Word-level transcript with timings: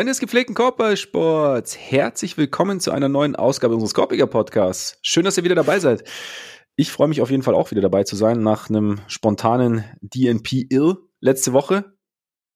Freunde 0.00 0.12
des 0.12 0.20
gepflegten 0.20 0.54
Korbballsports, 0.54 1.76
herzlich 1.76 2.38
willkommen 2.38 2.80
zu 2.80 2.90
einer 2.90 3.10
neuen 3.10 3.36
Ausgabe 3.36 3.74
unseres 3.74 3.92
Korbiger 3.92 4.26
Podcasts. 4.26 4.98
Schön, 5.02 5.26
dass 5.26 5.36
ihr 5.36 5.44
wieder 5.44 5.54
dabei 5.54 5.78
seid. 5.78 6.04
Ich 6.74 6.90
freue 6.90 7.08
mich 7.08 7.20
auf 7.20 7.30
jeden 7.30 7.42
Fall 7.42 7.52
auch 7.52 7.70
wieder 7.70 7.82
dabei 7.82 8.04
zu 8.04 8.16
sein 8.16 8.42
nach 8.42 8.70
einem 8.70 9.00
spontanen 9.08 9.84
DNP-Ill 10.00 10.96
letzte 11.20 11.52
Woche. 11.52 11.92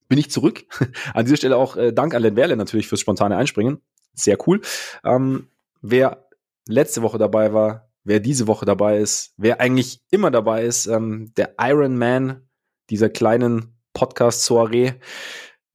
Bin 0.07 0.17
ich 0.17 0.31
zurück. 0.31 0.65
An 1.13 1.25
dieser 1.25 1.37
Stelle 1.37 1.57
auch 1.57 1.77
äh, 1.77 1.93
Dank 1.93 2.15
an 2.15 2.23
Len 2.23 2.35
Werle 2.35 2.57
natürlich 2.57 2.87
fürs 2.87 3.01
spontane 3.01 3.37
Einspringen. 3.37 3.79
Sehr 4.15 4.39
cool. 4.47 4.61
Ähm, 5.03 5.49
wer 5.83 6.27
letzte 6.67 7.03
Woche 7.03 7.19
dabei 7.19 7.53
war, 7.53 7.91
wer 8.03 8.19
diese 8.19 8.47
Woche 8.47 8.65
dabei 8.65 8.97
ist, 8.97 9.35
wer 9.37 9.61
eigentlich 9.61 10.01
immer 10.09 10.31
dabei 10.31 10.65
ist, 10.65 10.87
ähm, 10.87 11.31
der 11.37 11.53
Iron 11.61 11.95
Man 11.95 12.49
dieser 12.89 13.09
kleinen 13.09 13.77
Podcast-Soiree, 13.93 14.93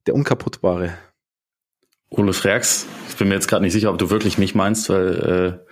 der 0.05 0.15
Unkaputtbare. 0.15 0.97
Ole 2.11 2.33
Freaks, 2.33 2.85
ich 3.07 3.15
bin 3.15 3.29
mir 3.29 3.35
jetzt 3.35 3.47
gerade 3.47 3.63
nicht 3.63 3.71
sicher, 3.71 3.89
ob 3.89 3.97
du 3.97 4.09
wirklich 4.09 4.37
mich 4.37 4.53
meinst, 4.53 4.89
weil 4.89 5.59
äh, 5.65 5.70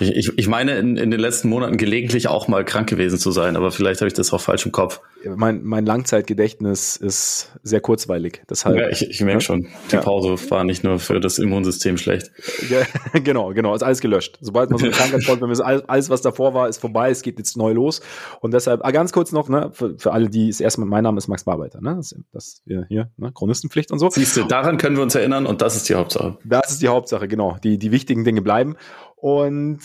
ich, 0.00 0.16
ich, 0.16 0.32
ich 0.36 0.48
meine, 0.48 0.78
in, 0.78 0.96
in 0.96 1.10
den 1.10 1.20
letzten 1.20 1.48
Monaten 1.48 1.76
gelegentlich 1.76 2.28
auch 2.28 2.48
mal 2.48 2.64
krank 2.64 2.88
gewesen 2.88 3.18
zu 3.18 3.30
sein, 3.30 3.56
aber 3.56 3.70
vielleicht 3.70 4.00
habe 4.00 4.08
ich 4.08 4.14
das 4.14 4.32
auch 4.32 4.40
falsch 4.40 4.66
im 4.66 4.72
Kopf. 4.72 5.00
Mein, 5.24 5.62
mein 5.62 5.84
Langzeitgedächtnis 5.84 6.96
ist 6.96 7.52
sehr 7.62 7.80
kurzweilig. 7.80 8.42
Deshalb, 8.48 8.78
ja, 8.78 8.88
ich, 8.88 9.08
ich 9.08 9.20
merke 9.20 9.34
ja? 9.34 9.40
schon, 9.40 9.68
die 9.90 9.96
ja. 9.96 10.00
Pause 10.00 10.36
war 10.50 10.64
nicht 10.64 10.82
nur 10.82 10.98
für 10.98 11.20
das 11.20 11.38
Immunsystem 11.38 11.98
schlecht. 11.98 12.30
Ja, 12.70 12.80
genau, 13.20 13.52
genau, 13.52 13.74
ist 13.74 13.82
alles 13.82 14.00
gelöscht. 14.00 14.38
Sobald 14.40 14.70
man 14.70 14.78
so 14.78 14.86
eine 14.86 14.94
Krankheit 14.94 15.24
folgt, 15.24 15.42
wenn 15.42 15.50
alles, 15.60 15.88
alles, 15.88 16.10
was 16.10 16.22
davor 16.22 16.54
war, 16.54 16.68
ist 16.68 16.78
vorbei, 16.78 17.10
es 17.10 17.22
geht 17.22 17.38
jetzt 17.38 17.56
neu 17.56 17.72
los. 17.72 18.00
Und 18.40 18.54
deshalb, 18.54 18.80
ah, 18.82 18.90
ganz 18.92 19.12
kurz 19.12 19.32
noch, 19.32 19.48
ne, 19.48 19.70
für, 19.72 19.98
für 19.98 20.12
alle, 20.12 20.30
die 20.30 20.48
es 20.48 20.60
erstmal, 20.60 20.88
mein 20.88 21.04
Name 21.04 21.18
ist 21.18 21.28
Max 21.28 21.44
Barbeiter, 21.44 21.80
ne? 21.82 21.96
Das, 21.96 22.14
das 22.32 22.62
hier, 22.64 23.10
ne, 23.16 23.32
Chronistenpflicht 23.34 23.92
und 23.92 23.98
so. 23.98 24.08
Siehst 24.08 24.36
du, 24.36 24.44
daran 24.44 24.78
können 24.78 24.96
wir 24.96 25.02
uns 25.02 25.14
erinnern 25.14 25.46
und 25.46 25.60
das 25.60 25.76
ist 25.76 25.88
die 25.88 25.94
Hauptsache. 25.94 26.38
Das 26.44 26.70
ist 26.70 26.80
die 26.80 26.88
Hauptsache, 26.88 27.28
genau. 27.28 27.58
Die, 27.62 27.78
die 27.78 27.90
wichtigen 27.90 28.24
Dinge 28.24 28.40
bleiben. 28.40 28.76
Und 29.20 29.80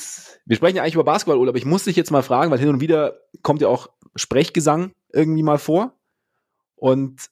wir 0.45 0.55
sprechen 0.55 0.77
ja 0.77 0.83
eigentlich 0.83 0.93
über 0.93 1.03
Basketball, 1.03 1.49
aber 1.49 1.57
ich 1.57 1.65
muss 1.65 1.83
dich 1.83 1.97
jetzt 1.97 2.09
mal 2.09 2.23
fragen, 2.23 2.51
weil 2.51 2.59
hin 2.59 2.69
und 2.69 2.79
wieder 2.79 3.19
kommt 3.41 3.61
ja 3.61 3.67
auch 3.67 3.89
Sprechgesang 4.15 4.93
irgendwie 5.11 5.43
mal 5.43 5.57
vor. 5.57 5.99
Und 6.75 7.29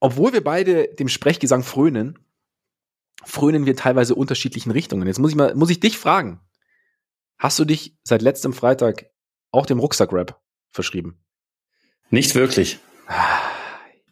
obwohl 0.00 0.32
wir 0.32 0.42
beide 0.42 0.92
dem 0.94 1.08
Sprechgesang 1.08 1.62
frönen, 1.62 2.18
frönen 3.24 3.66
wir 3.66 3.76
teilweise 3.76 4.16
unterschiedlichen 4.16 4.72
Richtungen. 4.72 5.06
Jetzt 5.06 5.20
muss 5.20 5.30
ich 5.30 5.36
mal, 5.36 5.54
muss 5.54 5.70
ich 5.70 5.78
dich 5.78 5.96
fragen. 5.96 6.40
Hast 7.38 7.56
du 7.60 7.64
dich 7.64 7.96
seit 8.02 8.20
letztem 8.20 8.52
Freitag 8.52 9.06
auch 9.52 9.66
dem 9.66 9.78
Rucksackrap 9.78 10.42
verschrieben? 10.72 11.24
Nicht 12.10 12.34
wirklich. 12.34 12.80
Ah, 13.06 13.53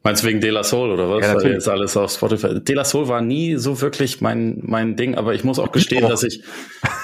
Meinst 0.04 0.22
du 0.22 0.26
wegen 0.26 0.40
De 0.40 0.50
La 0.50 0.64
Soul 0.64 0.90
oder 0.90 1.08
was? 1.08 1.24
Ja, 1.24 1.34
natürlich. 1.34 1.54
jetzt 1.54 1.68
alles 1.68 1.96
auf 1.96 2.10
Spotify. 2.10 2.60
De 2.60 2.74
La 2.74 2.84
Soul 2.84 3.06
war 3.08 3.20
nie 3.20 3.56
so 3.56 3.80
wirklich 3.80 4.20
mein, 4.20 4.58
mein 4.62 4.96
Ding, 4.96 5.14
aber 5.14 5.34
ich 5.34 5.44
muss 5.44 5.58
auch 5.58 5.70
gestehen, 5.70 6.04
oh. 6.04 6.08
dass 6.08 6.22
ich. 6.22 6.42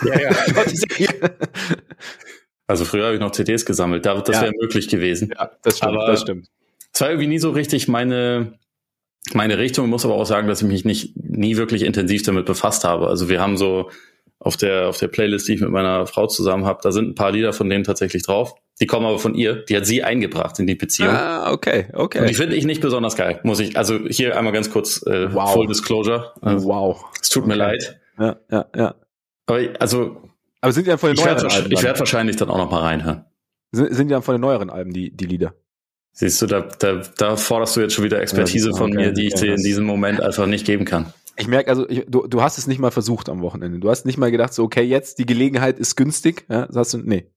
Ja, 0.05 0.21
ja. 0.99 1.09
also 2.69 2.85
früher 2.85 3.07
habe 3.07 3.15
ich 3.15 3.21
noch 3.21 3.33
CDs 3.33 3.67
gesammelt, 3.67 4.07
das 4.07 4.29
ja. 4.29 4.43
wäre 4.43 4.53
möglich 4.61 4.89
gewesen. 4.89 5.33
Ja, 5.37 5.51
das 5.63 5.79
stimmt, 5.79 5.97
aber 5.97 6.07
das 6.07 6.21
stimmt. 6.21 6.49
Es 6.93 7.01
war 7.01 7.11
irgendwie 7.11 7.27
nie 7.27 7.41
so 7.41 7.51
richtig 7.51 7.89
meine, 7.89 8.59
meine 9.35 9.59
Richtung. 9.59 9.87
Ich 9.87 9.91
muss 9.91 10.05
aber 10.05 10.15
auch 10.15 10.25
sagen, 10.25 10.47
dass 10.47 10.63
ich 10.63 10.69
mich 10.69 10.85
nicht 10.85 11.17
nie 11.17 11.57
wirklich 11.57 11.83
intensiv 11.83 12.23
damit 12.23 12.47
befasst 12.47 12.85
habe. 12.85 13.09
Also 13.09 13.29
wir 13.29 13.41
haben 13.41 13.57
so 13.57 13.91
auf 14.39 14.57
der, 14.57 14.89
auf 14.89 14.99
der 14.99 15.09
Playlist, 15.09 15.49
die 15.49 15.55
ich 15.55 15.61
mit 15.61 15.71
meiner 15.71 16.07
Frau 16.07 16.29
zusammen 16.29 16.65
habe, 16.65 16.81
da 16.83 16.93
sind 16.93 17.09
ein 17.09 17.15
paar 17.15 17.33
Lieder 17.33 17.53
von 17.53 17.69
denen 17.69 17.85
tatsächlich 17.85 18.23
drauf. 18.23 18.55
Die 18.81 18.87
kommen 18.87 19.07
aber 19.07 19.19
von 19.19 19.35
ihr. 19.35 19.65
Die 19.65 19.77
hat 19.77 19.87
sie 19.87 20.05
eingebracht 20.05 20.59
in 20.59 20.67
die 20.67 20.77
Beziehung. 20.77 21.11
Ah, 21.11 21.53
okay, 21.53 21.89
okay. 21.93 22.21
Und 22.21 22.31
die 22.31 22.35
finde 22.35 22.55
ich 22.55 22.65
nicht 22.65 22.81
besonders 22.81 23.17
geil, 23.17 23.41
muss 23.43 23.59
ich. 23.61 23.77
Also 23.77 23.99
hier 24.09 24.37
einmal 24.37 24.53
ganz 24.53 24.71
kurz 24.71 25.05
äh, 25.07 25.33
wow. 25.35 25.53
Full 25.53 25.67
Disclosure. 25.67 26.33
Also, 26.41 26.69
wow. 26.69 27.05
Es 27.21 27.29
tut 27.29 27.43
okay. 27.43 27.53
mir 27.53 27.57
leid. 27.57 28.01
Ja, 28.19 28.37
ja, 28.51 28.67
ja. 28.77 28.95
Aber 29.47 29.61
also. 29.81 30.23
Aber 30.61 30.73
sind 30.73 30.87
die 30.87 30.91
dann 30.91 30.99
von 30.99 31.15
den 31.15 31.25
neueren 31.25 31.51
Alben? 31.51 31.73
Ich 31.73 31.83
werde 31.83 31.99
wahrscheinlich 31.99 32.37
dann 32.37 32.51
auch 32.51 32.59
noch 32.59 32.71
mal 32.71 32.83
reinhören. 32.83 33.25
Sind, 33.73 33.95
sind 33.95 34.09
die 34.09 34.13
dann 34.13 34.23
von 34.23 34.35
den 34.35 34.41
neueren 34.41 34.71
Alben 34.71 34.93
die, 34.93 35.15
die 35.15 35.27
Lieder? 35.27 35.55
Siehst 36.13 36.43
du, 36.43 36.47
da, 36.47 36.63
da, 36.63 37.03
da 37.17 37.37
forderst 37.37 37.77
du 37.77 37.81
jetzt 37.81 37.95
schon 37.95 38.05
wieder 38.05 38.21
Expertise 38.21 38.71
ja, 38.71 38.77
von 38.77 38.91
okay, 38.91 39.07
mir, 39.07 39.13
die 39.13 39.29
ich 39.29 39.35
dir 39.35 39.55
in 39.55 39.63
diesem 39.63 39.85
Moment 39.85 40.21
einfach 40.21 40.47
nicht 40.47 40.67
geben 40.67 40.85
kann. 40.85 41.13
Ich 41.37 41.47
merke, 41.47 41.71
also 41.71 41.89
ich, 41.89 42.07
du, 42.09 42.27
du 42.27 42.43
hast 42.43 42.59
es 42.59 42.67
nicht 42.67 42.81
mal 42.81 42.91
versucht 42.91 43.29
am 43.29 43.41
Wochenende. 43.41 43.79
Du 43.79 43.89
hast 43.89 44.05
nicht 44.05 44.19
mal 44.19 44.33
gedacht, 44.33 44.53
so, 44.53 44.65
okay, 44.65 44.83
jetzt 44.83 45.21
die 45.21 45.27
Gelegenheit 45.27 45.79
ist 45.79 45.95
günstig. 45.95 46.45
Ja, 46.49 46.69
hast 46.75 46.95
du, 46.95 46.99
nee. 46.99 47.31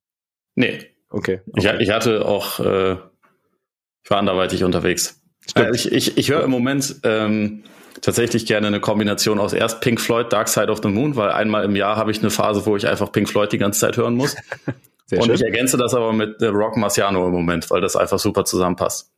Nee. 0.55 0.79
Okay. 1.11 1.41
okay. 1.51 1.75
Ich, 1.75 1.87
ich 1.87 1.91
hatte 1.91 2.25
auch, 2.25 2.59
äh, 2.59 2.93
ich 4.03 4.09
war 4.09 4.17
anderweitig 4.17 4.63
unterwegs. 4.63 5.21
Stimmt. 5.47 5.75
ich 5.75 5.91
ich, 5.91 6.17
ich 6.17 6.29
höre 6.31 6.43
im 6.43 6.51
Moment 6.51 6.95
ähm, 7.03 7.63
tatsächlich 8.01 8.45
gerne 8.45 8.67
eine 8.67 8.79
Kombination 8.79 9.39
aus 9.39 9.53
erst 9.53 9.81
Pink 9.81 9.99
Floyd, 9.99 10.31
Dark 10.31 10.47
Side 10.47 10.71
of 10.71 10.79
the 10.81 10.89
Moon, 10.89 11.15
weil 11.15 11.31
einmal 11.31 11.65
im 11.65 11.75
Jahr 11.75 11.97
habe 11.97 12.11
ich 12.11 12.19
eine 12.19 12.29
Phase, 12.29 12.65
wo 12.65 12.75
ich 12.75 12.87
einfach 12.87 13.11
Pink 13.11 13.29
Floyd 13.29 13.51
die 13.51 13.57
ganze 13.57 13.79
Zeit 13.79 13.97
hören 13.97 14.15
muss. 14.15 14.35
und 15.11 15.25
schön. 15.25 15.35
ich 15.35 15.41
ergänze 15.41 15.77
das 15.77 15.93
aber 15.93 16.13
mit 16.13 16.41
Rock 16.41 16.77
Marciano 16.77 17.27
im 17.27 17.33
Moment, 17.33 17.69
weil 17.69 17.81
das 17.81 17.95
einfach 17.95 18.19
super 18.19 18.45
zusammenpasst. 18.45 19.11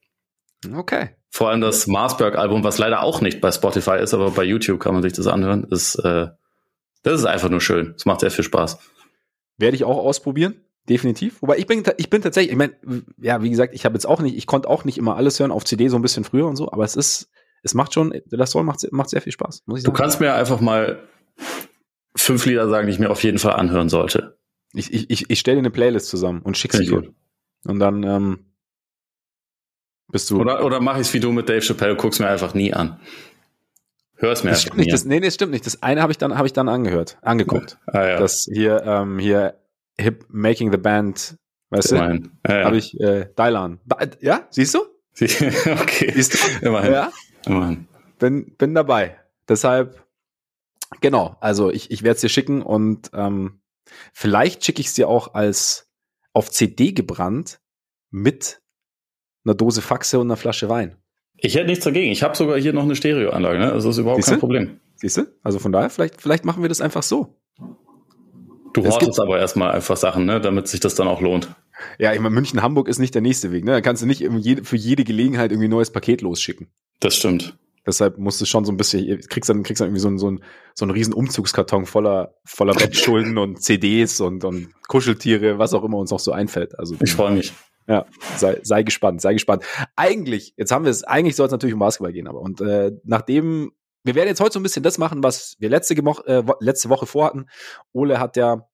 Okay. 0.75 1.09
Vor 1.29 1.49
allem 1.49 1.61
das 1.61 1.87
Marsberg-Album, 1.87 2.63
was 2.63 2.77
leider 2.77 3.03
auch 3.03 3.21
nicht 3.21 3.41
bei 3.41 3.51
Spotify 3.51 3.97
ist, 3.97 4.13
aber 4.13 4.31
bei 4.31 4.43
YouTube 4.43 4.79
kann 4.79 4.93
man 4.93 5.03
sich 5.03 5.13
das 5.13 5.27
anhören, 5.27 5.65
ist, 5.69 5.95
äh, 5.95 6.27
das 7.03 7.19
ist 7.19 7.25
einfach 7.25 7.49
nur 7.49 7.59
schön. 7.59 7.93
Es 7.97 8.05
macht 8.05 8.21
sehr 8.21 8.31
viel 8.31 8.45
Spaß. 8.45 8.79
Werde 9.57 9.75
ich 9.75 9.83
auch 9.83 9.97
ausprobieren. 9.97 10.55
Definitiv. 10.89 11.41
Wobei 11.41 11.57
ich 11.57 11.65
bin, 11.65 11.83
ich 11.97 12.09
bin 12.09 12.21
tatsächlich, 12.21 12.51
ich 12.51 12.57
meine, 12.57 12.73
ja, 13.17 13.41
wie 13.41 13.49
gesagt, 13.49 13.73
ich 13.73 13.85
habe 13.85 13.95
jetzt 13.95 14.05
auch 14.05 14.21
nicht, 14.21 14.35
ich 14.35 14.47
konnte 14.47 14.69
auch 14.69 14.83
nicht 14.83 14.97
immer 14.97 15.15
alles 15.15 15.39
hören 15.39 15.51
auf 15.51 15.63
CD 15.63 15.87
so 15.87 15.95
ein 15.95 16.01
bisschen 16.01 16.25
früher 16.25 16.47
und 16.47 16.57
so, 16.57 16.71
aber 16.71 16.83
es 16.83 16.95
ist, 16.95 17.29
es 17.63 17.73
macht 17.73 17.93
schon, 17.93 18.13
das 18.25 18.51
Soul 18.51 18.63
macht, 18.63 18.85
macht 18.91 19.09
sehr 19.09 19.21
viel 19.21 19.31
Spaß, 19.31 19.63
muss 19.65 19.79
ich 19.79 19.83
sagen. 19.83 19.95
Du 19.95 19.97
kannst 19.97 20.19
mir 20.19 20.33
einfach 20.33 20.59
mal 20.59 21.07
fünf 22.15 22.45
Lieder 22.45 22.67
sagen, 22.67 22.87
die 22.87 22.93
ich 22.93 22.99
mir 22.99 23.09
auf 23.09 23.23
jeden 23.23 23.39
Fall 23.39 23.53
anhören 23.53 23.87
sollte. 23.87 24.37
Ich, 24.73 24.93
ich, 24.93 25.09
ich, 25.09 25.29
ich 25.29 25.39
stelle 25.39 25.59
eine 25.59 25.71
Playlist 25.71 26.09
zusammen 26.09 26.41
und 26.41 26.57
schicke 26.57 26.77
sie 26.77 26.85
dir. 26.85 27.13
Und 27.65 27.79
dann, 27.79 28.03
ähm, 28.03 28.53
bist 30.11 30.29
du. 30.29 30.39
Oder, 30.39 30.65
oder 30.65 30.79
mach 30.81 30.95
ich 30.95 31.07
es 31.07 31.13
wie 31.13 31.19
du 31.19 31.31
mit 31.31 31.47
Dave 31.47 31.61
Chappelle, 31.61 31.95
guck's 31.95 32.19
mir 32.19 32.27
einfach 32.27 32.53
nie 32.53 32.73
an. 32.73 32.99
Hör 34.15 34.31
es 34.31 34.43
mir 34.43 34.51
das 34.51 34.65
einfach 34.65 34.75
nie 34.75 34.83
nicht, 34.83 34.93
das, 34.93 35.05
Nee, 35.05 35.19
nee, 35.19 35.25
das 35.25 35.35
stimmt 35.35 35.51
nicht. 35.51 35.65
Das 35.65 35.81
eine 35.81 36.01
habe 36.01 36.11
ich 36.11 36.17
dann, 36.17 36.37
habe 36.37 36.47
ich 36.47 36.53
dann 36.53 36.69
angehört, 36.69 37.17
angeguckt. 37.21 37.77
Ah, 37.87 38.05
ja. 38.05 38.19
Das 38.19 38.47
hier, 38.51 38.83
ähm, 38.85 39.19
hier, 39.19 39.55
Hip 39.99 40.25
Making 40.29 40.71
the 40.71 40.77
Band, 40.77 41.37
weißt 41.69 41.91
Immerhin. 41.91 42.23
du? 42.23 42.51
Ja, 42.51 42.59
ja. 42.59 42.65
Habe 42.65 42.77
ich, 42.77 42.99
äh, 42.99 43.27
Dylan. 43.37 43.79
Ja, 44.21 44.47
siehst 44.49 44.73
du? 44.75 44.79
okay. 45.21 46.11
Siehst 46.15 46.33
du? 46.33 46.65
Immerhin. 46.65 46.91
Ja? 46.91 47.11
Immerhin. 47.45 47.87
Bin, 48.19 48.55
bin 48.57 48.73
dabei. 48.73 49.19
Deshalb, 49.47 50.03
genau, 51.01 51.35
also 51.39 51.69
ich, 51.69 51.91
ich 51.91 52.03
werde 52.03 52.15
es 52.15 52.21
dir 52.21 52.29
schicken 52.29 52.61
und 52.61 53.11
ähm, 53.13 53.61
vielleicht 54.13 54.63
schicke 54.65 54.81
ich 54.81 54.87
es 54.87 54.93
dir 54.93 55.07
auch 55.07 55.33
als 55.33 55.89
auf 56.33 56.49
CD 56.49 56.93
gebrannt 56.93 57.59
mit 58.09 58.61
einer 59.45 59.55
Dose 59.55 59.81
Faxe 59.81 60.19
und 60.19 60.27
einer 60.27 60.37
Flasche 60.37 60.69
Wein. 60.69 60.95
Ich 61.37 61.55
hätte 61.55 61.67
nichts 61.67 61.83
dagegen. 61.83 62.11
Ich 62.11 62.23
habe 62.23 62.37
sogar 62.37 62.57
hier 62.57 62.73
noch 62.73 62.83
eine 62.83 62.95
Stereoanlage. 62.95 63.59
Ne? 63.59 63.71
Also 63.71 63.89
das 63.89 63.97
ist 63.97 64.01
überhaupt 64.01 64.21
Siehste? 64.21 64.31
kein 64.31 64.39
Problem. 64.39 64.79
Siehst 64.95 65.17
du? 65.17 65.25
Also 65.43 65.59
von 65.59 65.71
daher, 65.71 65.89
vielleicht, 65.89 66.21
vielleicht 66.21 66.45
machen 66.45 66.61
wir 66.63 66.69
das 66.69 66.79
einfach 66.79 67.03
so. 67.03 67.41
Du 68.73 68.85
hortest 68.85 69.19
aber 69.19 69.39
erstmal 69.39 69.71
einfach 69.71 69.97
Sachen, 69.97 70.25
ne? 70.25 70.41
damit 70.41 70.67
sich 70.67 70.79
das 70.79 70.95
dann 70.95 71.07
auch 71.07 71.21
lohnt. 71.21 71.53
Ja, 71.99 72.13
ich 72.13 72.19
meine, 72.19 72.33
München, 72.33 72.61
Hamburg 72.61 72.87
ist 72.87 72.99
nicht 72.99 73.13
der 73.13 73.21
nächste 73.21 73.51
Weg. 73.51 73.65
Ne? 73.65 73.71
Da 73.71 73.81
kannst 73.81 74.01
du 74.01 74.05
nicht 74.05 74.23
für 74.63 74.75
jede 74.75 75.03
Gelegenheit 75.03 75.51
irgendwie 75.51 75.67
ein 75.67 75.71
neues 75.71 75.91
Paket 75.91 76.21
losschicken. 76.21 76.67
Das 76.99 77.15
stimmt. 77.15 77.57
Deshalb 77.85 78.17
musst 78.17 78.39
du 78.39 78.45
schon 78.45 78.63
so 78.63 78.71
ein 78.71 78.77
bisschen, 78.77 79.19
kriegst 79.27 79.49
dann, 79.49 79.63
kriegst 79.63 79.81
dann 79.81 79.89
irgendwie 79.89 80.01
so, 80.01 80.07
einen, 80.07 80.17
so, 80.17 80.27
einen, 80.27 80.43
so 80.73 80.85
einen 80.85 80.91
riesen 80.91 81.13
Umzugskarton 81.13 81.85
voller, 81.85 82.35
voller 82.45 82.73
Bettschulden 82.73 83.37
und 83.37 83.61
CDs 83.61 84.21
und, 84.21 84.45
und 84.45 84.69
Kuscheltiere, 84.87 85.59
was 85.59 85.73
auch 85.73 85.83
immer 85.83 85.97
uns 85.97 86.11
noch 86.11 86.19
so 86.19 86.31
einfällt. 86.31 86.79
Also, 86.79 86.95
ich 87.01 87.11
freue 87.13 87.31
mich. 87.31 87.53
Ja, 87.85 88.05
sei, 88.37 88.59
sei 88.63 88.83
gespannt, 88.83 89.19
sei 89.19 89.33
gespannt. 89.33 89.65
Eigentlich, 89.97 90.53
jetzt 90.55 90.71
haben 90.71 90.85
wir 90.85 90.91
es, 90.91 91.03
eigentlich 91.03 91.35
soll 91.35 91.47
es 91.47 91.51
natürlich 91.51 91.73
um 91.73 91.81
Basketball 91.81 92.13
gehen, 92.13 92.27
aber 92.27 92.39
und 92.39 92.61
äh, 92.61 92.93
nachdem, 93.03 93.73
wir 94.03 94.15
werden 94.15 94.27
jetzt 94.27 94.41
heute 94.41 94.53
so 94.53 94.59
ein 94.59 94.63
bisschen 94.63 94.83
das 94.83 94.97
machen, 94.97 95.23
was 95.23 95.55
wir 95.59 95.69
letzte, 95.69 95.95
äh, 95.95 96.43
letzte 96.59 96.89
Woche 96.89 97.05
vorhatten. 97.05 97.45
Ole 97.93 98.19
hat 98.19 98.35
ja 98.35 98.67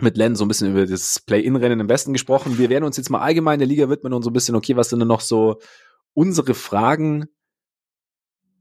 mit 0.00 0.16
Len 0.16 0.36
so 0.36 0.44
ein 0.44 0.48
bisschen 0.48 0.70
über 0.70 0.86
das 0.86 1.20
Play-In-Rennen 1.20 1.80
im 1.80 1.88
Westen 1.88 2.12
gesprochen. 2.12 2.58
Wir 2.58 2.68
werden 2.68 2.84
uns 2.84 2.96
jetzt 2.96 3.10
mal 3.10 3.20
allgemein 3.20 3.58
der 3.58 3.68
Liga 3.68 3.88
widmen 3.88 4.12
und 4.12 4.22
so 4.22 4.30
ein 4.30 4.32
bisschen, 4.32 4.54
okay, 4.54 4.76
was 4.76 4.88
sind 4.88 5.00
denn 5.00 5.08
noch 5.08 5.20
so 5.20 5.60
unsere 6.14 6.54
Fragen 6.54 7.26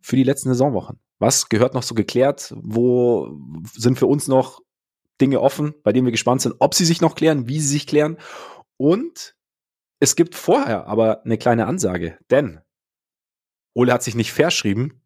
für 0.02 0.16
die 0.16 0.24
letzten 0.24 0.50
Saisonwochen? 0.50 1.00
Was 1.20 1.50
gehört 1.50 1.74
noch 1.74 1.84
so 1.84 1.96
geklärt? 1.96 2.54
Wo 2.58 3.40
sind 3.74 3.98
für 3.98 4.08
uns 4.08 4.28
noch 4.28 4.62
Dinge 5.22 5.42
offen, 5.42 5.74
bei 5.84 5.94
denen 5.94 6.06
wir 6.06 6.12
gespannt 6.12 6.42
sind, 6.42 6.56
ob 6.60 6.74
sie 6.74 6.86
sich 6.86 7.02
noch 7.02 7.16
klären, 7.16 7.48
wie 7.48 7.60
sie 7.60 7.68
sich 7.68 7.88
klären? 7.88 8.18
Und 8.78 9.36
es 10.00 10.16
gibt 10.16 10.36
vorher 10.36 10.88
aber 10.88 11.24
eine 11.24 11.38
kleine 11.38 11.66
Ansage, 11.66 12.18
denn 12.30 12.60
Ole 13.74 13.94
hat 13.94 14.04
sich 14.04 14.16
nicht 14.16 14.34
verschrieben, 14.34 15.03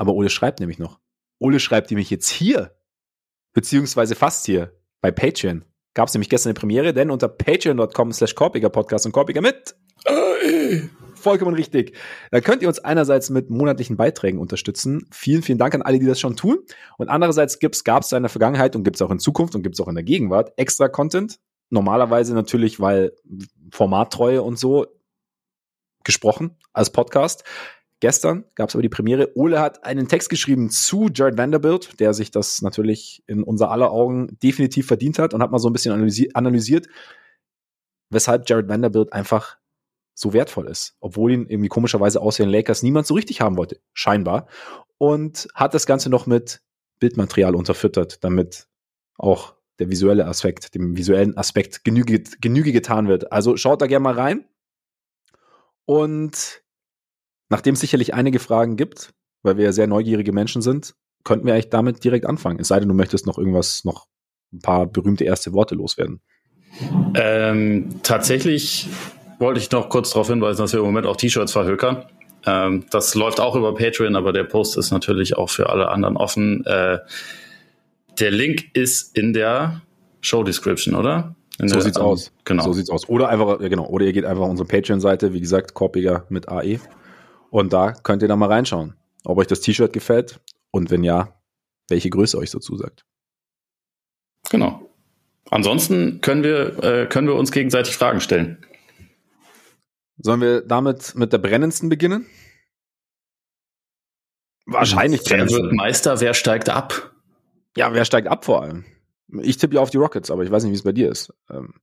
aber 0.00 0.14
Ole 0.14 0.30
schreibt 0.30 0.60
nämlich 0.60 0.78
noch. 0.78 0.98
Ole 1.38 1.60
schreibt 1.60 1.90
nämlich 1.90 2.08
jetzt 2.08 2.30
hier, 2.30 2.74
beziehungsweise 3.52 4.14
fast 4.14 4.46
hier, 4.46 4.72
bei 5.02 5.10
Patreon. 5.10 5.64
Gab 5.92 6.08
es 6.08 6.14
nämlich 6.14 6.30
gestern 6.30 6.50
eine 6.50 6.58
Premiere, 6.58 6.94
denn 6.94 7.10
unter 7.10 7.28
patreon.com 7.28 8.12
slash 8.12 8.34
Podcast 8.34 9.04
und 9.04 9.12
Korpiger 9.12 9.42
mit 9.42 9.76
Vollkommen 11.14 11.54
richtig. 11.54 11.98
Da 12.30 12.40
könnt 12.40 12.62
ihr 12.62 12.68
uns 12.68 12.78
einerseits 12.78 13.28
mit 13.28 13.50
monatlichen 13.50 13.98
Beiträgen 13.98 14.38
unterstützen. 14.38 15.06
Vielen, 15.10 15.42
vielen 15.42 15.58
Dank 15.58 15.74
an 15.74 15.82
alle, 15.82 15.98
die 15.98 16.06
das 16.06 16.18
schon 16.18 16.34
tun. 16.34 16.60
Und 16.96 17.10
andererseits 17.10 17.58
gab's 17.58 18.08
da 18.08 18.16
in 18.16 18.22
der 18.22 18.30
Vergangenheit 18.30 18.74
und 18.74 18.84
gibt's 18.84 19.02
auch 19.02 19.10
in 19.10 19.18
Zukunft 19.18 19.54
und 19.54 19.62
gibt's 19.62 19.80
auch 19.80 19.88
in 19.88 19.96
der 19.96 20.04
Gegenwart 20.04 20.54
extra 20.56 20.88
Content. 20.88 21.38
Normalerweise 21.68 22.32
natürlich, 22.32 22.80
weil 22.80 23.12
Formattreue 23.70 24.42
und 24.42 24.58
so 24.58 24.86
gesprochen 26.04 26.56
als 26.72 26.90
Podcast. 26.90 27.44
Gestern 28.00 28.44
gab 28.54 28.70
es 28.70 28.74
aber 28.74 28.82
die 28.82 28.88
Premiere. 28.88 29.36
Ole 29.36 29.60
hat 29.60 29.84
einen 29.84 30.08
Text 30.08 30.30
geschrieben 30.30 30.70
zu 30.70 31.08
Jared 31.12 31.36
Vanderbilt, 31.36 32.00
der 32.00 32.14
sich 32.14 32.30
das 32.30 32.62
natürlich 32.62 33.22
in 33.26 33.42
unser 33.42 33.70
aller 33.70 33.90
Augen 33.90 34.38
definitiv 34.42 34.86
verdient 34.86 35.18
hat 35.18 35.34
und 35.34 35.42
hat 35.42 35.50
mal 35.50 35.58
so 35.58 35.68
ein 35.68 35.74
bisschen 35.74 35.92
analysi 35.92 36.30
analysiert, 36.32 36.86
weshalb 38.08 38.48
Jared 38.48 38.68
Vanderbilt 38.68 39.12
einfach 39.12 39.58
so 40.14 40.32
wertvoll 40.32 40.66
ist, 40.68 40.96
obwohl 41.00 41.32
ihn 41.32 41.46
irgendwie 41.46 41.68
komischerweise 41.68 42.20
außer 42.22 42.42
den 42.42 42.50
Lakers 42.50 42.82
niemand 42.82 43.06
so 43.06 43.14
richtig 43.14 43.42
haben 43.42 43.56
wollte, 43.56 43.80
scheinbar. 43.92 44.46
Und 44.96 45.48
hat 45.54 45.74
das 45.74 45.86
Ganze 45.86 46.10
noch 46.10 46.26
mit 46.26 46.62
Bildmaterial 47.00 47.54
unterfüttert, 47.54 48.24
damit 48.24 48.66
auch 49.16 49.54
der 49.78 49.90
visuelle 49.90 50.26
Aspekt, 50.26 50.74
dem 50.74 50.96
visuellen 50.96 51.36
Aspekt 51.36 51.84
Genüge, 51.84 52.22
Genüge 52.40 52.72
getan 52.72 53.08
wird. 53.08 53.32
Also 53.32 53.56
schaut 53.56 53.80
da 53.80 53.86
gerne 53.86 54.02
mal 54.02 54.14
rein. 54.14 54.46
Und 55.86 56.62
Nachdem 57.50 57.74
es 57.74 57.80
sicherlich 57.80 58.14
einige 58.14 58.38
Fragen 58.38 58.76
gibt, 58.76 59.12
weil 59.42 59.56
wir 59.58 59.64
ja 59.64 59.72
sehr 59.72 59.86
neugierige 59.86 60.32
Menschen 60.32 60.62
sind, 60.62 60.94
könnten 61.24 61.46
wir 61.46 61.52
eigentlich 61.52 61.68
damit 61.68 62.02
direkt 62.02 62.24
anfangen. 62.24 62.60
Es 62.60 62.68
sei 62.68 62.78
denn, 62.78 62.88
du 62.88 62.94
möchtest 62.94 63.26
noch 63.26 63.36
irgendwas, 63.36 63.84
noch 63.84 64.06
ein 64.52 64.60
paar 64.60 64.86
berühmte 64.86 65.24
erste 65.24 65.52
Worte 65.52 65.74
loswerden. 65.74 66.20
Ähm, 67.14 67.88
tatsächlich 68.02 68.88
wollte 69.38 69.60
ich 69.60 69.70
noch 69.70 69.88
kurz 69.88 70.10
darauf 70.10 70.28
hinweisen, 70.28 70.62
dass 70.62 70.72
wir 70.72 70.80
im 70.80 70.86
Moment 70.86 71.06
auch 71.06 71.16
T-Shirts 71.16 71.52
verhökern. 71.52 72.04
Ähm, 72.46 72.86
das 72.90 73.14
läuft 73.14 73.40
auch 73.40 73.56
über 73.56 73.74
Patreon, 73.74 74.16
aber 74.16 74.32
der 74.32 74.44
Post 74.44 74.78
ist 74.78 74.90
natürlich 74.92 75.36
auch 75.36 75.50
für 75.50 75.68
alle 75.68 75.88
anderen 75.88 76.16
offen. 76.16 76.64
Äh, 76.64 76.98
der 78.18 78.30
Link 78.30 78.74
ist 78.74 79.16
in 79.16 79.32
der 79.32 79.82
Show 80.20 80.42
Description, 80.42 80.94
oder? 80.94 81.34
In 81.58 81.68
so 81.68 81.74
der, 81.74 81.82
sieht's 81.82 81.98
ähm, 81.98 82.04
aus. 82.04 82.32
Genau. 82.44 82.62
So 82.62 82.72
sieht's 82.72 82.90
aus. 82.90 83.08
Oder 83.08 83.28
einfach, 83.28 83.58
genau, 83.58 83.86
oder 83.86 84.06
ihr 84.06 84.12
geht 84.12 84.24
einfach 84.24 84.44
auf 84.44 84.50
unsere 84.50 84.68
Patreon-Seite, 84.68 85.32
wie 85.32 85.40
gesagt, 85.40 85.74
Korpiger 85.74 86.24
mit 86.28 86.48
AE. 86.48 86.78
Und 87.50 87.72
da 87.72 87.92
könnt 87.92 88.22
ihr 88.22 88.28
da 88.28 88.36
mal 88.36 88.46
reinschauen, 88.50 88.96
ob 89.24 89.38
euch 89.38 89.48
das 89.48 89.60
T-Shirt 89.60 89.92
gefällt 89.92 90.40
und 90.70 90.90
wenn 90.90 91.04
ja, 91.04 91.40
welche 91.88 92.10
Größe 92.10 92.38
euch 92.38 92.50
so 92.50 92.60
zusagt. 92.60 93.04
Genau. 94.50 94.88
Ansonsten 95.50 96.20
können 96.20 96.44
wir, 96.44 96.82
äh, 96.82 97.06
können 97.06 97.26
wir 97.26 97.34
uns 97.34 97.50
gegenseitig 97.50 97.96
Fragen 97.96 98.20
stellen. 98.20 98.64
Sollen 100.18 100.40
wir 100.40 100.60
damit 100.60 101.14
mit 101.16 101.32
der 101.32 101.38
brennendsten 101.38 101.88
beginnen? 101.88 102.26
Wahrscheinlich 104.66 105.22
Wer 105.28 105.48
wird 105.48 105.72
Meister, 105.72 106.20
wer 106.20 106.34
steigt 106.34 106.68
ab? 106.68 107.12
Ja, 107.76 107.92
wer 107.92 108.04
steigt 108.04 108.28
ab 108.28 108.44
vor 108.44 108.62
allem? 108.62 108.84
Ich 109.42 109.56
tippe 109.56 109.74
ja 109.76 109.80
auf 109.80 109.90
die 109.90 109.96
Rockets, 109.96 110.30
aber 110.30 110.44
ich 110.44 110.50
weiß 110.50 110.62
nicht, 110.62 110.72
wie 110.72 110.76
es 110.76 110.82
bei 110.82 110.92
dir 110.92 111.10
ist. 111.10 111.32
Ähm. 111.50 111.74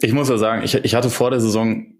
Ich 0.00 0.12
muss 0.12 0.28
ja 0.28 0.36
sagen, 0.36 0.62
ich, 0.62 0.74
ich 0.74 0.94
hatte 0.94 1.08
vor 1.08 1.30
der 1.30 1.40
Saison 1.40 1.95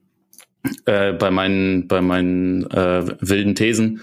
äh, 0.84 1.12
bei 1.12 1.30
meinen, 1.30 1.88
bei 1.88 2.00
meinen 2.00 2.70
äh, 2.70 3.04
wilden 3.20 3.54
Thesen 3.54 4.00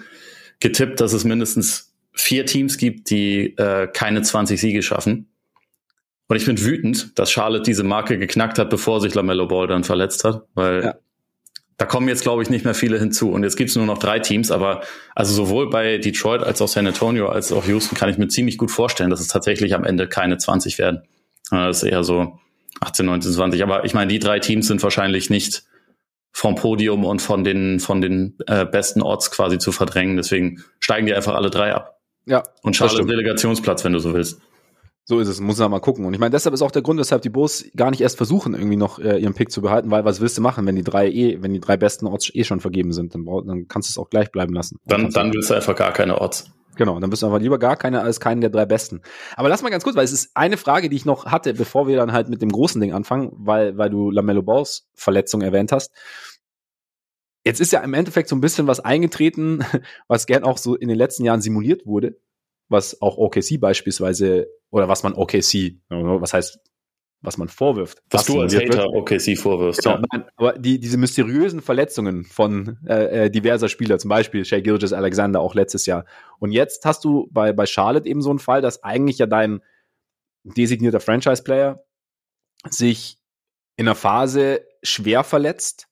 getippt, 0.60 1.02
dass 1.02 1.14
es 1.14 1.24
mindestens 1.24 1.94
vier 2.14 2.46
Teams 2.46 2.78
gibt, 2.78 3.10
die 3.10 3.58
äh, 3.58 3.88
keine 3.88 4.22
20 4.22 4.60
Siege 4.60 4.82
schaffen. 4.82 5.28
Und 6.28 6.38
ich 6.38 6.46
bin 6.46 6.60
wütend, 6.64 7.18
dass 7.20 7.32
Charlotte 7.32 7.64
diese 7.64 7.84
Marke 7.84 8.18
geknackt 8.18 8.58
hat, 8.58 8.70
bevor 8.70 9.02
sich 9.02 9.14
LaMelo 9.14 9.48
Ball 9.48 9.68
dann 9.68 9.84
verletzt 9.84 10.24
hat, 10.24 10.44
weil 10.54 10.84
ja. 10.84 10.96
da 11.78 11.86
kommen 11.86 12.08
jetzt, 12.08 12.24
glaube 12.24 12.42
ich, 12.44 12.50
nicht 12.50 12.66
mehr 12.66 12.74
viele 12.74 12.98
hinzu. 12.98 13.32
Und 13.32 13.44
jetzt 13.44 13.58
gibt 13.58 13.70
es 13.70 13.76
nur 13.76 13.86
noch 13.86 13.98
drei 13.98 14.20
Teams, 14.20 14.50
aber 14.50 14.82
also 15.16 15.34
sowohl 15.34 15.70
bei 15.70 15.98
Detroit 15.98 16.42
als 16.42 16.62
auch 16.62 16.68
San 16.68 16.88
Antonio 16.88 17.28
als 17.28 17.52
auch 17.52 17.68
Houston 17.68 17.98
kann 17.98 18.10
ich 18.10 18.18
mir 18.18 18.30
ziemlich 18.30 18.58
gut 18.58 18.72
vorstellen, 18.72 19.10
dass 19.10 19.20
es 19.20 19.28
tatsächlich 19.28 19.76
am 19.76 19.84
Ende 19.84 20.08
keine 20.08 20.38
20 20.38 20.78
werden. 20.80 21.04
Das 21.52 21.84
ist 21.84 21.90
eher 21.90 22.04
so 22.04 22.40
18, 22.80 23.06
19, 23.06 23.32
20. 23.34 23.64
Aber 23.64 23.86
ich 23.86 23.94
meine, 23.94 24.12
die 24.12 24.20
drei 24.20 24.40
Teams 24.40 24.68
sind 24.68 24.82
wahrscheinlich 24.82 25.30
nicht 25.30 25.66
vom 26.34 26.56
Podium 26.56 27.06
und 27.06 27.22
von 27.22 27.44
den, 27.44 27.80
von 27.80 28.02
den 28.02 28.38
äh, 28.48 28.66
besten 28.66 29.02
Orts 29.02 29.32
quasi 29.32 29.60
zu 29.60 29.72
verdrängen. 29.72 30.18
Deswegen 30.18 30.64
steigen 30.80 31.06
die 31.06 31.14
einfach 31.14 31.36
alle 31.36 31.50
drei 31.50 31.74
ab. 31.74 32.00
Ja. 32.26 32.44
Und 32.64 32.76
Charlotte 32.76 33.06
Delegationsplatz, 33.06 33.84
wenn 33.86 33.94
du 33.94 34.00
so 34.00 34.14
willst. 34.14 34.42
So 35.06 35.20
ist 35.20 35.28
es, 35.28 35.42
muss 35.42 35.58
man 35.58 35.70
mal 35.70 35.80
gucken. 35.80 36.06
Und 36.06 36.14
ich 36.14 36.20
meine, 36.20 36.32
deshalb 36.32 36.54
ist 36.54 36.62
auch 36.62 36.72
der 36.72 36.82
Grund, 36.82 37.00
weshalb 37.00 37.22
die 37.22 37.30
Bulls 37.30 37.66
gar 37.76 37.92
nicht 37.92 38.00
erst 38.00 38.16
versuchen, 38.16 38.54
irgendwie 38.54 38.78
noch 38.78 39.00
äh, 39.00 39.18
ihren 39.18 39.34
Pick 39.34 39.52
zu 39.52 39.62
behalten, 39.62 39.92
weil 39.92 40.06
was 40.06 40.22
willst 40.22 40.38
du 40.38 40.42
machen, 40.42 40.66
wenn 40.66 40.78
die 40.78 40.84
drei 40.84 41.10
eh, 41.10 41.42
wenn 41.42 41.54
die 41.54 41.60
drei 41.60 41.76
besten 41.76 42.08
Orts 42.08 42.32
eh 42.34 42.46
schon 42.46 42.62
vergeben 42.62 42.94
sind, 42.94 43.14
dann, 43.14 43.26
dann 43.26 43.68
kannst 43.68 43.90
du 43.90 43.92
es 43.92 43.98
auch 43.98 44.10
gleich 44.10 44.32
bleiben 44.32 44.54
lassen. 44.54 44.78
Dann, 44.86 45.10
dann 45.10 45.34
willst 45.34 45.50
du 45.50 45.56
einfach 45.56 45.76
gar 45.76 45.92
keine 45.92 46.22
Orts. 46.22 46.50
Genau, 46.76 47.00
dann 47.00 47.10
bist 47.10 47.22
du 47.22 47.28
einfach 47.28 47.40
lieber 47.40 47.60
gar 47.60 47.76
keine 47.76 48.02
als 48.02 48.20
keinen 48.20 48.42
der 48.42 48.50
drei 48.50 48.66
besten. 48.66 49.02
Aber 49.36 49.50
lass 49.50 49.62
mal 49.62 49.70
ganz 49.70 49.84
kurz, 49.84 49.96
weil 49.96 50.06
es 50.06 50.12
ist 50.12 50.32
eine 50.36 50.58
Frage, 50.58 50.90
die 50.90 50.96
ich 50.96 51.06
noch 51.06 51.26
hatte, 51.26 51.54
bevor 51.54 51.88
wir 51.88 51.96
dann 51.98 52.14
halt 52.14 52.30
mit 52.30 52.42
dem 52.42 52.52
großen 52.52 52.82
Ding 52.82 52.94
anfangen, 52.94 53.32
weil, 53.34 53.78
weil 53.78 53.90
du 53.90 54.10
Lamello 54.10 54.42
Balls 54.42 54.88
Verletzung 54.96 55.42
erwähnt 55.42 55.72
hast. 55.72 55.92
Jetzt 57.46 57.60
ist 57.60 57.74
ja 57.74 57.82
im 57.82 57.94
Endeffekt 57.94 58.30
so 58.30 58.36
ein 58.36 58.42
bisschen 58.42 58.68
was 58.68 58.80
eingetreten, 58.80 59.64
was 60.08 60.26
gern 60.26 60.44
auch 60.44 60.58
so 60.58 60.76
in 60.76 60.88
den 60.88 60.98
letzten 60.98 61.26
Jahren 61.26 61.42
simuliert 61.42 61.86
wurde, 61.86 62.18
was 62.70 63.02
auch 63.02 63.18
OKC 63.18 63.60
beispielsweise, 63.60 64.48
oder 64.72 64.88
was 64.88 65.04
man 65.04 65.14
OKC, 65.14 65.78
was 65.90 66.34
heißt, 66.34 66.60
was 67.24 67.38
man 67.38 67.48
vorwirft. 67.48 68.04
Was 68.10 68.26
du 68.26 68.42
als 68.42 68.56
Hater. 68.56 68.90
OKC 68.90 69.38
vorwirfst. 69.38 69.82
Genau, 69.82 69.96
ja. 69.96 70.04
nein, 70.12 70.26
aber 70.36 70.54
die, 70.54 70.80
diese 70.80 70.98
mysteriösen 70.98 71.62
Verletzungen 71.62 72.26
von 72.26 72.78
äh, 72.86 73.26
äh, 73.26 73.30
diverser 73.32 73.70
Spieler, 73.70 73.98
zum 73.98 74.10
Beispiel 74.10 74.46
Shea 74.46 74.60
Gilgis 74.60 74.94
Alexander 74.94 75.40
auch 75.40 75.56
letztes 75.56 75.86
Jahr. 75.86 76.06
Und 76.40 76.52
jetzt 76.52 76.86
hast 76.86 77.04
du 77.06 77.30
bei, 77.32 77.54
bei 77.54 77.66
Charlotte 77.66 78.08
eben 78.08 78.22
so 78.22 78.30
einen 78.30 78.40
Fall, 78.40 78.62
dass 78.62 78.84
eigentlich 78.84 79.18
ja 79.18 79.26
dein 79.26 79.62
designierter 80.44 81.00
Franchise-Player 81.00 81.84
sich 82.70 83.18
in 83.78 83.88
einer 83.88 83.96
Phase 83.96 84.66
schwer 84.84 85.24
verletzt, 85.24 85.88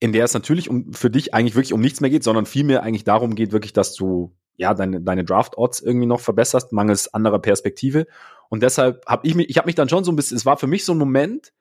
in 0.00 0.12
der 0.12 0.24
es 0.24 0.34
natürlich 0.34 0.70
um, 0.70 0.92
für 0.94 1.10
dich 1.10 1.34
eigentlich 1.34 1.54
wirklich 1.54 1.74
um 1.74 1.80
nichts 1.80 2.00
mehr 2.00 2.10
geht, 2.10 2.24
sondern 2.24 2.46
vielmehr 2.46 2.82
eigentlich 2.82 3.04
darum 3.04 3.34
geht, 3.34 3.52
wirklich, 3.52 3.74
dass 3.74 3.94
du 3.94 4.34
ja 4.56 4.74
deine, 4.74 5.00
deine 5.00 5.24
Draft-Odds 5.24 5.80
irgendwie 5.80 6.06
noch 6.06 6.20
verbesserst, 6.20 6.72
mangels 6.72 7.12
anderer 7.12 7.38
Perspektive. 7.38 8.06
Und 8.48 8.62
deshalb 8.62 9.04
habe 9.06 9.26
ich 9.26 9.34
mich, 9.34 9.48
ich 9.50 9.56
habe 9.56 9.66
mich 9.66 9.74
dann 9.74 9.88
schon 9.88 10.04
so 10.04 10.12
ein 10.12 10.16
bisschen, 10.16 10.36
es 10.36 10.46
war 10.46 10.56
für 10.56 10.66
mich 10.66 10.84
so 10.84 10.92
ein 10.92 10.98
Moment, 10.98 11.52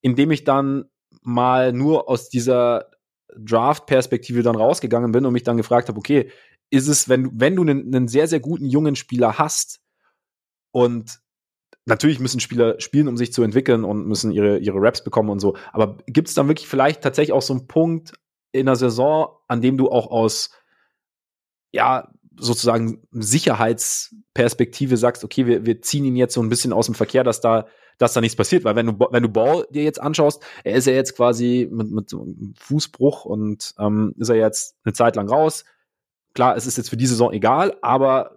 in 0.00 0.14
dem 0.14 0.30
ich 0.30 0.44
dann 0.44 0.86
mal 1.22 1.72
nur 1.72 2.08
aus 2.08 2.28
dieser 2.28 2.90
Draft-Perspektive 3.36 4.42
dann 4.42 4.56
rausgegangen 4.56 5.12
bin 5.12 5.26
und 5.26 5.32
mich 5.32 5.42
dann 5.42 5.56
gefragt 5.56 5.88
habe, 5.88 5.98
okay, 5.98 6.30
ist 6.70 6.88
es, 6.88 7.08
wenn, 7.08 7.30
wenn 7.40 7.56
du 7.56 7.62
einen, 7.62 7.94
einen 7.94 8.08
sehr, 8.08 8.28
sehr 8.28 8.40
guten 8.40 8.66
jungen 8.66 8.96
Spieler 8.96 9.38
hast 9.38 9.80
und 10.72 11.20
natürlich 11.86 12.20
müssen 12.20 12.40
Spieler 12.40 12.80
spielen, 12.80 13.08
um 13.08 13.16
sich 13.16 13.32
zu 13.32 13.42
entwickeln 13.42 13.84
und 13.84 14.06
müssen 14.06 14.32
ihre, 14.32 14.58
ihre 14.58 14.80
Raps 14.80 15.04
bekommen 15.04 15.30
und 15.30 15.40
so. 15.40 15.56
Aber 15.72 15.98
gibt 16.06 16.28
es 16.28 16.34
dann 16.34 16.48
wirklich 16.48 16.68
vielleicht 16.68 17.02
tatsächlich 17.02 17.32
auch 17.32 17.42
so 17.42 17.54
einen 17.54 17.66
Punkt 17.68 18.12
in 18.52 18.66
der 18.66 18.76
Saison, 18.76 19.28
an 19.48 19.60
dem 19.60 19.76
du 19.76 19.90
auch 19.90 20.10
aus, 20.10 20.50
ja, 21.72 22.12
sozusagen 22.38 23.02
Sicherheitsperspektive 23.12 24.96
sagst, 24.96 25.24
okay, 25.24 25.46
wir, 25.46 25.66
wir 25.66 25.82
ziehen 25.82 26.04
ihn 26.04 26.16
jetzt 26.16 26.34
so 26.34 26.42
ein 26.42 26.48
bisschen 26.48 26.72
aus 26.72 26.86
dem 26.86 26.94
Verkehr, 26.94 27.24
dass 27.24 27.40
da, 27.40 27.66
dass 27.98 28.12
da 28.12 28.20
nichts 28.20 28.36
passiert. 28.36 28.64
Weil 28.64 28.76
wenn 28.76 28.86
du, 28.86 29.06
wenn 29.10 29.22
du 29.22 29.28
Ball 29.28 29.66
dir 29.70 29.82
jetzt 29.82 30.00
anschaust, 30.00 30.42
er 30.64 30.76
ist 30.76 30.86
ja 30.86 30.92
jetzt 30.92 31.16
quasi 31.16 31.68
mit, 31.70 31.90
mit 31.90 32.14
Fußbruch 32.58 33.24
und 33.24 33.74
ähm, 33.78 34.14
ist 34.18 34.28
er 34.28 34.36
jetzt 34.36 34.76
eine 34.84 34.92
Zeit 34.92 35.16
lang 35.16 35.28
raus. 35.28 35.64
Klar, 36.34 36.56
es 36.56 36.66
ist 36.66 36.76
jetzt 36.76 36.90
für 36.90 36.98
die 36.98 37.06
Saison 37.06 37.32
egal, 37.32 37.76
aber 37.80 38.36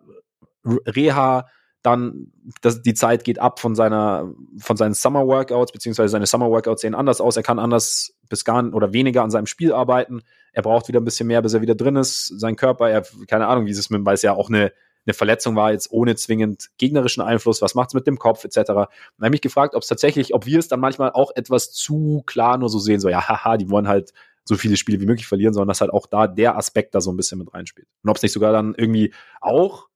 Reha, 0.63 1.48
dann 1.81 2.31
das, 2.62 2.81
die 2.81 2.93
Zeit 2.93 3.24
geht 3.24 3.39
ab 3.39 3.59
von 3.59 3.75
seiner 3.75 4.33
von 4.57 4.75
seinen 4.75 4.93
Summer 4.93 5.25
Workouts 5.25 5.71
beziehungsweise 5.71 6.09
seine 6.09 6.25
Summer 6.25 6.50
Workouts 6.50 6.81
sehen 6.81 6.95
anders 6.95 7.21
aus. 7.21 7.38
Er 7.38 7.43
kann 7.43 7.59
anders 7.59 8.15
bis 8.29 8.43
gar 8.43 8.74
oder 8.74 8.93
weniger 8.93 9.24
an 9.24 9.31
seinem 9.31 9.45
Spiel 9.45 9.71
arbeiten. 9.71 10.21
Er 10.51 10.62
braucht 10.62 10.88
wieder 10.88 11.00
ein 11.00 11.05
bisschen 11.05 11.27
mehr, 11.27 11.41
bis 11.41 11.53
er 11.53 11.62
wieder 11.62 11.75
drin 11.75 11.95
ist. 11.95 12.27
Sein 12.39 12.55
Körper, 12.55 12.89
er 12.89 13.03
keine 13.27 13.48
Ahnung, 13.48 13.65
wie 13.65 13.71
es 13.71 13.89
mit, 13.89 14.05
weil 14.05 14.15
es 14.15 14.21
ja 14.21 14.33
auch 14.33 14.50
eine 14.50 14.74
eine 15.05 15.13
Verletzung 15.13 15.55
war 15.55 15.71
jetzt 15.71 15.91
ohne 15.91 16.15
zwingend 16.15 16.69
gegnerischen 16.77 17.24
Einfluss. 17.24 17.62
Was 17.62 17.75
macht's 17.75 17.93
mit 17.93 18.05
dem 18.05 18.19
Kopf 18.19 18.43
etc. 18.43 18.57
Und 18.69 18.77
habe 19.21 19.29
mich 19.31 19.41
gefragt, 19.41 19.75
ob 19.75 19.81
es 19.81 19.88
tatsächlich, 19.88 20.33
ob 20.33 20.45
wir 20.45 20.59
es 20.59 20.67
dann 20.67 20.79
manchmal 20.79 21.12
auch 21.12 21.31
etwas 21.36 21.71
zu 21.71 22.24
klar 22.25 22.57
nur 22.57 22.69
so 22.69 22.79
sehen, 22.79 23.00
so 23.00 23.09
ja, 23.09 23.27
haha, 23.27 23.57
die 23.57 23.69
wollen 23.69 23.88
halt 23.88 24.13
so 24.45 24.55
viele 24.55 24.77
Spiele 24.77 25.00
wie 25.00 25.05
möglich 25.05 25.27
verlieren, 25.27 25.53
sondern 25.53 25.69
dass 25.69 25.81
halt 25.81 25.91
auch 25.91 26.07
da 26.07 26.27
der 26.27 26.57
Aspekt 26.57 26.95
da 26.95 27.01
so 27.01 27.12
ein 27.12 27.17
bisschen 27.17 27.39
mit 27.39 27.53
reinspielt. 27.53 27.88
Und 28.03 28.09
ob 28.09 28.17
es 28.17 28.24
nicht 28.24 28.33
sogar 28.33 28.51
dann 28.51 28.75
irgendwie 28.75 29.13
auch 29.41 29.88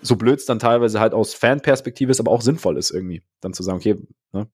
so 0.00 0.16
blöd 0.16 0.38
es 0.38 0.46
dann 0.46 0.58
teilweise 0.58 1.00
halt 1.00 1.14
aus 1.14 1.34
Fanperspektive 1.34 2.10
ist, 2.10 2.20
aber 2.20 2.30
auch 2.30 2.42
sinnvoll 2.42 2.76
ist 2.76 2.90
irgendwie, 2.90 3.22
dann 3.40 3.52
zu 3.52 3.62
sagen, 3.62 3.78
okay, 3.78 3.96
ne? 4.32 4.48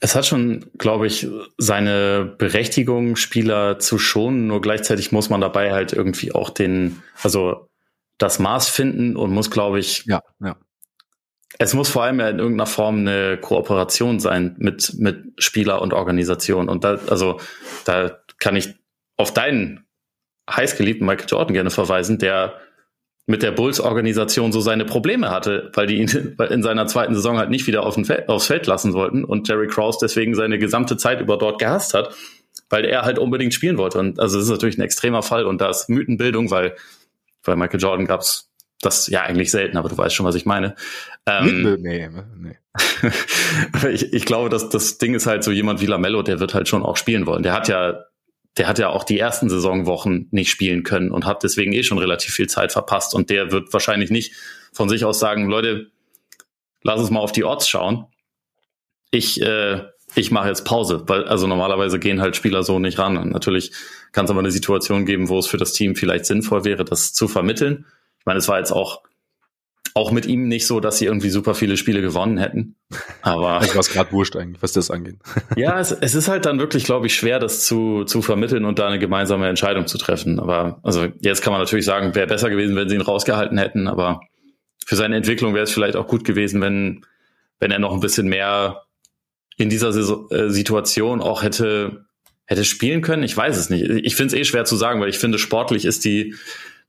Es 0.00 0.14
hat 0.14 0.26
schon, 0.26 0.66
glaube 0.76 1.06
ich, 1.06 1.28
seine 1.56 2.34
Berechtigung, 2.36 3.16
Spieler 3.16 3.78
zu 3.78 3.98
schonen, 3.98 4.46
nur 4.48 4.60
gleichzeitig 4.60 5.12
muss 5.12 5.30
man 5.30 5.40
dabei 5.40 5.72
halt 5.72 5.92
irgendwie 5.92 6.34
auch 6.34 6.50
den, 6.50 7.02
also 7.22 7.68
das 8.18 8.38
Maß 8.38 8.68
finden 8.68 9.16
und 9.16 9.32
muss, 9.32 9.50
glaube 9.50 9.78
ich, 9.78 10.04
ja, 10.04 10.20
ja. 10.40 10.56
Es 11.58 11.72
muss 11.72 11.88
vor 11.88 12.02
allem 12.02 12.18
ja 12.18 12.28
in 12.28 12.38
irgendeiner 12.38 12.66
Form 12.66 12.98
eine 12.98 13.38
Kooperation 13.38 14.18
sein 14.18 14.56
mit, 14.58 14.94
mit 14.98 15.24
Spieler 15.38 15.80
und 15.82 15.92
Organisation. 15.92 16.68
Und 16.68 16.82
da, 16.82 16.98
also, 17.08 17.38
da 17.84 18.18
kann 18.40 18.56
ich 18.56 18.74
auf 19.16 19.32
deinen 19.32 19.86
heißgeliebten 20.50 21.06
Michael 21.06 21.28
Jordan 21.28 21.54
gerne 21.54 21.70
verweisen, 21.70 22.18
der 22.18 22.60
mit 23.26 23.42
der 23.42 23.52
Bulls-Organisation 23.52 24.52
so 24.52 24.60
seine 24.60 24.84
Probleme 24.84 25.30
hatte, 25.30 25.70
weil 25.74 25.86
die 25.86 25.96
ihn 25.96 26.36
in 26.50 26.62
seiner 26.62 26.86
zweiten 26.86 27.14
Saison 27.14 27.38
halt 27.38 27.50
nicht 27.50 27.66
wieder 27.66 27.84
auf 27.84 27.94
Feld, 27.94 28.28
aufs 28.28 28.46
Feld 28.46 28.66
lassen 28.66 28.92
wollten 28.92 29.24
und 29.24 29.48
Jerry 29.48 29.66
Krause 29.66 29.98
deswegen 30.02 30.34
seine 30.34 30.58
gesamte 30.58 30.96
Zeit 30.96 31.20
über 31.20 31.38
dort 31.38 31.58
gehasst 31.58 31.94
hat, 31.94 32.14
weil 32.68 32.84
er 32.84 33.02
halt 33.02 33.18
unbedingt 33.18 33.54
spielen 33.54 33.78
wollte. 33.78 33.98
Und 33.98 34.20
also 34.20 34.36
das 34.36 34.46
ist 34.46 34.50
natürlich 34.50 34.78
ein 34.78 34.82
extremer 34.82 35.22
Fall 35.22 35.46
und 35.46 35.60
da 35.60 35.70
ist 35.70 35.88
Mythenbildung, 35.88 36.50
weil 36.50 36.74
bei 37.44 37.56
Michael 37.56 37.80
Jordan 37.80 38.06
gab's 38.06 38.50
das 38.80 39.06
ja 39.06 39.22
eigentlich 39.22 39.50
selten, 39.50 39.78
aber 39.78 39.88
du 39.88 39.96
weißt 39.96 40.14
schon, 40.14 40.26
was 40.26 40.34
ich 40.34 40.44
meine. 40.44 40.74
Ähm, 41.26 41.78
nee, 41.80 42.10
nee. 42.36 42.58
ich, 43.90 44.12
ich 44.12 44.24
glaube, 44.26 44.50
dass 44.50 44.68
das 44.68 44.98
Ding 44.98 45.14
ist 45.14 45.26
halt 45.26 45.44
so 45.44 45.50
jemand 45.50 45.80
wie 45.80 45.86
Lamello, 45.86 46.22
der 46.22 46.40
wird 46.40 46.54
halt 46.54 46.68
schon 46.68 46.82
auch 46.82 46.96
spielen 46.96 47.26
wollen. 47.26 47.42
Der 47.42 47.52
hat 47.52 47.68
ja 47.68 48.04
der 48.56 48.68
hat 48.68 48.78
ja 48.78 48.90
auch 48.90 49.04
die 49.04 49.18
ersten 49.18 49.48
Saisonwochen 49.48 50.28
nicht 50.30 50.50
spielen 50.50 50.84
können 50.84 51.10
und 51.10 51.26
hat 51.26 51.42
deswegen 51.42 51.72
eh 51.72 51.82
schon 51.82 51.98
relativ 51.98 52.32
viel 52.32 52.48
Zeit 52.48 52.72
verpasst. 52.72 53.14
Und 53.14 53.30
der 53.30 53.50
wird 53.50 53.72
wahrscheinlich 53.72 54.10
nicht 54.10 54.34
von 54.72 54.88
sich 54.88 55.04
aus 55.04 55.18
sagen, 55.18 55.48
Leute, 55.48 55.90
lass 56.82 57.00
uns 57.00 57.10
mal 57.10 57.20
auf 57.20 57.32
die 57.32 57.44
Odds 57.44 57.68
schauen. 57.68 58.06
Ich, 59.10 59.40
äh, 59.40 59.82
ich 60.14 60.30
mache 60.30 60.48
jetzt 60.48 60.64
Pause, 60.64 61.02
weil 61.06 61.24
also 61.24 61.46
normalerweise 61.46 61.98
gehen 61.98 62.20
halt 62.20 62.36
Spieler 62.36 62.62
so 62.62 62.78
nicht 62.78 62.98
ran. 62.98 63.16
Und 63.16 63.30
natürlich 63.30 63.72
kann 64.12 64.26
es 64.26 64.30
aber 64.30 64.40
eine 64.40 64.52
Situation 64.52 65.04
geben, 65.04 65.28
wo 65.28 65.38
es 65.38 65.48
für 65.48 65.56
das 65.56 65.72
Team 65.72 65.96
vielleicht 65.96 66.26
sinnvoll 66.26 66.64
wäre, 66.64 66.84
das 66.84 67.12
zu 67.12 67.26
vermitteln. 67.26 67.86
Ich 68.20 68.26
meine, 68.26 68.38
es 68.38 68.46
war 68.46 68.58
jetzt 68.58 68.72
auch 68.72 69.02
auch 69.92 70.10
mit 70.10 70.26
ihm 70.26 70.48
nicht 70.48 70.66
so, 70.66 70.80
dass 70.80 70.98
sie 70.98 71.04
irgendwie 71.04 71.30
super 71.30 71.54
viele 71.54 71.76
Spiele 71.76 72.00
gewonnen 72.00 72.38
hätten. 72.38 72.76
Aber 73.22 73.60
ich 73.64 73.76
war 73.76 73.82
gerade 73.82 74.10
wurscht 74.12 74.34
eigentlich, 74.34 74.62
was 74.62 74.72
das 74.72 74.90
angeht. 74.90 75.16
ja, 75.56 75.78
es, 75.78 75.92
es 75.92 76.14
ist 76.14 76.28
halt 76.28 76.46
dann 76.46 76.58
wirklich, 76.58 76.84
glaube 76.84 77.06
ich, 77.06 77.14
schwer, 77.14 77.38
das 77.38 77.64
zu, 77.64 78.04
zu 78.04 78.22
vermitteln 78.22 78.64
und 78.64 78.78
da 78.78 78.88
eine 78.88 78.98
gemeinsame 78.98 79.48
Entscheidung 79.48 79.86
zu 79.86 79.98
treffen. 79.98 80.40
Aber 80.40 80.80
also 80.82 81.06
jetzt 81.20 81.42
kann 81.42 81.52
man 81.52 81.60
natürlich 81.60 81.84
sagen, 81.84 82.14
wäre 82.14 82.26
besser 82.26 82.50
gewesen, 82.50 82.74
wenn 82.74 82.88
sie 82.88 82.96
ihn 82.96 83.02
rausgehalten 83.02 83.58
hätten. 83.58 83.86
Aber 83.86 84.20
für 84.84 84.96
seine 84.96 85.16
Entwicklung 85.16 85.54
wäre 85.54 85.64
es 85.64 85.72
vielleicht 85.72 85.96
auch 85.96 86.08
gut 86.08 86.24
gewesen, 86.24 86.60
wenn 86.60 87.04
wenn 87.60 87.70
er 87.70 87.78
noch 87.78 87.92
ein 87.92 88.00
bisschen 88.00 88.26
mehr 88.26 88.82
in 89.56 89.70
dieser 89.70 89.90
äh, 89.90 90.50
Situation 90.50 91.20
auch 91.20 91.42
hätte 91.42 92.04
hätte 92.46 92.64
spielen 92.64 93.00
können. 93.00 93.22
Ich 93.22 93.36
weiß 93.36 93.56
es 93.56 93.70
nicht. 93.70 93.88
Ich 93.88 94.16
finde 94.16 94.34
es 94.34 94.40
eh 94.40 94.44
schwer 94.44 94.64
zu 94.64 94.76
sagen, 94.76 95.00
weil 95.00 95.08
ich 95.08 95.18
finde, 95.18 95.38
sportlich 95.38 95.84
ist 95.84 96.04
die 96.04 96.34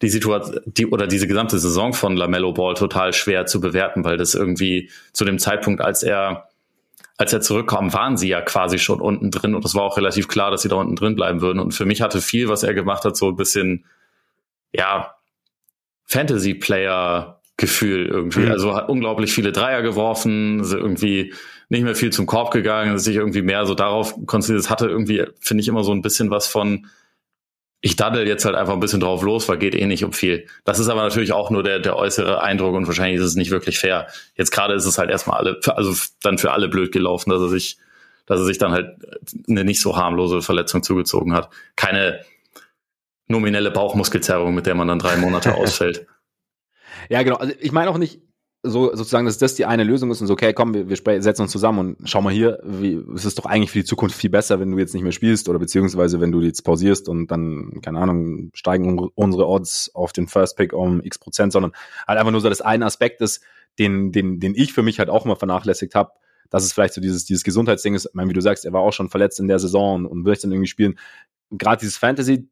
die 0.01 0.09
Situation, 0.09 0.59
die 0.65 0.87
oder 0.87 1.07
diese 1.07 1.27
gesamte 1.27 1.57
Saison 1.57 1.93
von 1.93 2.17
Lamello 2.17 2.53
Ball 2.53 2.73
total 2.73 3.13
schwer 3.13 3.45
zu 3.45 3.61
bewerten, 3.61 4.03
weil 4.03 4.17
das 4.17 4.35
irgendwie 4.35 4.89
zu 5.13 5.25
dem 5.25 5.39
Zeitpunkt, 5.39 5.81
als 5.81 6.03
er 6.03 6.49
als 7.17 7.31
er 7.31 7.39
zurückkam, 7.41 7.93
waren 7.93 8.17
sie 8.17 8.27
ja 8.27 8.41
quasi 8.41 8.77
schon 8.77 8.99
unten 8.99 9.31
drin 9.31 9.55
und 9.55 9.63
es 9.63 9.73
war 9.73 9.83
auch 9.83 9.95
relativ 9.97 10.27
klar, 10.27 10.51
dass 10.51 10.63
sie 10.63 10.69
da 10.69 10.75
unten 10.75 10.97
drin 10.97 11.15
bleiben 11.15 11.39
würden. 11.41 11.59
Und 11.59 11.73
für 11.73 11.85
mich 11.85 12.01
hatte 12.01 12.21
viel, 12.21 12.49
was 12.49 12.63
er 12.63 12.73
gemacht 12.73 13.05
hat, 13.05 13.15
so 13.15 13.29
ein 13.29 13.37
bisschen, 13.37 13.85
ja, 14.73 15.15
Fantasy-Player-Gefühl 16.07 18.07
irgendwie. 18.07 18.41
Mhm. 18.41 18.51
Also 18.51 18.75
hat 18.75 18.89
unglaublich 18.89 19.33
viele 19.33 19.53
Dreier 19.53 19.81
geworfen, 19.81 20.59
ist 20.59 20.73
irgendwie 20.73 21.33
nicht 21.69 21.83
mehr 21.83 21.95
viel 21.95 22.11
zum 22.11 22.25
Korb 22.25 22.51
gegangen, 22.51 22.99
sich 22.99 23.15
irgendwie 23.15 23.41
mehr 23.41 23.65
so 23.65 23.75
darauf 23.75 24.13
konzentriert. 24.25 24.65
Es 24.65 24.69
hatte 24.69 24.87
irgendwie, 24.87 25.23
finde 25.39 25.61
ich, 25.61 25.69
immer 25.69 25.85
so 25.85 25.93
ein 25.93 26.01
bisschen 26.01 26.31
was 26.31 26.47
von, 26.47 26.87
ich 27.85 27.95
daddel 27.95 28.27
jetzt 28.27 28.45
halt 28.45 28.55
einfach 28.55 28.73
ein 28.73 28.79
bisschen 28.79 28.99
drauf 28.99 29.21
los, 29.21 29.47
weil 29.47 29.59
geht 29.59 29.75
eh 29.75 29.85
nicht 29.85 30.03
um 30.03 30.11
viel. 30.11 30.47
Das 30.63 30.79
ist 30.79 30.87
aber 30.87 31.03
natürlich 31.03 31.33
auch 31.33 31.51
nur 31.51 31.61
der, 31.61 31.77
der 31.77 31.95
äußere 31.95 32.41
Eindruck 32.41 32.73
und 32.73 32.87
wahrscheinlich 32.87 33.19
ist 33.19 33.27
es 33.27 33.35
nicht 33.35 33.51
wirklich 33.51 33.77
fair. 33.77 34.07
Jetzt 34.33 34.49
gerade 34.49 34.73
ist 34.73 34.85
es 34.85 34.97
halt 34.97 35.11
erstmal 35.11 35.37
alle, 35.37 35.59
also 35.67 35.93
dann 36.23 36.39
für 36.39 36.51
alle 36.51 36.67
blöd 36.67 36.91
gelaufen, 36.91 37.29
dass 37.29 37.41
er 37.41 37.47
sich, 37.47 37.77
dass 38.25 38.39
er 38.39 38.45
sich 38.47 38.57
dann 38.57 38.71
halt 38.71 38.95
eine 39.47 39.63
nicht 39.63 39.81
so 39.81 39.95
harmlose 39.97 40.41
Verletzung 40.41 40.81
zugezogen 40.81 41.33
hat. 41.33 41.51
Keine 41.75 42.21
nominelle 43.27 43.69
Bauchmuskelzerrung, 43.69 44.55
mit 44.55 44.65
der 44.65 44.73
man 44.73 44.87
dann 44.87 44.97
drei 44.97 45.17
Monate 45.17 45.53
ausfällt. 45.55 46.07
Ja, 47.09 47.21
genau. 47.21 47.35
Also 47.35 47.53
ich 47.59 47.71
meine 47.71 47.91
auch 47.91 47.99
nicht, 47.99 48.19
so 48.65 48.95
sozusagen, 48.95 49.25
dass 49.25 49.37
das 49.37 49.55
die 49.55 49.65
eine 49.65 49.83
Lösung 49.83 50.11
ist 50.11 50.21
und 50.21 50.27
so, 50.27 50.33
okay, 50.33 50.53
komm, 50.53 50.73
wir, 50.73 50.89
wir 50.89 51.21
setzen 51.21 51.43
uns 51.43 51.51
zusammen 51.51 51.79
und 51.79 52.09
schau 52.09 52.21
mal 52.21 52.33
hier, 52.33 52.59
wie, 52.63 53.01
es 53.15 53.25
ist 53.25 53.39
doch 53.39 53.45
eigentlich 53.45 53.71
für 53.71 53.79
die 53.79 53.85
Zukunft 53.85 54.15
viel 54.15 54.29
besser, 54.29 54.59
wenn 54.59 54.71
du 54.71 54.77
jetzt 54.77 54.93
nicht 54.93 55.03
mehr 55.03 55.11
spielst 55.11 55.49
oder 55.49 55.59
beziehungsweise 55.59 56.19
wenn 56.19 56.31
du 56.31 56.41
jetzt 56.41 56.63
pausierst 56.63 57.07
und 57.09 57.27
dann, 57.31 57.79
keine 57.81 57.99
Ahnung, 57.99 58.51
steigen 58.53 58.99
unsere 59.15 59.47
Odds 59.47 59.91
auf 59.93 60.13
den 60.13 60.27
First 60.27 60.57
Pick 60.57 60.73
um 60.73 61.01
x 61.01 61.19
Prozent, 61.19 61.53
sondern 61.53 61.71
halt 62.07 62.19
einfach 62.19 62.31
nur 62.31 62.41
so, 62.41 62.49
dass 62.49 62.61
ein 62.61 62.83
Aspekt 62.83 63.21
ist, 63.21 63.41
den, 63.79 64.11
den, 64.11 64.39
den 64.39 64.55
ich 64.55 64.73
für 64.73 64.83
mich 64.83 64.99
halt 64.99 65.09
auch 65.09 65.25
immer 65.25 65.35
vernachlässigt 65.35 65.95
habe, 65.95 66.11
dass 66.49 66.63
es 66.63 66.73
vielleicht 66.73 66.93
so 66.93 67.01
dieses, 67.01 67.25
dieses 67.25 67.43
Gesundheitsding 67.43 67.95
ist, 67.95 68.05
ich 68.05 68.13
meine, 68.13 68.29
wie 68.29 68.33
du 68.33 68.41
sagst, 68.41 68.65
er 68.65 68.73
war 68.73 68.81
auch 68.81 68.93
schon 68.93 69.09
verletzt 69.09 69.39
in 69.39 69.47
der 69.47 69.59
Saison 69.59 70.05
und, 70.05 70.25
will 70.25 70.35
dann 70.35 70.51
irgendwie 70.51 70.67
spielen. 70.67 70.97
Gerade 71.51 71.79
dieses 71.79 71.97
Fantasy 71.97 72.49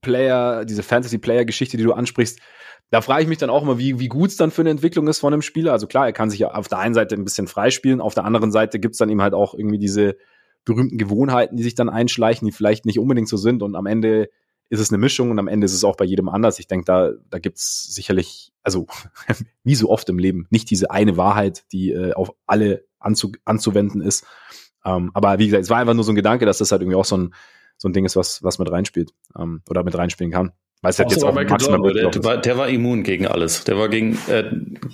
Player, 0.00 0.64
diese 0.64 0.82
Fantasy 0.82 1.18
Player 1.18 1.44
Geschichte, 1.44 1.76
die 1.76 1.82
du 1.82 1.92
ansprichst, 1.92 2.40
da 2.90 3.00
frage 3.00 3.22
ich 3.22 3.28
mich 3.28 3.38
dann 3.38 3.50
auch 3.50 3.62
immer, 3.62 3.78
wie, 3.78 3.98
wie 3.98 4.08
gut 4.08 4.30
es 4.30 4.36
dann 4.36 4.50
für 4.50 4.62
eine 4.62 4.70
Entwicklung 4.70 5.08
ist 5.08 5.18
von 5.18 5.32
einem 5.32 5.42
Spieler. 5.42 5.72
Also 5.72 5.86
klar, 5.86 6.06
er 6.06 6.12
kann 6.12 6.30
sich 6.30 6.38
ja 6.38 6.52
auf 6.52 6.68
der 6.68 6.78
einen 6.78 6.94
Seite 6.94 7.14
ein 7.14 7.24
bisschen 7.24 7.48
freispielen, 7.48 8.00
auf 8.00 8.14
der 8.14 8.24
anderen 8.24 8.52
Seite 8.52 8.78
gibt 8.78 8.94
es 8.94 8.98
dann 8.98 9.08
eben 9.08 9.22
halt 9.22 9.34
auch 9.34 9.54
irgendwie 9.54 9.78
diese 9.78 10.16
berühmten 10.64 10.98
Gewohnheiten, 10.98 11.56
die 11.56 11.62
sich 11.62 11.74
dann 11.74 11.88
einschleichen, 11.88 12.46
die 12.46 12.52
vielleicht 12.52 12.86
nicht 12.86 12.98
unbedingt 12.98 13.28
so 13.28 13.36
sind. 13.36 13.62
Und 13.62 13.76
am 13.76 13.86
Ende 13.86 14.28
ist 14.68 14.80
es 14.80 14.90
eine 14.90 14.98
Mischung 14.98 15.30
und 15.30 15.38
am 15.38 15.48
Ende 15.48 15.64
ist 15.64 15.74
es 15.74 15.84
auch 15.84 15.96
bei 15.96 16.04
jedem 16.04 16.28
anders. 16.28 16.58
Ich 16.58 16.66
denke, 16.66 16.84
da, 16.84 17.12
da 17.30 17.38
gibt 17.38 17.58
es 17.58 17.84
sicherlich, 17.84 18.52
also 18.62 18.86
wie 19.64 19.74
so 19.74 19.90
oft 19.90 20.08
im 20.08 20.18
Leben, 20.18 20.46
nicht 20.50 20.70
diese 20.70 20.90
eine 20.90 21.16
Wahrheit, 21.16 21.64
die 21.72 21.92
äh, 21.92 22.12
auf 22.12 22.34
alle 22.46 22.84
anzu, 22.98 23.32
anzuwenden 23.44 24.00
ist. 24.00 24.26
Ähm, 24.84 25.10
aber 25.14 25.38
wie 25.38 25.46
gesagt, 25.46 25.64
es 25.64 25.70
war 25.70 25.78
einfach 25.78 25.94
nur 25.94 26.04
so 26.04 26.12
ein 26.12 26.16
Gedanke, 26.16 26.46
dass 26.46 26.58
das 26.58 26.72
halt 26.72 26.82
irgendwie 26.82 26.96
auch 26.96 27.04
so 27.04 27.16
ein, 27.16 27.34
so 27.76 27.88
ein 27.88 27.92
Ding 27.92 28.04
ist, 28.04 28.16
was, 28.16 28.42
was 28.42 28.58
mit 28.58 28.70
reinspielt 28.70 29.12
ähm, 29.38 29.62
oder 29.68 29.84
mit 29.84 29.96
reinspielen 29.96 30.32
kann. 30.32 30.52
Weil 30.86 30.90
es 30.90 30.98
halt 31.00 31.10
jetzt 31.10 31.24
auch 31.24 31.34
maximal 31.34 31.80
Jordan, 31.80 32.12
der, 32.12 32.22
war, 32.22 32.36
der 32.36 32.58
war 32.58 32.68
immun 32.68 33.02
gegen 33.02 33.26
alles. 33.26 33.64
Der 33.64 33.76
war 33.76 33.88
gegen, 33.88 34.16
äh, 34.28 34.44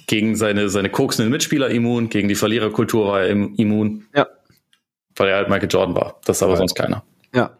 gegen 0.06 0.36
seine, 0.36 0.70
seine 0.70 0.88
koksenden 0.88 1.30
Mitspieler 1.30 1.68
immun, 1.68 2.08
gegen 2.08 2.28
die 2.28 2.34
Verliererkultur 2.34 3.08
war 3.08 3.20
er 3.20 3.28
immun. 3.28 4.06
Ja. 4.14 4.26
Weil 5.16 5.28
er 5.28 5.36
halt 5.36 5.50
Michael 5.50 5.68
Jordan 5.70 5.94
war. 5.94 6.18
Das 6.24 6.38
ist 6.38 6.42
aber 6.42 6.52
ja. 6.52 6.56
sonst 6.56 6.74
keiner. 6.76 7.04
Ja. 7.34 7.58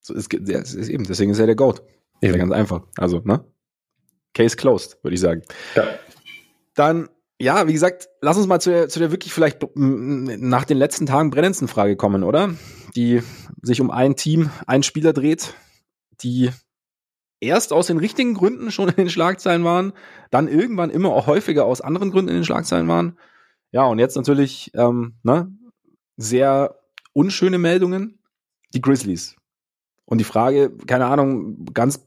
So 0.00 0.14
ist, 0.14 0.32
ja, 0.32 0.60
ist 0.60 0.88
eben, 0.88 1.04
deswegen 1.04 1.32
ist 1.32 1.38
er 1.38 1.44
der 1.44 1.54
Goat. 1.54 1.82
Eben. 2.22 2.32
Ja 2.32 2.38
ganz 2.38 2.52
einfach. 2.52 2.80
Also, 2.96 3.20
ne? 3.22 3.44
Case 4.32 4.56
closed, 4.56 4.96
würde 5.02 5.14
ich 5.14 5.20
sagen. 5.20 5.42
Ja. 5.74 5.84
Dann, 6.76 7.10
ja, 7.38 7.68
wie 7.68 7.74
gesagt, 7.74 8.08
lass 8.22 8.38
uns 8.38 8.46
mal 8.46 8.58
zu 8.58 8.70
der, 8.70 8.88
zu 8.88 9.00
der 9.00 9.10
wirklich 9.10 9.34
vielleicht 9.34 9.58
nach 9.74 10.64
den 10.64 10.78
letzten 10.78 11.04
Tagen 11.04 11.28
brennendsten 11.28 11.68
Frage 11.68 11.94
kommen, 11.96 12.24
oder? 12.24 12.54
Die 12.96 13.22
sich 13.60 13.82
um 13.82 13.90
ein 13.90 14.16
Team, 14.16 14.48
einen 14.66 14.82
Spieler 14.82 15.12
dreht, 15.12 15.52
die 16.22 16.52
erst 17.40 17.72
aus 17.72 17.86
den 17.86 17.98
richtigen 17.98 18.34
Gründen 18.34 18.70
schon 18.70 18.88
in 18.88 18.96
den 18.96 19.10
Schlagzeilen 19.10 19.64
waren, 19.64 19.92
dann 20.30 20.48
irgendwann 20.48 20.90
immer 20.90 21.12
auch 21.12 21.26
häufiger 21.26 21.64
aus 21.64 21.80
anderen 21.80 22.10
Gründen 22.10 22.30
in 22.30 22.36
den 22.36 22.44
Schlagzeilen 22.44 22.88
waren. 22.88 23.18
Ja, 23.70 23.84
und 23.84 23.98
jetzt 23.98 24.16
natürlich 24.16 24.70
ähm, 24.74 25.14
ne, 25.22 25.52
sehr 26.16 26.78
unschöne 27.12 27.58
Meldungen, 27.58 28.18
die 28.74 28.80
Grizzlies. 28.80 29.36
Und 30.04 30.18
die 30.18 30.24
Frage, 30.24 30.76
keine 30.86 31.06
Ahnung, 31.06 31.66
ganz 31.74 32.06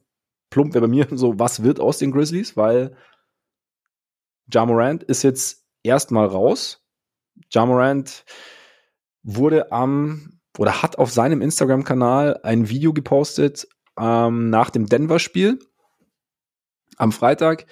plump 0.49 0.73
wäre 0.73 0.87
bei 0.87 0.91
mir 0.91 1.07
so, 1.17 1.39
was 1.39 1.63
wird 1.63 1.79
aus 1.79 1.97
den 1.97 2.11
Grizzlies? 2.11 2.57
Weil 2.57 2.95
Ja 4.51 4.65
Morant 4.65 5.03
ist 5.03 5.23
jetzt 5.23 5.65
erstmal 5.83 6.27
raus. 6.27 6.83
Ja 7.51 7.65
Morant 7.65 8.25
wurde 9.23 9.71
am 9.71 10.39
oder 10.57 10.81
hat 10.81 10.97
auf 10.97 11.11
seinem 11.11 11.41
Instagram-Kanal 11.41 12.41
ein 12.43 12.67
Video 12.67 12.91
gepostet, 12.91 13.67
ähm, 14.01 14.49
nach 14.49 14.69
dem 14.69 14.87
Denver-Spiel 14.87 15.59
am 16.97 17.11
Freitag, 17.11 17.65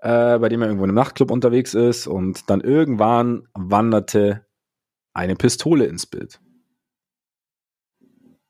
äh, 0.00 0.38
bei 0.38 0.48
dem 0.48 0.60
er 0.62 0.68
irgendwo 0.68 0.84
in 0.84 0.90
einem 0.90 0.96
Nachtclub 0.96 1.30
unterwegs 1.30 1.74
ist 1.74 2.06
und 2.06 2.50
dann 2.50 2.60
irgendwann 2.60 3.48
wanderte 3.54 4.44
eine 5.14 5.36
Pistole 5.36 5.86
ins 5.86 6.06
Bild. 6.06 6.40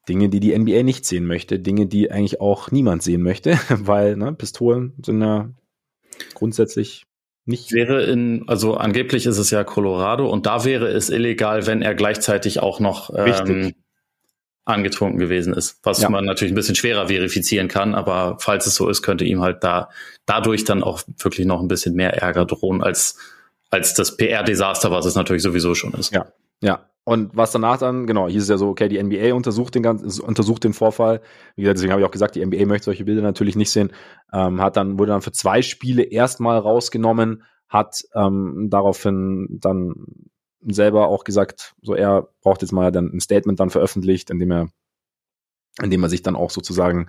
Dinge, 0.09 0.28
die 0.28 0.40
die 0.40 0.57
NBA 0.57 0.83
nicht 0.83 1.05
sehen 1.05 1.26
möchte, 1.26 1.59
Dinge, 1.59 1.87
die 1.87 2.11
eigentlich 2.11 2.40
auch 2.40 2.71
niemand 2.71 3.02
sehen 3.02 3.23
möchte, 3.23 3.59
weil 3.69 4.16
ne, 4.16 4.33
Pistolen 4.33 4.95
sind 5.05 5.21
ja 5.21 5.50
grundsätzlich 6.35 7.05
nicht. 7.45 7.73
Wäre 7.73 8.05
in, 8.05 8.45
also 8.49 8.75
angeblich 8.75 9.26
ist 9.26 9.38
es 9.38 9.50
ja 9.50 9.62
Colorado 9.64 10.31
und 10.31 10.47
da 10.47 10.64
wäre 10.64 10.88
es 10.88 11.11
illegal, 11.11 11.66
wenn 11.66 11.83
er 11.83 11.95
gleichzeitig 11.95 12.61
auch 12.61 12.81
noch 12.81 13.11
ähm, 13.14 13.75
angetrunken 14.66 15.18
gewesen 15.18 15.54
ist, 15.54 15.78
was 15.85 16.02
ja. 16.02 16.11
man 16.11 16.25
natürlich 16.25 16.52
ein 16.52 16.56
bisschen 16.56 16.75
schwerer 16.75 17.06
verifizieren 17.06 17.68
kann, 17.68 17.94
aber 17.94 18.37
falls 18.40 18.66
es 18.66 18.75
so 18.75 18.88
ist, 18.88 19.02
könnte 19.02 19.25
ihm 19.25 19.40
halt 19.40 19.62
da 19.62 19.88
dadurch 20.26 20.64
dann 20.64 20.82
auch 20.82 21.02
wirklich 21.18 21.46
noch 21.46 21.61
ein 21.61 21.68
bisschen 21.68 21.94
mehr 21.94 22.20
Ärger 22.20 22.44
drohen 22.44 22.82
als 22.82 23.16
als 23.70 23.94
das 23.94 24.16
PR-Desaster, 24.16 24.90
was 24.90 25.06
es 25.06 25.14
natürlich 25.14 25.42
sowieso 25.42 25.75
schon 25.75 25.94
ist. 25.94 26.12
Ja, 26.12 26.26
ja. 26.61 26.88
Und 27.04 27.37
was 27.37 27.52
danach 27.52 27.78
dann, 27.78 28.08
genau, 28.08 28.28
hieß 28.28 28.42
es 28.42 28.49
ja 28.49 28.58
so, 28.58 28.68
okay, 28.68 28.88
die 28.88 29.00
NBA 29.00 29.32
untersucht 29.32 29.76
den 29.76 29.85
ganzen, 29.85 30.20
untersucht 30.23 30.64
den 30.64 30.73
Vorfall. 30.73 31.20
Wie 31.54 31.62
gesagt, 31.62 31.78
deswegen 31.78 31.92
habe 31.92 32.02
ich 32.02 32.06
auch 32.06 32.12
gesagt, 32.12 32.35
die 32.35 32.44
NBA 32.44 32.66
möchte 32.66 32.87
solche 32.87 33.04
Bilder 33.04 33.23
natürlich 33.23 33.54
nicht 33.54 33.70
sehen. 33.70 33.92
Ähm, 34.32 34.61
hat 34.61 34.76
dann, 34.76 34.99
wurde 34.99 35.12
dann 35.12 35.23
für 35.23 35.30
zwei 35.30 35.62
Spiele 35.62 36.02
erstmal 36.02 36.58
rausgenommen, 36.58 37.44
hat 37.68 38.02
ähm, 38.16 38.66
daraufhin 38.70 39.46
dann 39.61 39.94
selber 40.60 41.08
auch 41.08 41.25
gesagt, 41.25 41.75
so 41.82 41.94
er 41.94 42.28
braucht 42.42 42.62
jetzt 42.62 42.72
mal 42.72 42.92
dann 42.92 43.10
ein 43.12 43.20
Statement 43.20 43.60
dann 43.60 43.70
veröffentlicht, 43.70 44.30
in 44.30 44.38
dem 44.38 44.50
er 44.50 44.68
indem 45.82 46.02
er 46.02 46.08
sich 46.08 46.22
dann 46.22 46.36
auch 46.36 46.50
sozusagen 46.50 47.08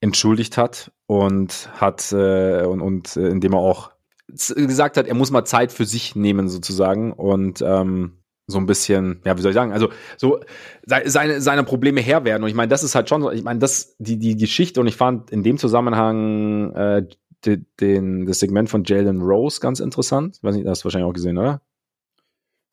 entschuldigt 0.00 0.56
hat 0.56 0.92
und 1.06 1.70
hat 1.80 2.12
äh, 2.12 2.64
und, 2.64 2.80
und 2.80 3.16
äh, 3.16 3.28
indem 3.28 3.54
er 3.54 3.60
auch 3.60 3.90
gesagt 4.28 4.96
hat, 4.96 5.06
er 5.06 5.14
muss 5.14 5.30
mal 5.30 5.44
Zeit 5.44 5.72
für 5.72 5.84
sich 5.84 6.16
nehmen 6.16 6.48
sozusagen 6.48 7.12
und 7.12 7.62
ähm, 7.62 8.18
so 8.48 8.58
ein 8.58 8.66
bisschen, 8.66 9.22
ja, 9.24 9.36
wie 9.36 9.42
soll 9.42 9.50
ich 9.50 9.56
sagen, 9.56 9.72
also 9.72 9.88
so 10.16 10.40
seine, 10.84 11.40
seine 11.40 11.64
Probleme 11.64 12.00
Herr 12.00 12.24
werden. 12.24 12.44
Und 12.44 12.48
ich 12.48 12.54
meine, 12.54 12.68
das 12.68 12.84
ist 12.84 12.94
halt 12.94 13.08
schon 13.08 13.22
so, 13.22 13.30
ich 13.30 13.42
meine, 13.42 13.58
das, 13.58 13.96
die, 13.98 14.18
die 14.18 14.36
Geschichte, 14.36 14.80
und 14.80 14.86
ich 14.86 14.96
fand 14.96 15.30
in 15.30 15.42
dem 15.42 15.58
Zusammenhang 15.58 16.72
äh, 16.74 17.06
den, 17.44 17.66
den, 17.80 18.26
das 18.26 18.38
Segment 18.38 18.68
von 18.68 18.84
Jalen 18.84 19.20
Rose 19.20 19.60
ganz 19.60 19.80
interessant. 19.80 20.36
Ich 20.36 20.44
weiß 20.44 20.54
nicht, 20.54 20.66
hast 20.66 20.82
du 20.82 20.84
wahrscheinlich 20.84 21.08
auch 21.08 21.14
gesehen, 21.14 21.38
oder? 21.38 21.60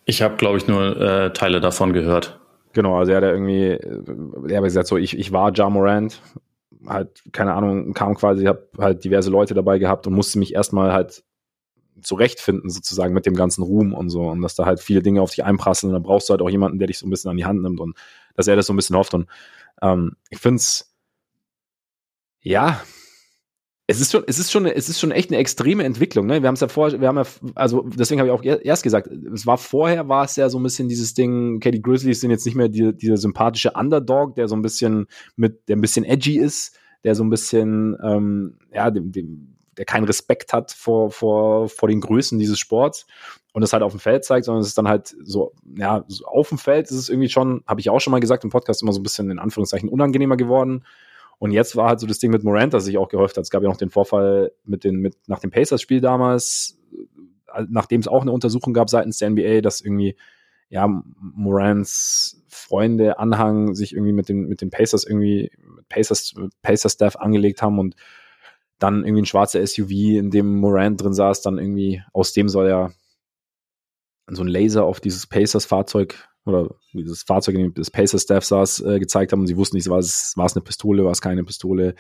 Ich 0.06 0.22
habe, 0.22 0.36
glaube 0.36 0.58
ich, 0.58 0.68
nur 0.68 1.00
äh, 1.00 1.34
Teile 1.34 1.62
davon 1.62 1.94
gehört. 1.94 2.40
Genau, 2.74 2.98
also 2.98 3.12
er 3.12 3.18
hat 3.18 3.24
irgendwie, 3.24 3.68
er 3.68 4.58
hat 4.58 4.64
gesagt, 4.64 4.88
so, 4.88 4.98
ich, 4.98 5.18
ich 5.18 5.32
war 5.32 5.54
Ja 5.54 5.70
Morant, 5.70 6.22
halt, 6.88 7.24
keine 7.32 7.54
Ahnung, 7.54 7.94
kam 7.94 8.16
quasi, 8.16 8.46
habe 8.46 8.68
halt 8.78 9.04
diverse 9.04 9.30
Leute 9.30 9.54
dabei 9.54 9.78
gehabt 9.80 10.08
und 10.08 10.14
musste 10.14 10.40
mich 10.40 10.54
erstmal 10.54 10.92
halt 10.92 11.24
zurechtfinden, 12.02 12.70
sozusagen 12.70 13.14
mit 13.14 13.26
dem 13.26 13.36
ganzen 13.36 13.64
Ruhm 13.64 13.94
und 13.94 14.10
so. 14.10 14.24
Und 14.24 14.42
dass 14.42 14.56
da 14.56 14.66
halt 14.66 14.80
viele 14.80 15.02
Dinge 15.02 15.22
auf 15.22 15.30
dich 15.30 15.44
einprasseln. 15.44 15.94
Und 15.94 16.02
da 16.02 16.06
brauchst 16.06 16.28
du 16.28 16.32
halt 16.32 16.42
auch 16.42 16.50
jemanden, 16.50 16.80
der 16.80 16.88
dich 16.88 16.98
so 16.98 17.08
ein 17.08 17.10
bisschen 17.10 17.32
an 17.32 17.38
die 17.38 17.46
Hand 17.46 17.62
nimmt 17.62 17.80
und 17.80 17.96
dass 18.36 18.48
er 18.48 18.56
das 18.56 18.66
so 18.66 18.74
ein 18.74 18.76
bisschen 18.76 18.96
hofft. 18.96 19.14
Und 19.14 19.28
ähm, 19.82 20.16
ich 20.30 20.40
finde 20.40 20.58
es, 20.58 20.94
ja, 22.42 22.82
es 23.86 24.00
ist 24.00 24.12
schon, 24.12 24.24
es 24.28 24.40
ist 24.40 24.52
schon, 24.52 24.66
es 24.66 24.88
ist 24.88 25.00
schon 25.00 25.12
echt 25.12 25.30
eine 25.30 25.40
extreme 25.40 25.84
Entwicklung. 25.84 26.26
Ne? 26.26 26.42
Wir 26.42 26.48
haben 26.48 26.56
es 26.56 26.62
ja 26.62 26.70
vorher, 26.70 27.02
wir 27.02 27.08
haben 27.08 27.18
ja, 27.18 27.26
also 27.56 27.82
deswegen 27.82 28.22
habe 28.22 28.30
ich 28.30 28.34
auch 28.34 28.62
erst 28.64 28.84
gesagt, 28.84 29.08
es 29.08 29.46
war 29.46 29.58
vorher 29.58 30.08
war 30.08 30.24
es 30.24 30.38
ja 30.38 30.50
so 30.50 30.58
ein 30.58 30.64
bisschen 30.64 30.88
dieses 30.88 31.14
Ding, 31.14 31.58
okay, 31.58 31.72
die 31.72 31.82
Grizzlies 31.82 32.22
sind 32.22 32.32
jetzt 32.32 32.46
nicht 32.46 32.56
mehr 32.56 32.70
die, 32.70 32.96
dieser 32.96 33.18
sympathische 33.18 33.72
Underdog, 33.72 34.36
der 34.36 34.48
so 34.48 34.56
ein 34.56 34.62
bisschen 34.62 35.08
mit, 35.36 35.68
der 35.68 35.76
ein 35.76 35.82
bisschen 35.82 36.06
edgy 36.06 36.40
ist, 36.40 36.78
der 37.04 37.16
so 37.16 37.26
ein 37.26 37.30
bisschen, 37.30 37.98
ähm, 38.02 38.58
ja, 38.74 38.90
dem, 38.90 39.12
dem, 39.12 39.56
der 39.78 39.86
keinen 39.86 40.06
Respekt 40.06 40.54
hat 40.54 40.72
vor, 40.72 41.12
vor, 41.12 41.68
vor 41.68 41.90
den 41.90 42.00
Größen 42.00 42.40
dieses 42.40 42.60
Sports 42.60 43.06
und 43.52 43.62
das 43.62 43.74
halt 43.74 43.84
auf 43.84 43.92
dem 43.92 44.00
Feld 44.00 44.24
zeigt, 44.24 44.46
sondern 44.46 44.62
es 44.62 44.68
ist 44.68 44.78
dann 44.78 44.88
halt 44.88 45.14
so, 45.24 45.52
ja, 45.76 46.06
so 46.08 46.26
auf 46.26 46.48
dem 46.48 46.58
Feld 46.58 46.86
ist 46.86 46.98
es 46.98 47.10
irgendwie 47.10 47.30
schon, 47.30 47.64
habe 47.68 47.82
ich 47.82 47.90
auch 47.90 48.00
schon 48.00 48.12
mal 48.12 48.20
gesagt 48.20 48.46
im 48.46 48.50
Podcast, 48.50 48.82
immer 48.82 48.94
so 48.94 49.02
ein 49.02 49.04
bisschen 49.04 49.30
in 49.30 49.40
Anführungszeichen 49.40 49.90
unangenehmer 49.90 50.38
geworden. 50.38 50.86
Und 51.44 51.52
jetzt 51.52 51.76
war 51.76 51.90
halt 51.90 52.00
so 52.00 52.08
das 52.08 52.20
Ding 52.20 52.32
mit 52.32 52.46
Morant, 52.46 52.74
das 52.74 52.86
sich 52.86 52.98
auch 52.98 53.10
gehäuft 53.10 53.36
hat. 53.36 53.44
Es 53.44 53.50
gab 53.50 53.62
ja 53.64 53.68
noch 53.68 53.76
den 53.76 53.90
Vorfall 53.90 54.54
mit 54.64 54.86
den, 54.86 54.96
mit, 54.96 55.18
nach 55.28 55.40
dem 55.40 55.52
Pacers-Spiel 55.52 56.00
damals, 56.00 56.80
äh, 57.54 57.66
nachdem 57.68 58.00
es 58.00 58.08
auch 58.08 58.22
eine 58.22 58.32
Untersuchung 58.32 58.74
gab 58.74 58.90
seitens 58.90 59.18
der 59.18 59.30
NBA, 59.32 59.60
dass 59.60 59.82
irgendwie, 59.82 60.16
ja, 60.70 60.88
Morants 60.88 62.46
Freunde, 62.48 63.20
Anhang 63.20 63.76
sich 63.76 63.92
irgendwie 63.92 64.14
mit 64.14 64.30
den, 64.30 64.48
mit 64.48 64.62
den 64.62 64.70
Pacers 64.70 65.04
irgendwie, 65.04 65.52
mit 65.76 65.90
Pacers, 65.90 66.34
Pacers-Staff 66.62 67.18
angelegt 67.18 67.62
haben 67.62 67.78
und 67.78 67.98
dann 68.80 69.04
irgendwie 69.04 69.24
ein 69.24 69.26
schwarzer 69.26 69.68
SUV, 69.68 69.92
in 69.92 70.32
dem 70.32 70.56
Moran 70.56 70.96
drin 70.96 71.14
saß, 71.14 71.42
dann 71.42 71.58
irgendwie, 71.58 72.02
aus 72.14 72.32
dem 72.32 72.48
soll 72.48 72.70
ja 72.70 72.90
so 74.30 74.44
ein 74.44 74.48
Laser 74.48 74.86
auf 74.86 75.02
dieses 75.02 75.28
Pacers-Fahrzeug 75.28 76.26
oder 76.46 76.76
dieses 76.94 77.24
Fahrzeug, 77.24 77.56
in 77.56 77.62
dem 77.62 77.74
das 77.74 77.92
Pacers-Staff 77.92 78.44
saß, 78.44 78.82
äh, 78.82 79.00
gezeigt 79.00 79.32
haben 79.32 79.42
und 79.42 79.48
sie 79.48 79.58
wussten 79.58 79.78
nicht, 79.78 79.90
war 79.90 80.00
es, 80.00 80.34
war 80.36 80.46
es 80.46 80.56
eine 80.56 80.64
Pistole, 80.64 81.04
war 81.04 81.12
es 81.12 81.22
keine 81.22 81.44
Pistole. 81.44 81.96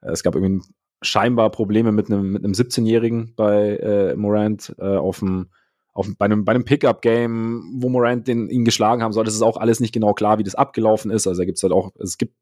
Es 0.00 0.22
gab 0.22 0.34
irgendwie 0.34 0.64
scheinbar 1.02 1.50
Probleme 1.50 1.92
mit 1.92 2.10
einem, 2.10 2.32
mit 2.32 2.44
einem 2.44 2.54
17-Jährigen 2.54 3.34
bei 3.36 3.76
äh, 3.76 4.16
Morant 4.16 4.74
äh, 4.78 4.96
auf 4.96 5.18
dem 5.18 5.50
auf, 5.94 6.08
bei 6.16 6.24
einem, 6.24 6.46
bei 6.46 6.54
einem 6.54 6.64
Pickup-Game, 6.64 7.80
wo 7.82 7.90
Morant 7.90 8.26
den, 8.26 8.48
ihn 8.48 8.64
geschlagen 8.64 9.02
haben 9.02 9.12
soll, 9.12 9.24
das 9.24 9.34
ist 9.34 9.42
auch 9.42 9.58
alles 9.58 9.78
nicht 9.78 9.92
genau 9.92 10.14
klar, 10.14 10.38
wie 10.38 10.42
das 10.42 10.54
abgelaufen 10.54 11.10
ist. 11.10 11.26
Also 11.26 11.42
da 11.42 11.44
gibt 11.44 11.58
es 11.58 11.62
halt 11.62 11.74
auch, 11.74 11.92
es 11.98 12.16
gibt 12.16 12.34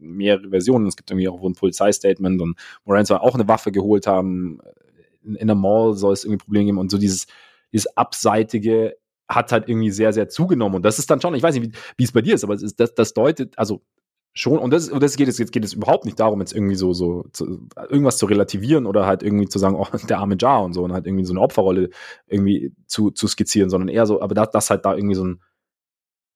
mehrere 0.00 0.50
Versionen. 0.50 0.86
Es 0.86 0.96
gibt 0.96 1.10
irgendwie 1.10 1.28
auch 1.28 1.42
ein 1.42 1.54
Polizeistatement 1.54 2.40
und 2.40 2.58
Moran 2.84 3.04
soll 3.04 3.18
auch 3.18 3.34
eine 3.34 3.48
Waffe 3.48 3.72
geholt 3.72 4.06
haben. 4.06 4.58
In, 5.22 5.34
in 5.36 5.46
der 5.46 5.56
Mall 5.56 5.94
soll 5.94 6.12
es 6.12 6.24
irgendwie 6.24 6.44
Probleme 6.44 6.66
geben 6.66 6.78
und 6.78 6.90
so 6.90 6.98
dieses, 6.98 7.26
dieses 7.72 7.96
Abseitige 7.96 8.96
hat 9.28 9.52
halt 9.52 9.68
irgendwie 9.68 9.90
sehr, 9.90 10.12
sehr 10.12 10.28
zugenommen. 10.28 10.76
Und 10.76 10.82
das 10.84 10.98
ist 10.98 11.10
dann 11.10 11.20
schon, 11.20 11.34
ich 11.34 11.42
weiß 11.42 11.54
nicht, 11.54 11.76
wie, 11.96 12.04
es 12.04 12.12
bei 12.12 12.22
dir 12.22 12.34
ist, 12.34 12.44
aber 12.44 12.54
ist, 12.54 12.80
das, 12.80 12.94
das 12.94 13.12
deutet, 13.12 13.58
also 13.58 13.82
schon, 14.32 14.58
und 14.58 14.72
das, 14.72 14.88
und 14.88 15.02
das 15.02 15.16
geht 15.16 15.28
es, 15.28 15.38
jetzt 15.38 15.52
geht 15.52 15.64
es 15.64 15.74
überhaupt 15.74 16.04
nicht 16.04 16.18
darum, 16.18 16.40
jetzt 16.40 16.54
irgendwie 16.54 16.76
so, 16.76 16.92
so, 16.94 17.24
zu, 17.32 17.68
irgendwas 17.88 18.18
zu 18.18 18.26
relativieren 18.26 18.86
oder 18.86 19.06
halt 19.06 19.22
irgendwie 19.22 19.48
zu 19.48 19.58
sagen, 19.58 19.76
oh, 19.78 19.86
der 20.08 20.18
arme 20.18 20.36
Jar 20.38 20.64
und 20.64 20.72
so, 20.72 20.84
und 20.84 20.92
halt 20.92 21.06
irgendwie 21.06 21.24
so 21.24 21.32
eine 21.32 21.40
Opferrolle 21.40 21.90
irgendwie 22.26 22.72
zu, 22.86 23.10
zu 23.10 23.26
skizzieren, 23.26 23.70
sondern 23.70 23.88
eher 23.88 24.06
so, 24.06 24.22
aber 24.22 24.34
das, 24.34 24.50
das 24.50 24.70
halt 24.70 24.84
da 24.84 24.94
irgendwie 24.94 25.16
so 25.16 25.24
ein, 25.24 25.42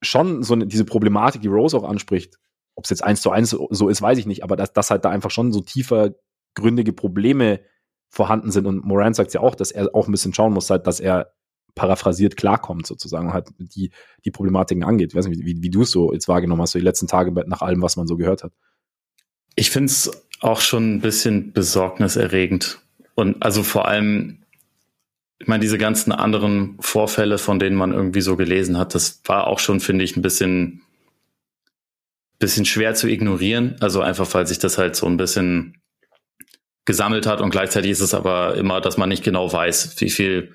schon 0.02 0.42
so 0.42 0.54
eine, 0.54 0.66
diese 0.66 0.84
Problematik, 0.84 1.42
die 1.42 1.48
Rose 1.48 1.76
auch 1.76 1.84
anspricht, 1.84 2.38
ob 2.74 2.84
es 2.84 2.90
jetzt 2.90 3.04
eins 3.04 3.22
zu 3.22 3.30
eins 3.30 3.50
so 3.50 3.88
ist, 3.88 4.02
weiß 4.02 4.18
ich 4.18 4.26
nicht, 4.26 4.42
aber 4.42 4.56
dass, 4.56 4.72
dass 4.72 4.90
halt 4.90 5.04
da 5.04 5.10
einfach 5.10 5.30
schon 5.30 5.52
so 5.52 5.60
tiefer 5.60 6.14
gründige 6.54 6.92
Probleme 6.92 7.60
vorhanden 8.08 8.50
sind. 8.50 8.66
Und 8.66 8.84
Moran 8.84 9.14
sagt 9.14 9.32
ja 9.34 9.40
auch, 9.40 9.54
dass 9.54 9.70
er 9.70 9.94
auch 9.94 10.06
ein 10.06 10.12
bisschen 10.12 10.34
schauen 10.34 10.52
muss, 10.52 10.70
halt, 10.70 10.86
dass 10.86 11.00
er 11.00 11.32
paraphrasiert 11.74 12.36
klarkommt 12.36 12.86
sozusagen 12.86 13.28
und 13.28 13.32
halt 13.32 13.48
die, 13.58 13.90
die 14.24 14.30
Problematiken 14.30 14.84
angeht. 14.84 15.10
Ich 15.10 15.14
weiß 15.16 15.26
nicht, 15.26 15.44
wie, 15.44 15.62
wie 15.62 15.70
du 15.70 15.82
es 15.82 15.90
so 15.90 16.12
jetzt 16.12 16.28
wahrgenommen 16.28 16.62
hast, 16.62 16.72
so 16.72 16.78
die 16.78 16.84
letzten 16.84 17.06
Tage 17.06 17.32
nach 17.46 17.62
allem, 17.62 17.82
was 17.82 17.96
man 17.96 18.06
so 18.06 18.16
gehört 18.16 18.44
hat. 18.44 18.52
Ich 19.54 19.70
finde 19.70 19.86
es 19.86 20.10
auch 20.40 20.60
schon 20.60 20.94
ein 20.94 21.00
bisschen 21.00 21.52
besorgniserregend. 21.52 22.80
Und 23.14 23.42
also 23.42 23.62
vor 23.62 23.88
allem, 23.88 24.42
ich 25.38 25.46
meine, 25.46 25.60
diese 25.60 25.78
ganzen 25.78 26.12
anderen 26.12 26.76
Vorfälle, 26.80 27.38
von 27.38 27.58
denen 27.58 27.76
man 27.76 27.92
irgendwie 27.92 28.20
so 28.20 28.36
gelesen 28.36 28.78
hat, 28.78 28.94
das 28.94 29.20
war 29.24 29.46
auch 29.46 29.58
schon, 29.58 29.80
finde 29.80 30.04
ich, 30.04 30.16
ein 30.16 30.22
bisschen 30.22 30.82
bisschen 32.42 32.66
schwer 32.66 32.94
zu 32.94 33.08
ignorieren. 33.08 33.76
Also 33.80 34.02
einfach, 34.02 34.32
weil 34.34 34.46
sich 34.46 34.58
das 34.58 34.76
halt 34.76 34.96
so 34.96 35.06
ein 35.06 35.16
bisschen 35.16 35.80
gesammelt 36.84 37.26
hat 37.26 37.40
und 37.40 37.50
gleichzeitig 37.50 37.92
ist 37.92 38.00
es 38.00 38.12
aber 38.12 38.56
immer, 38.56 38.80
dass 38.80 38.98
man 38.98 39.08
nicht 39.08 39.22
genau 39.22 39.50
weiß, 39.50 40.00
wie 40.00 40.10
viel, 40.10 40.54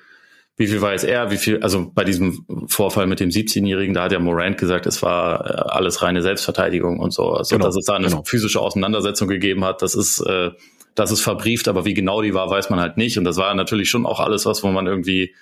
wie 0.57 0.67
viel 0.67 0.81
weiß 0.81 1.03
er, 1.03 1.29
wie 1.29 1.37
viel, 1.37 1.61
also 1.61 1.91
bei 1.93 2.03
diesem 2.03 2.45
Vorfall 2.67 3.05
mit 3.05 3.19
dem 3.19 3.29
17-Jährigen, 3.29 3.93
da 3.93 4.03
hat 4.03 4.11
ja 4.11 4.19
Morant 4.19 4.57
gesagt, 4.57 4.87
es 4.87 5.03
war 5.03 5.45
äh, 5.45 5.53
alles 5.69 6.01
reine 6.01 6.23
Selbstverteidigung 6.23 6.99
und 6.99 7.11
so. 7.13 7.29
Also, 7.31 7.55
genau, 7.55 7.67
dass 7.67 7.77
es 7.77 7.85
da 7.85 7.93
eine 7.93 8.07
genau. 8.07 8.23
physische 8.23 8.59
Auseinandersetzung 8.59 9.27
gegeben 9.27 9.63
hat, 9.63 9.83
das 9.83 9.93
ist, 9.93 10.19
äh, 10.21 10.49
das 10.95 11.11
ist 11.11 11.21
verbrieft, 11.21 11.67
aber 11.67 11.85
wie 11.85 11.93
genau 11.93 12.23
die 12.23 12.33
war, 12.33 12.49
weiß 12.49 12.71
man 12.71 12.79
halt 12.79 12.97
nicht. 12.97 13.19
Und 13.19 13.23
das 13.23 13.37
war 13.37 13.53
natürlich 13.53 13.87
schon 13.89 14.07
auch 14.07 14.19
alles 14.19 14.47
was, 14.47 14.63
wo 14.63 14.69
man 14.69 14.87
irgendwie 14.87 15.35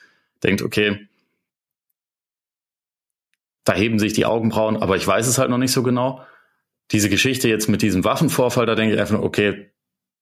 denkt, 0.44 0.62
okay, 0.62 1.08
da 3.64 3.74
heben 3.74 4.00
sich 4.00 4.12
die 4.12 4.26
Augenbrauen, 4.26 4.76
aber 4.76 4.98
ich 4.98 5.08
weiß 5.08 5.28
es 5.28 5.38
halt 5.38 5.50
noch 5.50 5.58
nicht 5.58 5.72
so 5.72 5.82
genau 5.82 6.22
diese 6.92 7.10
Geschichte 7.10 7.50
jetzt 7.50 7.68
mit 7.68 7.82
diesem 7.82 8.04
Waffenvorfall, 8.04 8.66
da 8.66 8.76
denke 8.76 8.96
ich 8.96 9.02
einfach 9.02 9.16
nur, 9.16 9.24
okay, 9.24 9.72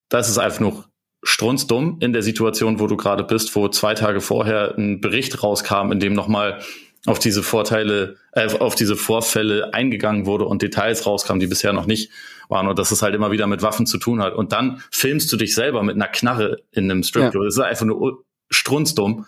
das 0.09 0.29
ist 0.29 0.37
einfach 0.37 0.59
nur 0.59 0.85
strunzdumm 1.23 1.97
in 1.99 2.13
der 2.13 2.21
Situation, 2.21 2.79
wo 2.79 2.87
du 2.87 2.97
gerade 2.97 3.23
bist, 3.23 3.55
wo 3.55 3.67
zwei 3.69 3.93
Tage 3.93 4.21
vorher 4.21 4.75
ein 4.77 5.01
Bericht 5.01 5.41
rauskam, 5.41 5.91
in 5.91 5.99
dem 5.99 6.13
nochmal 6.13 6.59
auf 7.05 7.19
diese 7.19 7.43
Vorteile, 7.43 8.17
äh, 8.31 8.47
auf 8.59 8.75
diese 8.75 8.95
Vorfälle 8.95 9.73
eingegangen 9.73 10.25
wurde 10.25 10.45
und 10.45 10.61
Details 10.61 11.05
rauskamen, 11.05 11.39
die 11.39 11.47
bisher 11.47 11.73
noch 11.73 11.85
nicht 11.85 12.11
waren 12.49 12.67
und 12.67 12.79
dass 12.79 12.91
es 12.91 13.01
halt 13.01 13.15
immer 13.15 13.31
wieder 13.31 13.47
mit 13.47 13.61
Waffen 13.61 13.85
zu 13.85 13.97
tun 13.97 14.21
hat. 14.21 14.33
Und 14.33 14.53
dann 14.53 14.81
filmst 14.91 15.31
du 15.31 15.37
dich 15.37 15.53
selber 15.53 15.83
mit 15.83 15.95
einer 15.95 16.07
Knarre 16.07 16.57
in 16.71 16.89
einem 16.89 17.03
Stripclub. 17.03 17.43
Ja. 17.43 17.47
Das 17.47 17.55
ist 17.55 17.59
einfach 17.59 17.85
nur 17.85 18.23
strunzdumm 18.49 19.25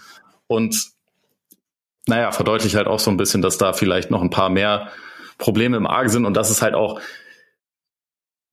und 0.47 0.91
naja, 2.07 2.31
verdeutlicht 2.31 2.75
halt 2.75 2.87
auch 2.87 2.99
so 2.99 3.09
ein 3.09 3.17
bisschen, 3.17 3.41
dass 3.41 3.57
da 3.57 3.73
vielleicht 3.73 4.11
noch 4.11 4.21
ein 4.21 4.29
paar 4.29 4.49
mehr 4.49 4.89
Probleme 5.37 5.75
im 5.75 5.87
Argen 5.87 6.09
sind 6.09 6.25
und 6.25 6.35
das 6.35 6.51
ist 6.51 6.61
halt 6.61 6.75
auch 6.75 7.01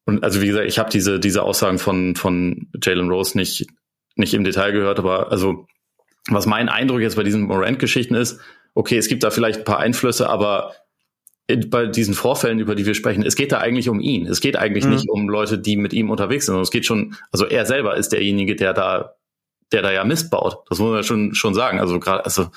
und 0.04 0.24
also 0.24 0.40
wie 0.42 0.48
gesagt, 0.48 0.66
ich 0.66 0.78
habe 0.78 0.90
diese, 0.90 1.20
diese 1.20 1.42
Aussagen 1.42 1.78
von, 1.78 2.16
von 2.16 2.68
Jalen 2.82 3.08
Rose 3.08 3.36
nicht, 3.36 3.66
nicht 4.16 4.34
im 4.34 4.44
Detail 4.44 4.72
gehört, 4.72 4.98
aber 4.98 5.30
also 5.30 5.66
was 6.28 6.46
mein 6.46 6.68
Eindruck 6.68 7.00
jetzt 7.00 7.16
bei 7.16 7.22
diesen 7.22 7.42
Morant-Geschichten 7.42 8.14
ist, 8.14 8.40
okay, 8.74 8.96
es 8.96 9.08
gibt 9.08 9.22
da 9.22 9.30
vielleicht 9.30 9.60
ein 9.60 9.64
paar 9.64 9.78
Einflüsse, 9.78 10.28
aber 10.28 10.74
bei 11.68 11.86
diesen 11.86 12.14
Vorfällen, 12.14 12.60
über 12.60 12.74
die 12.74 12.86
wir 12.86 12.94
sprechen, 12.94 13.24
es 13.24 13.36
geht 13.36 13.52
da 13.52 13.58
eigentlich 13.58 13.88
um 13.88 14.00
ihn. 14.00 14.26
Es 14.26 14.40
geht 14.40 14.56
eigentlich 14.56 14.84
mhm. 14.84 14.90
nicht 14.92 15.08
um 15.08 15.28
Leute, 15.28 15.58
die 15.58 15.76
mit 15.76 15.92
ihm 15.92 16.10
unterwegs 16.10 16.46
sind, 16.46 16.52
sondern 16.52 16.62
es 16.62 16.70
geht 16.70 16.86
schon, 16.86 17.16
also 17.30 17.46
er 17.46 17.66
selber 17.66 17.96
ist 17.96 18.12
derjenige, 18.12 18.56
der 18.56 18.72
da, 18.72 19.16
der 19.72 19.82
da 19.82 19.90
ja 19.90 20.04
Mist 20.04 20.30
baut. 20.30 20.58
Das 20.68 20.78
muss 20.78 20.92
man 20.92 21.02
schon, 21.02 21.34
schon 21.34 21.54
sagen. 21.54 21.80
Also 21.80 21.98
gerade, 21.98 22.24
also 22.24 22.48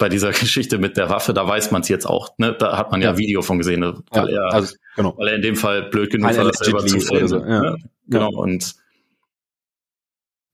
bei 0.00 0.08
dieser 0.08 0.30
Geschichte 0.32 0.78
mit 0.78 0.96
der 0.96 1.08
Waffe, 1.08 1.32
da 1.32 1.46
weiß 1.46 1.70
man 1.70 1.82
es 1.82 1.88
jetzt 1.88 2.06
auch. 2.06 2.36
Ne? 2.38 2.56
Da 2.58 2.76
hat 2.76 2.90
man 2.90 3.00
ja, 3.00 3.12
ja. 3.12 3.18
Video 3.18 3.42
von 3.42 3.58
gesehen, 3.58 3.80
ne? 3.80 4.02
weil, 4.10 4.30
ja, 4.30 4.48
er, 4.48 4.52
also, 4.52 4.74
genau. 4.96 5.16
weil 5.16 5.28
er 5.28 5.34
in 5.36 5.42
dem 5.42 5.54
Fall 5.54 5.84
blöd 5.84 6.10
genug 6.10 6.36
war, 6.36 6.44
das 6.44 6.58
selber 6.58 6.84
zu. 6.84 6.98
So. 6.98 7.36
Ja. 7.38 7.60
Ne? 7.60 7.76
Genau. 8.08 8.30
Und 8.30 8.74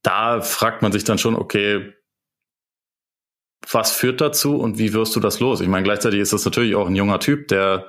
da 0.03 0.43
fragt 0.43 0.83
man 0.83 0.93
sich 0.93 1.05
dann 1.05 1.17
schon, 1.17 1.35
okay, 1.35 1.95
was 3.71 3.91
führt 3.93 4.21
dazu 4.21 4.57
und 4.57 4.79
wie 4.79 4.93
wirst 4.93 5.17
du 5.17 5.21
das 5.21 5.41
los? 5.41 5.61
Ich 5.61 5.69
meine, 5.69 5.85
gleichzeitig 5.85 6.21
ist 6.21 6.33
das 6.33 6.45
natürlich 6.45 6.75
auch 6.75 6.87
ein 6.87 6.95
junger 6.95 7.19
Typ, 7.19 7.49
der 7.49 7.87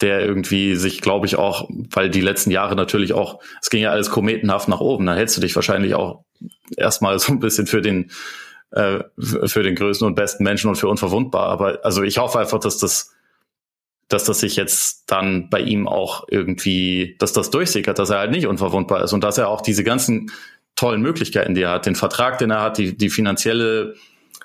der 0.00 0.20
irgendwie 0.20 0.76
sich, 0.76 1.00
glaube 1.00 1.26
ich, 1.26 1.36
auch, 1.36 1.68
weil 1.90 2.08
die 2.08 2.20
letzten 2.20 2.52
Jahre 2.52 2.76
natürlich 2.76 3.14
auch, 3.14 3.40
es 3.60 3.68
ging 3.68 3.82
ja 3.82 3.90
alles 3.90 4.10
kometenhaft 4.10 4.68
nach 4.68 4.78
oben, 4.78 5.06
dann 5.06 5.16
hättest 5.16 5.38
du 5.38 5.40
dich 5.40 5.56
wahrscheinlich 5.56 5.94
auch 5.94 6.24
erstmal 6.76 7.18
so 7.18 7.32
ein 7.32 7.40
bisschen 7.40 7.66
für 7.66 7.82
den 7.82 8.12
äh, 8.70 9.00
für 9.16 9.62
den 9.62 9.74
größten 9.74 10.06
und 10.06 10.14
besten 10.14 10.44
Menschen 10.44 10.68
und 10.68 10.76
für 10.76 10.88
unverwundbar. 10.88 11.48
Aber 11.48 11.84
also 11.84 12.02
ich 12.02 12.18
hoffe 12.18 12.38
einfach, 12.38 12.60
dass 12.60 12.78
das, 12.78 13.14
dass 14.08 14.24
das 14.24 14.40
sich 14.40 14.56
jetzt 14.56 15.10
dann 15.10 15.48
bei 15.50 15.60
ihm 15.60 15.88
auch 15.88 16.26
irgendwie, 16.28 17.16
dass 17.18 17.32
das 17.32 17.50
durchsickert, 17.50 17.98
dass 17.98 18.10
er 18.10 18.18
halt 18.18 18.30
nicht 18.30 18.46
unverwundbar 18.46 19.02
ist 19.02 19.12
und 19.12 19.24
dass 19.24 19.38
er 19.38 19.48
auch 19.48 19.60
diese 19.60 19.84
ganzen 19.84 20.30
tollen 20.76 21.02
Möglichkeiten, 21.02 21.54
die 21.54 21.62
er 21.62 21.72
hat, 21.72 21.86
den 21.86 21.96
Vertrag, 21.96 22.38
den 22.38 22.50
er 22.50 22.62
hat, 22.62 22.78
die, 22.78 22.96
die 22.96 23.10
finanzielle 23.10 23.94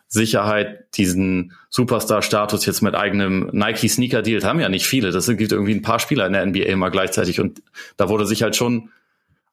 Sicherheit, 0.07 0.85
diesen 0.95 1.53
Superstar-Status 1.69 2.65
jetzt 2.65 2.81
mit 2.81 2.95
eigenem 2.95 3.49
Nike-Sneaker-Deal, 3.51 4.43
haben 4.43 4.59
ja 4.59 4.69
nicht 4.69 4.87
viele. 4.87 5.11
Das 5.11 5.27
gibt 5.27 5.51
irgendwie 5.51 5.73
ein 5.73 5.81
paar 5.81 5.99
Spieler 5.99 6.27
in 6.27 6.33
der 6.33 6.45
NBA 6.45 6.75
mal 6.75 6.89
gleichzeitig 6.89 7.39
und 7.39 7.61
da 7.97 8.09
wurde 8.09 8.25
sich 8.25 8.43
halt 8.43 8.55
schon 8.55 8.89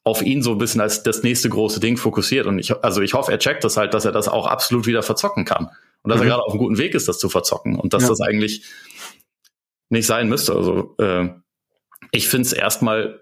auf 0.05 0.23
ihn 0.23 0.43
so 0.43 0.53
ein 0.53 0.59
bisschen 0.59 0.81
als 0.81 1.03
das 1.03 1.23
nächste 1.23 1.49
große 1.49 1.81
Ding 1.81 1.97
fokussiert. 1.97 2.47
Und 2.47 2.59
ich, 2.59 2.83
also 2.83 3.03
ich 3.03 3.15
hoffe, 3.15 3.33
er 3.33 3.39
checkt 3.39 3.65
das 3.65 3.77
halt, 3.77 3.95
dass 3.95 4.05
er 4.05 4.13
das 4.13 4.29
auch 4.29 4.47
absolut 4.47 4.87
wieder 4.87 5.03
verzocken 5.03 5.45
kann. 5.45 5.71
Und 6.03 6.11
dass 6.11 6.19
mhm. 6.19 6.25
er 6.25 6.29
gerade 6.31 6.43
auf 6.43 6.53
einem 6.53 6.59
guten 6.59 6.79
Weg 6.79 6.95
ist, 6.95 7.09
das 7.09 7.19
zu 7.19 7.29
verzocken. 7.29 7.79
Und 7.79 7.93
dass 7.93 8.05
ja. 8.05 8.09
das 8.09 8.21
eigentlich 8.21 8.65
nicht 9.91 10.07
sein 10.07 10.29
müsste. 10.29 10.55
Also 10.55 10.95
äh, 10.99 11.29
ich 12.13 12.29
finde 12.29 12.47
es 12.47 12.53
erstmal 12.53 13.21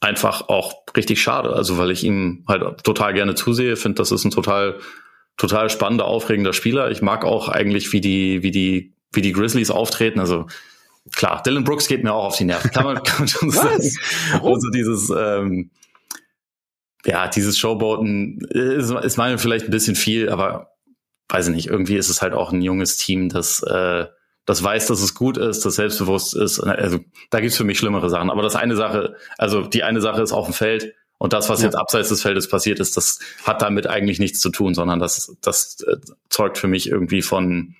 einfach 0.00 0.48
auch 0.48 0.84
richtig 0.96 1.20
schade. 1.22 1.50
Also 1.50 1.78
weil 1.78 1.90
ich 1.90 2.04
ihm 2.04 2.44
halt 2.46 2.84
total 2.84 3.14
gerne 3.14 3.34
zusehe, 3.34 3.76
finde, 3.76 3.96
das 3.96 4.12
ist 4.12 4.24
ein 4.24 4.30
total, 4.30 4.78
total 5.36 5.70
spannender, 5.70 6.04
aufregender 6.04 6.52
Spieler. 6.52 6.90
Ich 6.90 7.00
mag 7.00 7.24
auch 7.24 7.48
eigentlich, 7.48 7.92
wie 7.92 8.00
die, 8.00 8.42
wie 8.42 8.50
die, 8.50 8.94
wie 9.12 9.22
die 9.22 9.32
Grizzlies 9.32 9.70
auftreten. 9.70 10.20
Also 10.20 10.46
klar, 11.12 11.42
Dylan 11.42 11.64
Brooks 11.64 11.88
geht 11.88 12.04
mir 12.04 12.12
auch 12.12 12.26
auf 12.26 12.36
die 12.36 12.44
Nerven. 12.44 12.70
Kann 12.70 12.84
man, 12.84 13.02
kann 13.02 13.20
man 13.20 13.28
schon 13.28 13.50
sagen. 13.50 13.90
Also 14.42 14.68
dieses, 14.70 15.10
ähm, 15.10 15.70
ja, 17.04 17.28
dieses 17.28 17.58
Showboaten 17.58 18.40
ist, 18.50 18.90
ist 18.90 19.16
meine 19.16 19.38
vielleicht 19.38 19.66
ein 19.66 19.70
bisschen 19.70 19.96
viel, 19.96 20.28
aber 20.28 20.72
weiß 21.28 21.48
ich 21.48 21.54
nicht, 21.54 21.68
irgendwie 21.68 21.96
ist 21.96 22.08
es 22.08 22.22
halt 22.22 22.32
auch 22.32 22.52
ein 22.52 22.62
junges 22.62 22.96
Team, 22.96 23.28
das 23.28 23.62
äh, 23.62 24.06
das 24.48 24.62
weiß, 24.62 24.86
dass 24.86 25.02
es 25.02 25.14
gut 25.14 25.36
ist, 25.36 25.66
das 25.66 25.74
selbstbewusst 25.74 26.34
ist. 26.34 26.58
Also 26.58 27.00
da 27.28 27.40
gibt's 27.40 27.58
für 27.58 27.64
mich 27.64 27.78
schlimmere 27.78 28.08
Sachen. 28.08 28.30
Aber 28.30 28.40
das 28.40 28.56
eine 28.56 28.76
Sache, 28.76 29.14
also 29.36 29.60
die 29.60 29.82
eine 29.82 30.00
Sache 30.00 30.22
ist 30.22 30.32
auf 30.32 30.46
dem 30.46 30.54
Feld 30.54 30.94
und 31.18 31.34
das, 31.34 31.50
was 31.50 31.60
ja. 31.60 31.66
jetzt 31.66 31.74
abseits 31.74 32.08
des 32.08 32.22
Feldes 32.22 32.48
passiert 32.48 32.80
ist, 32.80 32.96
das 32.96 33.18
hat 33.44 33.60
damit 33.60 33.86
eigentlich 33.86 34.20
nichts 34.20 34.40
zu 34.40 34.48
tun, 34.48 34.72
sondern 34.72 35.00
das, 35.00 35.36
das 35.42 35.80
äh, 35.86 35.96
zeugt 36.30 36.56
für 36.56 36.66
mich 36.66 36.88
irgendwie 36.88 37.20
von 37.20 37.74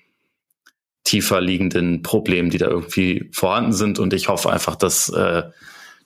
tiefer 1.05 1.41
liegenden 1.41 2.03
Problemen, 2.03 2.51
die 2.51 2.59
da 2.59 2.67
irgendwie 2.67 3.31
vorhanden 3.31 3.73
sind. 3.73 3.97
Und 3.97 4.13
ich 4.13 4.27
hoffe 4.27 4.51
einfach, 4.51 4.75
dass, 4.75 5.09
äh, 5.09 5.43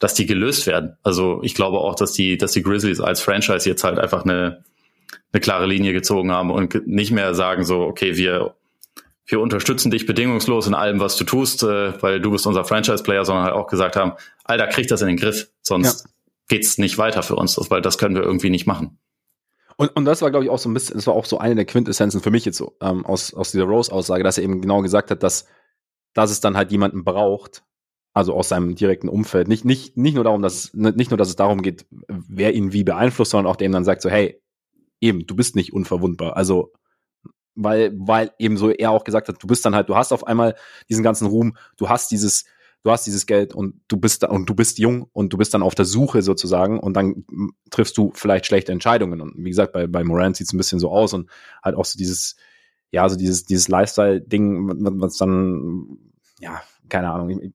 dass 0.04 0.13
die 0.13 0.26
gelöst 0.26 0.68
werden. 0.68 0.98
Also 1.02 1.39
ich 1.44 1.56
glaube 1.56 1.78
auch, 1.78 1.96
dass 1.96 2.12
die, 2.12 2.38
dass 2.38 2.52
die 2.52 2.62
Grizzlies 2.62 3.00
als 3.00 3.22
Franchise 3.22 3.70
jetzt 3.70 3.86
halt 3.86 4.00
einfach 4.00 4.26
eine, 4.26 4.66
eine 5.32 5.39
klare 5.39 5.66
Linie 5.66 5.94
gezogen 5.94 6.30
haben 6.30 6.52
und 6.52 6.86
nicht 6.86 7.12
mehr 7.12 7.34
sagen 7.34 7.63
so, 7.63 7.80
okay, 7.80 8.18
wir 8.18 8.54
wir 9.26 9.39
unterstützen 9.39 9.92
dich 9.92 10.06
bedingungslos 10.06 10.68
in 10.68 10.74
allem, 10.74 11.00
was 11.00 11.16
du 11.16 11.24
tust, 11.24 11.63
äh, 11.63 11.94
weil 12.04 12.20
du 12.20 12.32
bist 12.32 12.46
unser 12.46 12.66
Franchise-Player, 12.66 13.24
sondern 13.24 13.46
halt 13.46 13.54
auch 13.54 13.68
gesagt 13.68 13.96
haben, 13.96 14.12
Alter, 14.44 14.68
krieg 14.68 14.89
das 14.89 15.02
in 15.02 15.08
den 15.08 15.16
Griff, 15.16 15.50
sonst 15.62 16.04
ja. 16.04 16.12
geht's 16.50 16.78
nicht 16.78 16.98
weiter 16.98 17.24
für 17.24 17.38
uns, 17.38 17.58
weil 17.70 17.82
das 17.82 17.98
können 17.98 18.13
wir 18.13 18.24
irgendwie 18.24 18.50
nicht 18.50 18.68
machen. 18.68 19.00
Und, 19.78 19.96
und 19.96 20.04
das 20.04 20.22
war, 20.22 20.32
glaube 20.32 20.44
ich, 20.44 20.52
auch 20.52 20.60
so 20.60 20.70
ein 20.70 20.74
bisschen, 20.74 20.98
das 20.98 21.08
war 21.08 21.13
auch 21.13 21.24
so 21.24 21.38
eine 21.38 21.56
der 21.56 21.63
Quintessenzen 21.63 22.20
für 22.20 22.30
mich 22.30 22.44
jetzt 22.44 22.58
so, 22.58 22.76
ähm, 22.82 23.06
aus, 23.06 23.34
aus 23.34 23.52
dieser 23.52 23.63
Rose-Aussage, 23.63 24.26
dass 24.26 24.38
er 24.38 24.44
eben 24.44 24.60
genau 24.60 24.82
gesagt 24.82 25.12
hat, 25.12 25.24
dass, 25.24 25.48
dass 26.13 26.30
es 26.30 26.42
dann 26.42 26.58
halt 26.58 26.74
jemanden 26.74 27.06
braucht, 27.06 27.63
also 28.13 28.34
aus 28.34 28.49
seinem 28.49 28.76
direkten 28.76 29.10
Umfeld. 29.10 29.47
Nicht, 29.47 29.65
nicht, 29.65 29.97
nicht 29.97 30.15
nur 30.15 30.23
darum, 30.23 30.41
dass, 30.41 30.73
nicht 30.73 31.10
nur, 31.10 31.17
dass 31.17 31.30
es 31.30 31.36
darum 31.36 31.62
geht, 31.62 31.86
wer 32.08 32.54
ihn 32.54 32.71
wie 32.71 32.84
beeinflusst, 32.84 33.32
sondern 33.32 33.52
auch 33.52 33.56
der 33.56 33.67
ihm 33.67 33.71
dann 33.71 33.86
sagt 33.86 34.02
so, 34.02 34.10
hey, 34.10 34.41
eben, 35.02 35.26
du 35.26 35.36
bist 35.36 35.56
nicht 35.56 35.73
unverwundbar. 35.73 36.38
Also 36.38 36.71
weil, 37.56 37.93
weil 37.95 38.32
eben 38.39 38.58
so 38.58 38.69
er 38.69 38.91
auch 38.91 39.04
gesagt 39.04 39.28
hat, 39.28 39.41
du 39.41 39.47
bist 39.47 39.65
dann 39.65 39.76
halt, 39.76 39.89
du 39.89 39.95
hast 39.95 40.12
auf 40.12 40.26
einmal 40.26 40.56
diesen 40.89 41.04
ganzen 41.04 41.28
Ruhm, 41.28 41.56
du 41.78 41.89
hast 41.89 42.12
dieses, 42.12 42.45
du 42.84 42.91
hast 42.91 43.06
dieses 43.06 43.26
Geld 43.26 43.54
und 43.54 43.82
du 43.88 43.97
bist 43.97 44.23
da 44.23 44.28
und 44.28 44.49
du 44.49 44.56
bist 44.56 44.80
jung 44.80 45.08
und 45.13 45.34
du 45.34 45.38
bist 45.38 45.54
dann 45.54 45.62
auf 45.63 45.76
der 45.76 45.86
Suche 45.86 46.21
sozusagen 46.21 46.80
und 46.80 46.95
dann 46.95 47.26
triffst 47.69 47.97
du 47.97 48.12
vielleicht 48.13 48.45
schlechte 48.45 48.71
Entscheidungen. 48.71 49.21
Und 49.21 49.36
wie 49.38 49.49
gesagt, 49.49 49.73
bei, 49.73 49.88
bei 49.88 50.04
Moran 50.04 50.34
sieht 50.34 50.47
es 50.47 50.54
ein 50.54 50.58
bisschen 50.58 50.80
so 50.80 50.91
aus 50.91 51.13
und 51.13 51.30
halt 51.63 51.76
auch 51.76 51.86
so 51.86 51.97
dieses, 51.97 52.36
ja, 52.91 53.08
so 53.08 53.15
dieses, 53.15 53.45
dieses 53.45 53.67
Lifestyle-Ding, 53.67 54.99
was 54.99 55.17
dann, 55.17 55.97
ja, 56.39 56.62
keine 56.89 57.12
Ahnung, 57.12 57.54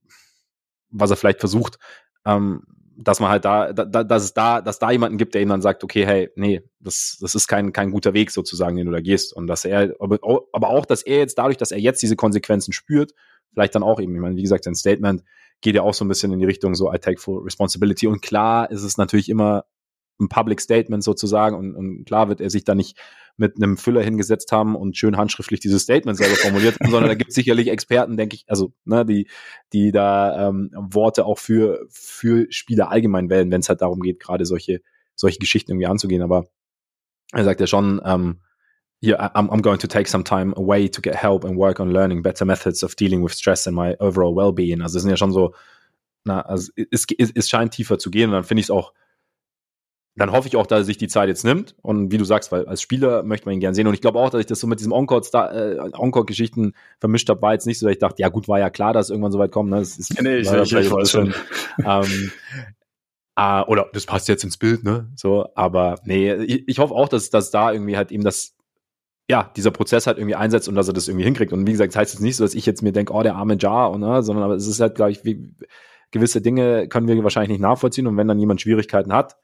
was 0.91 1.11
er 1.11 1.17
vielleicht 1.17 1.41
versucht, 1.41 1.79
ähm, 2.25 2.63
dass 3.01 3.21
man 3.21 3.31
halt 3.31 3.45
da, 3.45 3.73
da, 3.73 4.03
dass 4.03 4.25
es 4.25 4.35
da, 4.35 4.61
dass 4.61 4.81
da 4.81 4.91
jemanden 4.91 5.19
gibt, 5.19 5.35
der 5.35 5.43
ihm 5.43 5.49
dann 5.49 5.63
sagt, 5.63 5.85
okay, 5.85 6.05
hey, 6.05 6.31
nee, 6.35 6.63
das, 6.81 7.17
das 7.21 7.37
ist 7.37 7.47
kein, 7.47 7.73
kein 7.73 7.93
guter 7.93 8.13
Weg 8.13 8.33
sozusagen, 8.33 8.77
den 8.77 8.87
du 8.87 8.93
da 8.93 9.01
gehst. 9.01 9.33
Und 9.33 9.47
dass 9.47 9.65
er, 9.65 9.95
aber, 10.01 10.19
aber 10.53 10.69
auch, 10.69 10.85
dass 10.85 11.03
er 11.03 11.19
jetzt 11.19 11.39
dadurch, 11.39 11.57
dass 11.57 11.71
er 11.71 11.79
jetzt 11.79 12.03
diese 12.03 12.17
Konsequenzen 12.17 12.73
spürt, 12.73 13.13
vielleicht 13.53 13.77
dann 13.77 13.85
auch 13.85 14.01
eben, 14.01 14.15
ich 14.15 14.21
meine, 14.21 14.37
wie 14.37 14.43
gesagt, 14.43 14.65
sein 14.65 14.75
Statement 14.75 15.23
geht 15.61 15.77
ja 15.77 15.83
auch 15.83 15.95
so 15.95 16.05
ein 16.05 16.09
bisschen 16.09 16.33
in 16.33 16.41
die 16.41 16.45
Richtung 16.45 16.75
so, 16.75 16.93
I 16.93 16.99
take 16.99 17.21
full 17.21 17.43
responsibility. 17.43 18.09
Und 18.09 18.21
klar 18.21 18.71
ist 18.71 18.83
es 18.83 18.97
natürlich 18.97 19.29
immer 19.29 19.65
ein 20.21 20.29
Public 20.29 20.61
Statement 20.61 21.03
sozusagen 21.03 21.57
und, 21.57 21.75
und 21.75 22.05
klar 22.05 22.29
wird 22.29 22.41
er 22.41 22.51
sich 22.51 22.65
da 22.65 22.75
nicht 22.75 22.99
mit 23.39 23.57
einem 23.57 23.77
Füller 23.77 24.03
hingesetzt 24.03 24.51
haben 24.51 24.75
und 24.75 24.97
schön 24.97 25.17
handschriftlich 25.17 25.61
dieses 25.61 25.83
Statement 25.83 26.19
selber 26.19 26.35
formuliert, 26.35 26.77
sondern 26.83 27.07
da 27.07 27.15
gibt 27.15 27.31
es 27.31 27.37
sicherlich 27.37 27.69
Experten, 27.69 28.17
denke 28.17 28.35
ich, 28.35 28.45
also 28.49 28.73
ne, 28.85 29.07
die, 29.07 29.29
die 29.73 29.93
da 29.93 30.49
ähm, 30.49 30.71
Worte 30.75 31.25
auch 31.25 31.39
für, 31.39 31.87
für 31.89 32.47
Spieler 32.51 32.91
allgemein 32.91 33.31
wählen, 33.31 33.51
wenn 33.51 33.61
es 33.61 33.69
halt 33.69 33.81
darum 33.81 34.01
geht, 34.01 34.19
gerade 34.19 34.45
solche, 34.45 34.81
solche 35.15 35.39
Geschichten 35.39 35.71
irgendwie 35.71 35.87
anzugehen. 35.87 36.23
Aber 36.23 36.49
er 37.33 37.45
sagt 37.45 37.61
ja 37.61 37.69
schon, 37.69 38.01
ähm, 38.05 38.41
yeah, 39.03 39.31
I'm, 39.35 39.49
I'm 39.51 39.63
going 39.63 39.79
to 39.79 39.87
take 39.87 40.09
some 40.09 40.25
time 40.25 40.53
away 40.57 40.89
to 40.89 41.01
get 41.01 41.15
help 41.15 41.45
and 41.45 41.57
work 41.57 41.79
on 41.79 41.93
learning 41.93 42.23
better 42.23 42.45
methods 42.45 42.83
of 42.83 42.97
dealing 42.97 43.23
with 43.23 43.35
stress 43.35 43.69
and 43.69 43.77
my 43.77 43.95
overall 44.01 44.35
well-being. 44.35 44.83
Also 44.83 44.97
es 44.99 45.03
sind 45.03 45.11
ja 45.11 45.17
schon 45.17 45.33
so, 45.33 45.55
na, 46.25 46.41
also 46.41 46.73
es, 46.91 47.07
es, 47.17 47.31
es 47.33 47.49
scheint 47.49 47.73
tiefer 47.73 47.99
zu 47.99 48.11
gehen 48.11 48.31
und 48.31 48.35
dann 48.35 48.45
finde 48.45 48.61
ich 48.61 48.67
es 48.67 48.71
auch 48.71 48.93
dann 50.19 50.33
hoffe 50.33 50.49
ich 50.49 50.57
auch, 50.57 50.67
dass 50.67 50.81
er 50.81 50.85
sich 50.85 50.99
die 50.99 51.09
Zeit 51.09 51.29
jetzt 51.29 51.45
nimmt. 51.45 51.77
Und 51.83 52.11
wie 52.11 52.19
du 52.19 52.25
sagst, 52.25 52.51
weil 52.51 52.67
als 52.67 52.83
Spieler 52.83 53.23
möchte 53.23 53.47
man 53.47 53.55
ihn 53.55 53.61
gern 53.61 53.75
sehen. 53.75 53.87
Und 53.87 53.95
ich 53.95 54.01
glaube 54.01 54.19
auch, 54.19 54.31
dass 54.31 54.41
ich 54.41 54.47
das 54.47 54.61
so 54.61 54.67
mit 54.67 54.81
diesem 54.81 54.93
Encore-Geschichten 54.93 56.71
äh, 56.71 56.73
vermischt 56.99 57.29
habe, 57.29 57.41
war 57.43 57.53
jetzt 57.53 57.67
nicht 57.67 57.79
so, 57.79 57.87
dass 57.87 57.93
ich 57.93 57.99
dachte, 57.99 58.21
ja 58.21 58.29
gut, 58.29 58.49
war 58.49 58.59
ja 58.59 58.71
klar, 58.71 58.93
dass 58.93 59.07
es 59.07 59.11
irgendwann 59.11 59.33
so 59.33 59.39
weit 59.39 59.53
kommt. 59.53 59.71
Ne? 59.71 59.79
Das 59.79 59.99
ist, 59.99 60.21
nee, 60.21 60.39
ich, 60.39 60.51
ich, 60.51 60.73
ich 60.73 60.91
weiß 60.91 61.11
schon. 61.11 61.35
ähm, 61.85 62.33
äh, 63.37 63.63
oder 63.67 63.87
das 63.93 64.07
passt 64.07 64.29
jetzt 64.29 64.45
ins 64.45 64.57
Bild, 64.57 64.83
ne? 64.83 65.09
So, 65.15 65.47
aber 65.55 66.01
nee, 66.05 66.33
ich, 66.35 66.67
ich 66.67 66.79
hoffe 66.79 66.95
auch, 66.95 67.09
dass, 67.09 67.31
dass 67.31 67.51
da 67.51 67.73
irgendwie 67.73 67.97
halt 67.97 68.11
eben 68.11 68.25
das, 68.25 68.55
ja, 69.31 69.53
dieser 69.57 69.71
Prozess 69.71 70.07
halt 70.07 70.19
irgendwie 70.19 70.35
einsetzt 70.37 70.69
und 70.69 70.75
dass 70.75 70.89
er 70.89 70.95
das 70.95 71.07
irgendwie 71.07 71.25
hinkriegt. 71.25 71.53
Und 71.53 71.67
wie 71.67 71.73
gesagt, 71.73 71.93
das 71.93 72.01
heißt 72.01 72.15
jetzt 72.15 72.23
nicht 72.23 72.37
so, 72.37 72.45
dass 72.45 72.55
ich 72.55 72.67
jetzt 72.67 72.83
mir 72.83 72.93
denke, 72.93 73.13
oh, 73.13 73.23
der 73.23 73.37
arme 73.37 73.57
Jar, 73.59 73.91
und, 73.91 74.01
ne, 74.01 74.23
sondern 74.23 74.45
aber 74.45 74.55
es 74.55 74.67
ist 74.67 74.81
halt, 74.81 74.95
glaube 74.97 75.13
ich, 75.13 75.25
wie, 75.25 75.55
gewisse 76.11 76.41
Dinge 76.41 76.89
können 76.89 77.07
wir 77.09 77.23
wahrscheinlich 77.23 77.51
nicht 77.51 77.61
nachvollziehen. 77.61 78.07
Und 78.07 78.17
wenn 78.17 78.29
dann 78.29 78.39
jemand 78.39 78.61
Schwierigkeiten 78.61 79.13
hat, 79.13 79.37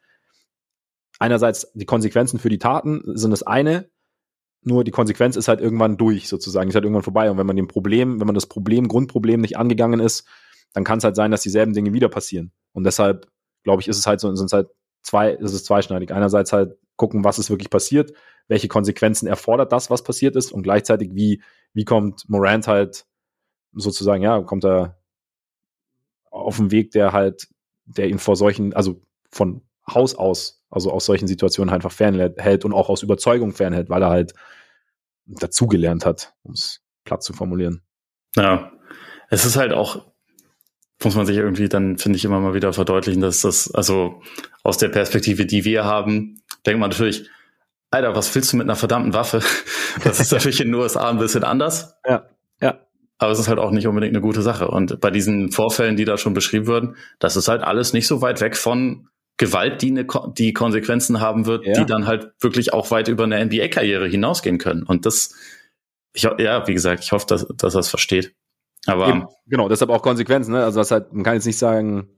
einerseits 1.19 1.71
die 1.73 1.85
Konsequenzen 1.85 2.39
für 2.39 2.49
die 2.49 2.57
Taten 2.57 3.01
sind 3.05 3.31
das 3.31 3.43
eine, 3.43 3.89
nur 4.61 4.83
die 4.83 4.91
Konsequenz 4.91 5.35
ist 5.35 5.47
halt 5.47 5.61
irgendwann 5.61 5.97
durch, 5.97 6.27
sozusagen, 6.27 6.69
ist 6.69 6.75
halt 6.75 6.85
irgendwann 6.85 7.03
vorbei. 7.03 7.29
Und 7.29 7.37
wenn 7.37 7.45
man 7.45 7.55
dem 7.55 7.67
Problem, 7.67 8.19
wenn 8.19 8.27
man 8.27 8.35
das 8.35 8.47
Problem, 8.47 8.87
Grundproblem 8.87 9.39
nicht 9.41 9.57
angegangen 9.57 9.99
ist, 9.99 10.27
dann 10.73 10.83
kann 10.83 10.97
es 10.97 11.03
halt 11.03 11.15
sein, 11.15 11.31
dass 11.31 11.41
dieselben 11.41 11.73
Dinge 11.73 11.93
wieder 11.93 12.09
passieren. 12.09 12.51
Und 12.73 12.83
deshalb, 12.83 13.27
glaube 13.63 13.81
ich, 13.81 13.87
ist 13.87 13.97
es 13.97 14.07
halt 14.07 14.19
so, 14.19 14.33
sind 14.35 14.47
es 14.47 14.53
halt 14.53 14.69
zwei, 15.03 15.31
ist 15.31 15.53
es 15.53 15.63
zweischneidig. 15.63 16.11
Einerseits 16.11 16.51
halt 16.51 16.77
gucken, 16.95 17.23
was 17.23 17.39
ist 17.39 17.49
wirklich 17.49 17.69
passiert, 17.69 18.13
welche 18.47 18.67
Konsequenzen 18.67 19.27
erfordert 19.27 19.71
das, 19.71 19.89
was 19.89 20.03
passiert 20.03 20.35
ist, 20.35 20.51
und 20.51 20.63
gleichzeitig, 20.63 21.11
wie, 21.13 21.41
wie 21.73 21.85
kommt 21.85 22.27
Morant 22.27 22.67
halt 22.67 23.05
sozusagen, 23.73 24.23
ja, 24.23 24.41
kommt 24.41 24.65
er 24.65 24.97
auf 26.31 26.57
den 26.57 26.71
Weg, 26.71 26.91
der 26.91 27.13
halt, 27.13 27.47
der 27.85 28.09
ihn 28.09 28.19
vor 28.19 28.35
solchen, 28.35 28.73
also 28.73 29.01
von 29.31 29.61
Haus 29.87 30.15
aus 30.15 30.65
also 30.75 30.91
aus 30.91 31.05
solchen 31.05 31.27
Situationen 31.27 31.71
halt 31.71 31.83
einfach 31.83 31.95
fernhält 31.95 32.65
und 32.65 32.73
auch 32.73 32.89
aus 32.89 33.01
Überzeugung 33.01 33.53
fernhält, 33.53 33.89
weil 33.89 34.03
er 34.03 34.09
halt 34.09 34.33
dazugelernt 35.25 36.05
hat, 36.05 36.33
um 36.43 36.51
es 36.51 36.81
platt 37.05 37.23
zu 37.23 37.31
formulieren. 37.31 37.81
Ja, 38.35 38.71
es 39.29 39.45
ist 39.45 39.55
halt 39.55 39.71
auch, 39.71 40.05
muss 41.01 41.15
man 41.15 41.25
sich 41.25 41.37
irgendwie 41.37 41.69
dann, 41.69 41.97
finde 41.97 42.17
ich, 42.17 42.25
immer 42.25 42.41
mal 42.41 42.53
wieder 42.53 42.73
verdeutlichen, 42.73 43.21
dass 43.21 43.41
das, 43.41 43.73
also 43.73 44.21
aus 44.63 44.77
der 44.77 44.89
Perspektive, 44.89 45.45
die 45.45 45.63
wir 45.63 45.85
haben, 45.85 46.41
denkt 46.65 46.81
man 46.81 46.89
natürlich, 46.89 47.29
Alter, 47.89 48.13
was 48.13 48.35
willst 48.35 48.51
du 48.51 48.57
mit 48.57 48.65
einer 48.65 48.75
verdammten 48.75 49.13
Waffe? 49.13 49.41
Das 50.03 50.19
ist 50.19 50.33
natürlich 50.33 50.59
in 50.59 50.67
den 50.67 50.75
USA 50.75 51.09
ein 51.09 51.19
bisschen 51.19 51.45
anders. 51.45 51.95
Ja, 52.05 52.27
ja. 52.59 52.81
Aber 53.17 53.31
es 53.31 53.39
ist 53.39 53.47
halt 53.47 53.59
auch 53.59 53.71
nicht 53.71 53.87
unbedingt 53.87 54.13
eine 54.13 54.21
gute 54.21 54.41
Sache. 54.41 54.67
Und 54.67 54.99
bei 54.99 55.09
diesen 55.09 55.53
Vorfällen, 55.53 55.95
die 55.95 56.03
da 56.03 56.17
schon 56.17 56.33
beschrieben 56.33 56.67
wurden, 56.67 56.97
das 57.17 57.37
ist 57.37 57.47
halt 57.47 57.63
alles 57.63 57.93
nicht 57.93 58.05
so 58.05 58.21
weit 58.21 58.41
weg 58.41 58.57
von 58.57 59.07
Gewalt, 59.37 59.81
die, 59.81 59.89
eine, 59.91 60.07
die 60.37 60.53
Konsequenzen 60.53 61.19
haben 61.19 61.45
wird, 61.45 61.65
ja. 61.65 61.73
die 61.73 61.85
dann 61.85 62.07
halt 62.07 62.31
wirklich 62.39 62.73
auch 62.73 62.89
weit 62.91 63.07
über 63.07 63.25
eine 63.25 63.43
NBA-Karriere 63.43 64.07
hinausgehen 64.07 64.57
können. 64.57 64.83
Und 64.83 65.05
das, 65.05 65.35
ich, 66.13 66.23
ja, 66.23 66.67
wie 66.67 66.73
gesagt, 66.73 67.03
ich 67.03 67.11
hoffe, 67.11 67.25
dass, 67.27 67.45
dass 67.57 67.75
er 67.75 67.81
es 67.81 67.89
versteht. 67.89 68.33
Aber 68.85 69.09
Eben, 69.09 69.25
genau, 69.47 69.67
deshalb 69.67 69.91
auch 69.91 70.01
Konsequenzen. 70.01 70.53
Ne? 70.53 70.63
Also 70.63 70.79
das 70.79 70.91
halt, 70.91 71.11
man 71.11 71.23
kann 71.23 71.33
jetzt 71.33 71.45
nicht 71.45 71.57
sagen, 71.57 72.09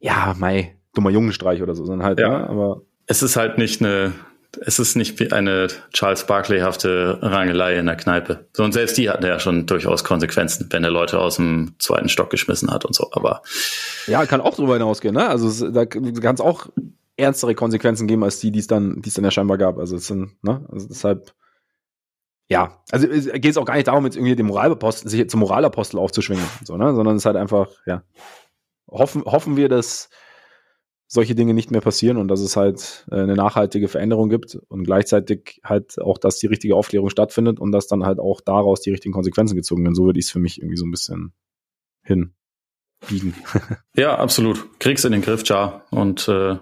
ja, 0.00 0.34
mei, 0.36 0.76
dummer 0.94 1.10
Jungenstreich 1.10 1.62
oder 1.62 1.74
so, 1.74 1.84
sondern 1.84 2.06
halt, 2.06 2.18
ja, 2.18 2.28
ne? 2.28 2.48
aber 2.48 2.82
es 3.06 3.22
ist 3.22 3.36
halt 3.36 3.58
nicht 3.58 3.80
eine 3.80 4.12
es 4.60 4.78
ist 4.78 4.96
nicht 4.96 5.18
wie 5.18 5.32
eine 5.32 5.68
Charles 5.92 6.26
Barkley-hafte 6.26 7.18
Rangelei 7.22 7.78
in 7.78 7.86
der 7.86 7.96
Kneipe. 7.96 8.46
So, 8.52 8.64
und 8.64 8.72
selbst 8.72 8.98
die 8.98 9.08
hatten 9.08 9.24
ja 9.24 9.40
schon 9.40 9.66
durchaus 9.66 10.04
Konsequenzen, 10.04 10.68
wenn 10.70 10.84
er 10.84 10.90
Leute 10.90 11.18
aus 11.18 11.36
dem 11.36 11.74
zweiten 11.78 12.08
Stock 12.08 12.30
geschmissen 12.30 12.70
hat 12.70 12.84
und 12.84 12.94
so. 12.94 13.08
Aber 13.12 13.42
ja, 14.06 14.26
kann 14.26 14.40
auch 14.40 14.54
drüber 14.54 14.74
hinausgehen, 14.74 15.14
ne? 15.14 15.28
Also 15.28 15.70
da 15.70 15.86
kann 15.86 16.34
es 16.34 16.40
auch 16.40 16.66
ernstere 17.16 17.54
Konsequenzen 17.54 18.06
geben 18.06 18.24
als 18.24 18.40
die, 18.40 18.50
die 18.50 18.58
es 18.58 18.66
dann, 18.66 19.00
die 19.00 19.08
es 19.08 19.14
dann 19.14 19.24
ja 19.24 19.30
scheinbar 19.30 19.58
gab. 19.58 19.78
Also 19.78 19.96
es 19.96 20.06
sind, 20.06 20.42
ne? 20.42 20.66
Also 20.70 20.88
deshalb, 20.88 21.32
ja, 22.48 22.82
also 22.90 23.08
geht 23.08 23.46
es 23.46 23.56
auch 23.56 23.64
gar 23.64 23.74
nicht 23.76 23.88
darum, 23.88 24.04
jetzt 24.04 24.16
irgendwie 24.16 24.36
den 24.36 24.46
Moralapostel, 24.46 25.08
sich 25.08 25.28
zum 25.30 25.40
Moralapostel 25.40 25.98
aufzuschwingen, 25.98 26.44
so, 26.64 26.76
ne? 26.76 26.94
Sondern 26.94 27.16
es 27.16 27.22
ist 27.22 27.26
halt 27.26 27.36
einfach, 27.36 27.68
ja, 27.86 28.02
hoffen, 28.90 29.24
hoffen 29.24 29.56
wir, 29.56 29.68
dass 29.68 30.10
solche 31.14 31.34
Dinge 31.34 31.52
nicht 31.52 31.70
mehr 31.70 31.82
passieren 31.82 32.16
und 32.16 32.28
dass 32.28 32.40
es 32.40 32.56
halt 32.56 33.04
äh, 33.10 33.16
eine 33.16 33.34
nachhaltige 33.34 33.88
Veränderung 33.88 34.30
gibt 34.30 34.54
und 34.68 34.84
gleichzeitig 34.84 35.60
halt 35.62 36.00
auch, 36.00 36.16
dass 36.16 36.38
die 36.38 36.46
richtige 36.46 36.74
Aufklärung 36.74 37.10
stattfindet 37.10 37.60
und 37.60 37.70
dass 37.70 37.86
dann 37.86 38.06
halt 38.06 38.18
auch 38.18 38.40
daraus 38.40 38.80
die 38.80 38.92
richtigen 38.92 39.12
Konsequenzen 39.12 39.54
gezogen 39.54 39.84
werden. 39.84 39.94
So 39.94 40.06
würde 40.06 40.18
ich 40.18 40.24
es 40.24 40.30
für 40.30 40.38
mich 40.38 40.58
irgendwie 40.58 40.78
so 40.78 40.86
ein 40.86 40.90
bisschen 40.90 41.34
hinbiegen. 42.02 43.34
ja, 43.94 44.16
absolut. 44.16 44.80
Kriegst 44.80 45.04
in 45.04 45.12
den 45.12 45.20
Griff, 45.20 45.46
ja. 45.48 45.84
Und 45.90 46.28
äh, 46.28 46.56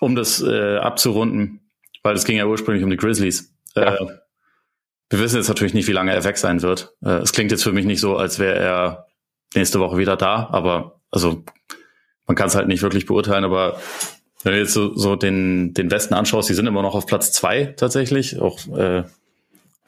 um 0.00 0.14
das 0.14 0.40
äh, 0.40 0.76
abzurunden, 0.76 1.68
weil 2.04 2.14
es 2.14 2.24
ging 2.24 2.36
ja 2.36 2.46
ursprünglich 2.46 2.84
um 2.84 2.90
die 2.90 2.96
Grizzlies. 2.96 3.52
Äh, 3.74 3.80
ja. 3.80 3.94
Äh, 3.96 4.18
wir 5.10 5.18
wissen 5.18 5.38
jetzt 5.38 5.48
natürlich 5.48 5.74
nicht, 5.74 5.88
wie 5.88 5.92
lange 5.92 6.12
er 6.12 6.22
weg 6.22 6.38
sein 6.38 6.62
wird. 6.62 6.94
Äh, 7.04 7.18
es 7.18 7.32
klingt 7.32 7.50
jetzt 7.50 7.64
für 7.64 7.72
mich 7.72 7.84
nicht 7.84 8.00
so, 8.00 8.16
als 8.16 8.38
wäre 8.38 8.60
er 8.60 9.06
nächste 9.56 9.80
Woche 9.80 9.96
wieder 9.96 10.16
da, 10.16 10.48
aber 10.52 11.00
also 11.10 11.42
man 12.26 12.36
kann 12.36 12.48
es 12.48 12.54
halt 12.54 12.68
nicht 12.68 12.82
wirklich 12.82 13.06
beurteilen, 13.06 13.44
aber 13.44 13.80
wenn 14.42 14.52
du 14.52 14.58
jetzt 14.58 14.74
so, 14.74 14.94
so 14.94 15.16
den, 15.16 15.74
den 15.74 15.90
Westen 15.90 16.14
anschaust, 16.14 16.48
die 16.48 16.54
sind 16.54 16.66
immer 16.66 16.82
noch 16.82 16.94
auf 16.94 17.06
Platz 17.06 17.32
zwei 17.32 17.74
tatsächlich, 17.76 18.40
auch 18.40 18.58
äh, 18.76 19.04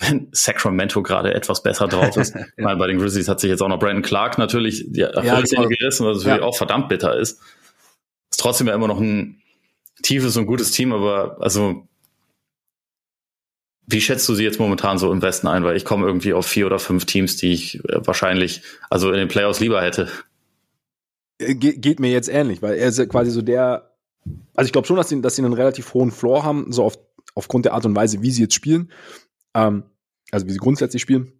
wenn 0.01 0.29
Sacramento 0.33 1.03
gerade 1.03 1.35
etwas 1.35 1.63
besser 1.63 1.89
drauf 1.89 2.17
ist. 2.17 2.35
ja. 2.35 2.45
Ich 2.57 2.65
meine, 2.65 2.79
bei 2.79 2.87
den 2.87 2.99
Grizzlies 2.99 3.29
hat 3.29 3.41
sich 3.41 3.51
jetzt 3.51 3.63
auch 3.63 3.69
noch 3.69 3.79
Brandon 3.79 4.03
Clark 4.03 4.39
natürlich 4.39 4.85
die 4.89 5.01
ja, 5.01 5.11
gerissen, 5.11 6.07
was 6.07 6.19
natürlich 6.19 6.41
ja. 6.41 6.43
auch 6.43 6.57
verdammt 6.57 6.89
bitter 6.89 7.17
ist. 7.17 7.41
Ist 8.31 8.41
trotzdem 8.41 8.67
ja 8.67 8.75
immer 8.75 8.89
noch 8.89 9.01
ein 9.01 9.41
tiefes 10.03 10.37
und 10.37 10.47
gutes 10.47 10.71
Team, 10.71 10.93
aber 10.93 11.37
also 11.41 11.89
wie 13.87 14.01
schätzt 14.01 14.29
du 14.29 14.35
sie 14.35 14.45
jetzt 14.45 14.61
momentan 14.61 14.99
so 14.99 15.11
im 15.11 15.23
Westen 15.23 15.49
ein? 15.49 15.65
Weil 15.65 15.77
ich 15.77 15.85
komme 15.85 16.07
irgendwie 16.07 16.35
auf 16.35 16.47
vier 16.47 16.67
oder 16.67 16.79
fünf 16.79 17.07
Teams, 17.07 17.37
die 17.37 17.53
ich 17.53 17.83
äh, 17.85 18.07
wahrscheinlich 18.07 18.63
also 18.91 19.11
in 19.11 19.19
den 19.19 19.29
Playoffs 19.29 19.61
lieber 19.61 19.81
hätte. 19.83 20.09
Äh, 21.39 21.55
Ge 21.55 21.77
geht 21.77 22.01
mir 22.01 22.11
jetzt 22.11 22.29
ähnlich, 22.29 22.63
weil 22.63 22.77
er 22.77 22.89
ist 22.89 23.09
quasi 23.09 23.31
so 23.31 23.43
der, 23.43 23.95
also 24.55 24.67
ich 24.67 24.73
glaube 24.73 24.87
schon, 24.87 24.97
dass 24.97 25.09
sie, 25.09 25.21
dass 25.21 25.37
sie 25.37 25.43
einen 25.43 25.55
relativ 25.55 25.95
hohen 25.95 26.11
Floor 26.11 26.45
haben, 26.45 26.73
so 26.73 26.85
auf, 26.85 26.99
aufgrund 27.35 27.65
der 27.65 27.75
Art 27.75 27.87
und 27.87 27.97
Weise, 27.97 28.23
wie 28.23 28.31
sie 28.31 28.43
jetzt 28.43 28.55
spielen, 28.55 28.91
ähm, 29.55 29.85
also 30.31 30.47
wie 30.47 30.53
sie 30.53 30.59
grundsätzlich 30.59 31.03
spielen. 31.03 31.33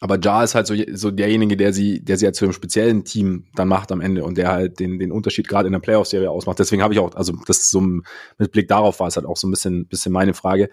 Aber 0.00 0.18
Ja 0.20 0.44
ist 0.44 0.54
halt 0.54 0.66
so, 0.66 0.74
so 0.92 1.10
derjenige, 1.10 1.56
der 1.56 1.72
sie, 1.72 2.04
der 2.04 2.18
sie 2.18 2.26
halt 2.26 2.36
zu 2.36 2.44
einem 2.44 2.52
speziellen 2.52 3.04
Team 3.04 3.46
dann 3.54 3.68
macht 3.68 3.90
am 3.92 4.02
Ende 4.02 4.24
und 4.24 4.36
der 4.36 4.48
halt 4.48 4.78
den, 4.78 4.98
den 4.98 5.10
Unterschied 5.10 5.48
gerade 5.48 5.68
in 5.68 5.72
der 5.72 5.80
Playoff-Serie 5.80 6.30
ausmacht. 6.30 6.58
Deswegen 6.58 6.82
habe 6.82 6.92
ich 6.92 7.00
auch, 7.00 7.14
also 7.14 7.32
das 7.46 7.70
so 7.70 7.80
mit 7.80 8.52
Blick 8.52 8.68
darauf 8.68 9.00
war 9.00 9.08
es 9.08 9.16
halt 9.16 9.24
auch 9.24 9.38
so 9.38 9.48
ein 9.48 9.50
bisschen, 9.50 9.86
bisschen 9.86 10.12
meine 10.12 10.34
Frage. 10.34 10.68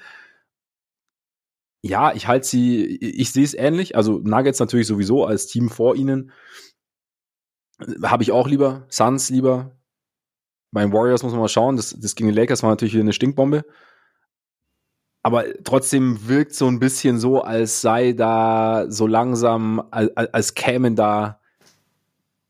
Ja, 1.81 2.13
ich 2.13 2.27
halte 2.27 2.47
sie, 2.47 2.85
ich 2.97 3.31
sehe 3.31 3.45
es 3.45 3.53
ähnlich. 3.53 3.95
Also 3.95 4.19
Nuggets 4.19 4.59
natürlich 4.59 4.87
sowieso 4.87 5.25
als 5.25 5.47
Team 5.47 5.69
vor 5.69 5.95
ihnen. 5.95 6.31
Habe 8.03 8.23
ich 8.23 8.31
auch 8.31 8.47
lieber. 8.47 8.83
Suns 8.89 9.29
lieber. 9.29 9.71
Bei 10.71 10.81
den 10.81 10.93
Warriors 10.93 11.23
muss 11.23 11.31
man 11.31 11.41
mal 11.41 11.47
schauen. 11.47 11.75
Das, 11.75 11.95
das 11.97 12.15
gegen 12.15 12.29
die 12.29 12.35
Lakers 12.35 12.63
war 12.63 12.69
natürlich 12.69 12.93
wieder 12.93 13.03
eine 13.03 13.13
Stinkbombe. 13.13 13.63
Aber 15.21 15.45
trotzdem 15.63 16.27
wirkt 16.27 16.53
so 16.53 16.67
ein 16.67 16.79
bisschen 16.79 17.17
so, 17.17 17.41
als 17.41 17.81
sei 17.81 18.11
da 18.11 18.85
so 18.89 19.07
langsam, 19.07 19.81
als, 19.89 20.11
als 20.15 20.53
kämen 20.53 20.95
da 20.95 21.39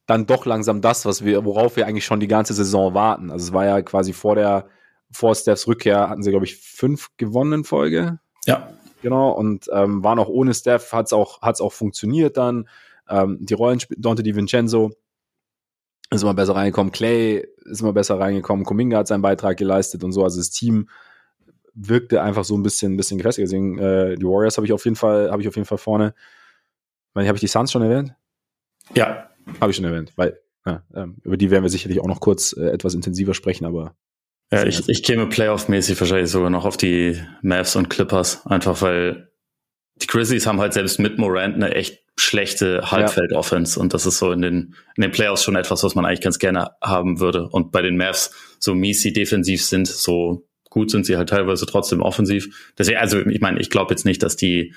dann 0.05 0.25
doch 0.25 0.45
langsam 0.45 0.81
das, 0.81 1.05
was 1.05 1.23
wir, 1.23 1.45
worauf 1.45 1.75
wir 1.75 1.85
eigentlich 1.85 2.05
schon 2.05 2.19
die 2.19 2.27
ganze 2.27 2.53
Saison 2.53 2.93
warten. 2.93 3.31
Also 3.31 3.47
es 3.47 3.53
war 3.53 3.65
ja 3.65 3.81
quasi 3.81 4.11
vor 4.11 4.35
der, 4.35 4.67
vor 5.11 5.35
Stephs 5.35 5.67
Rückkehr 5.67 6.09
hatten 6.09 6.23
sie, 6.23 6.31
glaube 6.31 6.45
ich, 6.45 6.57
fünf 6.57 7.09
gewonnen 7.17 7.63
Folge. 7.63 8.19
Ja. 8.45 8.69
Genau. 9.03 9.31
Und 9.31 9.67
ähm, 9.71 10.03
waren 10.03 10.17
auch 10.17 10.29
ohne 10.29 10.53
Steph, 10.53 10.93
hat 10.93 11.07
es 11.07 11.13
auch, 11.13 11.41
hat's 11.41 11.61
auch 11.61 11.73
funktioniert 11.73 12.37
dann. 12.37 12.67
Ähm, 13.07 13.37
die 13.39 13.53
Rollenspiel, 13.53 13.97
Dante 13.99 14.23
Di 14.23 14.35
Vincenzo 14.35 14.91
ist 16.15 16.23
immer 16.23 16.33
besser 16.33 16.55
reingekommen. 16.55 16.91
Clay 16.91 17.47
ist 17.65 17.81
immer 17.81 17.93
besser 17.93 18.19
reingekommen. 18.19 18.65
Kuminga 18.65 18.99
hat 18.99 19.07
seinen 19.07 19.21
Beitrag 19.21 19.57
geleistet 19.57 20.03
und 20.03 20.11
so. 20.11 20.23
Also 20.23 20.39
das 20.39 20.49
Team 20.49 20.89
wirkte 21.73 22.21
einfach 22.21 22.43
so 22.43 22.55
ein 22.55 22.63
bisschen, 22.63 22.93
ein 22.93 22.97
bisschen 22.97 23.19
kräftiger. 23.19 23.45
Deswegen, 23.45 23.77
äh, 23.79 24.15
die 24.15 24.25
Warriors 24.25 24.57
habe 24.57 24.65
ich 24.65 24.73
auf 24.73 24.85
jeden 24.85 24.95
Fall, 24.95 25.31
habe 25.31 25.41
ich 25.41 25.47
auf 25.47 25.55
jeden 25.55 25.65
Fall 25.65 25.77
vorne. 25.77 26.13
Habe 27.15 27.35
ich 27.35 27.41
die 27.41 27.47
Suns 27.47 27.71
schon 27.71 27.81
erwähnt? 27.81 28.13
Ja. 28.95 29.29
Habe 29.59 29.71
ich 29.71 29.75
schon 29.75 29.85
erwähnt, 29.85 30.13
weil 30.15 30.39
ja, 30.65 30.83
ähm, 30.95 31.17
über 31.23 31.37
die 31.37 31.51
werden 31.51 31.63
wir 31.63 31.69
sicherlich 31.69 31.99
auch 31.99 32.07
noch 32.07 32.19
kurz 32.19 32.53
äh, 32.53 32.69
etwas 32.69 32.93
intensiver 32.93 33.33
sprechen, 33.33 33.65
aber. 33.65 33.95
Ja, 34.51 34.65
ich, 34.65 34.87
ich 34.87 35.03
käme 35.03 35.27
Playoff-mäßig 35.27 35.99
wahrscheinlich 35.99 36.29
sogar 36.29 36.49
noch 36.49 36.65
auf 36.65 36.77
die 36.77 37.19
Mavs 37.41 37.75
und 37.75 37.89
Clippers, 37.89 38.45
einfach 38.45 38.81
weil 38.81 39.32
die 39.95 40.07
Grizzlies 40.07 40.47
haben 40.47 40.59
halt 40.59 40.73
selbst 40.73 40.99
mit 40.99 41.17
Morant 41.17 41.55
eine 41.55 41.75
echt 41.75 41.99
schlechte 42.17 42.91
Halbfeld-Offense 42.91 43.79
und 43.79 43.93
das 43.93 44.05
ist 44.05 44.19
so 44.19 44.31
in 44.31 44.41
den, 44.41 44.75
in 44.95 45.01
den 45.01 45.11
Playoffs 45.11 45.43
schon 45.43 45.55
etwas, 45.55 45.83
was 45.83 45.95
man 45.95 46.05
eigentlich 46.05 46.21
ganz 46.21 46.39
gerne 46.39 46.71
haben 46.81 47.19
würde. 47.19 47.49
Und 47.49 47.71
bei 47.71 47.81
den 47.81 47.97
Mavs, 47.97 48.31
so 48.59 48.75
mies 48.75 49.01
sie 49.01 49.13
defensiv 49.13 49.63
sind, 49.65 49.87
so 49.87 50.47
gut 50.69 50.91
sind 50.91 51.05
sie 51.05 51.17
halt 51.17 51.29
teilweise 51.29 51.65
trotzdem 51.65 52.01
offensiv. 52.01 52.73
Deswegen, 52.77 52.97
also 52.97 53.19
ich 53.19 53.41
meine, 53.41 53.59
ich 53.59 53.69
glaube 53.69 53.93
jetzt 53.93 54.05
nicht, 54.05 54.23
dass 54.23 54.35
die 54.35 54.73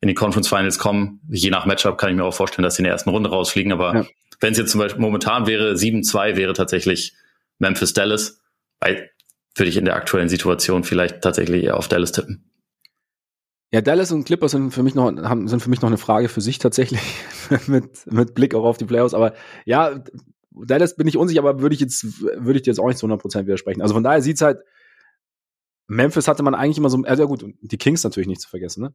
in 0.00 0.08
die 0.08 0.14
Conference 0.14 0.48
Finals 0.48 0.78
kommen. 0.78 1.20
Je 1.28 1.50
nach 1.50 1.66
Matchup 1.66 1.98
kann 1.98 2.10
ich 2.10 2.16
mir 2.16 2.24
auch 2.24 2.34
vorstellen, 2.34 2.62
dass 2.62 2.76
sie 2.76 2.80
in 2.80 2.84
der 2.84 2.92
ersten 2.92 3.10
Runde 3.10 3.30
rausfliegen. 3.30 3.72
Aber 3.72 3.94
ja. 3.94 4.06
wenn 4.40 4.52
es 4.52 4.58
jetzt 4.58 4.70
zum 4.70 4.80
Beispiel 4.80 5.00
momentan 5.00 5.46
wäre, 5.46 5.74
7-2 5.74 6.36
wäre 6.36 6.54
tatsächlich 6.54 7.12
Memphis 7.58 7.92
Dallas, 7.92 8.40
würde 8.80 9.68
ich 9.68 9.76
in 9.76 9.84
der 9.84 9.96
aktuellen 9.96 10.28
Situation 10.28 10.84
vielleicht 10.84 11.20
tatsächlich 11.20 11.64
eher 11.64 11.76
auf 11.76 11.88
Dallas 11.88 12.12
tippen. 12.12 12.49
Ja, 13.72 13.80
Dallas 13.80 14.10
und 14.10 14.24
Clippers 14.24 14.50
sind 14.50 14.72
für 14.72 14.82
mich 14.82 14.94
noch, 14.94 15.04
haben, 15.22 15.46
sind 15.46 15.60
für 15.60 15.70
mich 15.70 15.80
noch 15.80 15.88
eine 15.88 15.98
Frage 15.98 16.28
für 16.28 16.40
sich 16.40 16.58
tatsächlich, 16.58 17.00
mit, 17.68 18.10
mit 18.10 18.34
Blick 18.34 18.54
auch 18.54 18.64
auf 18.64 18.78
die 18.78 18.84
Playoffs. 18.84 19.14
Aber 19.14 19.34
ja, 19.64 20.02
Dallas 20.50 20.96
bin 20.96 21.06
ich 21.06 21.16
unsicher, 21.16 21.40
aber 21.40 21.60
würde 21.60 21.74
ich 21.74 21.80
jetzt, 21.80 22.20
würde 22.20 22.56
ich 22.56 22.62
dir 22.62 22.70
jetzt 22.70 22.80
auch 22.80 22.88
nicht 22.88 22.98
zu 22.98 23.06
100% 23.06 23.42
widersprechen. 23.42 23.82
Also 23.82 23.94
von 23.94 24.02
daher 24.02 24.22
sieht's 24.22 24.42
halt, 24.42 24.58
Memphis 25.86 26.28
hatte 26.28 26.42
man 26.42 26.54
eigentlich 26.54 26.78
immer 26.78 26.90
so, 26.90 27.02
also 27.04 27.22
ja 27.22 27.28
gut, 27.28 27.44
die 27.62 27.78
Kings 27.78 28.02
natürlich 28.04 28.28
nicht 28.28 28.40
zu 28.40 28.48
vergessen, 28.48 28.82
ne? 28.82 28.94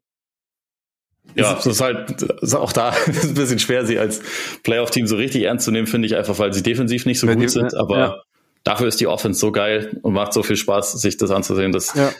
Ja, 1.33 1.55
das 1.55 1.65
ist 1.65 1.81
halt 1.81 2.21
das 2.21 2.41
ist 2.41 2.53
auch 2.53 2.71
da 2.71 2.89
ein 3.05 3.33
bisschen 3.33 3.59
schwer, 3.59 3.85
sie 3.85 3.97
als 3.97 4.21
Playoff-Team 4.63 5.07
so 5.07 5.15
richtig 5.15 5.43
ernst 5.43 5.65
zu 5.65 5.71
nehmen, 5.71 5.87
finde 5.87 6.05
ich 6.05 6.15
einfach, 6.15 6.37
weil 6.37 6.53
sie 6.53 6.61
defensiv 6.61 7.05
nicht 7.05 7.19
so 7.19 7.27
gut 7.27 7.49
sind. 7.49 7.75
Aber 7.75 7.97
ja. 7.97 8.21
dafür 8.63 8.87
ist 8.87 8.99
die 8.99 9.07
Offense 9.07 9.39
so 9.39 9.51
geil 9.51 9.99
und 10.03 10.13
macht 10.13 10.33
so 10.33 10.43
viel 10.43 10.55
Spaß, 10.55 10.93
sich 10.93 11.17
das 11.17 11.31
anzusehen, 11.31 11.71
dass 11.71 11.93
ja. 11.95 12.11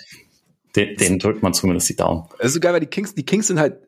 Den, 0.76 0.96
den 0.96 1.20
drückt 1.20 1.44
man 1.44 1.54
zumindest 1.54 1.90
die 1.90 1.96
Daumen. 1.96 2.28
Das 2.38 2.48
ist 2.48 2.54
so 2.54 2.60
geil, 2.60 2.74
weil 2.74 2.80
die 2.80 2.88
Kings, 2.88 3.16
die 3.16 3.26
Kings 3.26 3.48
sind 3.48 3.60
halt, 3.60 3.80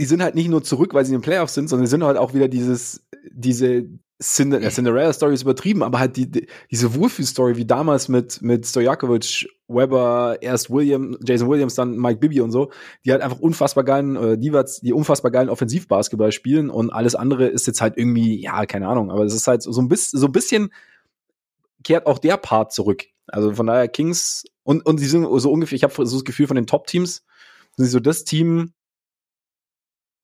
die 0.00 0.04
sind 0.04 0.22
halt 0.22 0.34
nicht 0.34 0.48
nur 0.48 0.62
zurück, 0.62 0.94
weil 0.94 1.04
sie 1.04 1.14
in 1.14 1.20
den 1.20 1.24
Playoffs 1.24 1.54
sind, 1.54 1.68
sondern 1.68 1.86
sie 1.86 1.90
sind 1.90 2.04
halt 2.04 2.16
auch 2.16 2.34
wieder 2.34 2.48
dieses, 2.48 3.04
diese, 3.30 3.86
Cinder 4.22 4.60
Cinderella-Story 4.60 5.34
ist 5.34 5.42
übertrieben, 5.42 5.82
aber 5.82 5.98
halt 5.98 6.16
die, 6.16 6.30
die 6.30 6.46
diese 6.70 6.94
Wohlfühl-Story 6.94 7.56
wie 7.56 7.66
damals 7.66 8.08
mit, 8.08 8.40
mit 8.42 8.64
Stojakovic, 8.64 9.48
Weber, 9.66 10.38
erst 10.40 10.70
William, 10.70 11.16
Jason 11.24 11.48
Williams, 11.48 11.74
dann 11.74 11.96
Mike 11.96 12.20
Bibby 12.20 12.40
und 12.40 12.52
so, 12.52 12.70
die 13.04 13.10
halt 13.10 13.22
einfach 13.22 13.40
unfassbar 13.40 13.82
geilen, 13.82 14.16
äh, 14.16 14.38
die, 14.38 14.52
die 14.82 14.92
unfassbar 14.92 15.32
geilen 15.32 15.48
Offensivbasketball 15.48 16.30
spielen 16.30 16.70
und 16.70 16.90
alles 16.90 17.14
andere 17.16 17.46
ist 17.46 17.66
jetzt 17.66 17.80
halt 17.80 17.96
irgendwie, 17.96 18.40
ja, 18.40 18.66
keine 18.66 18.88
Ahnung, 18.88 19.10
aber 19.10 19.24
es 19.24 19.34
ist 19.34 19.48
halt 19.48 19.62
so 19.62 19.80
ein 19.80 19.88
bisschen, 19.88 20.20
so 20.20 20.26
ein 20.26 20.32
bisschen 20.32 20.72
kehrt 21.82 22.06
auch 22.06 22.18
der 22.18 22.36
Part 22.36 22.72
zurück. 22.72 23.04
Also 23.26 23.52
von 23.52 23.66
daher 23.66 23.88
Kings 23.88 24.44
und, 24.64 24.84
und 24.84 24.98
sie 24.98 25.06
sind 25.06 25.26
so 25.40 25.52
ungefähr, 25.52 25.76
ich 25.76 25.84
habe 25.84 25.94
so 25.94 26.16
das 26.16 26.24
Gefühl 26.24 26.46
von 26.46 26.56
den 26.56 26.66
Top-Teams, 26.66 27.24
sind 27.76 27.84
sie 27.84 27.90
so 27.90 28.00
das 28.00 28.24
Team, 28.24 28.72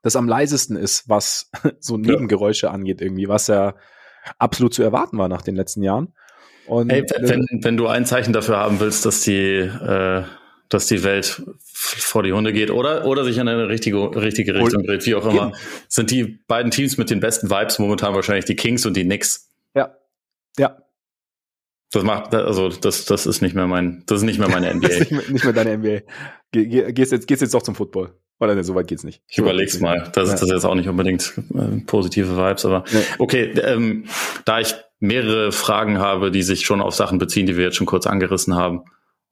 das 0.02 0.16
am 0.16 0.28
leisesten 0.28 0.76
ist, 0.76 1.08
was 1.08 1.50
so 1.80 1.96
Nebengeräusche 1.96 2.66
ja. 2.66 2.72
angeht, 2.72 3.00
irgendwie, 3.00 3.28
was 3.28 3.46
ja 3.46 3.74
absolut 4.38 4.74
zu 4.74 4.82
erwarten 4.82 5.18
war 5.18 5.28
nach 5.28 5.42
den 5.42 5.56
letzten 5.56 5.82
Jahren. 5.82 6.14
Und 6.66 6.90
hey, 6.90 7.04
wenn, 7.20 7.46
wenn 7.62 7.76
du 7.76 7.86
ein 7.86 8.06
Zeichen 8.06 8.32
dafür 8.32 8.58
haben 8.58 8.80
willst, 8.80 9.04
dass 9.04 9.22
die, 9.22 9.58
äh, 9.58 10.24
dass 10.68 10.86
die 10.86 11.02
Welt 11.02 11.42
vor 11.72 12.22
die 12.22 12.32
Hunde 12.32 12.52
geht 12.52 12.70
oder, 12.70 13.06
oder 13.06 13.24
sich 13.24 13.38
in 13.38 13.48
eine 13.48 13.68
richtige, 13.68 14.14
richtige 14.14 14.54
Richtung 14.54 14.84
dreht, 14.84 15.04
wie 15.04 15.16
auch 15.16 15.26
immer, 15.26 15.52
sind 15.88 16.10
die 16.10 16.38
beiden 16.46 16.70
Teams 16.70 16.96
mit 16.96 17.10
den 17.10 17.18
besten 17.18 17.50
Vibes 17.50 17.78
momentan 17.78 18.14
wahrscheinlich 18.14 18.44
die 18.44 18.56
Kings 18.56 18.86
und 18.86 18.96
die 18.96 19.04
Knicks. 19.04 19.50
Ja. 19.74 19.96
Ja. 20.58 20.78
Das 21.92 22.04
macht, 22.04 22.34
also 22.34 22.68
das, 22.68 23.04
das 23.04 23.26
ist 23.26 23.42
nicht 23.42 23.54
mehr 23.54 23.66
mein, 23.66 24.04
das 24.06 24.18
ist 24.18 24.24
nicht 24.24 24.38
mehr 24.38 24.48
meine 24.48 24.72
NBA. 24.74 24.88
nicht, 24.88 25.10
mehr, 25.10 25.22
nicht 25.28 25.44
mehr 25.44 25.52
deine 25.52 25.78
NBA. 25.78 26.00
Gehst 26.52 27.12
jetzt, 27.12 27.26
gehst 27.26 27.42
jetzt 27.42 27.54
doch 27.54 27.62
zum 27.62 27.74
Football. 27.74 28.14
Oder 28.38 28.54
ne, 28.54 28.64
so 28.64 28.74
weit 28.74 28.86
geht's 28.86 29.04
nicht. 29.04 29.22
Ich 29.28 29.38
überleg's 29.38 29.78
mal. 29.80 30.10
Das 30.14 30.28
ja. 30.28 30.34
ist 30.34 30.40
das 30.40 30.50
jetzt 30.50 30.64
auch 30.64 30.74
nicht 30.74 30.88
unbedingt 30.88 31.34
äh, 31.54 31.80
positive 31.86 32.36
Vibes, 32.36 32.64
aber 32.64 32.84
ja. 32.90 33.00
okay, 33.18 33.50
ähm, 33.62 34.06
da 34.46 34.60
ich 34.60 34.74
mehrere 34.98 35.52
Fragen 35.52 35.98
habe, 35.98 36.30
die 36.30 36.42
sich 36.42 36.64
schon 36.64 36.80
auf 36.80 36.94
Sachen 36.94 37.18
beziehen, 37.18 37.46
die 37.46 37.56
wir 37.56 37.64
jetzt 37.64 37.76
schon 37.76 37.86
kurz 37.86 38.06
angerissen 38.06 38.54
haben, 38.54 38.84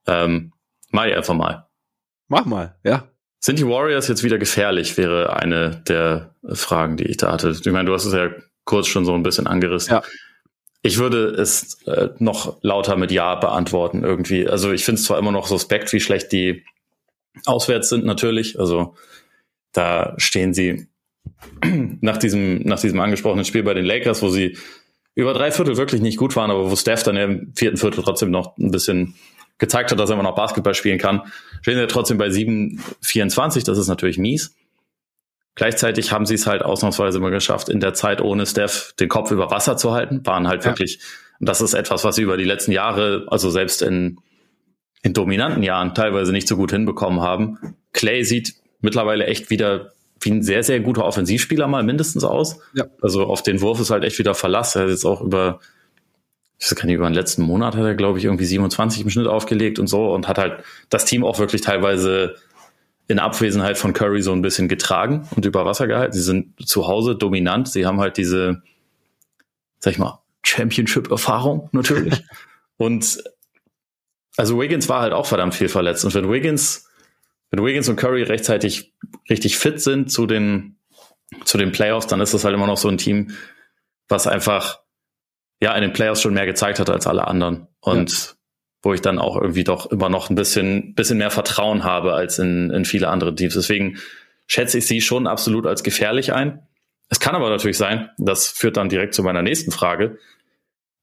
ähm, 0.06 0.52
Mach 0.90 1.04
ich 1.04 1.14
einfach 1.14 1.34
mal. 1.34 1.66
Mach 2.28 2.44
mal, 2.44 2.76
ja. 2.84 3.08
Sind 3.40 3.58
die 3.58 3.66
Warriors 3.66 4.08
jetzt 4.08 4.24
wieder 4.24 4.38
gefährlich, 4.38 4.96
wäre 4.96 5.36
eine 5.36 5.82
der 5.86 6.34
Fragen, 6.52 6.96
die 6.96 7.04
ich 7.04 7.18
da 7.18 7.32
hatte. 7.32 7.50
Ich 7.50 7.72
meine, 7.72 7.84
du 7.84 7.94
hast 7.94 8.04
es 8.04 8.12
ja 8.12 8.30
kurz 8.64 8.88
schon 8.88 9.04
so 9.04 9.14
ein 9.14 9.22
bisschen 9.22 9.46
angerissen. 9.46 9.92
Ja. 9.92 10.02
Ich 10.88 10.96
würde 10.96 11.26
es 11.26 11.82
äh, 11.86 12.08
noch 12.18 12.62
lauter 12.62 12.96
mit 12.96 13.12
Ja 13.12 13.34
beantworten 13.34 14.04
irgendwie. 14.04 14.48
Also 14.48 14.72
ich 14.72 14.86
finde 14.86 14.98
es 14.98 15.04
zwar 15.04 15.18
immer 15.18 15.32
noch 15.32 15.46
suspekt, 15.46 15.92
wie 15.92 16.00
schlecht 16.00 16.32
die 16.32 16.64
auswärts 17.44 17.90
sind 17.90 18.06
natürlich. 18.06 18.58
Also 18.58 18.94
da 19.72 20.14
stehen 20.16 20.54
sie 20.54 20.88
nach 22.00 22.16
diesem, 22.16 22.62
nach 22.62 22.80
diesem 22.80 23.00
angesprochenen 23.00 23.44
Spiel 23.44 23.64
bei 23.64 23.74
den 23.74 23.84
Lakers, 23.84 24.22
wo 24.22 24.30
sie 24.30 24.56
über 25.14 25.34
drei 25.34 25.52
Viertel 25.52 25.76
wirklich 25.76 26.00
nicht 26.00 26.16
gut 26.16 26.34
waren, 26.36 26.50
aber 26.50 26.70
wo 26.70 26.74
Steph 26.74 27.02
dann 27.02 27.18
im 27.18 27.52
vierten 27.54 27.76
Viertel 27.76 28.02
trotzdem 28.02 28.30
noch 28.30 28.56
ein 28.56 28.70
bisschen 28.70 29.14
gezeigt 29.58 29.90
hat, 29.90 30.00
dass 30.00 30.08
er 30.08 30.14
immer 30.14 30.22
noch 30.22 30.36
Basketball 30.36 30.74
spielen 30.74 30.96
kann, 30.96 31.20
stehen 31.60 31.78
sie 31.78 31.86
trotzdem 31.86 32.16
bei 32.16 32.28
7,24. 32.28 33.66
Das 33.66 33.76
ist 33.76 33.88
natürlich 33.88 34.16
mies. 34.16 34.56
Gleichzeitig 35.58 36.12
haben 36.12 36.24
sie 36.24 36.34
es 36.34 36.46
halt 36.46 36.62
ausnahmsweise 36.62 37.18
immer 37.18 37.32
geschafft, 37.32 37.68
in 37.68 37.80
der 37.80 37.92
Zeit 37.92 38.20
ohne 38.20 38.46
Steph 38.46 38.92
den 39.00 39.08
Kopf 39.08 39.32
über 39.32 39.50
Wasser 39.50 39.76
zu 39.76 39.92
halten, 39.92 40.24
waren 40.24 40.46
halt 40.46 40.64
ja. 40.64 40.70
wirklich, 40.70 41.00
und 41.40 41.48
das 41.48 41.60
ist 41.60 41.74
etwas, 41.74 42.04
was 42.04 42.14
sie 42.14 42.22
über 42.22 42.36
die 42.36 42.44
letzten 42.44 42.70
Jahre, 42.70 43.26
also 43.26 43.50
selbst 43.50 43.82
in, 43.82 44.20
in 45.02 45.14
dominanten 45.14 45.64
Jahren 45.64 45.94
teilweise 45.94 46.30
nicht 46.30 46.46
so 46.46 46.54
gut 46.54 46.70
hinbekommen 46.70 47.20
haben. 47.20 47.58
Clay 47.92 48.22
sieht 48.22 48.54
mittlerweile 48.80 49.26
echt 49.26 49.50
wieder 49.50 49.90
wie 50.20 50.30
ein 50.30 50.42
sehr, 50.44 50.62
sehr 50.62 50.78
guter 50.78 51.04
Offensivspieler 51.04 51.66
mal 51.66 51.82
mindestens 51.82 52.22
aus. 52.22 52.60
Ja. 52.74 52.84
Also 53.02 53.24
auf 53.24 53.42
den 53.42 53.60
Wurf 53.60 53.80
ist 53.80 53.90
halt 53.90 54.04
echt 54.04 54.20
wieder 54.20 54.34
Verlass. 54.34 54.76
Er 54.76 54.82
hat 54.82 54.90
jetzt 54.90 55.04
auch 55.04 55.22
über, 55.22 55.58
ich 56.60 56.66
weiß 56.66 56.76
gar 56.76 56.86
nicht, 56.86 56.94
über 56.94 57.10
den 57.10 57.14
letzten 57.14 57.42
Monat 57.42 57.74
hat 57.74 57.84
er, 57.84 57.96
glaube 57.96 58.18
ich, 58.20 58.26
irgendwie 58.26 58.44
27 58.44 59.02
im 59.02 59.10
Schnitt 59.10 59.26
aufgelegt 59.26 59.80
und 59.80 59.88
so 59.88 60.12
und 60.12 60.28
hat 60.28 60.38
halt 60.38 60.62
das 60.88 61.04
Team 61.04 61.24
auch 61.24 61.40
wirklich 61.40 61.62
teilweise 61.62 62.36
in 63.08 63.18
Abwesenheit 63.18 63.78
von 63.78 63.92
Curry 63.92 64.22
so 64.22 64.32
ein 64.32 64.42
bisschen 64.42 64.68
getragen 64.68 65.28
und 65.34 65.44
über 65.44 65.64
Wasser 65.64 65.86
gehalten. 65.86 66.12
Sie 66.12 66.22
sind 66.22 66.68
zu 66.68 66.86
Hause 66.86 67.16
dominant. 67.16 67.68
Sie 67.68 67.86
haben 67.86 68.00
halt 68.00 68.16
diese, 68.16 68.62
sag 69.80 69.92
ich 69.92 69.98
mal, 69.98 70.22
Championship-Erfahrung 70.44 71.68
natürlich. 71.72 72.22
und 72.76 73.22
also 74.36 74.60
Wiggins 74.60 74.88
war 74.88 75.00
halt 75.00 75.12
auch 75.12 75.26
verdammt 75.26 75.54
viel 75.54 75.68
verletzt. 75.68 76.04
Und 76.04 76.14
wenn 76.14 76.30
Wiggins 76.30 76.88
wenn 77.50 77.64
Wiggins 77.64 77.88
und 77.88 77.96
Curry 77.96 78.22
rechtzeitig 78.22 78.94
richtig 79.28 79.56
fit 79.56 79.80
sind 79.80 80.10
zu 80.10 80.26
den, 80.26 80.78
zu 81.44 81.58
den 81.58 81.72
Playoffs, 81.72 82.06
dann 82.06 82.20
ist 82.20 82.34
das 82.34 82.44
halt 82.44 82.54
immer 82.54 82.66
noch 82.66 82.76
so 82.76 82.88
ein 82.88 82.98
Team, 82.98 83.36
was 84.08 84.26
einfach 84.26 84.80
ja 85.60 85.74
in 85.74 85.82
den 85.82 85.92
Playoffs 85.92 86.22
schon 86.22 86.34
mehr 86.34 86.46
gezeigt 86.46 86.78
hat 86.78 86.90
als 86.90 87.06
alle 87.06 87.26
anderen. 87.26 87.68
Und 87.80 88.10
ja. 88.10 88.34
Wo 88.82 88.94
ich 88.94 89.00
dann 89.00 89.18
auch 89.18 89.36
irgendwie 89.36 89.64
doch 89.64 89.90
immer 89.90 90.08
noch 90.08 90.30
ein 90.30 90.36
bisschen, 90.36 90.94
bisschen 90.94 91.18
mehr 91.18 91.30
Vertrauen 91.30 91.84
habe 91.84 92.14
als 92.14 92.38
in, 92.38 92.70
in 92.70 92.84
viele 92.84 93.08
andere 93.08 93.34
Teams. 93.34 93.54
Deswegen 93.54 93.98
schätze 94.46 94.78
ich 94.78 94.86
sie 94.86 95.00
schon 95.00 95.26
absolut 95.26 95.66
als 95.66 95.82
gefährlich 95.82 96.32
ein. 96.32 96.62
Es 97.08 97.20
kann 97.20 97.34
aber 97.34 97.50
natürlich 97.50 97.78
sein, 97.78 98.10
das 98.18 98.48
führt 98.48 98.76
dann 98.76 98.88
direkt 98.88 99.14
zu 99.14 99.22
meiner 99.22 99.42
nächsten 99.42 99.72
Frage. 99.72 100.18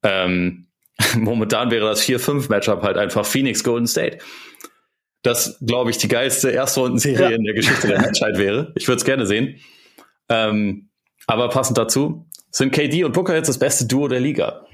Ähm, 0.03 0.67
momentan 1.15 1.71
wäre 1.71 1.87
das 1.87 2.03
4-5-Matchup 2.03 2.81
halt 2.83 2.97
einfach 2.97 3.25
Phoenix 3.25 3.63
Golden 3.63 3.87
State 3.87 4.19
das, 5.25 5.57
glaube 5.65 5.89
ich, 5.89 5.97
die 5.97 6.07
geilste 6.07 6.51
Erstrundenserie 6.51 7.31
ja. 7.31 7.35
in 7.35 7.43
der 7.43 7.55
Geschichte 7.55 7.87
der 7.87 7.99
Menschheit 8.01 8.37
wäre. 8.37 8.71
Ich 8.75 8.87
würde 8.87 8.97
es 8.97 9.05
gerne 9.05 9.25
sehen. 9.25 9.59
Ähm, 10.29 10.89
aber 11.27 11.49
passend 11.49 11.77
dazu 11.77 12.27
sind 12.51 12.71
KD 12.71 13.03
und 13.03 13.13
Booker 13.13 13.35
jetzt 13.35 13.47
das 13.47 13.57
beste 13.57 13.85
Duo 13.87 14.07
der 14.07 14.19
Liga. 14.19 14.64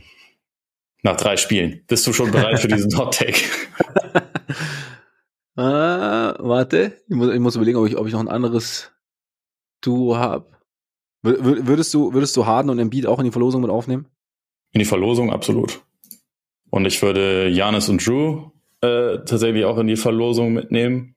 Nach 1.03 1.17
drei 1.17 1.37
Spielen. 1.37 1.81
Bist 1.87 2.05
du 2.05 2.13
schon 2.13 2.31
bereit 2.31 2.59
für 2.59 2.67
diesen 2.67 2.95
Hot 2.97 3.15
Take? 3.15 3.39
ah, 5.55 6.35
warte, 6.39 6.93
ich 7.07 7.15
muss, 7.15 7.33
ich 7.33 7.39
muss 7.39 7.55
überlegen, 7.55 7.77
ob 7.77 7.87
ich, 7.87 7.97
ob 7.97 8.07
ich 8.07 8.13
noch 8.13 8.19
ein 8.19 8.27
anderes 8.27 8.91
Duo 9.81 10.17
habe. 10.17 10.47
Würdest 11.23 11.93
du, 11.93 12.13
würdest 12.13 12.35
du 12.35 12.45
Harden 12.45 12.69
und 12.69 12.79
Embiid 12.79 13.05
auch 13.05 13.19
in 13.19 13.25
die 13.25 13.31
Verlosung 13.31 13.61
mit 13.61 13.69
aufnehmen? 13.69 14.07
In 14.71 14.79
die 14.79 14.85
Verlosung, 14.85 15.31
absolut. 15.31 15.81
Und 16.71 16.85
ich 16.85 17.01
würde 17.01 17.47
Janis 17.47 17.89
und 17.89 18.05
Drew 18.05 18.49
äh, 18.81 19.17
tatsächlich 19.17 19.65
auch 19.65 19.77
in 19.77 19.87
die 19.87 19.97
Verlosung 19.97 20.53
mitnehmen. 20.53 21.15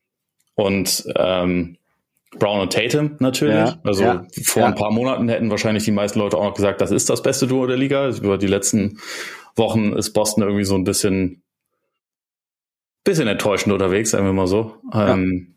Und 0.55 1.05
ähm, 1.17 1.79
Brown 2.39 2.61
und 2.61 2.73
Tatum 2.73 3.17
natürlich. 3.21 3.55
Ja, 3.55 3.79
also 3.85 4.03
ja, 4.03 4.27
vor 4.45 4.63
ja. 4.63 4.69
ein 4.69 4.75
paar 4.75 4.91
Monaten 4.91 5.29
hätten 5.29 5.51
wahrscheinlich 5.51 5.85
die 5.85 5.93
meisten 5.93 6.19
Leute 6.19 6.37
auch 6.37 6.45
noch 6.45 6.55
gesagt, 6.55 6.81
das 6.81 6.91
ist 6.91 7.09
das 7.09 7.23
beste 7.23 7.47
Duo 7.47 7.67
der 7.67 7.77
Liga. 7.77 8.09
Über 8.09 8.39
die 8.39 8.47
letzten 8.47 8.99
Wochen 9.57 9.93
ist 9.93 10.13
Boston 10.13 10.43
irgendwie 10.43 10.65
so 10.65 10.75
ein 10.75 10.85
bisschen, 10.85 11.43
bisschen 13.05 13.29
enttäuschend 13.29 13.73
unterwegs, 13.73 14.11
sagen 14.11 14.27
wir 14.27 14.33
mal 14.33 14.47
so. 14.47 14.77
Ähm, 14.93 15.55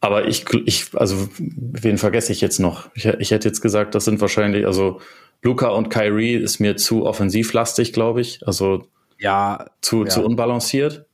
aber 0.00 0.28
ich, 0.28 0.44
ich, 0.66 0.88
also 0.94 1.28
wen 1.38 1.98
vergesse 1.98 2.32
ich 2.32 2.40
jetzt 2.40 2.58
noch? 2.58 2.90
Ich, 2.94 3.06
ich 3.06 3.30
hätte 3.30 3.48
jetzt 3.48 3.60
gesagt, 3.60 3.94
das 3.94 4.04
sind 4.04 4.20
wahrscheinlich, 4.20 4.66
also 4.66 5.00
Luca 5.42 5.68
und 5.68 5.88
Kyrie 5.88 6.34
ist 6.34 6.60
mir 6.60 6.76
zu 6.76 7.06
offensivlastig, 7.06 7.92
glaube 7.92 8.20
ich. 8.20 8.46
Also 8.46 8.86
ja, 9.18 9.66
zu, 9.80 10.04
ja. 10.04 10.10
zu 10.10 10.24
unbalanciert. 10.24 11.06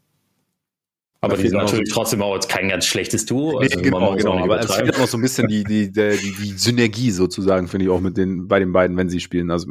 Aber 1.24 1.36
die 1.36 1.48
sind 1.48 1.56
natürlich 1.56 1.88
so 1.88 1.94
trotzdem 1.94 2.20
auch 2.20 2.34
jetzt 2.34 2.48
kein 2.48 2.68
ganz 2.68 2.84
schlechtes 2.84 3.24
Duo. 3.26 3.58
Also 3.58 3.78
nee, 3.78 3.82
genau, 3.84 4.16
genau. 4.16 4.42
Aber 4.42 4.58
es 4.58 4.74
fehlt 4.74 4.98
noch 4.98 5.06
so 5.06 5.16
ein 5.16 5.20
bisschen 5.20 5.46
die, 5.46 5.62
die, 5.62 5.92
die, 5.92 6.18
die, 6.18 6.52
Synergie 6.58 7.12
sozusagen, 7.12 7.68
finde 7.68 7.84
ich 7.84 7.92
auch 7.92 8.00
mit 8.00 8.16
den, 8.16 8.48
bei 8.48 8.58
den 8.58 8.72
beiden, 8.72 8.96
wenn 8.96 9.08
sie 9.08 9.20
spielen. 9.20 9.52
Also, 9.52 9.68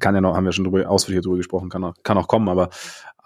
kann 0.00 0.14
ja 0.14 0.22
noch, 0.22 0.34
haben 0.34 0.46
wir 0.46 0.52
schon 0.52 0.64
drüber, 0.64 0.88
ausführlich 0.88 1.22
drüber 1.22 1.36
gesprochen, 1.36 1.68
kann 1.68 1.84
auch, 1.84 1.92
kann 2.02 2.16
auch 2.16 2.26
kommen, 2.26 2.48
aber, 2.48 2.70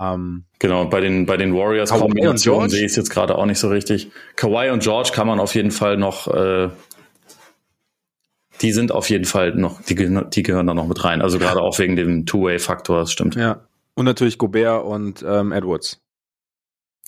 ähm, 0.01 0.45
Genau, 0.59 0.87
bei 0.87 1.01
den, 1.01 1.25
bei 1.25 1.37
den 1.37 1.55
Warriors 1.55 1.91
Kombinationen 1.91 2.69
sehe 2.69 2.81
ich 2.81 2.91
es 2.91 2.97
jetzt 2.97 3.11
gerade 3.11 3.39
auch 3.39 3.47
nicht 3.47 3.61
so 3.61 3.69
richtig. 3.69 4.11
Kawhi 4.35 4.71
und 4.71 4.83
George 4.83 5.11
kann 5.15 5.29
man 5.29 5.39
auf 5.39 5.55
jeden 5.55 5.71
Fall 5.71 5.97
noch, 5.97 6.27
äh, 6.27 6.71
die 8.61 8.73
sind 8.73 8.91
auf 8.91 9.09
jeden 9.09 9.25
Fall 9.25 9.55
noch, 9.55 9.81
die, 9.83 9.95
die 9.95 10.43
gehören 10.43 10.67
da 10.67 10.75
noch 10.75 10.89
mit 10.89 11.05
rein. 11.05 11.23
Also 11.23 11.39
gerade 11.39 11.63
auch 11.63 11.79
wegen 11.79 11.95
dem 11.95 12.27
Two-Way-Faktor, 12.27 12.99
das 12.99 13.13
stimmt. 13.13 13.37
Ja. 13.37 13.69
Und 13.95 14.05
natürlich 14.05 14.37
Gobert 14.37 14.85
und 14.85 15.25
ähm, 15.25 15.53
Edwards. 15.53 16.01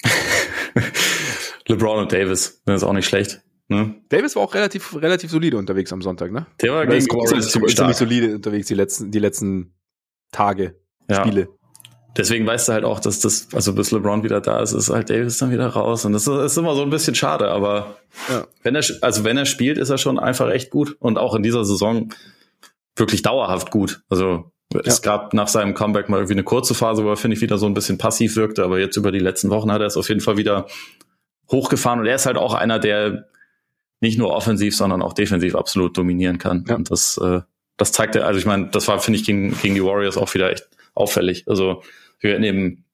LeBron 1.68 2.00
und 2.00 2.12
Davis, 2.12 2.62
das 2.64 2.82
ist 2.82 2.88
auch 2.88 2.92
nicht 2.92 3.06
schlecht. 3.06 3.42
Ne? 3.68 3.94
Davis 4.08 4.34
war 4.34 4.42
auch 4.42 4.54
relativ, 4.54 4.96
relativ 4.96 5.30
solide 5.30 5.56
unterwegs 5.56 5.92
am 5.92 6.02
Sonntag, 6.02 6.32
ne? 6.32 6.46
Der 6.60 6.72
war 6.72 6.86
gegen 6.86 7.00
ziemlich, 7.00 7.76
ziemlich 7.76 7.96
solide 7.96 8.34
unterwegs 8.34 8.66
die 8.66 8.74
letzten, 8.74 9.12
die 9.12 9.20
letzten 9.20 9.74
Tage, 10.32 10.74
ja. 11.08 11.20
Spiele. 11.20 11.48
Deswegen 12.16 12.46
weißt 12.46 12.68
du 12.68 12.72
halt 12.72 12.84
auch, 12.84 12.98
dass 12.98 13.20
das, 13.20 13.48
also 13.52 13.72
bis 13.72 13.92
LeBron 13.92 14.24
wieder 14.24 14.40
da 14.40 14.60
ist, 14.60 14.72
ist 14.72 14.90
halt 14.90 15.10
Davis 15.10 15.38
dann 15.38 15.52
wieder 15.52 15.68
raus. 15.68 16.04
Und 16.04 16.12
das 16.12 16.26
ist, 16.26 16.36
ist 16.36 16.56
immer 16.56 16.74
so 16.74 16.82
ein 16.82 16.90
bisschen 16.90 17.14
schade, 17.14 17.48
aber 17.48 17.98
ja. 18.28 18.46
wenn 18.64 18.74
er, 18.74 18.82
also 19.00 19.22
wenn 19.22 19.36
er 19.36 19.46
spielt, 19.46 19.78
ist 19.78 19.90
er 19.90 19.98
schon 19.98 20.18
einfach 20.18 20.50
echt 20.50 20.70
gut. 20.70 20.96
Und 20.98 21.18
auch 21.18 21.36
in 21.36 21.44
dieser 21.44 21.64
Saison 21.64 22.12
wirklich 22.96 23.22
dauerhaft 23.22 23.70
gut. 23.70 24.02
Also 24.08 24.50
ja. 24.72 24.80
Es 24.84 25.02
gab 25.02 25.34
nach 25.34 25.48
seinem 25.48 25.74
Comeback 25.74 26.08
mal 26.08 26.18
irgendwie 26.18 26.34
eine 26.34 26.44
kurze 26.44 26.74
Phase, 26.74 27.04
wo 27.04 27.10
er, 27.10 27.16
finde 27.16 27.36
ich, 27.36 27.42
wieder 27.42 27.58
so 27.58 27.66
ein 27.66 27.74
bisschen 27.74 27.98
passiv 27.98 28.36
wirkte, 28.36 28.64
aber 28.64 28.78
jetzt 28.78 28.96
über 28.96 29.10
die 29.10 29.18
letzten 29.18 29.50
Wochen 29.50 29.72
hat 29.72 29.80
er 29.80 29.86
es 29.86 29.96
auf 29.96 30.08
jeden 30.08 30.20
Fall 30.20 30.36
wieder 30.36 30.66
hochgefahren 31.50 32.00
und 32.00 32.06
er 32.06 32.14
ist 32.14 32.26
halt 32.26 32.36
auch 32.36 32.54
einer, 32.54 32.78
der 32.78 33.26
nicht 34.00 34.18
nur 34.18 34.30
offensiv, 34.30 34.76
sondern 34.76 35.02
auch 35.02 35.12
defensiv 35.12 35.54
absolut 35.54 35.96
dominieren 35.96 36.38
kann. 36.38 36.64
Ja. 36.68 36.76
Und 36.76 36.90
das, 36.90 37.18
äh, 37.18 37.40
das 37.76 37.92
zeigt 37.92 38.14
er, 38.14 38.26
also 38.26 38.38
ich 38.38 38.46
meine, 38.46 38.68
das 38.68 38.88
war, 38.88 38.98
finde 39.00 39.18
ich, 39.18 39.26
gegen, 39.26 39.58
gegen 39.60 39.74
die 39.74 39.84
Warriors 39.84 40.16
auch 40.16 40.32
wieder 40.34 40.50
echt 40.50 40.68
auffällig. 40.94 41.44
Also 41.48 41.82
wir 42.20 42.36
in 42.36 42.42
dem, 42.42 42.84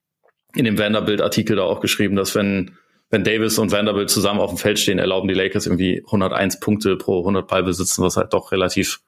in 0.54 0.64
dem 0.64 0.78
Vanderbilt-Artikel 0.78 1.56
da 1.56 1.62
auch 1.62 1.80
geschrieben, 1.80 2.16
dass 2.16 2.34
wenn, 2.34 2.72
wenn 3.10 3.22
Davis 3.22 3.58
und 3.58 3.70
Vanderbilt 3.70 4.10
zusammen 4.10 4.40
auf 4.40 4.50
dem 4.50 4.58
Feld 4.58 4.78
stehen, 4.78 4.98
erlauben 4.98 5.28
die 5.28 5.34
Lakers 5.34 5.66
irgendwie 5.66 6.02
101 6.06 6.60
Punkte 6.60 6.96
pro 6.96 7.20
100 7.20 7.46
Ball 7.46 7.62
besitzen, 7.62 8.02
was 8.02 8.16
halt 8.16 8.32
doch 8.32 8.50
relativ 8.50 9.00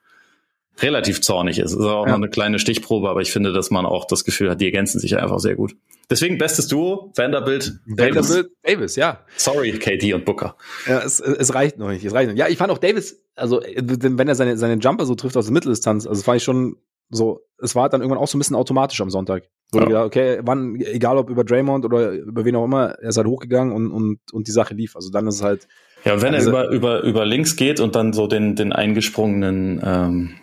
relativ 0.80 1.20
zornig 1.20 1.58
ist. 1.58 1.72
Ist 1.72 1.80
auch 1.80 2.06
ja. 2.06 2.12
noch 2.12 2.18
eine 2.18 2.28
kleine 2.28 2.58
Stichprobe, 2.58 3.08
aber 3.08 3.20
ich 3.20 3.32
finde, 3.32 3.52
dass 3.52 3.70
man 3.70 3.86
auch 3.86 4.06
das 4.06 4.24
Gefühl 4.24 4.50
hat, 4.50 4.60
die 4.60 4.66
ergänzen 4.66 4.98
sich 4.98 5.16
einfach 5.16 5.38
sehr 5.38 5.56
gut. 5.56 5.74
Deswegen 6.10 6.38
bestes 6.38 6.68
Duo, 6.68 7.12
Vanderbilt, 7.16 7.80
Davis. 7.86 8.30
Vanderbilt, 8.30 8.52
Davis, 8.62 8.96
ja. 8.96 9.20
Sorry, 9.36 9.72
KD 9.72 10.14
und 10.14 10.24
Booker. 10.24 10.56
Ja, 10.86 11.00
es, 11.00 11.20
es 11.20 11.54
reicht 11.54 11.78
noch 11.78 11.88
nicht. 11.90 12.04
Es 12.04 12.14
reicht 12.14 12.30
noch. 12.30 12.36
Ja, 12.36 12.48
ich 12.48 12.56
fand 12.56 12.70
auch 12.70 12.78
Davis, 12.78 13.22
also 13.34 13.60
wenn 13.60 14.28
er 14.28 14.34
seine, 14.34 14.56
seine 14.56 14.80
Jumper 14.80 15.04
so 15.04 15.14
trifft 15.14 15.36
aus 15.36 15.46
der 15.46 15.52
Mitteldistanz, 15.52 16.06
also 16.06 16.22
fand 16.22 16.38
ich 16.38 16.44
schon 16.44 16.76
so, 17.10 17.40
es 17.60 17.74
war 17.74 17.88
dann 17.88 18.00
irgendwann 18.00 18.22
auch 18.22 18.28
so 18.28 18.36
ein 18.36 18.40
bisschen 18.40 18.56
automatisch 18.56 19.00
am 19.00 19.10
Sonntag. 19.10 19.44
Wo 19.70 19.80
ja. 19.80 19.84
gedacht, 19.84 20.06
okay, 20.06 20.40
wann, 20.42 20.76
egal 20.76 21.18
ob 21.18 21.28
über 21.28 21.44
Draymond 21.44 21.84
oder 21.84 22.12
über 22.12 22.44
wen 22.44 22.56
auch 22.56 22.64
immer, 22.64 22.94
er 23.00 23.10
ist 23.10 23.16
halt 23.16 23.26
hochgegangen 23.26 23.74
und, 23.74 23.90
und, 23.90 24.20
und 24.32 24.46
die 24.46 24.52
Sache 24.52 24.74
lief. 24.74 24.96
Also 24.96 25.10
dann 25.10 25.26
ist 25.26 25.36
es 25.36 25.42
halt. 25.42 25.68
Ja, 26.04 26.14
und 26.14 26.22
wenn 26.22 26.34
also, 26.34 26.50
er 26.50 26.70
über, 26.70 27.00
über, 27.00 27.02
über 27.02 27.26
links 27.26 27.56
geht 27.56 27.80
und 27.80 27.94
dann 27.94 28.12
so 28.12 28.26
den, 28.26 28.56
den 28.56 28.72
eingesprungenen, 28.72 29.82
ähm, 29.84 30.34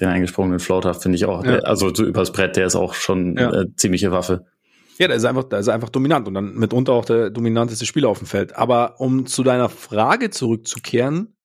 den 0.00 0.08
eingesprungenen 0.08 0.60
Floater 0.60 0.94
finde 0.94 1.16
ich 1.16 1.26
auch, 1.26 1.44
ja. 1.44 1.58
also 1.60 1.94
so 1.94 2.04
übers 2.04 2.32
Brett, 2.32 2.56
der 2.56 2.66
ist 2.66 2.76
auch 2.76 2.94
schon 2.94 3.36
ja. 3.36 3.52
äh, 3.52 3.66
ziemliche 3.76 4.10
Waffe. 4.10 4.46
Ja, 4.98 5.08
der 5.08 5.16
ist 5.16 5.24
einfach, 5.24 5.44
der 5.44 5.60
ist 5.60 5.68
einfach 5.68 5.88
dominant 5.88 6.28
und 6.28 6.34
dann 6.34 6.54
mitunter 6.54 6.92
auch 6.92 7.04
der 7.04 7.30
dominanteste 7.30 7.86
Spieler 7.86 8.08
auf 8.08 8.18
dem 8.18 8.26
Feld. 8.26 8.56
Aber 8.56 9.00
um 9.00 9.26
zu 9.26 9.42
deiner 9.42 9.68
Frage 9.68 10.30
zurückzukehren, 10.30 11.36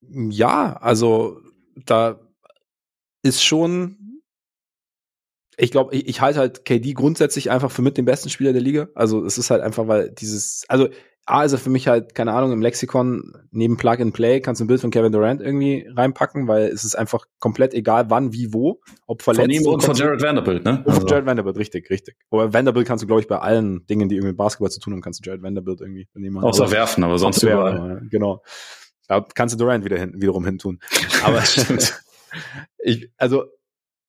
ja, 0.00 0.74
also 0.74 1.40
da 1.84 2.20
ist 3.22 3.44
schon, 3.44 4.22
ich 5.56 5.70
glaube, 5.70 5.94
ich, 5.94 6.08
ich 6.08 6.20
halte 6.20 6.38
halt 6.38 6.64
KD 6.64 6.94
grundsätzlich 6.94 7.50
einfach 7.50 7.70
für 7.70 7.82
mit 7.82 7.98
den 7.98 8.04
besten 8.04 8.30
Spieler 8.30 8.52
der 8.52 8.62
Liga. 8.62 8.88
Also 8.94 9.24
es 9.24 9.38
ist 9.38 9.50
halt 9.50 9.62
einfach, 9.62 9.88
weil 9.88 10.10
dieses, 10.10 10.64
also 10.68 10.88
A 11.24 11.44
ist 11.44 11.52
er 11.52 11.58
für 11.58 11.70
mich 11.70 11.86
halt, 11.86 12.16
keine 12.16 12.32
Ahnung, 12.32 12.50
im 12.50 12.60
Lexikon 12.60 13.32
neben 13.52 13.76
Plug 13.76 14.00
and 14.00 14.12
Play 14.12 14.40
kannst 14.40 14.60
du 14.60 14.64
ein 14.64 14.66
Bild 14.66 14.80
von 14.80 14.90
Kevin 14.90 15.12
Durant 15.12 15.40
irgendwie 15.40 15.86
reinpacken, 15.88 16.48
weil 16.48 16.64
es 16.64 16.82
ist 16.82 16.96
einfach 16.96 17.26
komplett 17.38 17.74
egal, 17.74 18.10
wann, 18.10 18.32
wie, 18.32 18.52
wo, 18.52 18.80
ob 19.06 19.22
verletzt. 19.22 19.44
Von 19.44 19.50
ihm 19.50 19.66
und 19.66 19.84
von 19.84 19.94
Jared 19.94 20.20
Vanderbilt, 20.20 20.64
ne? 20.64 20.82
Und 20.84 20.92
also. 20.92 21.06
Jared 21.06 21.24
Vanderbilt, 21.24 21.56
richtig, 21.56 21.90
richtig. 21.90 22.16
Aber 22.30 22.52
Vanderbilt 22.52 22.88
kannst 22.88 23.04
du, 23.04 23.06
glaube 23.06 23.20
ich, 23.20 23.28
bei 23.28 23.38
allen 23.38 23.86
Dingen, 23.86 24.08
die 24.08 24.16
irgendwie 24.16 24.30
mit 24.30 24.36
Basketball 24.36 24.70
zu 24.70 24.80
tun 24.80 24.94
haben, 24.94 25.00
kannst 25.00 25.20
du 25.20 25.28
Jared 25.28 25.42
Vanderbilt 25.42 25.80
irgendwie 25.80 26.08
nehmen. 26.14 26.38
Außer 26.42 26.64
aber, 26.64 26.72
werfen, 26.72 27.04
aber 27.04 27.18
sonst 27.18 27.42
überall. 27.44 27.88
Werfen, 27.88 28.08
genau. 28.10 28.42
Da 29.06 29.24
kannst 29.34 29.54
du 29.54 29.58
Durant 29.58 29.84
wieder 29.84 29.98
hin, 29.98 30.14
wiederum 30.16 30.44
hin 30.44 30.58
tun. 30.58 30.80
Aber 31.22 31.40
ich, 32.78 33.10
also, 33.16 33.44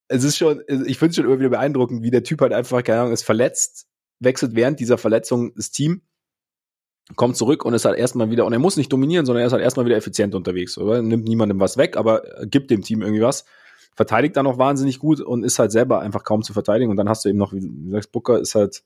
es 0.08 0.24
ist 0.24 0.38
schon, 0.38 0.64
ich 0.68 0.98
finde 0.98 1.12
es 1.12 1.16
schon 1.16 1.26
immer 1.26 1.40
wieder 1.40 1.50
beeindruckend, 1.50 2.02
wie 2.02 2.12
der 2.12 2.24
Typ 2.24 2.42
halt 2.42 2.54
einfach, 2.54 2.84
keine 2.84 3.02
Ahnung, 3.02 3.14
ist 3.14 3.24
verletzt, 3.24 3.86
wechselt 4.20 4.56
während 4.56 4.80
dieser 4.80 4.98
Verletzung 4.98 5.54
das 5.56 5.70
Team 5.70 6.02
kommt 7.16 7.36
zurück 7.36 7.66
und 7.66 7.74
ist 7.74 7.86
halt 7.86 7.98
erstmal 7.98 8.32
wieder, 8.32 8.46
und 8.46 8.54
er 8.54 8.60
muss 8.60 8.78
nicht 8.78 8.92
dominieren, 8.92 9.26
sondern 9.26 9.42
er 9.42 9.48
ist 9.48 9.54
halt 9.54 9.64
erstmal 9.64 9.86
wieder 9.86 9.98
effizient 9.98 10.36
unterwegs, 10.36 10.78
oder? 10.78 11.02
Nimmt 11.02 11.28
niemandem 11.28 11.60
was 11.60 11.78
weg, 11.78 11.98
aber 11.98 12.24
gibt 12.46 12.72
dem 12.72 12.82
Team 12.82 13.02
irgendwie 13.02 13.22
was. 13.22 13.46
Verteidigt 13.96 14.36
dann 14.38 14.48
auch 14.48 14.58
wahnsinnig 14.58 15.00
gut 15.00 15.20
und 15.20 15.44
ist 15.44 15.60
halt 15.60 15.72
selber 15.72 16.00
einfach 16.00 16.24
kaum 16.24 16.42
zu 16.42 16.54
verteidigen. 16.54 16.90
Und 16.90 16.98
dann 16.98 17.10
hast 17.10 17.26
du 17.26 17.30
eben 17.30 17.38
noch, 17.38 17.54
wie 17.54 17.60
du 17.60 17.92
sagst, 17.92 18.12
Booker 18.12 18.40
ist 18.40 18.56
halt 18.56 18.84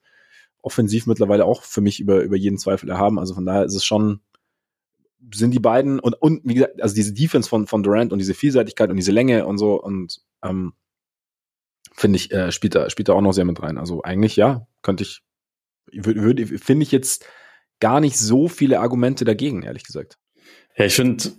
offensiv 0.61 1.07
mittlerweile 1.07 1.45
auch 1.45 1.63
für 1.63 1.82
mich 1.82 1.99
über, 1.99 2.22
über 2.22 2.36
jeden 2.36 2.57
Zweifel 2.57 2.89
erhaben. 2.89 3.20
Also 3.20 3.34
von 3.34 3.45
daher 3.45 3.63
ist 3.63 3.76
es 3.76 3.86
schon, 3.86 4.20
sind 5.34 5.51
die 5.51 5.59
beiden 5.59 5.99
und, 5.99 6.22
und 6.22 6.41
wie 6.43 6.55
gesagt, 6.55 6.82
also 6.82 6.93
diese 6.93 7.13
Defense 7.13 7.47
von, 7.47 7.68
von 7.68 7.84
Durant 7.84 8.11
und 8.11 8.20
diese 8.20 8.34
Vielseitigkeit 8.34 8.89
und 8.89 8.97
diese 8.97 9.11
Länge 9.11 9.45
und 9.45 9.57
so 9.57 9.82
und 9.82 10.22
ähm, 10.43 10.74
finde 11.93 12.18
ich, 12.18 12.32
äh, 12.32 12.51
spielt 12.51 12.76
da, 12.76 12.89
spielt 12.89 13.09
da 13.09 13.13
auch 13.13 13.22
noch 13.22 13.34
sehr 13.34 13.45
mit 13.45 13.61
rein. 13.61 13.78
Also 13.78 14.03
eigentlich, 14.03 14.36
ja, 14.36 14.68
könnte 14.82 15.03
ich, 15.03 15.24
würde, 15.91 16.22
würde, 16.22 16.45
finde 16.45 16.84
ich 16.84 16.91
jetzt 16.91 17.26
gar 17.80 17.99
nicht 17.99 18.17
so 18.17 18.47
viele 18.47 18.80
Argumente 18.80 19.25
dagegen, 19.25 19.63
ehrlich 19.63 19.84
gesagt. 19.84 20.17
Ja, 20.75 20.86
ich 20.86 20.95
finde, 20.95 21.32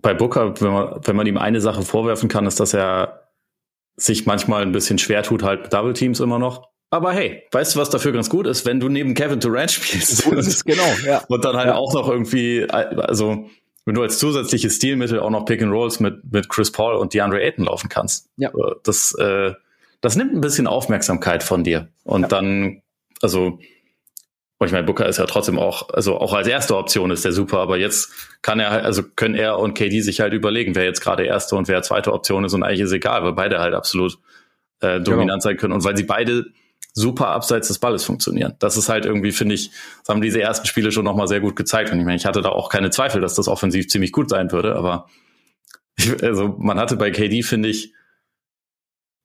bei 0.00 0.14
Booker, 0.14 0.60
wenn 0.60 0.72
man, 0.72 1.00
wenn 1.04 1.16
man 1.16 1.26
ihm 1.26 1.38
eine 1.38 1.60
Sache 1.60 1.82
vorwerfen 1.82 2.28
kann, 2.28 2.46
ist, 2.46 2.60
dass 2.60 2.74
er 2.74 3.30
sich 3.96 4.26
manchmal 4.26 4.62
ein 4.62 4.72
bisschen 4.72 4.98
schwer 4.98 5.22
tut, 5.22 5.42
halt 5.42 5.62
mit 5.62 5.72
Double 5.72 5.94
Teams 5.94 6.20
immer 6.20 6.38
noch. 6.38 6.68
Aber 6.90 7.12
hey, 7.12 7.42
weißt 7.50 7.74
du, 7.74 7.80
was 7.80 7.90
dafür 7.90 8.12
ganz 8.12 8.30
gut 8.30 8.46
ist, 8.46 8.64
wenn 8.64 8.78
du 8.78 8.88
neben 8.88 9.14
Kevin 9.14 9.40
Durant 9.40 9.72
spielst? 9.72 10.18
So 10.18 10.32
ist 10.32 10.46
es, 10.46 10.64
genau, 10.64 10.86
ja. 11.04 11.22
Und 11.28 11.44
dann 11.44 11.56
halt 11.56 11.68
ja. 11.68 11.74
auch 11.74 11.92
noch 11.94 12.08
irgendwie, 12.08 12.68
also 12.70 13.48
wenn 13.84 13.94
du 13.94 14.02
als 14.02 14.18
zusätzliches 14.18 14.76
Stilmittel 14.76 15.20
auch 15.20 15.30
noch 15.30 15.44
Pick 15.44 15.62
and 15.62 15.72
Rolls 15.72 16.00
mit, 16.00 16.20
mit 16.30 16.48
Chris 16.48 16.70
Paul 16.70 16.96
und 16.96 17.14
DeAndre 17.14 17.40
Ayton 17.40 17.64
laufen 17.64 17.88
kannst. 17.88 18.28
Ja. 18.36 18.50
Das, 18.82 19.14
äh, 19.14 19.52
das 20.00 20.16
nimmt 20.16 20.34
ein 20.34 20.40
bisschen 20.40 20.66
Aufmerksamkeit 20.66 21.42
von 21.42 21.64
dir. 21.64 21.88
Und 22.04 22.22
ja. 22.22 22.28
dann, 22.28 22.82
also 23.22 23.58
und 24.58 24.66
ich 24.66 24.72
meine, 24.72 24.86
Booker 24.86 25.06
ist 25.06 25.18
ja 25.18 25.26
trotzdem 25.26 25.58
auch, 25.58 25.90
also 25.90 26.18
auch 26.18 26.32
als 26.32 26.48
erste 26.48 26.76
Option 26.76 27.10
ist 27.10 27.24
der 27.24 27.32
super, 27.32 27.58
aber 27.58 27.76
jetzt 27.76 28.10
kann 28.40 28.58
er, 28.58 28.84
also 28.84 29.02
können 29.02 29.34
er 29.34 29.58
und 29.58 29.74
KD 29.74 30.00
sich 30.00 30.20
halt 30.20 30.32
überlegen, 30.32 30.74
wer 30.74 30.84
jetzt 30.84 31.00
gerade 31.00 31.24
erste 31.24 31.56
und 31.56 31.68
wer 31.68 31.82
zweite 31.82 32.12
Option 32.12 32.44
ist 32.44 32.54
und 32.54 32.62
eigentlich 32.62 32.80
ist 32.80 32.92
egal, 32.92 33.22
weil 33.22 33.34
beide 33.34 33.58
halt 33.58 33.74
absolut 33.74 34.18
äh, 34.80 35.00
dominant 35.00 35.28
genau. 35.28 35.40
sein 35.40 35.56
können 35.58 35.74
und 35.74 35.84
weil 35.84 35.96
sie 35.96 36.04
beide 36.04 36.46
super 36.94 37.28
abseits 37.28 37.68
des 37.68 37.78
Balles 37.78 38.04
funktionieren. 38.04 38.54
Das 38.58 38.78
ist 38.78 38.88
halt 38.88 39.04
irgendwie, 39.04 39.32
finde 39.32 39.54
ich, 39.54 39.70
das 40.00 40.08
haben 40.08 40.22
diese 40.22 40.40
ersten 40.40 40.66
Spiele 40.66 40.90
schon 40.90 41.04
nochmal 41.04 41.28
sehr 41.28 41.40
gut 41.40 41.54
gezeigt. 41.54 41.92
Und 41.92 41.98
ich 41.98 42.06
meine, 42.06 42.16
ich 42.16 42.24
hatte 42.24 42.40
da 42.40 42.48
auch 42.48 42.70
keine 42.70 42.88
Zweifel, 42.88 43.20
dass 43.20 43.34
das 43.34 43.48
offensiv 43.48 43.88
ziemlich 43.88 44.12
gut 44.12 44.30
sein 44.30 44.50
würde, 44.50 44.74
aber 44.74 45.06
ich, 45.98 46.22
also 46.22 46.56
man 46.58 46.78
hatte 46.78 46.96
bei 46.96 47.10
KD, 47.10 47.42
finde 47.42 47.68
ich, 47.68 47.92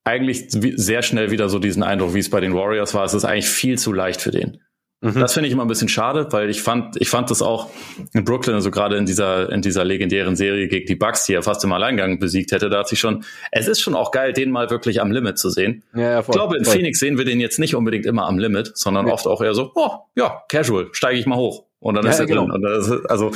eigentlich 0.04 0.46
sehr 0.50 1.02
schnell 1.02 1.30
wieder 1.30 1.48
so 1.48 1.58
diesen 1.58 1.82
Eindruck, 1.82 2.12
wie 2.12 2.18
es 2.18 2.28
bei 2.28 2.40
den 2.40 2.54
Warriors 2.54 2.92
war. 2.92 3.04
Es 3.04 3.14
ist 3.14 3.24
eigentlich 3.24 3.48
viel 3.48 3.78
zu 3.78 3.92
leicht 3.92 4.20
für 4.20 4.32
den. 4.32 4.60
Mhm. 5.02 5.18
Das 5.18 5.34
finde 5.34 5.48
ich 5.48 5.52
immer 5.52 5.64
ein 5.64 5.68
bisschen 5.68 5.88
schade, 5.88 6.28
weil 6.30 6.48
ich 6.48 6.62
fand, 6.62 6.96
ich 7.00 7.10
fand 7.10 7.28
das 7.28 7.42
auch 7.42 7.70
in 8.12 8.24
Brooklyn, 8.24 8.54
also 8.54 8.70
gerade 8.70 8.96
in 8.96 9.04
dieser, 9.04 9.50
in 9.50 9.60
dieser 9.60 9.84
legendären 9.84 10.36
Serie 10.36 10.68
gegen 10.68 10.86
die 10.86 10.94
Bucks, 10.94 11.26
die 11.26 11.34
er 11.34 11.42
fast 11.42 11.64
im 11.64 11.72
Alleingang 11.72 12.20
besiegt 12.20 12.52
hätte, 12.52 12.70
da 12.70 12.78
hat 12.78 12.88
sich 12.88 13.00
schon, 13.00 13.24
es 13.50 13.66
ist 13.66 13.80
schon 13.80 13.96
auch 13.96 14.12
geil, 14.12 14.32
den 14.32 14.52
mal 14.52 14.70
wirklich 14.70 15.00
am 15.00 15.10
Limit 15.10 15.38
zu 15.38 15.50
sehen. 15.50 15.82
Ja, 15.92 16.02
ja, 16.02 16.22
voll, 16.22 16.34
ich 16.34 16.38
glaube, 16.38 16.56
in 16.56 16.64
voll. 16.64 16.74
Phoenix 16.74 17.00
sehen 17.00 17.18
wir 17.18 17.24
den 17.24 17.40
jetzt 17.40 17.58
nicht 17.58 17.74
unbedingt 17.74 18.06
immer 18.06 18.26
am 18.26 18.38
Limit, 18.38 18.76
sondern 18.76 19.08
ja. 19.08 19.12
oft 19.12 19.26
auch 19.26 19.42
eher 19.42 19.54
so, 19.54 19.72
oh, 19.74 19.90
ja, 20.14 20.44
casual, 20.48 20.88
steige 20.92 21.18
ich 21.18 21.26
mal 21.26 21.36
hoch. 21.36 21.64
Und 21.80 21.96
dann 21.96 22.06
ist 22.06 22.20
er 22.20 22.26
genau. 22.26 22.46
drin. 22.46 22.64
Ist, 22.64 22.90
also 23.10 23.32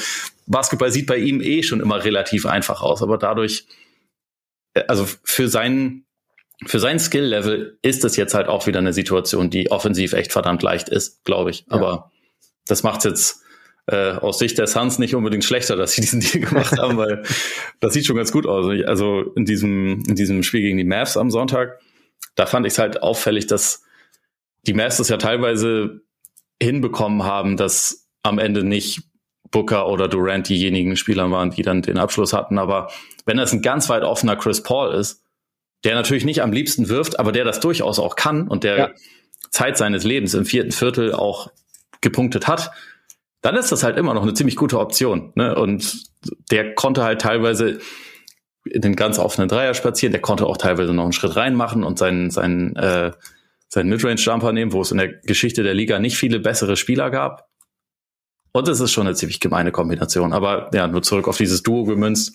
Basketball 0.47 0.93
sieht 0.93 1.09
bei 1.09 1.17
ihm 1.17 1.41
eh 1.41 1.65
schon 1.65 1.81
immer 1.81 2.05
relativ 2.05 2.47
einfach 2.47 2.81
aus, 2.81 3.03
aber 3.03 3.19
dadurch, 3.19 3.67
äh, 4.75 4.85
also 4.87 5.05
für 5.25 5.49
seinen 5.49 6.06
für 6.65 6.81
sein 6.81 6.99
Skill-Level 6.99 7.79
ist 7.83 8.05
es 8.05 8.17
jetzt 8.17 8.35
halt 8.35 8.49
auch 8.49 8.67
wieder 8.67 8.79
eine 8.79 8.93
Situation, 8.93 9.51
die 9.51 9.71
offensiv 9.71 10.15
echt 10.15 10.33
verdammt 10.33 10.63
leicht 10.63 10.89
ist, 10.89 11.25
glaube 11.25 11.51
ich. 11.51 11.67
Aber 11.69 11.89
ja. 11.89 12.11
das 12.67 12.83
macht 12.83 13.05
jetzt 13.05 13.43
äh, 13.87 14.13
aus 14.13 14.39
Sicht 14.39 14.57
der 14.59 14.67
Suns 14.67 14.99
nicht 14.99 15.15
unbedingt 15.15 15.45
schlechter, 15.45 15.77
dass 15.77 15.93
sie 15.93 16.01
diesen 16.01 16.21
Deal 16.33 16.45
gemacht 16.45 16.79
haben, 16.79 16.97
weil 16.97 17.23
das 17.81 17.93
sieht 17.93 18.07
schon 18.07 18.17
ganz 18.17 18.33
gut 18.33 18.47
aus. 18.47 18.67
Also 18.87 19.33
in 19.35 19.45
diesem, 19.45 20.03
in 20.09 20.15
diesem 20.15 20.43
Spiel 20.43 20.63
gegen 20.63 20.79
die 20.79 20.85
Mavs 20.85 21.17
am 21.17 21.31
Sonntag, 21.31 21.81
da 22.35 22.47
fand 22.47 22.67
ich 22.67 22.73
es 22.73 22.79
halt 22.79 23.03
auffällig, 23.03 23.47
dass 23.47 23.83
die 24.67 24.75
Mavs 24.75 24.97
das 24.97 25.09
ja 25.09 25.19
teilweise 25.19 26.01
hinbekommen 26.61 27.25
haben, 27.25 27.57
dass 27.57 28.09
am 28.23 28.39
Ende 28.39 28.65
nicht 28.65 29.03
Booker 29.51 29.89
oder 29.89 30.09
Durant 30.09 30.49
diejenigen 30.49 30.97
Spieler 30.97 31.31
waren, 31.31 31.51
die 31.51 31.63
dann 31.63 31.83
den 31.83 31.99
Abschluss 31.99 32.33
hatten. 32.33 32.59
Aber 32.59 32.91
wenn 33.27 33.37
das 33.37 33.53
ein 33.53 33.63
ganz 33.63 33.89
weit 33.89 34.03
offener 34.03 34.37
Chris 34.37 34.63
Paul 34.63 34.95
ist, 34.95 35.23
der 35.87 35.95
natürlich 35.95 36.25
nicht 36.25 36.43
am 36.43 36.53
liebsten 36.53 36.89
wirft, 36.89 37.21
aber 37.21 37.31
der 37.31 37.45
das 37.45 37.61
durchaus 37.61 38.01
auch 38.01 38.17
kann 38.17 38.49
und 38.49 38.65
der 38.65 38.77
ja. 38.77 38.91
Zeit 39.51 39.79
seines 39.79 40.03
Lebens 40.03 40.35
im 40.35 40.45
vierten 40.45 40.73
Viertel 40.73 41.15
auch 41.15 41.53
gepunktet 42.01 42.49
hat, 42.49 42.73
dann 43.41 43.55
ist 43.55 43.71
das 43.71 43.85
halt 43.85 43.97
immer 43.97 44.13
noch 44.13 44.23
eine 44.23 44.35
ziemlich 44.35 44.57
gute 44.57 44.81
Option. 44.81 45.31
Ne? 45.37 45.55
Und 45.55 46.03
der 46.51 46.75
konnte 46.75 47.05
halt 47.05 47.21
teilweise 47.21 47.79
in 48.65 48.83
den 48.83 48.97
ganz 48.97 49.21
offenen 49.21 49.49
Dreier 49.49 49.75
spazieren, 49.75 50.11
der 50.11 50.21
konnte 50.21 50.47
auch 50.47 50.57
teilweise 50.57 50.93
noch 50.93 51.05
einen 51.05 51.13
Schritt 51.13 51.37
reinmachen 51.37 51.85
und 51.85 52.01
seinen, 52.01 52.33
seinen, 52.33 52.75
äh, 52.75 53.13
seinen 53.69 53.89
Midrange-Jumper 53.89 54.51
nehmen, 54.51 54.73
wo 54.73 54.83
es 54.83 54.91
in 54.91 54.99
der 54.99 55.07
Geschichte 55.07 55.63
der 55.63 55.75
Liga 55.75 56.01
nicht 56.01 56.17
viele 56.17 56.41
bessere 56.41 56.77
Spieler 56.77 57.11
gab. 57.11 57.49
Und 58.51 58.67
es 58.67 58.81
ist 58.81 58.91
schon 58.91 59.07
eine 59.07 59.15
ziemlich 59.15 59.39
gemeine 59.39 59.71
Kombination. 59.71 60.33
Aber 60.33 60.69
ja, 60.75 60.89
nur 60.89 61.03
zurück 61.03 61.29
auf 61.29 61.37
dieses 61.37 61.63
Duo 61.63 61.85
gemünzt. 61.85 62.35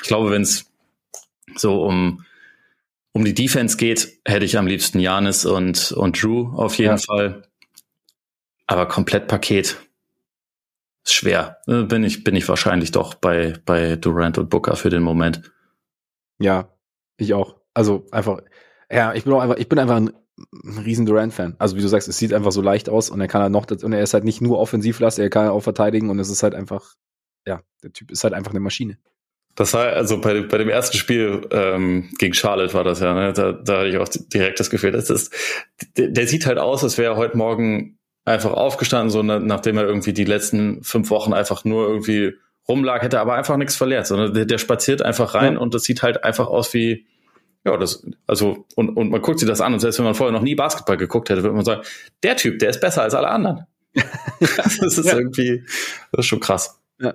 Ich 0.00 0.06
glaube, 0.06 0.30
wenn 0.30 0.42
es 0.42 0.70
so 1.56 1.82
um 1.82 2.24
um 3.14 3.24
die 3.24 3.32
Defense 3.32 3.76
geht, 3.76 4.20
hätte 4.26 4.44
ich 4.44 4.58
am 4.58 4.66
liebsten 4.66 4.98
Janis 4.98 5.46
und, 5.46 5.92
und 5.92 6.20
Drew 6.20 6.52
auf 6.56 6.76
jeden 6.76 6.98
ja. 6.98 6.98
Fall. 6.98 7.42
Aber 8.66 8.86
Komplettpaket 8.86 9.76
ist 11.04 11.14
schwer. 11.14 11.58
Äh, 11.66 11.84
bin 11.84 12.02
ich, 12.02 12.24
bin 12.24 12.34
ich 12.34 12.48
wahrscheinlich 12.48 12.90
doch 12.90 13.14
bei, 13.14 13.54
bei 13.64 13.96
Durant 13.96 14.36
und 14.36 14.50
Booker 14.50 14.74
für 14.74 14.90
den 14.90 15.02
Moment. 15.02 15.52
Ja, 16.40 16.68
ich 17.16 17.34
auch. 17.34 17.56
Also 17.72 18.04
einfach, 18.10 18.40
ja, 18.90 19.14
ich 19.14 19.24
bin 19.24 19.32
auch 19.32 19.40
einfach, 19.40 19.56
ich 19.56 19.68
bin 19.68 19.78
einfach 19.78 19.96
ein 19.96 20.12
riesen 20.84 21.06
Durant-Fan. 21.06 21.54
Also 21.58 21.76
wie 21.76 21.82
du 21.82 21.88
sagst, 21.88 22.08
es 22.08 22.18
sieht 22.18 22.34
einfach 22.34 22.50
so 22.50 22.62
leicht 22.62 22.88
aus 22.88 23.10
und 23.10 23.20
er 23.20 23.28
kann 23.28 23.42
halt 23.42 23.52
noch, 23.52 23.70
und 23.70 23.92
er 23.92 24.02
ist 24.02 24.14
halt 24.14 24.24
nicht 24.24 24.40
nur 24.40 24.58
offensivlastig, 24.58 25.22
er 25.22 25.30
kann 25.30 25.48
auch 25.48 25.60
verteidigen 25.60 26.10
und 26.10 26.18
es 26.18 26.30
ist 26.30 26.42
halt 26.42 26.56
einfach, 26.56 26.94
ja, 27.46 27.62
der 27.84 27.92
Typ 27.92 28.10
ist 28.10 28.24
halt 28.24 28.34
einfach 28.34 28.50
eine 28.50 28.60
Maschine. 28.60 28.98
Das 29.54 29.72
war 29.72 29.86
also 29.86 30.20
bei, 30.20 30.40
bei 30.42 30.58
dem 30.58 30.68
ersten 30.68 30.96
Spiel 30.96 31.46
ähm, 31.52 32.10
gegen 32.18 32.34
Charlotte 32.34 32.74
war 32.74 32.84
das 32.84 33.00
ja, 33.00 33.14
ne? 33.14 33.32
Da, 33.32 33.52
da 33.52 33.78
hatte 33.78 33.88
ich 33.88 33.96
auch 33.98 34.08
direkt 34.08 34.58
das 34.58 34.68
Gefühl, 34.68 34.90
das 34.92 35.10
ist, 35.10 35.32
der, 35.96 36.08
der 36.08 36.26
sieht 36.26 36.46
halt 36.46 36.58
aus, 36.58 36.82
als 36.82 36.98
wäre 36.98 37.14
er 37.14 37.16
heute 37.16 37.36
Morgen 37.36 37.98
einfach 38.24 38.52
aufgestanden, 38.52 39.10
so 39.10 39.22
nachdem 39.22 39.76
er 39.76 39.84
irgendwie 39.84 40.12
die 40.12 40.24
letzten 40.24 40.82
fünf 40.82 41.10
Wochen 41.10 41.32
einfach 41.32 41.64
nur 41.64 41.88
irgendwie 41.88 42.32
rumlag, 42.68 43.02
hätte 43.02 43.20
aber 43.20 43.34
einfach 43.34 43.56
nichts 43.56 43.76
verletzt, 43.76 44.08
sondern 44.08 44.32
der, 44.34 44.46
der 44.46 44.58
spaziert 44.58 45.02
einfach 45.02 45.34
rein 45.34 45.54
ja. 45.54 45.60
und 45.60 45.74
das 45.74 45.84
sieht 45.84 46.02
halt 46.02 46.24
einfach 46.24 46.46
aus 46.46 46.72
wie, 46.74 47.06
ja, 47.64 47.76
das, 47.76 48.04
also, 48.26 48.66
und, 48.76 48.90
und 48.96 49.10
man 49.10 49.22
guckt 49.22 49.38
sich 49.38 49.48
das 49.48 49.60
an 49.60 49.74
und 49.74 49.80
selbst 49.80 49.98
wenn 49.98 50.06
man 50.06 50.14
vorher 50.14 50.32
noch 50.32 50.42
nie 50.42 50.54
Basketball 50.54 50.96
geguckt 50.96 51.28
hätte, 51.28 51.42
würde 51.42 51.54
man 51.54 51.64
sagen, 51.64 51.82
der 52.22 52.36
Typ, 52.36 52.58
der 52.58 52.70
ist 52.70 52.80
besser 52.80 53.02
als 53.02 53.14
alle 53.14 53.28
anderen. 53.28 53.66
das 54.40 54.98
ist 54.98 55.06
ja. 55.06 55.16
irgendwie, 55.16 55.64
das 56.10 56.20
ist 56.20 56.26
schon 56.26 56.40
krass. 56.40 56.80
Ja. 56.98 57.14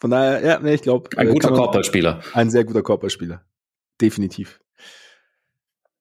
Von 0.00 0.10
daher, 0.10 0.44
ja, 0.44 0.58
nee, 0.60 0.74
ich 0.74 0.82
glaube. 0.82 1.10
Ein 1.16 1.28
äh, 1.28 1.32
guter 1.32 1.50
Korbballspieler. 1.50 2.20
Ein 2.32 2.50
sehr 2.50 2.64
guter 2.64 2.82
Korbballspieler. 2.82 3.42
Definitiv. 4.00 4.60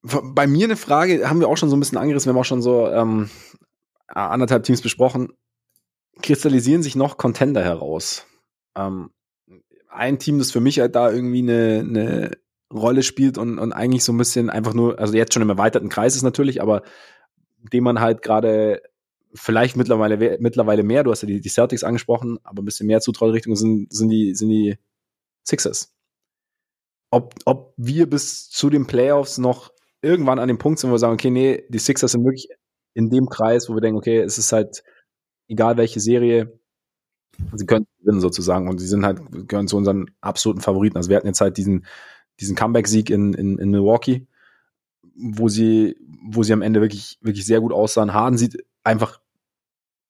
Bei 0.04 0.48
mir 0.48 0.66
eine 0.66 0.78
Frage, 0.78 1.28
haben 1.28 1.40
wir 1.40 1.48
auch 1.48 1.58
schon 1.58 1.70
so 1.70 1.76
ein 1.76 1.80
bisschen 1.80 1.98
angerissen, 1.98 2.30
wir 2.30 2.34
haben 2.34 2.40
auch 2.40 2.46
schon 2.46 2.62
so 2.62 2.88
ähm, 2.88 3.30
anderthalb 4.08 4.64
Teams 4.64 4.82
besprochen. 4.82 5.34
Kristallisieren 6.22 6.84
sich 6.84 6.96
noch 6.96 7.18
Contender 7.18 7.64
heraus? 7.64 8.26
Ähm, 8.76 9.10
ein 9.90 10.20
Team, 10.20 10.38
das 10.40 10.52
für 10.52 10.60
mich 10.60 10.80
halt 10.80 10.96
da 10.96 11.12
irgendwie 11.12 11.40
eine, 11.40 11.80
eine 11.80 12.32
Rolle 12.72 13.04
spielt 13.04 13.38
und, 13.38 13.60
und 13.60 13.74
eigentlich 13.74 14.04
so 14.04 14.14
ein 14.14 14.18
bisschen 14.18 14.50
einfach 14.50 14.74
nur, 14.74 15.00
also 15.00 15.16
jetzt 15.16 15.34
schon 15.34 15.42
im 15.42 15.50
erweiterten 15.50 15.90
Kreis 15.90 16.16
ist 16.16 16.24
natürlich, 16.24 16.62
aber 16.62 16.84
dem 17.74 17.84
man 17.84 18.00
halt 18.00 18.22
gerade 18.22 18.82
vielleicht 19.38 19.78
mittlerweile, 19.78 20.38
mittlerweile 20.40 20.84
mehr, 20.84 21.04
du 21.04 21.12
hast 21.12 21.22
ja 21.22 21.28
die, 21.28 21.42
die 21.42 21.50
Celtics 21.50 21.84
angesprochen, 21.84 22.40
aber 22.44 22.62
ein 22.62 22.66
bisschen 22.66 22.88
mehr 22.88 23.02
Zutraurichtung 23.02 23.56
sind, 23.56 23.92
sind, 23.94 24.10
die, 24.10 24.36
sind 24.36 24.50
die 24.50 24.78
Sixers. 25.48 25.94
Ob, 27.12 27.36
ob 27.46 27.74
wir 27.78 28.10
bis 28.10 28.50
zu 28.50 28.70
den 28.70 28.88
Playoffs 28.88 29.38
noch 29.38 29.72
irgendwann 30.02 30.40
an 30.40 30.48
dem 30.48 30.58
Punkt 30.58 30.80
sind, 30.80 30.90
wo 30.90 30.96
wir 30.96 31.00
sagen, 31.00 31.14
okay, 31.14 31.30
nee, 31.30 31.64
die 31.70 31.80
Sixers 31.80 32.12
sind 32.12 32.24
wirklich 32.24 32.50
in 32.94 33.10
dem 33.10 33.30
Kreis, 33.30 33.70
wo 33.70 33.76
wir 33.76 33.82
denken, 33.82 33.98
okay, 33.98 34.20
es 34.20 34.38
ist 34.38 34.52
halt 34.52 34.84
egal 35.48 35.78
welche 35.78 36.00
Serie, 36.00 36.60
sie 37.54 37.66
können 37.66 37.88
gewinnen 38.00 38.22
sozusagen 38.22 38.68
und 38.68 38.80
sie 38.80 38.88
sind 38.88 39.06
halt, 39.06 39.22
gehören 39.48 39.68
zu 39.68 39.78
unseren 39.78 40.12
absoluten 40.22 40.62
Favoriten. 40.62 40.98
Also 40.98 41.10
wir 41.10 41.18
hatten 41.18 41.28
jetzt 41.28 41.42
halt 41.42 41.58
diesen, 41.58 41.86
diesen 42.40 42.56
Comeback-Sieg 42.56 43.10
in, 43.10 43.34
in, 43.34 43.58
in 43.58 43.70
Milwaukee, 43.70 44.28
wo 45.16 45.48
sie, 45.48 45.96
wo 46.24 46.44
sie 46.44 46.54
am 46.54 46.62
Ende 46.62 46.82
wirklich, 46.82 47.18
wirklich 47.22 47.46
sehr 47.46 47.62
gut 47.62 47.72
aussahen. 47.72 48.14
Harden 48.14 48.38
sieht 48.38 48.66
einfach 48.84 49.20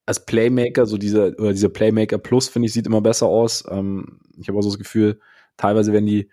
als 0.08 0.26
Playmaker, 0.26 0.86
so 0.86 0.97
diese, 0.97 1.36
oder 1.38 1.51
diese 1.51 1.70
Playmaker 1.70 2.18
Plus, 2.18 2.47
finde 2.47 2.68
ich, 2.68 2.74
sieht 2.74 2.88
immer 2.88 3.01
besser 3.01 3.28
aus. 3.28 3.66
Ähm, 3.70 4.20
ich 4.39 4.47
habe 4.47 4.58
auch 4.58 4.62
so 4.62 4.70
das 4.70 4.80
Gefühl, 4.80 5.20
teilweise 5.58 5.91
werden 5.91 6.05
die, 6.05 6.30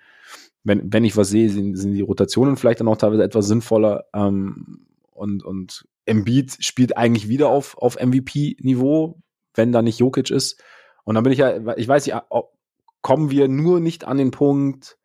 wenn, 0.62 0.92
wenn 0.92 1.04
ich 1.04 1.16
was 1.16 1.28
sehe, 1.28 1.50
sind, 1.50 1.76
sind 1.76 1.92
die 1.92 2.00
Rotationen 2.00 2.56
vielleicht 2.56 2.80
dann 2.80 2.88
auch 2.88 2.96
teilweise 2.96 3.24
etwas 3.24 3.48
sinnvoller. 3.48 4.04
Ähm, 4.14 4.86
und, 5.10 5.44
und 5.44 5.86
Embiid 6.06 6.56
spielt 6.60 6.96
eigentlich 6.96 7.28
wieder 7.28 7.48
auf, 7.48 7.76
auf 7.76 7.96
MVP-Niveau, 8.00 9.18
wenn 9.54 9.72
da 9.72 9.82
nicht 9.82 9.98
Jokic 9.98 10.30
ist. 10.30 10.62
Und 11.02 11.16
dann 11.16 11.24
bin 11.24 11.32
ich 11.32 11.40
ja, 11.40 11.76
ich 11.76 11.88
weiß 11.88 12.06
nicht, 12.06 12.16
kommen 13.02 13.30
wir 13.30 13.48
nur 13.48 13.80
nicht 13.80 14.04
an 14.06 14.18
den 14.18 14.30
Punkt, 14.30 14.98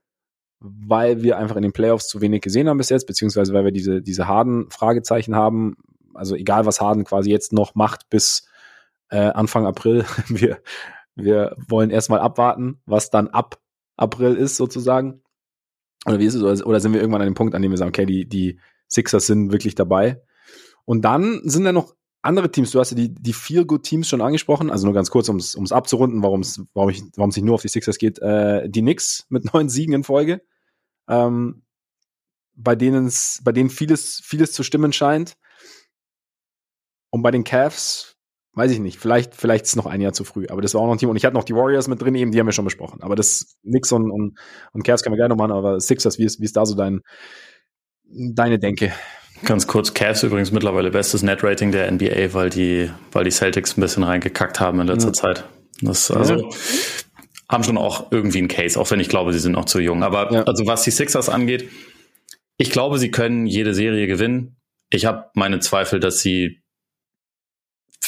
weil 0.59 1.23
wir 1.23 1.39
einfach 1.39 1.55
in 1.55 1.63
den 1.63 1.73
Playoffs 1.73 2.07
zu 2.07 2.21
wenig 2.21 2.41
gesehen 2.41 2.69
haben 2.69 2.77
bis 2.77 2.89
jetzt, 2.89 3.07
beziehungsweise 3.07 3.51
weil 3.53 3.65
wir 3.65 3.71
diese, 3.71 4.03
diese 4.03 4.27
harten 4.27 4.69
Fragezeichen 4.69 5.35
haben. 5.35 5.75
Also 6.13 6.35
egal, 6.35 6.67
was 6.67 6.81
Harden 6.81 7.03
quasi 7.03 7.31
jetzt 7.31 7.51
noch 7.51 7.73
macht 7.73 8.09
bis 8.11 8.48
äh, 9.09 9.17
Anfang 9.17 9.65
April, 9.65 10.05
wir, 10.27 10.61
wir 11.15 11.55
wollen 11.67 11.89
erstmal 11.89 12.19
abwarten, 12.19 12.81
was 12.85 13.09
dann 13.09 13.27
ab 13.27 13.59
April 13.97 14.35
ist 14.35 14.55
sozusagen. 14.55 15.21
Oder 16.05 16.19
wie 16.19 16.25
ist 16.25 16.35
es? 16.35 16.65
Oder 16.65 16.79
sind 16.79 16.93
wir 16.93 17.01
irgendwann 17.01 17.21
an 17.21 17.27
dem 17.27 17.33
Punkt, 17.33 17.55
an 17.55 17.61
dem 17.61 17.71
wir 17.71 17.77
sagen, 17.77 17.89
okay, 17.89 18.05
die, 18.05 18.27
die 18.27 18.59
Sixers 18.87 19.27
sind 19.27 19.51
wirklich 19.51 19.75
dabei. 19.75 20.21
Und 20.85 21.03
dann 21.03 21.41
sind 21.43 21.65
da 21.65 21.71
noch 21.71 21.93
andere 22.21 22.51
Teams, 22.51 22.71
du 22.71 22.79
hast 22.79 22.91
ja 22.91 22.97
die, 22.97 23.13
die 23.13 23.33
vier 23.33 23.65
Good 23.65 23.83
Teams 23.83 24.07
schon 24.07 24.21
angesprochen, 24.21 24.69
also 24.69 24.85
nur 24.85 24.93
ganz 24.93 25.09
kurz, 25.09 25.29
um 25.29 25.37
es 25.37 25.71
abzurunden, 25.71 26.21
warum 26.21 26.41
es 26.41 26.61
warum 26.73 26.89
nicht 26.89 27.43
nur 27.43 27.55
auf 27.55 27.61
die 27.61 27.69
Sixers 27.69 27.97
geht. 27.97 28.19
Äh, 28.19 28.69
die 28.69 28.81
Knicks 28.81 29.25
mit 29.29 29.45
neun 29.53 29.69
Siegen 29.69 29.93
in 29.93 30.03
Folge, 30.03 30.41
ähm, 31.07 31.63
bei 32.55 32.75
denen 32.75 33.11
bei 33.43 33.51
denen 33.51 33.69
vieles, 33.69 34.21
vieles 34.23 34.51
zu 34.51 34.63
stimmen 34.63 34.91
scheint. 34.91 35.37
Und 37.11 37.23
bei 37.23 37.31
den 37.31 37.43
Cavs, 37.43 38.17
weiß 38.53 38.71
ich 38.71 38.79
nicht, 38.79 38.99
vielleicht, 38.99 39.35
vielleicht 39.35 39.65
ist 39.65 39.71
es 39.71 39.75
noch 39.75 39.85
ein 39.85 40.01
Jahr 40.01 40.13
zu 40.13 40.23
früh, 40.23 40.47
aber 40.49 40.61
das 40.61 40.73
war 40.73 40.81
auch 40.81 40.85
noch 40.87 40.93
ein 40.93 40.97
Team. 40.97 41.09
Und 41.09 41.15
ich 41.15 41.25
hatte 41.25 41.35
noch 41.35 41.43
die 41.43 41.55
Warriors 41.55 41.87
mit 41.87 42.01
drin, 42.01 42.15
eben, 42.15 42.31
die 42.31 42.39
haben 42.39 42.47
wir 42.47 42.51
schon 42.51 42.65
besprochen. 42.65 43.01
Aber 43.01 43.15
das 43.15 43.57
Knicks 43.63 43.91
und, 43.91 44.11
und, 44.11 44.37
und 44.73 44.83
Cavs 44.83 45.03
können 45.03 45.13
wir 45.13 45.17
gerne 45.17 45.35
noch 45.35 45.37
machen, 45.37 45.51
aber 45.51 45.79
Sixers, 45.79 46.17
wie 46.17 46.25
ist, 46.25 46.39
wie 46.39 46.45
ist 46.45 46.57
da 46.57 46.65
so 46.65 46.75
dein, 46.75 47.01
deine 48.03 48.59
Denke? 48.59 48.91
Ganz 49.45 49.67
kurz, 49.67 49.93
Cavs 49.93 50.23
übrigens 50.23 50.51
mittlerweile 50.51 50.91
bestes 50.91 51.23
Net-Rating 51.23 51.71
der 51.71 51.89
NBA, 51.91 52.33
weil 52.33 52.49
die, 52.49 52.89
weil 53.11 53.23
die 53.23 53.31
Celtics 53.31 53.77
ein 53.77 53.81
bisschen 53.81 54.03
reingekackt 54.03 54.59
haben 54.59 54.79
in 54.81 54.87
letzter 54.87 55.09
ja. 55.09 55.13
Zeit. 55.13 55.45
Das, 55.81 56.11
also, 56.11 56.35
ja. 56.35 56.49
haben 57.47 57.63
schon 57.63 57.77
auch 57.77 58.11
irgendwie 58.11 58.39
einen 58.39 58.49
Case, 58.49 58.77
auch 58.77 58.91
wenn 58.91 58.99
ich 58.99 59.07
glaube, 59.07 59.31
sie 59.31 59.39
sind 59.39 59.53
noch 59.53 59.65
zu 59.65 59.79
jung. 59.79 60.03
Aber 60.03 60.33
ja. 60.33 60.43
also 60.43 60.65
was 60.65 60.83
die 60.83 60.91
Sixers 60.91 61.29
angeht, 61.29 61.69
ich 62.57 62.71
glaube, 62.71 62.99
sie 62.99 63.11
können 63.11 63.45
jede 63.45 63.73
Serie 63.73 64.07
gewinnen. 64.07 64.57
Ich 64.89 65.05
habe 65.05 65.27
meine 65.35 65.59
Zweifel, 65.59 66.01
dass 66.01 66.19
sie 66.19 66.58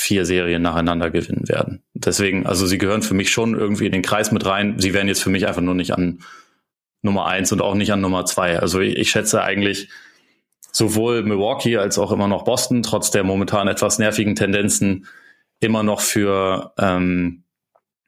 vier 0.02 0.26
Serien 0.26 0.64
nacheinander 0.64 1.12
gewinnen 1.12 1.48
werden. 1.48 1.84
Deswegen, 1.94 2.48
also 2.48 2.66
sie 2.66 2.80
gehören 2.80 3.04
für 3.04 3.14
mich 3.14 3.30
schon 3.30 3.54
irgendwie 3.56 3.86
in 3.86 3.92
den 3.92 4.02
Kreis 4.02 4.32
mit 4.32 4.46
rein. 4.46 4.80
Sie 4.80 4.96
werden 4.96 5.08
jetzt 5.08 5.22
für 5.22 5.30
mich 5.30 5.48
einfach 5.48 5.62
nur 5.62 5.76
nicht 5.76 5.94
an 5.94 6.24
Nummer 7.04 7.28
eins 7.28 7.52
und 7.52 7.62
auch 7.62 7.76
nicht 7.76 7.94
an 7.94 8.02
Nummer 8.02 8.26
zwei. 8.26 8.58
Also 8.60 8.80
ich, 8.80 8.98
ich 8.98 9.12
schätze 9.12 9.44
eigentlich, 9.44 9.90
sowohl 10.72 11.22
Milwaukee 11.22 11.78
als 11.78 12.00
auch 12.00 12.12
immer 12.12 12.28
noch 12.28 12.46
Boston, 12.46 12.82
trotz 12.82 13.12
der 13.12 13.24
momentan 13.24 13.68
etwas 13.68 14.00
nervigen 14.00 14.36
Tendenzen, 14.36 15.06
immer 15.60 15.84
noch 15.84 16.02
für, 16.02 16.74
ähm, 16.80 17.44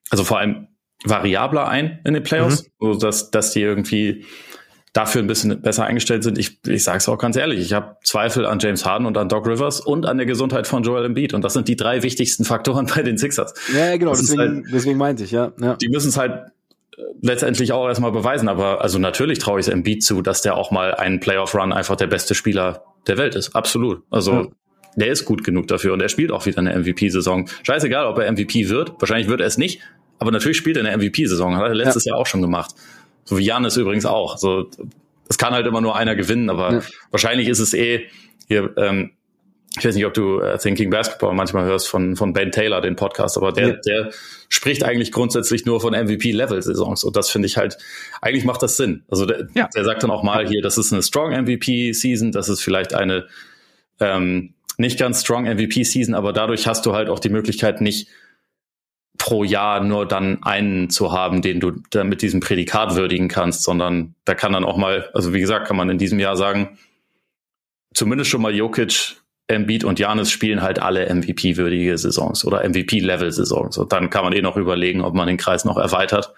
also 0.10 0.24
vor 0.24 0.40
allem 0.40 0.70
variabler 1.04 1.68
ein 1.68 2.00
in 2.06 2.16
den 2.16 2.24
Playoffs, 2.24 2.64
mhm. 2.64 2.70
so 2.80 3.00
dass, 3.00 3.30
dass 3.30 3.52
die 3.52 3.62
irgendwie 3.62 4.26
dafür 4.94 5.24
ein 5.24 5.28
bisschen 5.28 5.60
besser 5.62 5.86
eingestellt 5.86 6.24
sind. 6.24 6.38
Ich, 6.38 6.60
ich 6.68 6.84
sage 6.84 7.00
es 7.00 7.10
auch 7.10 7.18
ganz 7.18 7.36
ehrlich, 7.36 7.60
ich 7.60 7.74
habe 7.74 7.98
Zweifel 8.04 8.46
an 8.46 8.60
James 8.60 8.86
Harden 8.86 9.08
und 9.08 9.18
an 9.18 9.28
Doc 9.28 9.48
Rivers 9.48 9.80
und 9.80 10.06
an 10.06 10.18
der 10.18 10.28
Gesundheit 10.28 10.68
von 10.68 10.84
Joel 10.84 11.06
Embiid. 11.06 11.34
Und 11.34 11.44
das 11.44 11.54
sind 11.54 11.68
die 11.68 11.76
drei 11.76 12.04
wichtigsten 12.04 12.46
Faktoren 12.46 12.86
bei 12.96 13.02
den 13.02 13.18
Sixers. 13.18 13.56
Ja, 13.76 13.98
genau, 13.98 14.12
deswegen, 14.12 14.40
halt, 14.40 14.66
deswegen 14.72 14.98
meinte 14.98 15.24
ich, 15.24 15.32
ja. 15.32 15.52
ja. 15.60 15.76
Die 15.76 15.90
müssen 15.90 16.10
es 16.10 16.18
halt 16.18 16.52
letztendlich 17.22 17.72
auch 17.72 17.88
erstmal 17.88 18.12
beweisen. 18.12 18.48
Aber 18.48 18.82
also 18.82 19.00
natürlich 19.00 19.40
traue 19.40 19.60
ich 19.60 19.68
es 19.68 19.74
Embiid 19.74 20.04
zu, 20.04 20.22
dass 20.22 20.42
der 20.44 20.56
auch 20.56 20.70
mal 20.70 20.94
einen 20.94 21.20
Playoff-Run 21.20 21.74
einfach 21.74 21.96
der 21.96 22.08
beste 22.08 22.36
Spieler 22.36 22.84
der 23.08 23.18
Welt 23.18 23.36
ist. 23.36 23.56
Absolut. 23.56 24.04
Also 24.12 24.32
ja. 24.32 24.48
der 24.96 25.08
ist 25.08 25.26
gut 25.26 25.44
genug 25.44 25.68
dafür 25.68 25.94
und 25.94 26.02
er 26.02 26.10
spielt 26.10 26.32
auch 26.32 26.46
wieder 26.46 26.60
eine 26.60 26.78
MVP-Saison. 26.78 27.50
Scheißegal, 27.64 28.06
ob 28.06 28.20
er 28.20 28.32
MVP 28.32 28.70
wird. 28.70 28.94
Wahrscheinlich 29.00 29.28
wird 29.28 29.42
er 29.42 29.48
es 29.48 29.58
nicht. 29.58 29.82
Aber 30.20 30.32
natürlich 30.32 30.58
spielt 30.58 30.78
er 30.78 30.86
eine 30.86 30.96
MVP-Saison. 30.96 31.56
Hat 31.56 31.64
er 31.64 31.74
letztes 31.74 32.06
ja. 32.06 32.12
Jahr 32.12 32.20
auch 32.20 32.28
schon 32.28 32.42
gemacht. 32.42 32.76
So 33.26 33.38
wie 33.38 33.44
Jan 33.44 33.66
ist 33.66 33.78
übrigens 33.78 34.06
auch. 34.06 34.38
So, 34.38 34.70
es 35.30 35.38
kann 35.38 35.54
halt 35.54 35.66
immer 35.66 35.82
nur 35.82 35.96
einer 35.96 36.16
gewinnen, 36.16 36.50
aber 36.50 36.74
ja. 36.74 36.82
wahrscheinlich 37.12 37.48
ist 37.48 37.60
es 37.60 37.74
eh 37.74 38.08
hier, 38.48 38.74
ähm, 38.78 39.12
ich 39.78 39.86
weiß 39.86 39.96
nicht, 39.96 40.06
ob 40.06 40.14
du 40.14 40.40
uh, 40.40 40.58
Thinking 40.58 40.92
Basketball 40.92 41.34
manchmal 41.34 41.66
hörst 41.66 41.88
von, 41.88 42.16
von 42.16 42.34
Ben 42.34 42.52
Taylor, 42.52 42.80
den 42.80 42.96
Podcast, 42.96 43.38
aber 43.38 43.52
der, 43.52 43.68
ja. 43.70 43.76
der 43.86 44.12
spricht 44.48 44.84
eigentlich 44.84 45.12
grundsätzlich 45.12 45.66
nur 45.66 45.82
von 45.82 45.94
MVP-Level-Saisons. 45.94 47.04
Und 47.04 47.16
das 47.16 47.32
finde 47.32 47.48
ich 47.48 47.58
halt, 47.58 47.78
eigentlich 48.22 48.46
macht 48.46 48.62
das 48.62 48.78
Sinn. 48.78 49.04
Also 49.10 49.26
der, 49.26 49.48
ja. 49.56 49.68
der 49.76 49.84
sagt 49.84 50.04
dann 50.04 50.12
auch 50.12 50.22
mal 50.22 50.48
hier, 50.48 50.62
das 50.62 50.78
ist 50.78 50.94
eine 50.94 51.02
Strong 51.02 51.32
MVP-Season, 51.32 52.32
das 52.32 52.50
ist 52.50 52.62
vielleicht 52.62 52.94
eine 52.94 53.26
ähm, 54.00 54.54
nicht 54.78 55.00
ganz 55.00 55.22
Strong 55.22 55.46
MVP-Season, 55.46 56.14
aber 56.14 56.34
dadurch 56.34 56.68
hast 56.68 56.86
du 56.86 56.94
halt 56.94 57.10
auch 57.10 57.20
die 57.20 57.30
Möglichkeit, 57.30 57.82
nicht 57.82 58.08
pro 59.24 59.46
Jahr 59.46 59.80
nur 59.80 60.06
dann 60.06 60.44
einen 60.44 60.90
zu 60.90 61.14
haben, 61.14 61.42
den 61.42 61.62
du 61.62 61.72
dann 61.92 62.10
mit 62.10 62.22
diesem 62.22 62.42
Prädikat 62.42 62.98
würdigen 62.98 63.30
kannst, 63.30 63.64
sondern 63.64 64.16
da 64.26 64.36
kann 64.36 64.52
dann 64.52 64.66
auch 64.66 64.76
mal, 64.76 65.10
also 65.14 65.34
wie 65.34 65.40
gesagt, 65.40 65.66
kann 65.66 65.78
man 65.78 65.90
in 65.90 65.98
diesem 65.98 66.20
Jahr 66.20 66.36
sagen, 66.36 66.78
zumindest 67.94 68.30
schon 68.30 68.42
mal 68.42 68.54
Jokic 68.54 69.16
Embiid 69.48 69.86
und 69.86 69.98
Janis 69.98 70.30
spielen 70.30 70.62
halt 70.62 70.80
alle 70.80 71.06
MVP-würdige 71.06 71.98
Saisons 71.98 72.44
oder 72.44 72.68
MVP-Level-Saisons. 72.68 73.78
Und 73.78 73.94
dann 73.94 74.10
kann 74.10 74.26
man 74.26 74.34
eh 74.34 74.42
noch 74.42 74.58
überlegen, 74.58 75.00
ob 75.00 75.14
man 75.14 75.28
den 75.28 75.38
Kreis 75.38 75.64
noch 75.64 75.78
erweitert. 75.78 76.34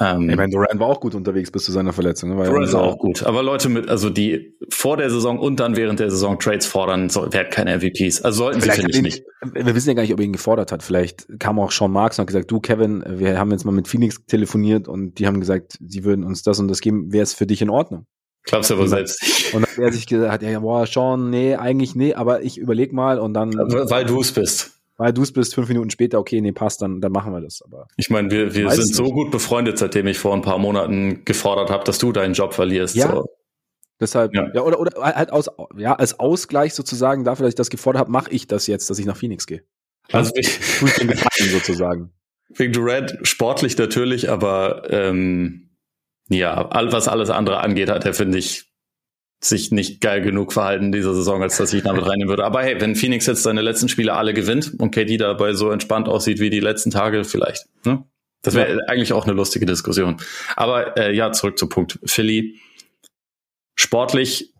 Ähm, 0.00 0.30
ich 0.30 0.36
meine, 0.36 0.50
Durant 0.50 0.80
war 0.80 0.86
auch 0.86 1.00
gut 1.00 1.14
unterwegs 1.14 1.50
bis 1.50 1.64
zu 1.64 1.72
seiner 1.72 1.92
Verletzung. 1.92 2.30
Ne? 2.30 2.44
Durant 2.44 2.72
war 2.72 2.82
auch 2.82 2.98
gut. 2.98 3.22
Aber 3.22 3.42
Leute 3.42 3.68
mit, 3.68 3.88
also 3.90 4.08
die 4.08 4.56
vor 4.70 4.96
der 4.96 5.10
Saison 5.10 5.38
und 5.38 5.60
dann 5.60 5.76
während 5.76 6.00
der 6.00 6.10
Saison 6.10 6.38
Trades 6.38 6.66
fordern, 6.66 7.10
so, 7.10 7.30
werden 7.32 7.50
keine 7.50 7.76
MVPs. 7.76 8.22
Also 8.22 8.44
sollten 8.44 8.62
Vielleicht 8.62 8.76
sie, 8.76 8.82
finde 8.82 8.96
ich 8.96 9.02
nicht. 9.02 9.24
Wir 9.52 9.74
wissen 9.74 9.88
ja 9.88 9.94
gar 9.94 10.02
nicht, 10.02 10.14
ob 10.14 10.20
er 10.20 10.24
ihn 10.24 10.32
gefordert 10.32 10.72
hat. 10.72 10.82
Vielleicht 10.82 11.26
kam 11.38 11.58
auch 11.58 11.70
Sean 11.70 11.92
Marks 11.92 12.18
und 12.18 12.22
hat 12.22 12.28
gesagt, 12.28 12.50
du 12.50 12.60
Kevin, 12.60 13.04
wir 13.06 13.38
haben 13.38 13.50
jetzt 13.50 13.64
mal 13.64 13.72
mit 13.72 13.88
Phoenix 13.88 14.24
telefoniert 14.26 14.88
und 14.88 15.18
die 15.18 15.26
haben 15.26 15.38
gesagt, 15.38 15.76
sie 15.86 16.04
würden 16.04 16.24
uns 16.24 16.42
das 16.42 16.58
und 16.58 16.68
das 16.68 16.80
geben, 16.80 17.12
wäre 17.12 17.24
es 17.24 17.34
für 17.34 17.46
dich 17.46 17.60
in 17.60 17.68
Ordnung? 17.68 18.06
Glaubst 18.44 18.70
du 18.70 18.74
aber 18.74 18.88
selbst 18.88 19.22
nicht. 19.22 19.54
Und 19.54 19.62
dann 19.62 19.70
hat 19.70 19.78
er 19.78 19.92
sich 19.92 20.06
gesagt, 20.06 20.42
ja, 20.42 20.60
boah, 20.60 20.86
Sean, 20.86 21.28
nee, 21.28 21.56
eigentlich 21.56 21.94
nee, 21.94 22.14
aber 22.14 22.42
ich 22.42 22.56
überleg 22.56 22.92
mal 22.92 23.18
und 23.18 23.34
dann. 23.34 23.52
Weil 23.52 24.06
du 24.06 24.20
es 24.20 24.32
bist. 24.32 24.69
Weil 25.00 25.14
du 25.14 25.22
es 25.22 25.32
bist, 25.32 25.54
fünf 25.54 25.66
Minuten 25.66 25.88
später, 25.88 26.18
okay, 26.18 26.42
nee, 26.42 26.52
passt, 26.52 26.82
dann, 26.82 27.00
dann 27.00 27.10
machen 27.10 27.32
wir 27.32 27.40
das. 27.40 27.62
Aber 27.62 27.88
ich 27.96 28.10
meine, 28.10 28.30
wir, 28.30 28.54
wir 28.54 28.70
sind 28.70 28.94
so 28.94 29.04
gut 29.04 29.30
befreundet, 29.30 29.78
seitdem 29.78 30.06
ich 30.06 30.18
vor 30.18 30.34
ein 30.34 30.42
paar 30.42 30.58
Monaten 30.58 31.24
gefordert 31.24 31.70
habe, 31.70 31.84
dass 31.84 31.96
du 31.96 32.12
deinen 32.12 32.34
Job 32.34 32.52
verlierst. 32.52 32.96
Ja. 32.96 33.10
So. 33.10 33.24
Deshalb, 33.98 34.34
ja. 34.34 34.48
ja, 34.52 34.60
oder, 34.60 34.78
oder 34.78 35.00
halt 35.00 35.32
aus, 35.32 35.48
ja, 35.78 35.94
als 35.94 36.20
Ausgleich 36.20 36.74
sozusagen 36.74 37.24
dafür, 37.24 37.44
dass 37.44 37.52
ich 37.52 37.56
das 37.56 37.70
gefordert 37.70 38.00
habe, 38.00 38.10
mache 38.10 38.30
ich 38.30 38.46
das 38.46 38.66
jetzt, 38.66 38.90
dass 38.90 38.98
ich 38.98 39.06
nach 39.06 39.16
Phoenix 39.16 39.46
gehe. 39.46 39.62
Also 40.12 40.32
ich, 40.34 40.58
ich 40.84 40.92
den 40.92 41.08
Gefallen 41.08 41.50
sozusagen. 41.50 42.12
Wegen 42.50 42.74
Durant 42.74 43.20
sportlich 43.22 43.78
natürlich, 43.78 44.28
aber 44.28 44.82
ähm, 44.90 45.70
ja, 46.28 46.68
all, 46.68 46.92
was 46.92 47.08
alles 47.08 47.30
andere 47.30 47.60
angeht, 47.60 47.88
hat 47.88 48.04
er, 48.04 48.12
finde 48.12 48.36
ich, 48.36 48.69
sich 49.42 49.70
nicht 49.70 50.00
geil 50.00 50.20
genug 50.20 50.52
verhalten 50.52 50.92
dieser 50.92 51.14
Saison, 51.14 51.42
als 51.42 51.56
dass 51.56 51.72
ich 51.72 51.82
damit 51.82 52.06
reinnehmen 52.06 52.28
würde. 52.28 52.44
Aber 52.44 52.62
hey, 52.62 52.78
wenn 52.80 52.94
Phoenix 52.94 53.26
jetzt 53.26 53.42
seine 53.42 53.62
letzten 53.62 53.88
Spiele 53.88 54.14
alle 54.14 54.34
gewinnt 54.34 54.74
und 54.78 54.90
KD 54.90 55.16
dabei 55.16 55.54
so 55.54 55.70
entspannt 55.70 56.08
aussieht 56.08 56.40
wie 56.40 56.50
die 56.50 56.60
letzten 56.60 56.90
Tage, 56.90 57.24
vielleicht. 57.24 57.66
Ne? 57.84 58.04
Das 58.42 58.54
wäre 58.54 58.72
ja. 58.72 58.78
eigentlich 58.86 59.12
auch 59.12 59.24
eine 59.24 59.32
lustige 59.32 59.64
Diskussion. 59.64 60.18
Aber 60.56 60.96
äh, 60.98 61.14
ja, 61.14 61.32
zurück 61.32 61.58
zum 61.58 61.70
Punkt. 61.70 61.98
Philly, 62.04 62.58
sportlich 63.76 64.52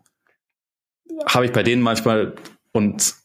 habe 1.27 1.45
ich 1.45 1.51
bei 1.51 1.61
denen 1.61 1.83
manchmal 1.83 2.33
und 2.71 3.15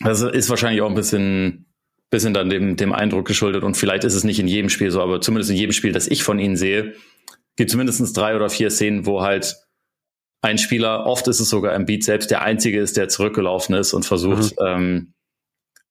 das 0.00 0.20
ist 0.20 0.50
wahrscheinlich 0.50 0.82
auch 0.82 0.90
ein 0.90 0.94
bisschen, 0.94 1.66
bisschen 2.10 2.34
dann 2.34 2.50
dem, 2.50 2.76
dem 2.76 2.92
Eindruck 2.92 3.26
geschuldet 3.26 3.64
und 3.64 3.76
vielleicht 3.78 4.04
ist 4.04 4.14
es 4.14 4.24
nicht 4.24 4.38
in 4.38 4.48
jedem 4.48 4.68
Spiel 4.68 4.90
so, 4.90 5.00
aber 5.00 5.22
zumindest 5.22 5.50
in 5.50 5.56
jedem 5.56 5.72
Spiel, 5.72 5.92
das 5.92 6.06
ich 6.06 6.22
von 6.22 6.38
ihnen 6.38 6.56
sehe, 6.56 6.94
gibt 7.56 7.70
zumindest 7.70 8.14
drei 8.14 8.36
oder 8.36 8.50
vier 8.50 8.70
Szenen, 8.70 9.06
wo 9.06 9.22
halt 9.22 9.56
ein 10.46 10.58
Spieler, 10.58 11.06
oft 11.06 11.26
ist 11.26 11.40
es 11.40 11.50
sogar 11.50 11.74
im 11.74 11.86
Beat 11.86 12.04
selbst, 12.04 12.30
der 12.30 12.42
einzige 12.42 12.80
ist, 12.80 12.96
der 12.96 13.08
zurückgelaufen 13.08 13.74
ist 13.74 13.92
und 13.92 14.06
versucht, 14.06 14.52
mhm. 14.60 14.66
ähm, 14.66 15.12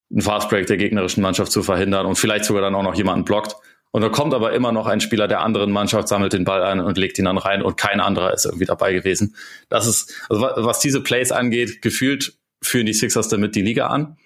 einen 0.09 0.21
Fastbreak 0.21 0.65
der 0.67 0.77
gegnerischen 0.77 1.21
Mannschaft 1.21 1.51
zu 1.51 1.61
verhindern 1.61 2.05
und 2.05 2.15
vielleicht 2.15 2.45
sogar 2.45 2.61
dann 2.61 2.73
auch 2.73 2.83
noch 2.83 2.95
jemanden 2.95 3.25
blockt. 3.25 3.57
Und 3.91 4.01
da 4.01 4.09
kommt 4.09 4.33
aber 4.33 4.53
immer 4.53 4.71
noch 4.71 4.87
ein 4.87 5.01
Spieler 5.01 5.27
der 5.27 5.41
anderen 5.41 5.71
Mannschaft, 5.71 6.07
sammelt 6.07 6.33
den 6.33 6.45
Ball 6.45 6.63
ein 6.63 6.79
und 6.79 6.97
legt 6.97 7.19
ihn 7.19 7.25
dann 7.25 7.37
rein 7.37 7.61
und 7.61 7.75
kein 7.75 7.99
anderer 7.99 8.33
ist 8.33 8.45
irgendwie 8.45 8.65
dabei 8.65 8.93
gewesen. 8.93 9.35
Das 9.67 9.87
ist, 9.87 10.13
also 10.29 10.41
was 10.41 10.79
diese 10.79 11.01
Plays 11.01 11.31
angeht, 11.31 11.81
gefühlt 11.81 12.37
führen 12.61 12.85
die 12.85 12.93
Sixers 12.93 13.27
damit 13.27 13.55
die 13.55 13.61
Liga 13.61 13.87
an. 13.87 14.17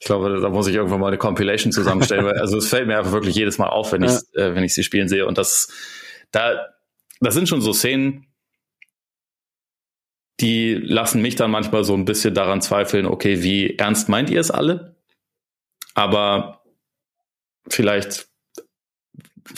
Ich 0.00 0.06
glaube, 0.06 0.40
da 0.40 0.50
muss 0.50 0.68
ich 0.68 0.74
irgendwann 0.74 1.00
mal 1.00 1.08
eine 1.08 1.18
Compilation 1.18 1.72
zusammenstellen, 1.72 2.24
weil 2.26 2.38
also 2.38 2.58
es 2.58 2.68
fällt 2.68 2.86
mir 2.86 2.98
einfach 2.98 3.12
wirklich 3.12 3.34
jedes 3.34 3.58
Mal 3.58 3.68
auf, 3.68 3.92
wenn 3.92 4.02
ja. 4.02 4.10
ich 4.10 4.38
äh, 4.38 4.54
wenn 4.54 4.64
ich 4.64 4.74
sie 4.74 4.84
spielen 4.84 5.08
sehe 5.08 5.26
und 5.26 5.38
das 5.38 5.68
da 6.30 6.66
das 7.20 7.34
sind 7.34 7.48
schon 7.48 7.60
so 7.60 7.72
Szenen, 7.72 8.27
die 10.40 10.74
lassen 10.74 11.20
mich 11.20 11.36
dann 11.36 11.50
manchmal 11.50 11.84
so 11.84 11.94
ein 11.94 12.04
bisschen 12.04 12.34
daran 12.34 12.60
zweifeln, 12.60 13.06
okay, 13.06 13.42
wie 13.42 13.76
ernst 13.76 14.08
meint 14.08 14.30
ihr 14.30 14.40
es 14.40 14.50
alle? 14.50 14.96
Aber 15.94 16.62
vielleicht 17.68 18.28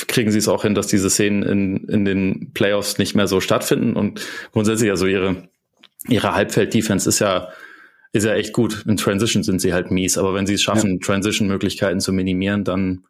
kriegen 0.06 0.30
sie 0.30 0.38
es 0.38 0.48
auch 0.48 0.62
hin, 0.62 0.74
dass 0.74 0.86
diese 0.86 1.10
Szenen 1.10 1.42
in, 1.42 1.88
in 1.88 2.04
den 2.04 2.52
Playoffs 2.54 2.98
nicht 2.98 3.14
mehr 3.14 3.26
so 3.26 3.40
stattfinden. 3.40 3.94
Und 3.94 4.26
grundsätzlich, 4.52 4.90
also 4.90 5.06
ihre, 5.06 5.48
ihre 6.08 6.34
Halbfeld-Defense 6.34 7.08
ist 7.08 7.18
ja, 7.18 7.48
ist 8.12 8.24
ja 8.24 8.34
echt 8.34 8.52
gut. 8.52 8.84
In 8.86 8.96
Transition 8.96 9.42
sind 9.42 9.60
sie 9.60 9.72
halt 9.72 9.90
mies, 9.90 10.16
aber 10.16 10.34
wenn 10.34 10.46
sie 10.46 10.54
es 10.54 10.62
schaffen, 10.62 10.98
ja. 11.00 11.06
Transition-Möglichkeiten 11.06 12.00
zu 12.00 12.12
minimieren, 12.12 12.64
dann 12.64 13.04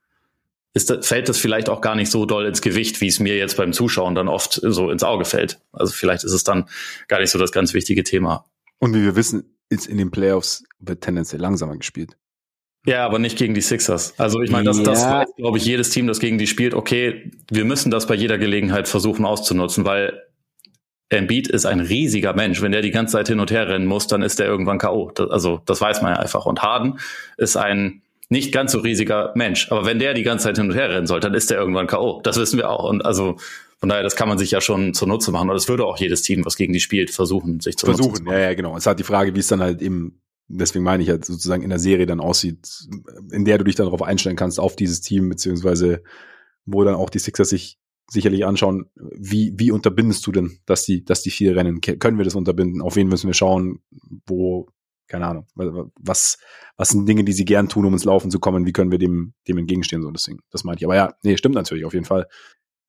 ist 0.72 1.04
fällt 1.04 1.28
das 1.28 1.38
vielleicht 1.38 1.68
auch 1.68 1.80
gar 1.80 1.96
nicht 1.96 2.10
so 2.10 2.26
doll 2.26 2.46
ins 2.46 2.62
Gewicht, 2.62 3.00
wie 3.00 3.08
es 3.08 3.18
mir 3.18 3.36
jetzt 3.36 3.56
beim 3.56 3.72
Zuschauen 3.72 4.14
dann 4.14 4.28
oft 4.28 4.60
so 4.62 4.90
ins 4.90 5.02
Auge 5.02 5.24
fällt. 5.24 5.60
Also 5.72 5.92
vielleicht 5.92 6.24
ist 6.24 6.32
es 6.32 6.44
dann 6.44 6.68
gar 7.08 7.20
nicht 7.20 7.30
so 7.30 7.38
das 7.38 7.52
ganz 7.52 7.74
wichtige 7.74 8.04
Thema. 8.04 8.46
Und 8.78 8.94
wie 8.94 9.02
wir 9.02 9.16
wissen, 9.16 9.56
ist 9.68 9.86
in 9.86 9.98
den 9.98 10.10
Playoffs 10.10 10.64
wird 10.78 11.02
tendenziell 11.02 11.40
langsamer 11.40 11.76
gespielt. 11.76 12.16
Ja, 12.86 13.04
aber 13.04 13.18
nicht 13.18 13.36
gegen 13.36 13.54
die 13.54 13.60
Sixers. 13.60 14.14
Also 14.18 14.40
ich 14.40 14.50
meine, 14.50 14.64
das, 14.64 14.78
ja. 14.78 14.84
das 14.84 15.04
weiß, 15.04 15.28
glaube 15.36 15.58
ich, 15.58 15.64
jedes 15.64 15.90
Team, 15.90 16.06
das 16.06 16.18
gegen 16.18 16.38
die 16.38 16.46
spielt, 16.46 16.72
okay, 16.72 17.30
wir 17.50 17.64
müssen 17.64 17.90
das 17.90 18.06
bei 18.06 18.14
jeder 18.14 18.38
Gelegenheit 18.38 18.88
versuchen 18.88 19.26
auszunutzen, 19.26 19.84
weil 19.84 20.22
Embiid 21.10 21.48
ist 21.48 21.66
ein 21.66 21.80
riesiger 21.80 22.32
Mensch. 22.32 22.62
Wenn 22.62 22.72
der 22.72 22.82
die 22.82 22.92
ganze 22.92 23.12
Zeit 23.12 23.28
hin 23.28 23.40
und 23.40 23.50
her 23.50 23.68
rennen 23.68 23.86
muss, 23.86 24.06
dann 24.06 24.22
ist 24.22 24.38
der 24.38 24.46
irgendwann 24.46 24.78
K.O. 24.78 25.08
also 25.28 25.60
das 25.66 25.80
weiß 25.80 26.00
man 26.02 26.14
ja 26.14 26.20
einfach. 26.20 26.46
Und 26.46 26.62
Harden 26.62 26.98
ist 27.36 27.56
ein 27.56 28.02
nicht 28.30 28.52
ganz 28.52 28.72
so 28.72 28.78
riesiger 28.78 29.32
Mensch. 29.34 29.70
Aber 29.70 29.84
wenn 29.84 29.98
der 29.98 30.14
die 30.14 30.22
ganze 30.22 30.44
Zeit 30.44 30.56
hin 30.56 30.70
und 30.70 30.74
her 30.74 30.88
rennen 30.88 31.06
soll, 31.06 31.20
dann 31.20 31.34
ist 31.34 31.50
der 31.50 31.58
irgendwann 31.58 31.86
K.O. 31.86 32.20
Das 32.22 32.38
wissen 32.38 32.56
wir 32.56 32.70
auch. 32.70 32.88
Und 32.88 33.04
also 33.04 33.36
von 33.78 33.88
daher, 33.88 34.02
das 34.02 34.16
kann 34.16 34.28
man 34.28 34.38
sich 34.38 34.52
ja 34.52 34.60
schon 34.60 34.94
zunutze 34.94 35.32
machen. 35.32 35.50
Und 35.50 35.54
das 35.54 35.68
würde 35.68 35.84
auch 35.84 35.98
jedes 35.98 36.22
Team, 36.22 36.44
was 36.46 36.56
gegen 36.56 36.72
die 36.72 36.80
spielt, 36.80 37.10
versuchen, 37.10 37.60
sich 37.60 37.76
zu 37.76 37.86
Versuchen, 37.86 38.26
ja, 38.26 38.38
ja, 38.38 38.54
genau. 38.54 38.76
Es 38.76 38.86
hat 38.86 38.98
die 38.98 39.04
Frage, 39.04 39.34
wie 39.34 39.40
es 39.40 39.48
dann 39.48 39.60
halt 39.60 39.82
eben 39.82 40.20
deswegen 40.50 40.84
meine 40.84 41.02
ich 41.02 41.08
halt 41.08 41.24
sozusagen 41.24 41.62
in 41.62 41.70
der 41.70 41.78
Serie 41.78 42.06
dann 42.06 42.20
aussieht, 42.20 42.86
in 43.30 43.44
der 43.44 43.58
du 43.58 43.64
dich 43.64 43.76
dann 43.76 43.86
darauf 43.86 44.02
einstellen 44.02 44.36
kannst, 44.36 44.58
auf 44.58 44.76
dieses 44.76 45.00
Team, 45.00 45.28
beziehungsweise 45.28 46.02
wo 46.66 46.84
dann 46.84 46.94
auch 46.94 47.10
die 47.10 47.18
Sixers 47.18 47.50
sich 47.50 47.78
sicherlich 48.10 48.44
anschauen, 48.44 48.86
wie, 48.96 49.52
wie 49.56 49.70
unterbindest 49.70 50.26
du 50.26 50.32
denn, 50.32 50.58
dass 50.66 50.84
die, 50.84 51.04
dass 51.04 51.22
die 51.22 51.30
vier 51.30 51.54
rennen? 51.54 51.80
Können 51.80 52.18
wir 52.18 52.24
das 52.24 52.34
unterbinden? 52.34 52.82
Auf 52.82 52.96
wen 52.96 53.08
müssen 53.08 53.28
wir 53.28 53.34
schauen? 53.34 53.80
Wo, 54.26 54.68
keine 55.10 55.26
Ahnung, 55.26 55.46
was, 55.54 56.38
was 56.76 56.88
sind 56.88 57.06
Dinge, 57.06 57.24
die 57.24 57.32
sie 57.32 57.44
gern 57.44 57.68
tun, 57.68 57.84
um 57.84 57.92
ins 57.92 58.04
Laufen 58.04 58.30
zu 58.30 58.38
kommen? 58.38 58.64
Wie 58.64 58.72
können 58.72 58.92
wir 58.92 58.98
dem, 58.98 59.34
dem 59.48 59.58
entgegenstehen? 59.58 60.02
So, 60.02 60.10
deswegen, 60.10 60.38
das 60.50 60.64
meinte 60.64 60.80
ich. 60.80 60.86
Aber 60.86 60.94
ja, 60.94 61.14
nee, 61.22 61.36
stimmt 61.36 61.56
natürlich 61.56 61.84
auf 61.84 61.92
jeden 61.92 62.06
Fall. 62.06 62.28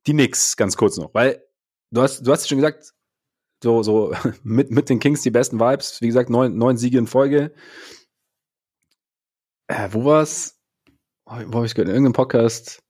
Die 0.07 0.13
Knicks, 0.13 0.55
ganz 0.55 0.77
kurz 0.77 0.97
noch, 0.97 1.13
weil 1.13 1.43
du 1.91 2.01
hast, 2.01 2.25
du 2.25 2.31
hast 2.31 2.47
schon 2.47 2.59
gesagt, 2.59 2.93
so, 3.63 3.83
so 3.83 4.13
mit, 4.43 4.71
mit 4.71 4.89
den 4.89 4.99
Kings 4.99 5.23
die 5.23 5.31
besten 5.31 5.59
Vibes. 5.59 5.99
Wie 6.01 6.07
gesagt, 6.07 6.29
neun, 6.29 6.57
neun 6.57 6.77
Siege 6.77 6.99
in 6.99 7.07
Folge. 7.07 7.53
Äh, 9.67 9.89
wo 9.91 10.05
war's? 10.05 10.59
Wo 11.25 11.33
habe 11.33 11.65
ich 11.65 11.73
gehört? 11.73 11.89
In 11.89 11.95
irgendeinem 11.95 12.13
Podcast 12.13 12.83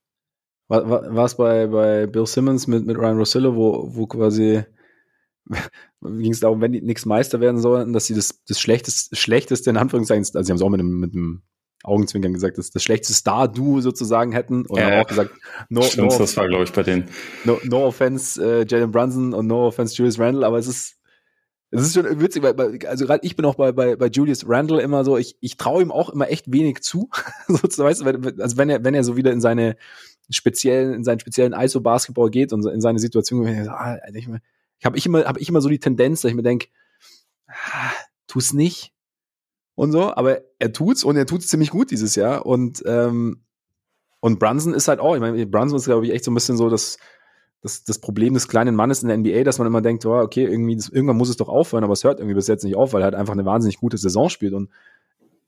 war, 0.67 1.25
es 1.25 1.35
bei, 1.35 1.67
bei 1.67 2.07
Bill 2.07 2.25
Simmons 2.25 2.67
mit, 2.67 2.85
mit 2.85 2.97
Ryan 2.97 3.17
Rosillo, 3.17 3.55
wo, 3.55 3.95
wo 3.95 4.07
quasi 4.07 4.63
ging 6.01 6.31
es 6.31 6.39
darum, 6.39 6.61
wenn 6.61 6.71
die 6.71 6.81
nichts 6.81 7.05
Meister 7.05 7.39
werden 7.39 7.59
sollten, 7.59 7.93
dass 7.93 8.05
sie 8.05 8.15
das, 8.15 8.41
das 8.47 8.59
schlechteste, 8.59 9.15
schlechteste 9.15 9.69
in 9.69 9.77
Anführungszeichen, 9.77 10.23
also 10.33 10.41
sie 10.41 10.51
haben 10.51 10.57
es 10.57 10.61
auch 10.61 10.69
mit 10.69 10.79
einem, 10.79 10.99
mit 10.99 11.13
einem 11.13 11.41
Augenzwinkern 11.83 12.33
gesagt, 12.33 12.57
dass 12.57 12.69
das 12.69 12.83
schlechteste 12.83 13.15
Star-Duo 13.15 13.81
sozusagen 13.81 14.31
hätten. 14.31 14.65
Und 14.65 14.77
ja, 14.77 14.85
haben 14.85 15.01
auch 15.01 15.07
gesagt, 15.07 15.31
no, 15.69 15.81
Stimmt, 15.81 16.11
no 16.11 16.17
das 16.17 16.37
war, 16.37 16.47
glaube 16.47 16.63
ich, 16.63 16.71
bei 16.71 16.83
denen. 16.83 17.09
No, 17.43 17.59
no 17.63 17.87
offense 17.87 18.41
äh, 18.43 18.65
Jalen 18.67 18.91
Brunson 18.91 19.33
und 19.33 19.47
no 19.47 19.67
offense 19.67 19.95
Julius 19.95 20.19
Randle, 20.19 20.45
aber 20.45 20.59
es 20.59 20.67
ist, 20.67 20.97
es 21.71 21.81
ist 21.81 21.93
schon 21.93 22.19
witzig, 22.19 22.43
weil, 22.43 22.79
also 22.85 23.05
gerade 23.05 23.25
ich 23.25 23.35
bin 23.35 23.45
auch 23.45 23.55
bei, 23.55 23.71
bei, 23.71 23.95
bei 23.95 24.07
Julius 24.07 24.47
Randle 24.47 24.81
immer 24.81 25.03
so, 25.03 25.17
ich, 25.17 25.37
ich 25.39 25.57
traue 25.57 25.81
ihm 25.81 25.91
auch 25.91 26.09
immer 26.09 26.29
echt 26.29 26.51
wenig 26.51 26.81
zu. 26.81 27.09
so, 27.47 27.83
weißt 27.83 28.01
du, 28.01 28.05
also 28.39 28.57
wenn 28.57 28.69
er, 28.69 28.83
wenn 28.83 28.93
er 28.93 29.03
so 29.03 29.15
wieder 29.15 29.31
in 29.31 29.41
seine 29.41 29.75
speziellen, 30.29 30.93
in 30.93 31.03
seinen 31.03 31.19
speziellen 31.19 31.53
ISO-Basketball 31.53 32.29
geht 32.29 32.53
und 32.53 32.65
in 32.65 32.81
seine 32.81 32.99
Situation, 32.99 33.47
ich, 33.47 33.69
ah, 33.69 33.99
ich, 34.13 34.27
ich 34.27 34.39
habe 34.85 34.97
ich 34.97 35.05
immer, 35.05 35.25
habe 35.25 35.39
ich 35.39 35.49
immer 35.49 35.61
so 35.61 35.69
die 35.69 35.79
Tendenz, 35.79 36.21
dass 36.21 36.29
ich 36.29 36.35
mir 36.35 36.43
denke, 36.43 36.67
ah, 37.47 37.91
tu's 38.27 38.53
nicht 38.53 38.93
und 39.75 39.91
so, 39.91 40.13
aber 40.13 40.41
er 40.59 40.73
tut's 40.73 41.03
und 41.03 41.15
er 41.17 41.25
tut's 41.25 41.47
ziemlich 41.47 41.69
gut 41.69 41.91
dieses 41.91 42.15
Jahr 42.15 42.45
und 42.45 42.83
ähm, 42.85 43.41
und 44.19 44.37
Brunson 44.37 44.75
ist 44.75 44.87
halt 44.87 44.99
auch, 44.99 45.15
ich 45.15 45.21
meine, 45.21 45.45
Brunson 45.47 45.77
ist 45.77 45.85
glaube 45.85 46.05
ich 46.05 46.13
echt 46.13 46.23
so 46.23 46.31
ein 46.31 46.35
bisschen 46.35 46.57
so 46.57 46.69
das 46.69 46.97
das, 47.61 47.83
das 47.83 47.99
Problem 47.99 48.33
des 48.33 48.47
kleinen 48.47 48.75
Mannes 48.75 49.03
in 49.03 49.07
der 49.07 49.17
NBA, 49.17 49.43
dass 49.43 49.59
man 49.59 49.67
immer 49.67 49.81
denkt, 49.81 50.03
oh, 50.05 50.19
okay, 50.19 50.45
irgendwie 50.45 50.75
das, 50.75 50.89
irgendwann 50.89 51.17
muss 51.17 51.29
es 51.29 51.37
doch 51.37 51.49
aufhören, 51.49 51.83
aber 51.83 51.93
es 51.93 52.03
hört 52.03 52.19
irgendwie 52.19 52.33
bis 52.33 52.47
jetzt 52.47 52.63
nicht 52.63 52.75
auf, 52.75 52.93
weil 52.93 53.01
er 53.01 53.05
halt 53.05 53.15
einfach 53.15 53.33
eine 53.33 53.45
wahnsinnig 53.45 53.77
gute 53.77 53.97
Saison 53.97 54.29
spielt 54.29 54.53
und 54.53 54.69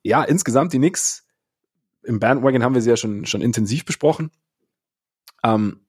ja, 0.04 0.24
insgesamt 0.24 0.74
die 0.74 0.78
Knicks 0.78 1.26
im 2.04 2.20
Bandwagon 2.20 2.64
haben 2.64 2.76
wir 2.76 2.82
sie 2.82 2.90
ja 2.90 2.98
schon 2.98 3.26
schon 3.26 3.42
intensiv 3.42 3.86
besprochen. 3.86 4.32
Ähm, 5.44 5.83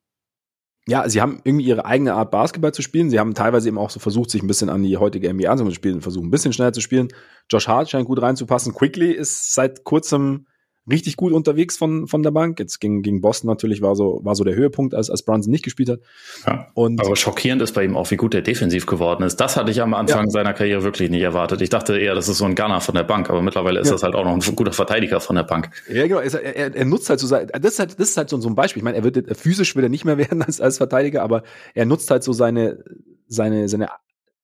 ja, 0.87 1.09
sie 1.09 1.23
haben 1.23 1.41
irgendwie 1.45 1.67
ihre 1.67 1.87
eigene 1.87 2.15
Art 2.15 2.31
Basketball 2.31 2.73
zu 2.73 2.83
spielen. 2.83 3.09
Sie 3.09 3.19
haben 3.19 3.35
teilweise 3.35 3.69
eben 3.69 3.79
auch 3.79 3.91
so 3.91 4.01
versucht, 4.01 4.31
sich 4.31 4.43
ein 4.43 4.47
bisschen 4.47 4.69
an 4.69 4.83
die 4.83 4.99
heutige 4.99 5.33
NBA 5.33 5.51
anzuspielen, 5.51 6.03
versuchen 6.03 6.29
ein 6.29 6.31
bisschen 6.31 6.53
schneller 6.53 6.75
zu 6.75 6.83
spielen. 6.83 7.09
Josh 7.51 7.69
Hart 7.69 7.89
scheint 7.89 8.07
gut 8.07 8.21
reinzupassen. 8.21 8.75
Quickly 8.75 9.13
ist 9.13 9.55
seit 9.55 9.85
kurzem 9.85 10.47
richtig 10.89 11.17
gut 11.17 11.33
unterwegs 11.33 11.77
von, 11.77 12.07
von 12.07 12.23
der 12.23 12.31
Bank. 12.31 12.59
Jetzt 12.59 12.81
gegen, 12.81 13.03
gegen 13.03 13.21
Boston 13.21 13.49
natürlich 13.49 13.81
war 13.81 13.97
so, 13.97 14.21
war 14.23 14.35
so 14.35 14.45
der 14.45 14.55
Höhepunkt, 14.55 14.95
als, 14.95 15.11
als 15.11 15.23
Brunson 15.23 15.51
nicht 15.51 15.65
gespielt 15.65 15.89
hat. 15.89 16.01
Ja, 16.47 16.69
und 16.75 17.01
aber 17.01 17.17
schockierend 17.17 17.63
ist 17.63 17.73
bei 17.73 17.85
ihm 17.85 17.97
auch, 17.97 18.11
wie 18.11 18.17
gut 18.17 18.35
er 18.35 18.43
defensiv 18.43 18.87
geworden 18.87 19.25
ist. 19.25 19.37
Das 19.37 19.57
hatte 19.57 19.71
ich 19.71 19.81
am 19.81 19.95
Anfang 19.95 20.25
ja. 20.25 20.31
seiner 20.31 20.53
Karriere 20.53 20.83
wirklich 20.83 21.11
nicht 21.11 21.23
erwartet. 21.23 21.63
Ich 21.63 21.71
dachte 21.71 21.99
eher, 21.99 22.15
das 22.15 22.29
ist 22.29 22.39
so 22.39 22.45
ein 22.45 22.55
Gunner 22.55 22.81
von 22.81 22.95
der 22.95 23.05
Bank, 23.05 23.31
aber 23.31 23.41
mittlerweile 23.43 23.81
ist 23.81 23.89
ja. 23.89 23.95
das 23.95 24.03
halt 24.03 24.15
auch 24.15 24.25
noch 24.25 24.35
ein 24.35 24.57
guter 24.57 24.73
Verteidiger 24.73 25.21
von 25.21 25.37
der 25.37 25.45
Bank. 25.45 25.71
Ja, 25.89 26.07
genau. 26.07 26.21
Er, 26.21 26.35
er, 26.35 26.75
er 26.75 26.85
nutzt 26.85 27.09
halt 27.09 27.21
so 27.21 27.27
sein, 27.27 27.49
das 27.53 27.73
ist 27.73 27.79
halt, 27.79 27.99
das 27.99 28.11
ist 28.11 28.17
halt 28.17 28.29
so, 28.29 28.41
so 28.41 28.49
ein 28.49 28.55
Beispiel. 28.55 28.81
Ich 28.81 28.85
meine, 28.85 28.99
er 28.99 29.05
wird 29.05 29.37
physisch 29.37 29.75
will 29.77 29.85
er 29.85 29.89
nicht 29.89 30.05
mehr 30.05 30.19
werden 30.19 30.43
als, 30.43 30.61
als 30.61 30.77
Verteidiger, 30.77 31.23
aber 31.23 31.43
er 31.75 31.87
nutzt 31.87 32.11
halt 32.11 32.23
so 32.23 32.33
seine, 32.33 32.85
seine, 33.27 33.69
seine 33.69 33.89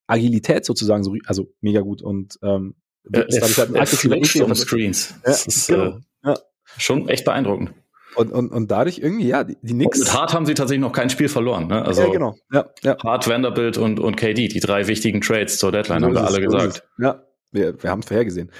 Agilität 0.06 0.64
sozusagen 0.64 1.04
so, 1.04 1.14
also 1.26 1.52
mega 1.60 1.80
gut 1.80 2.02
und 2.02 2.38
ähm, 2.42 2.74
er, 3.12 3.28
er, 3.28 3.40
halt 3.42 3.74
er 3.74 3.86
flitscht 3.86 4.40
um 4.40 4.54
Screens. 4.54 5.14
Ja, 5.24 5.32
ist, 5.32 5.68
genau. 5.68 5.98
Ja. 6.24 6.34
Schon 6.76 7.08
echt 7.08 7.24
beeindruckend. 7.24 7.72
Und, 8.16 8.32
und, 8.32 8.50
und 8.50 8.70
dadurch 8.70 8.98
irgendwie, 8.98 9.28
ja, 9.28 9.44
die, 9.44 9.56
die 9.62 9.72
Knicks. 9.72 10.00
mit 10.00 10.12
Hart 10.12 10.34
haben 10.34 10.44
sie 10.44 10.54
tatsächlich 10.54 10.82
noch 10.82 10.92
kein 10.92 11.10
Spiel 11.10 11.28
verloren. 11.28 11.68
Ne? 11.68 11.84
Also 11.84 12.02
ja, 12.02 12.10
genau. 12.10 12.34
Ja, 12.52 12.66
ja. 12.82 12.96
Hart, 13.02 13.28
Vanderbilt 13.28 13.78
und, 13.78 14.00
und 14.00 14.16
KD, 14.16 14.48
die 14.48 14.60
drei 14.60 14.88
wichtigen 14.88 15.20
Trades 15.20 15.58
zur 15.58 15.70
Deadline, 15.70 16.00
so 16.00 16.06
haben 16.06 16.14
wir 16.14 16.24
alle 16.24 16.40
gesagt. 16.40 16.84
Ja, 16.98 17.22
wir, 17.52 17.80
wir 17.82 17.90
haben 17.90 18.00
es 18.00 18.06
vorhergesehen. 18.06 18.50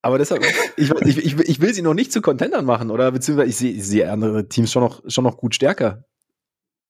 Aber 0.00 0.18
deshalb, 0.18 0.44
ich, 0.76 0.90
ich, 0.90 1.18
ich, 1.18 1.38
ich 1.38 1.60
will 1.60 1.74
sie 1.74 1.82
noch 1.82 1.94
nicht 1.94 2.12
zu 2.12 2.22
Contendern 2.22 2.64
machen, 2.64 2.90
oder 2.90 3.10
beziehungsweise 3.10 3.50
ich 3.50 3.56
sehe 3.56 3.82
sehe 3.82 4.12
andere 4.12 4.48
Teams 4.48 4.70
schon 4.70 4.84
noch, 4.84 5.02
schon 5.08 5.24
noch 5.24 5.36
gut 5.36 5.56
stärker. 5.56 6.04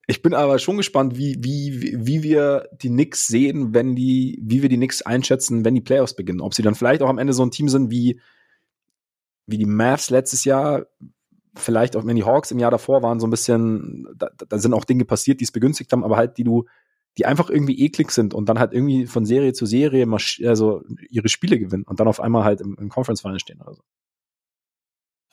Ich 0.07 0.23
bin 0.23 0.35
aber 0.35 0.59
schon 0.59 0.77
gespannt, 0.77 1.17
wie, 1.17 1.37
wie, 1.41 1.97
wie 1.99 2.23
wir 2.23 2.69
die 2.81 2.89
Knicks 2.89 3.27
sehen, 3.27 3.75
wenn 3.75 3.95
die, 3.95 4.39
wie 4.43 4.63
wir 4.63 4.69
die 4.69 4.77
Knicks 4.77 5.03
einschätzen, 5.03 5.65
wenn 5.65 5.75
die 5.75 5.81
Playoffs 5.81 6.15
beginnen. 6.15 6.41
Ob 6.41 6.55
sie 6.55 6.63
dann 6.63 6.75
vielleicht 6.75 7.03
auch 7.03 7.09
am 7.09 7.19
Ende 7.19 7.33
so 7.33 7.43
ein 7.43 7.51
Team 7.51 7.69
sind 7.69 7.91
wie, 7.91 8.21
wie 9.49 9.59
die 9.59 9.67
Mavs 9.67 10.11
letztes 10.11 10.45
Jahr, 10.45 10.87
vielleicht 11.57 11.97
auch 11.97 12.07
wenn 12.07 12.17
die 12.17 12.25
Hawks 12.25 12.51
im 12.51 12.59
Jahr 12.59 12.71
davor 12.71 13.03
waren, 13.03 13.19
so 13.19 13.27
ein 13.27 13.31
bisschen, 13.31 14.07
da, 14.17 14.31
da 14.49 14.59
sind 14.59 14.75
auch 14.75 14.85
Dinge 14.85 15.05
passiert, 15.05 15.41
die 15.41 15.45
es 15.45 15.53
begünstigt 15.53 15.91
haben, 15.91 16.05
aber 16.05 16.17
halt, 16.17 16.39
die 16.39 16.45
du, 16.45 16.67
die 17.17 17.27
einfach 17.27 17.51
irgendwie 17.51 17.81
eklig 17.81 18.11
sind 18.13 18.35
und 18.35 18.49
dann 18.49 18.59
halt 18.59 18.73
irgendwie 18.73 19.07
von 19.07 19.25
Serie 19.25 19.55
zu 19.55 19.67
Serie 19.67 20.07
also 20.45 20.83
ihre 21.11 21.29
Spiele 21.29 21.59
gewinnen 21.59 21.85
und 21.85 21.99
dann 21.99 22.07
auf 22.07 22.21
einmal 22.21 22.45
halt 22.45 22.61
im, 22.61 22.77
im 22.79 22.91
Conference 22.91 23.23
Final 23.23 23.41
stehen 23.41 23.61
oder 23.61 23.75
so. 23.75 23.83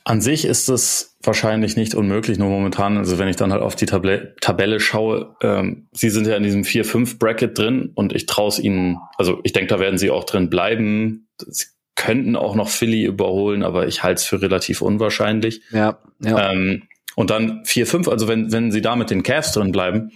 An 0.08 0.22
sich 0.22 0.46
ist 0.46 0.70
es 0.70 1.18
wahrscheinlich 1.22 1.76
nicht 1.76 1.96
unmöglich, 1.96 2.38
nur 2.38 2.50
momentan, 2.50 2.98
also 2.98 3.18
wenn 3.18 3.28
ich 3.28 3.38
dann 3.38 3.52
halt 3.52 3.64
auf 3.64 3.76
die 3.76 3.88
Tabelle, 3.88 4.36
Tabelle 4.40 4.80
schaue, 4.80 5.36
ähm, 5.42 5.88
sie 5.92 6.12
sind 6.12 6.28
ja 6.28 6.38
in 6.38 6.44
diesem 6.44 6.62
4-5-Bracket 6.62 7.58
drin 7.58 7.92
und 7.96 8.14
ich 8.14 8.28
traue 8.28 8.50
es 8.50 8.60
ihnen, 8.60 9.00
also 9.18 9.40
ich 9.44 9.52
denke, 9.52 9.68
da 9.68 9.80
werden 9.80 9.98
sie 9.98 10.12
auch 10.12 10.24
drin 10.24 10.52
bleiben. 10.52 11.28
Sie 11.48 11.66
könnten 11.96 12.36
auch 12.36 12.56
noch 12.56 12.70
Philly 12.70 13.04
überholen, 13.04 13.64
aber 13.64 13.88
ich 13.88 14.04
halte 14.04 14.20
es 14.20 14.26
für 14.26 14.42
relativ 14.42 14.82
unwahrscheinlich. 14.82 15.62
Ja, 15.72 16.00
ja. 16.20 16.52
Ähm, 16.52 16.84
und 17.16 17.30
dann 17.30 17.64
4-5, 17.64 18.10
also 18.10 18.28
wenn, 18.28 18.52
wenn 18.52 18.72
sie 18.72 18.82
da 18.82 18.96
mit 18.96 19.10
den 19.10 19.24
Cavs 19.24 19.54
drin 19.54 19.72
bleiben, 19.72 20.12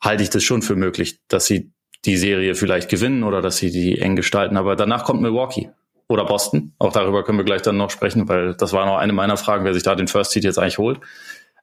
halte 0.00 0.22
ich 0.22 0.30
das 0.30 0.42
schon 0.42 0.62
für 0.62 0.74
möglich, 0.74 1.18
dass 1.28 1.46
sie 1.46 1.70
die 2.04 2.16
Serie 2.16 2.54
vielleicht 2.54 2.88
gewinnen 2.88 3.22
oder 3.22 3.42
dass 3.42 3.58
sie 3.58 3.70
die 3.70 4.00
eng 4.00 4.16
gestalten. 4.16 4.56
Aber 4.56 4.74
danach 4.74 5.04
kommt 5.04 5.20
Milwaukee 5.20 5.70
oder 6.08 6.24
Boston. 6.24 6.72
Auch 6.78 6.92
darüber 6.92 7.22
können 7.22 7.38
wir 7.38 7.44
gleich 7.44 7.62
dann 7.62 7.76
noch 7.76 7.90
sprechen, 7.90 8.28
weil 8.28 8.54
das 8.54 8.72
war 8.72 8.86
noch 8.86 8.96
eine 8.96 9.12
meiner 9.12 9.36
Fragen, 9.36 9.64
wer 9.64 9.74
sich 9.74 9.82
da 9.82 9.94
den 9.94 10.08
First 10.08 10.32
Seed 10.32 10.44
jetzt 10.44 10.58
eigentlich 10.58 10.78
holt. 10.78 11.00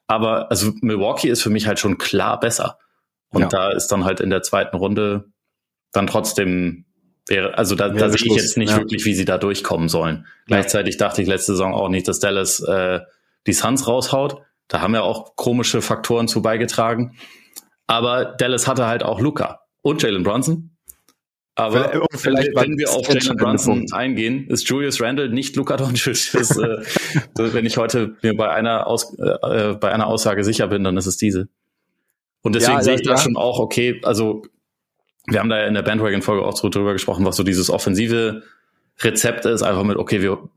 Aber 0.07 0.49
also 0.49 0.71
Milwaukee 0.81 1.29
ist 1.29 1.41
für 1.41 1.49
mich 1.49 1.67
halt 1.67 1.79
schon 1.79 1.97
klar 1.97 2.39
besser. 2.39 2.77
Und 3.31 3.41
ja. 3.41 3.47
da 3.47 3.71
ist 3.71 3.87
dann 3.87 4.05
halt 4.05 4.21
in 4.21 4.29
der 4.29 4.41
zweiten 4.41 4.77
Runde 4.77 5.25
dann 5.91 6.07
trotzdem 6.07 6.85
wäre, 7.29 7.57
also 7.57 7.75
da, 7.75 7.89
da 7.89 8.09
sehe 8.09 8.27
ich 8.27 8.35
jetzt 8.35 8.57
nicht 8.57 8.71
ja. 8.71 8.77
wirklich, 8.77 9.05
wie 9.05 9.13
sie 9.13 9.25
da 9.25 9.37
durchkommen 9.37 9.89
sollen. 9.89 10.25
Gleichzeitig 10.47 10.97
dachte 10.97 11.21
ich 11.21 11.27
letzte 11.27 11.53
Saison 11.53 11.73
auch 11.73 11.89
nicht, 11.89 12.07
dass 12.07 12.19
Dallas 12.19 12.59
äh, 12.61 12.99
die 13.47 13.53
Suns 13.53 13.87
raushaut. 13.87 14.41
Da 14.67 14.81
haben 14.81 14.93
ja 14.93 15.01
auch 15.01 15.35
komische 15.35 15.81
Faktoren 15.81 16.27
zu 16.27 16.41
beigetragen. 16.41 17.17
Aber 17.87 18.25
Dallas 18.25 18.67
hatte 18.67 18.85
halt 18.85 19.03
auch 19.03 19.19
Luca 19.19 19.61
und 19.81 20.01
Jalen 20.03 20.23
Brunson. 20.23 20.71
Aber 21.55 22.07
vielleicht, 22.15 22.55
wenn 22.55 22.77
wir 22.77 22.89
auf 22.89 23.07
Jalen 23.07 23.35
Brunson 23.35 23.85
eingehen, 23.91 24.47
ist 24.47 24.69
Julius 24.69 25.01
Randle 25.01 25.29
nicht 25.29 25.55
Luca 25.55 25.75
Doncic. 25.75 26.31
Das, 26.33 26.57
äh, 26.57 26.83
wenn 27.35 27.65
ich 27.65 27.77
heute 27.77 28.15
mir 28.21 28.35
bei 28.35 28.49
einer, 28.49 28.87
Aus, 28.87 29.13
äh, 29.17 29.73
bei 29.73 29.91
einer 29.91 30.07
Aussage 30.07 30.43
sicher 30.43 30.67
bin, 30.67 30.83
dann 30.83 30.95
ist 30.95 31.05
es 31.05 31.17
diese. 31.17 31.49
Und 32.41 32.55
deswegen 32.55 32.77
ja, 32.77 32.83
sehe 32.83 32.95
ich 32.95 33.05
ja, 33.05 33.13
da 33.13 33.17
schon 33.17 33.35
auch, 33.35 33.59
okay, 33.59 33.99
also 34.03 34.43
wir 35.29 35.39
haben 35.39 35.49
da 35.49 35.59
ja 35.59 35.67
in 35.67 35.73
der 35.73 35.83
Bandwagon-Folge 35.83 36.45
auch 36.45 36.59
drüber 36.59 36.93
gesprochen, 36.93 37.25
was 37.25 37.35
so 37.35 37.43
dieses 37.43 37.69
offensive 37.69 38.43
Rezept 39.01 39.45
ist, 39.45 39.61
einfach 39.61 39.83
mit, 39.83 39.97
okay, 39.97 40.21
wir, 40.21 40.49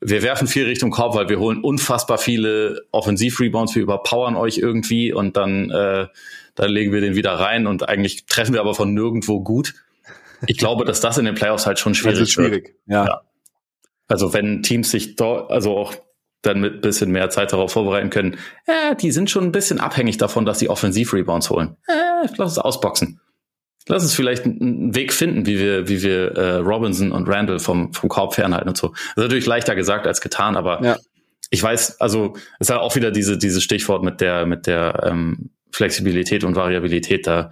wir 0.00 0.22
werfen 0.22 0.46
viel 0.46 0.64
Richtung 0.64 0.90
Korb, 0.90 1.14
weil 1.14 1.28
wir 1.28 1.38
holen 1.38 1.62
unfassbar 1.62 2.18
viele 2.18 2.82
Offensiv-Rebounds, 2.92 3.74
wir 3.74 3.82
überpowern 3.82 4.36
euch 4.36 4.58
irgendwie 4.58 5.12
und 5.12 5.36
dann, 5.36 5.70
äh, 5.70 6.06
dann 6.54 6.70
legen 6.70 6.92
wir 6.92 7.00
den 7.00 7.16
wieder 7.16 7.32
rein 7.32 7.66
und 7.66 7.88
eigentlich 7.88 8.26
treffen 8.26 8.54
wir 8.54 8.60
aber 8.60 8.74
von 8.74 8.94
nirgendwo 8.94 9.40
gut 9.40 9.74
ich 10.46 10.58
glaube, 10.58 10.84
dass 10.84 11.00
das 11.00 11.18
in 11.18 11.24
den 11.24 11.34
Playoffs 11.34 11.66
halt 11.66 11.78
schon 11.78 11.94
schwierig 11.94 12.20
ist. 12.20 12.32
schwierig, 12.32 12.76
ja. 12.86 13.06
ja. 13.06 13.20
Also 14.06 14.32
wenn 14.32 14.62
Teams 14.62 14.90
sich 14.90 15.16
dort, 15.16 15.50
also 15.50 15.76
auch 15.76 15.94
dann 16.42 16.60
mit 16.60 16.80
bisschen 16.80 17.10
mehr 17.10 17.30
Zeit 17.30 17.52
darauf 17.52 17.72
vorbereiten 17.72 18.10
können, 18.10 18.38
äh, 18.66 18.94
die 18.96 19.10
sind 19.10 19.28
schon 19.28 19.44
ein 19.44 19.52
bisschen 19.52 19.80
abhängig 19.80 20.18
davon, 20.18 20.44
dass 20.44 20.58
sie 20.58 20.70
Offensiv-Rebounds 20.70 21.50
holen. 21.50 21.76
Äh, 21.88 22.28
lass 22.36 22.52
es 22.52 22.58
ausboxen. 22.58 23.20
Lass 23.88 24.02
uns 24.02 24.14
vielleicht 24.14 24.44
einen 24.44 24.94
Weg 24.94 25.12
finden, 25.12 25.46
wie 25.46 25.58
wir, 25.58 25.88
wie 25.88 26.02
wir 26.02 26.36
äh, 26.36 26.56
Robinson 26.56 27.10
und 27.12 27.28
Randall 27.28 27.58
vom, 27.58 27.92
vom 27.92 28.08
Korb 28.08 28.34
fernhalten 28.34 28.68
und 28.68 28.76
so. 28.76 28.88
Das 28.88 28.98
ist 28.98 29.16
natürlich 29.16 29.46
leichter 29.46 29.74
gesagt 29.74 30.06
als 30.06 30.20
getan, 30.20 30.56
aber 30.56 30.82
ja. 30.84 30.98
ich 31.50 31.62
weiß, 31.62 32.00
also 32.00 32.34
es 32.60 32.68
ist 32.68 32.70
halt 32.70 32.80
auch 32.80 32.96
wieder 32.96 33.10
diese, 33.10 33.38
dieses 33.38 33.62
Stichwort 33.62 34.02
mit 34.02 34.20
der, 34.20 34.46
mit 34.46 34.66
der 34.66 35.04
ähm, 35.06 35.50
Flexibilität 35.72 36.44
und 36.44 36.54
Variabilität. 36.54 37.26
Da 37.26 37.50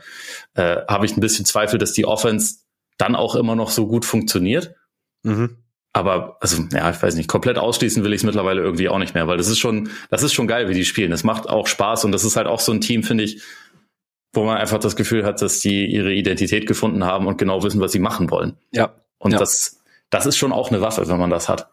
äh, 0.55 0.77
habe 0.89 1.07
ich 1.07 1.17
ein 1.17 1.21
bisschen 1.21 1.45
Zweifel, 1.45 1.79
dass 1.79 1.93
die 1.93 2.07
Offense 2.07 2.57
dann 2.99 3.15
auch 3.15 3.35
immer 3.35 3.57
noch 3.57 3.71
so 3.71 3.87
gut 3.87 4.05
funktioniert. 4.05 4.75
Mhm. 5.23 5.57
Aber, 5.93 6.37
also, 6.43 6.63
ja, 6.73 6.91
ich 6.91 7.03
weiß 7.03 7.15
nicht, 7.15 7.27
komplett 7.27 7.57
ausschließen 7.57 8.05
will 8.05 8.13
ich 8.13 8.21
es 8.21 8.25
mittlerweile 8.25 8.61
irgendwie 8.61 8.91
auch 8.91 8.99
nicht 8.99 9.15
mehr, 9.15 9.29
weil 9.29 9.39
das 9.39 9.49
ist 9.49 9.59
schon, 9.59 9.89
das 10.11 10.23
ist 10.23 10.35
schon 10.35 10.47
geil, 10.47 10.69
wie 10.69 10.75
die 10.75 10.85
spielen. 10.85 11.11
Das 11.11 11.25
macht 11.25 11.49
auch 11.49 11.67
Spaß 11.67 12.05
und 12.05 12.13
das 12.13 12.23
ist 12.23 12.37
halt 12.37 12.47
auch 12.47 12.61
so 12.61 12.71
ein 12.71 12.83
Team, 12.83 13.03
finde 13.03 13.25
ich, 13.25 13.41
wo 14.37 14.45
man 14.45 14.59
einfach 14.59 14.79
das 14.79 14.97
Gefühl 14.97 15.25
hat, 15.25 15.43
dass 15.43 15.61
die 15.61 15.87
ihre 15.87 16.13
Identität 16.13 16.67
gefunden 16.67 17.05
haben 17.05 17.27
und 17.27 17.39
genau 17.39 17.63
wissen, 17.63 17.81
was 17.81 17.93
sie 17.93 17.99
machen 17.99 18.31
wollen. 18.31 18.57
Ja. 18.73 18.95
Und 19.19 19.33
ja. 19.33 19.39
das, 19.39 19.81
das 20.11 20.27
ist 20.27 20.37
schon 20.37 20.53
auch 20.53 20.71
eine 20.71 20.81
Waffe, 20.81 21.09
wenn 21.09 21.19
man 21.19 21.31
das 21.31 21.49
hat. 21.49 21.71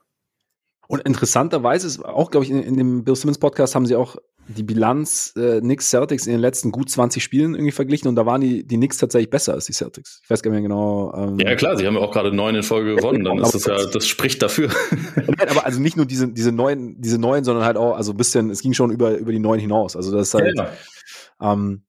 Und 0.88 1.02
interessanterweise 1.02 1.88
ist 1.88 2.04
auch, 2.04 2.32
glaube 2.32 2.46
ich, 2.46 2.52
in, 2.52 2.62
in, 2.62 2.78
dem 2.78 3.04
Bill 3.04 3.16
Simmons 3.16 3.38
Podcast 3.38 3.74
haben 3.74 3.86
sie 3.86 3.96
auch 3.96 4.18
die 4.48 4.64
Bilanz 4.64 5.34
äh, 5.38 5.62
Knicks 5.62 5.90
Celtics 5.90 6.28
in 6.28 6.34
den 6.34 6.42
letzten 6.42 6.72
gut 6.72 6.90
20 6.90 7.24
Spielen 7.24 7.56
irgendwie 7.56 7.72
verglichen 7.72 8.10
und 8.10 8.16
da 8.16 8.26
waren 8.26 8.42
die, 8.42 8.68
die 8.68 8.76
Knicks 8.76 8.98
tatsächlich 8.98 9.30
besser 9.30 9.54
als 9.54 9.66
die 9.66 9.74
Celtics. 9.74 10.20
Ich 10.24 10.30
weiß 10.30 10.44
gar 10.44 10.52
nicht 10.52 10.60
mehr 10.60 10.68
genau. 10.68 11.14
Ähm, 11.16 11.40
ja, 11.40 11.56
klar, 11.56 11.78
sie 11.78 11.88
haben 11.88 11.96
ja 11.96 12.02
auch 12.02 12.12
gerade 12.12 12.36
neun 12.36 12.56
in 12.56 12.64
Folge 12.64 12.96
gewonnen, 12.96 13.24
dann 13.24 13.40
ist 13.40 13.56
das 13.56 13.66
ja, 13.66 13.86
das 13.86 14.06
spricht 14.06 14.42
dafür. 14.42 14.70
Nein, 15.16 15.50
aber 15.50 15.66
also 15.66 15.80
nicht 15.80 15.96
nur 15.96 16.06
diese, 16.06 16.28
diese 16.28 16.52
neuen, 16.52 17.00
diese 17.00 17.18
neuen, 17.18 17.46
sondern 17.46 17.64
halt 17.64 17.78
auch, 17.78 17.96
also 17.96 18.12
ein 18.12 18.18
bisschen, 18.18 18.50
es 18.50 18.62
ging 18.62 18.74
schon 18.74 18.92
über, 18.92 19.18
über 19.18 19.32
die 19.32 19.40
neun 19.40 19.60
hinaus. 19.60 19.96
Also 19.96 20.12
das 20.12 20.28
ist 20.28 20.34
halt, 20.34 20.54
ja. 20.58 20.70
ähm, 21.42 21.84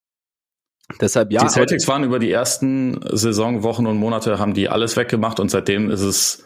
deshalb 1.00 1.32
ja. 1.32 1.42
Die 1.42 1.48
Celtics 1.48 1.88
waren 1.88 2.04
über 2.04 2.18
die 2.18 2.30
ersten 2.30 3.00
Saisonwochen 3.10 3.86
und 3.86 3.96
Monate, 3.96 4.38
haben 4.38 4.54
die 4.54 4.68
alles 4.68 4.96
weggemacht 4.96 5.40
und 5.40 5.50
seitdem 5.50 5.90
ist 5.90 6.02
es, 6.02 6.44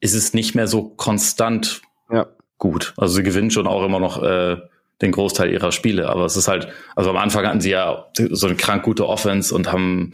ist 0.00 0.14
es 0.14 0.34
nicht 0.34 0.54
mehr 0.54 0.66
so 0.66 0.88
konstant 0.88 1.82
ja. 2.10 2.26
gut. 2.58 2.94
Also 2.96 3.14
sie 3.14 3.22
gewinnen 3.22 3.50
schon 3.50 3.66
auch 3.66 3.84
immer 3.84 4.00
noch, 4.00 4.22
äh, 4.22 4.56
den 5.00 5.12
Großteil 5.12 5.50
ihrer 5.50 5.72
Spiele. 5.72 6.08
Aber 6.08 6.24
es 6.24 6.36
ist 6.36 6.48
halt, 6.48 6.68
also 6.94 7.10
am 7.10 7.16
Anfang 7.16 7.46
hatten 7.46 7.60
sie 7.60 7.70
ja 7.70 8.06
so 8.30 8.46
eine 8.46 8.56
krank 8.56 8.82
gute 8.82 9.06
Offense 9.06 9.54
und 9.54 9.72
haben 9.72 10.12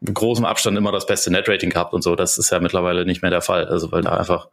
mit 0.00 0.14
großem 0.14 0.44
Abstand 0.44 0.76
immer 0.76 0.92
das 0.92 1.06
beste 1.06 1.30
Netrating 1.30 1.70
gehabt 1.70 1.94
und 1.94 2.02
so. 2.02 2.16
Das 2.16 2.38
ist 2.38 2.50
ja 2.50 2.60
mittlerweile 2.60 3.06
nicht 3.06 3.22
mehr 3.22 3.30
der 3.30 3.40
Fall. 3.40 3.66
Also 3.66 3.92
weil 3.92 4.02
da 4.02 4.16
einfach 4.16 4.48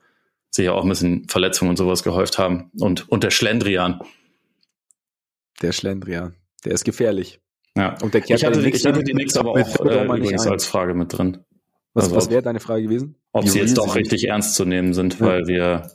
sich 0.50 0.66
ja 0.66 0.72
auch 0.72 0.84
ein 0.84 0.90
bisschen 0.90 1.28
Verletzungen 1.28 1.72
und 1.72 1.78
sowas 1.78 2.04
gehäuft 2.04 2.38
haben. 2.38 2.72
Und, 2.80 3.10
und 3.10 3.24
der 3.24 3.32
Schlendrian. 3.32 4.00
Der 5.62 5.74
Schlendrian. 5.74 6.36
Der 6.64 6.74
ist 6.74 6.86
gefährlich. 6.86 7.42
Ja. 7.76 7.96
Und 8.02 8.14
der 8.14 8.22
kehrt 8.22 8.40
ich 8.40 8.46
hatte, 8.46 8.62
die, 8.62 8.70
ich 8.70 8.86
hatte 8.86 9.04
die 9.04 9.14
Knicks 9.14 9.36
aber 9.36 9.52
auch 9.52 9.86
äh, 9.86 10.06
übrigens 10.06 10.46
als 10.48 10.66
Frage 10.66 10.94
mit 10.94 11.18
drin. 11.18 11.40
Was, 11.94 12.06
also 12.06 12.16
was 12.16 12.30
wäre 12.30 12.42
deine 12.42 12.60
Frage 12.60 12.84
gewesen? 12.84 13.16
Ob 13.32 13.44
die 13.44 13.50
sie 13.50 13.60
jetzt 13.60 13.78
doch 13.78 13.96
richtig 13.96 14.28
ernst 14.28 14.56
zu 14.56 14.66
nehmen 14.66 14.94
sind, 14.94 15.20
ja. 15.20 15.26
weil 15.26 15.48
wir 15.48 15.92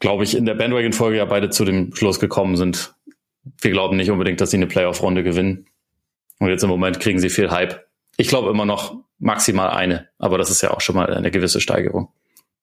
glaube 0.00 0.24
ich, 0.24 0.36
in 0.36 0.46
der 0.46 0.54
Bandwagon-Folge 0.54 1.16
ja 1.18 1.24
beide 1.24 1.50
zu 1.50 1.64
dem 1.64 1.94
Schluss 1.94 2.20
gekommen 2.20 2.56
sind. 2.56 2.94
Wir 3.60 3.70
glauben 3.70 3.96
nicht 3.96 4.10
unbedingt, 4.10 4.40
dass 4.40 4.50
sie 4.50 4.56
eine 4.56 4.66
Playoff-Runde 4.66 5.22
gewinnen. 5.22 5.66
Und 6.38 6.48
jetzt 6.48 6.62
im 6.64 6.70
Moment 6.70 7.00
kriegen 7.00 7.18
sie 7.18 7.30
viel 7.30 7.50
Hype. 7.50 7.86
Ich 8.16 8.28
glaube 8.28 8.50
immer 8.50 8.64
noch 8.64 8.96
maximal 9.18 9.70
eine, 9.70 10.08
aber 10.18 10.36
das 10.36 10.50
ist 10.50 10.62
ja 10.62 10.72
auch 10.72 10.80
schon 10.80 10.96
mal 10.96 11.12
eine 11.12 11.30
gewisse 11.30 11.60
Steigerung. 11.60 12.08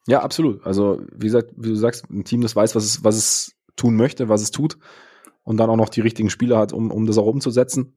Ja, 0.06 0.22
absolut. 0.22 0.66
Also, 0.66 1.02
wie 1.16 1.28
gesagt, 1.28 1.52
wie 1.56 1.70
du 1.70 1.76
sagst, 1.76 2.10
ein 2.10 2.26
Team, 2.26 2.42
das 2.42 2.56
weiß, 2.56 2.76
was 2.76 2.84
es, 2.84 3.04
was 3.04 3.16
es 3.16 3.56
tun 3.76 3.96
möchte, 3.96 4.30
was 4.30 4.42
es 4.42 4.52
tut 4.52 4.78
und 5.44 5.58
dann 5.58 5.70
auch 5.70 5.78
noch 5.78 5.90
die 5.90 6.02
richtigen 6.02 6.30
Spieler 6.30 6.58
hat, 6.58 6.74
um, 6.74 6.92
um 6.92 7.08
das 7.08 7.18
auch 7.18 7.26
umzusetzen, 7.26 7.96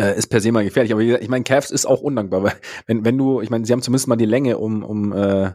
äh, 0.00 0.16
ist 0.16 0.28
per 0.28 0.40
se 0.40 0.52
mal 0.52 0.64
gefährlich. 0.64 0.92
Aber 0.92 1.02
ich 1.02 1.28
meine, 1.28 1.44
Cavs 1.44 1.70
ist 1.70 1.86
auch 1.86 2.00
undankbar, 2.00 2.42
weil 2.42 2.54
wenn, 2.86 3.04
wenn 3.04 3.18
du, 3.18 3.40
ich 3.40 3.50
meine, 3.50 3.64
sie 3.64 3.72
haben 3.72 3.82
zumindest 3.82 4.08
mal 4.08 4.16
die 4.16 4.26
Länge, 4.26 4.58
um, 4.58 4.82
um 4.82 5.12
äh, 5.12 5.52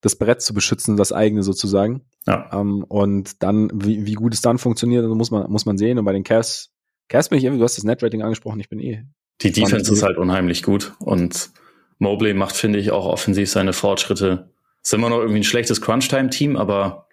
das 0.00 0.16
Brett 0.16 0.42
zu 0.42 0.54
beschützen, 0.54 0.96
das 0.96 1.12
eigene 1.12 1.42
sozusagen. 1.42 2.02
Ja. 2.26 2.50
Ähm, 2.52 2.84
und 2.84 3.42
dann, 3.42 3.70
wie, 3.74 4.06
wie 4.06 4.14
gut 4.14 4.34
es 4.34 4.40
dann 4.40 4.58
funktioniert, 4.58 5.06
muss 5.08 5.30
man, 5.30 5.50
muss 5.50 5.66
man 5.66 5.78
sehen. 5.78 5.98
Und 5.98 6.04
bei 6.04 6.12
den 6.12 6.24
Cavs, 6.24 6.72
Cavs 7.08 7.28
bin 7.28 7.38
ich 7.38 7.44
irgendwie, 7.44 7.58
du 7.58 7.64
hast 7.64 7.76
das 7.76 7.84
Netrating 7.84 8.22
angesprochen, 8.22 8.60
ich 8.60 8.68
bin 8.68 8.80
eh. 8.80 9.04
Die 9.42 9.52
Defense 9.52 9.92
ist 9.92 10.02
halt 10.02 10.16
unheimlich 10.16 10.62
gut 10.62 10.94
und 10.98 11.50
Mobley 11.98 12.34
macht, 12.34 12.56
finde 12.56 12.78
ich, 12.78 12.90
auch 12.90 13.06
offensiv 13.06 13.50
seine 13.50 13.72
Fortschritte. 13.72 14.50
Ist 14.82 14.94
immer 14.94 15.10
noch 15.10 15.18
irgendwie 15.18 15.40
ein 15.40 15.44
schlechtes 15.44 15.80
Crunch-Time-Team, 15.80 16.56
aber 16.56 17.08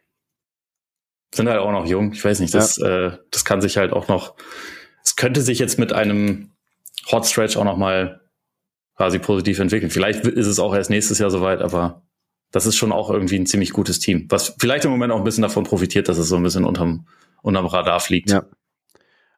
sind 1.33 1.49
halt 1.49 1.59
auch 1.59 1.71
noch 1.71 1.85
jung. 1.85 2.13
Ich 2.13 2.23
weiß 2.23 2.39
nicht, 2.39 2.53
das, 2.53 2.77
ja. 2.77 3.07
äh, 3.07 3.17
das 3.31 3.43
kann 3.43 3.61
sich 3.61 3.77
halt 3.77 3.91
auch 3.91 4.07
noch, 4.07 4.35
es 5.03 5.15
könnte 5.15 5.41
sich 5.41 5.59
jetzt 5.59 5.79
mit 5.79 5.93
einem 5.93 6.51
Hot 7.11 7.25
Stretch 7.25 7.57
auch 7.57 7.65
noch 7.65 7.77
mal 7.77 8.21
quasi 8.95 9.19
positiv 9.19 9.59
entwickeln. 9.59 9.91
Vielleicht 9.91 10.25
ist 10.25 10.47
es 10.47 10.59
auch 10.59 10.73
erst 10.73 10.89
nächstes 10.89 11.19
Jahr 11.19 11.31
soweit, 11.31 11.61
aber 11.61 12.03
das 12.51 12.65
ist 12.65 12.77
schon 12.77 12.91
auch 12.91 13.09
irgendwie 13.09 13.37
ein 13.37 13.45
ziemlich 13.45 13.71
gutes 13.71 13.99
Team, 13.99 14.27
was 14.29 14.55
vielleicht 14.59 14.85
im 14.85 14.91
Moment 14.91 15.11
auch 15.11 15.17
ein 15.17 15.23
bisschen 15.23 15.41
davon 15.41 15.63
profitiert, 15.63 16.07
dass 16.07 16.17
es 16.17 16.29
so 16.29 16.35
ein 16.35 16.43
bisschen 16.43 16.65
unterm, 16.65 17.07
unterm 17.41 17.65
Radar 17.65 17.99
fliegt. 17.99 18.29
Ja. 18.29 18.45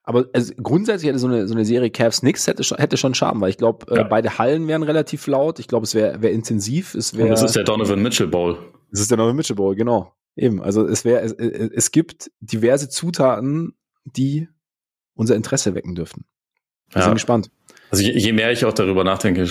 Aber 0.03 0.26
also 0.34 0.53
grundsätzlich 0.61 1.09
hätte 1.09 1.18
so 1.18 1.28
eine, 1.28 1.47
so 1.47 1.55
eine 1.55 1.66
Serie 1.66 1.89
Cavs 1.89 2.22
nix 2.22 2.45
hätte 2.45 2.63
schon, 2.63 2.78
hätte 2.78 2.95
schon 2.95 3.16
Charme, 3.16 3.41
weil 3.41 3.49
ich 3.49 3.57
glaube, 3.57 3.91
äh, 3.91 3.95
ja. 3.95 4.01
äh, 4.03 4.05
beide 4.07 4.38
Hallen 4.38 4.68
wären 4.68 4.84
relativ 4.84 5.26
laut. 5.26 5.59
Ich 5.59 5.68
glaube, 5.68 5.86
es 5.86 5.95
wäre 5.95 6.22
wär 6.22 6.32
intensiv. 6.32 6.93
Es 6.93 7.18
wär, 7.18 7.24
Und 7.24 7.32
das 7.32 7.41
ist 7.41 7.55
der 7.55 7.63
Donovan 7.63 8.03
Mitchell 8.03 8.28
Bowl. 8.28 8.57
Das 8.91 8.99
ist 8.99 9.09
der 9.09 9.18
Donovan 9.18 9.36
Mitchell 9.36 9.55
Bowl, 9.55 9.76
genau. 9.76 10.13
Eben. 10.36 10.61
Also 10.61 10.86
es 10.86 11.05
wäre, 11.05 11.22
es, 11.22 11.32
es 11.32 11.91
gibt 11.91 12.30
diverse 12.39 12.88
Zutaten, 12.89 13.76
die 14.03 14.47
unser 15.16 15.36
Interesse 15.36 15.76
wecken 15.76 15.95
dürften. 15.95 16.26
Wir 16.91 16.99
ja. 16.99 17.05
sind 17.05 17.16
gespannt. 17.16 17.49
Also 17.91 18.03
je, 18.03 18.18
je, 18.18 18.34
mehr 18.34 18.51
ich 18.51 18.66
auch 18.66 18.74
darüber 18.74 19.03
nachdenke, 19.03 19.47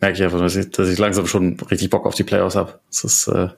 merke 0.00 0.16
ich 0.16 0.22
einfach, 0.22 0.40
dass 0.40 0.56
ich, 0.56 0.70
dass 0.70 0.88
ich 0.88 0.98
langsam 0.98 1.26
schon 1.26 1.58
richtig 1.70 1.90
Bock 1.90 2.06
auf 2.06 2.14
die 2.14 2.24
Playoffs 2.24 2.54
habe. 2.54 2.80
Das 2.88 3.04
ist, 3.04 3.28
äh 3.28 3.48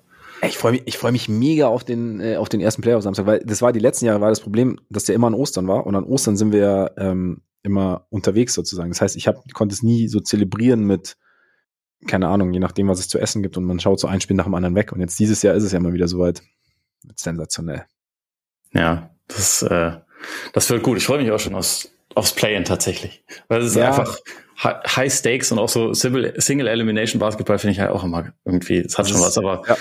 ich 0.42 0.58
freue 0.58 0.72
mich, 0.72 0.82
ich 0.86 0.98
freue 0.98 1.12
mich 1.12 1.28
mega 1.28 1.68
auf 1.68 1.84
den, 1.84 2.20
äh, 2.20 2.36
auf 2.36 2.48
den 2.48 2.60
ersten 2.60 2.82
Playoff-Samstag, 2.82 3.26
weil 3.26 3.40
das 3.40 3.62
war 3.62 3.72
die 3.72 3.80
letzten 3.80 4.06
Jahre 4.06 4.20
war 4.20 4.30
das 4.30 4.40
Problem, 4.40 4.78
dass 4.90 5.04
der 5.04 5.14
immer 5.14 5.26
an 5.26 5.34
Ostern 5.34 5.68
war 5.68 5.86
und 5.86 5.94
an 5.94 6.04
Ostern 6.04 6.36
sind 6.36 6.52
wir 6.52 6.92
ähm, 6.96 7.42
immer 7.62 8.06
unterwegs 8.10 8.54
sozusagen. 8.54 8.90
Das 8.90 9.00
heißt, 9.00 9.16
ich 9.16 9.26
hab, 9.26 9.36
konnte 9.52 9.74
es 9.74 9.82
nie 9.82 10.08
so 10.08 10.20
zelebrieren 10.20 10.84
mit, 10.84 11.16
keine 12.06 12.28
Ahnung, 12.28 12.52
je 12.52 12.60
nachdem, 12.60 12.88
was 12.88 13.00
es 13.00 13.08
zu 13.08 13.18
essen 13.18 13.42
gibt 13.42 13.56
und 13.56 13.64
man 13.64 13.80
schaut 13.80 14.00
so 14.00 14.06
ein 14.06 14.20
Spiel 14.20 14.36
nach 14.36 14.44
dem 14.44 14.54
anderen 14.54 14.74
weg. 14.74 14.92
Und 14.92 15.00
jetzt 15.00 15.18
dieses 15.18 15.42
Jahr 15.42 15.54
ist 15.54 15.64
es 15.64 15.72
ja 15.72 15.80
mal 15.80 15.94
wieder 15.94 16.08
soweit. 16.08 16.42
Sensationell. 17.16 17.84
Ja, 18.72 19.10
das, 19.28 19.62
äh, 19.62 19.98
das 20.52 20.68
wird 20.70 20.82
gut. 20.82 20.98
Ich 20.98 21.06
freue 21.06 21.22
mich 21.22 21.30
auch 21.30 21.40
schon 21.40 21.54
aus, 21.54 21.90
aufs 22.14 22.32
Play-In 22.32 22.64
tatsächlich. 22.64 23.22
Weil 23.48 23.60
es 23.60 23.68
ist 23.68 23.76
ja. 23.76 23.88
einfach 23.88 24.18
High 24.62 25.12
Stakes 25.12 25.50
und 25.52 25.58
auch 25.58 25.68
so 25.68 25.92
Single 25.94 26.66
Elimination 26.66 27.18
Basketball 27.18 27.58
finde 27.58 27.72
ich 27.72 27.80
halt 27.80 27.90
auch 27.90 28.04
immer 28.04 28.32
irgendwie, 28.44 28.78
es 28.78 28.96
hat 28.96 29.06
das 29.06 29.12
schon 29.12 29.20
was, 29.20 29.36
aber 29.36 29.62
ja. 29.66 29.76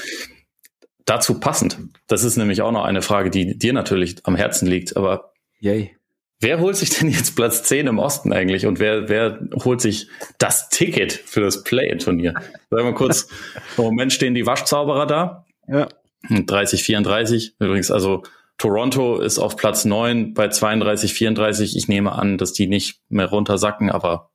dazu 1.06 1.40
passend. 1.40 1.78
Das 2.08 2.24
ist 2.24 2.38
nämlich 2.38 2.62
auch 2.62 2.72
noch 2.72 2.84
eine 2.84 3.02
Frage, 3.02 3.30
die 3.30 3.58
dir 3.58 3.74
natürlich 3.74 4.18
am 4.24 4.36
Herzen 4.36 4.68
liegt, 4.68 4.98
aber 4.98 5.32
Yay. 5.60 5.96
wer 6.40 6.60
holt 6.60 6.76
sich 6.76 6.90
denn 6.90 7.10
jetzt 7.10 7.36
Platz 7.36 7.64
10 7.64 7.88
im 7.88 8.00
Osten 8.00 8.34
eigentlich 8.34 8.66
und 8.66 8.80
wer, 8.80 9.10
wer 9.10 9.40
holt 9.64 9.80
sich 9.80 10.08
das 10.40 10.70
Ticket 10.70 11.14
für 11.14 11.42
das 11.42 11.64
Play-In-Turnier? 11.64 12.34
Sagen 12.72 12.86
wir 12.86 12.94
kurz, 12.94 13.28
im 13.78 13.84
Moment 13.84 14.12
stehen 14.12 14.34
die 14.34 14.46
Waschzauberer 14.46 15.06
da. 15.06 15.46
Ja. 15.68 15.88
30, 16.30 16.84
34. 16.84 17.56
Übrigens, 17.60 17.92
also 17.92 18.24
Toronto 18.64 19.20
ist 19.20 19.40
auf 19.40 19.58
Platz 19.58 19.84
9 19.84 20.34
bei 20.34 20.48
32, 20.48 21.14
34. 21.14 21.76
Ich 21.76 21.90
nehme 21.90 22.14
an, 22.14 22.38
dass 22.38 22.54
die 22.54 22.66
nicht 22.66 23.02
mehr 23.10 23.26
runtersacken, 23.26 23.92
aber 23.92 24.32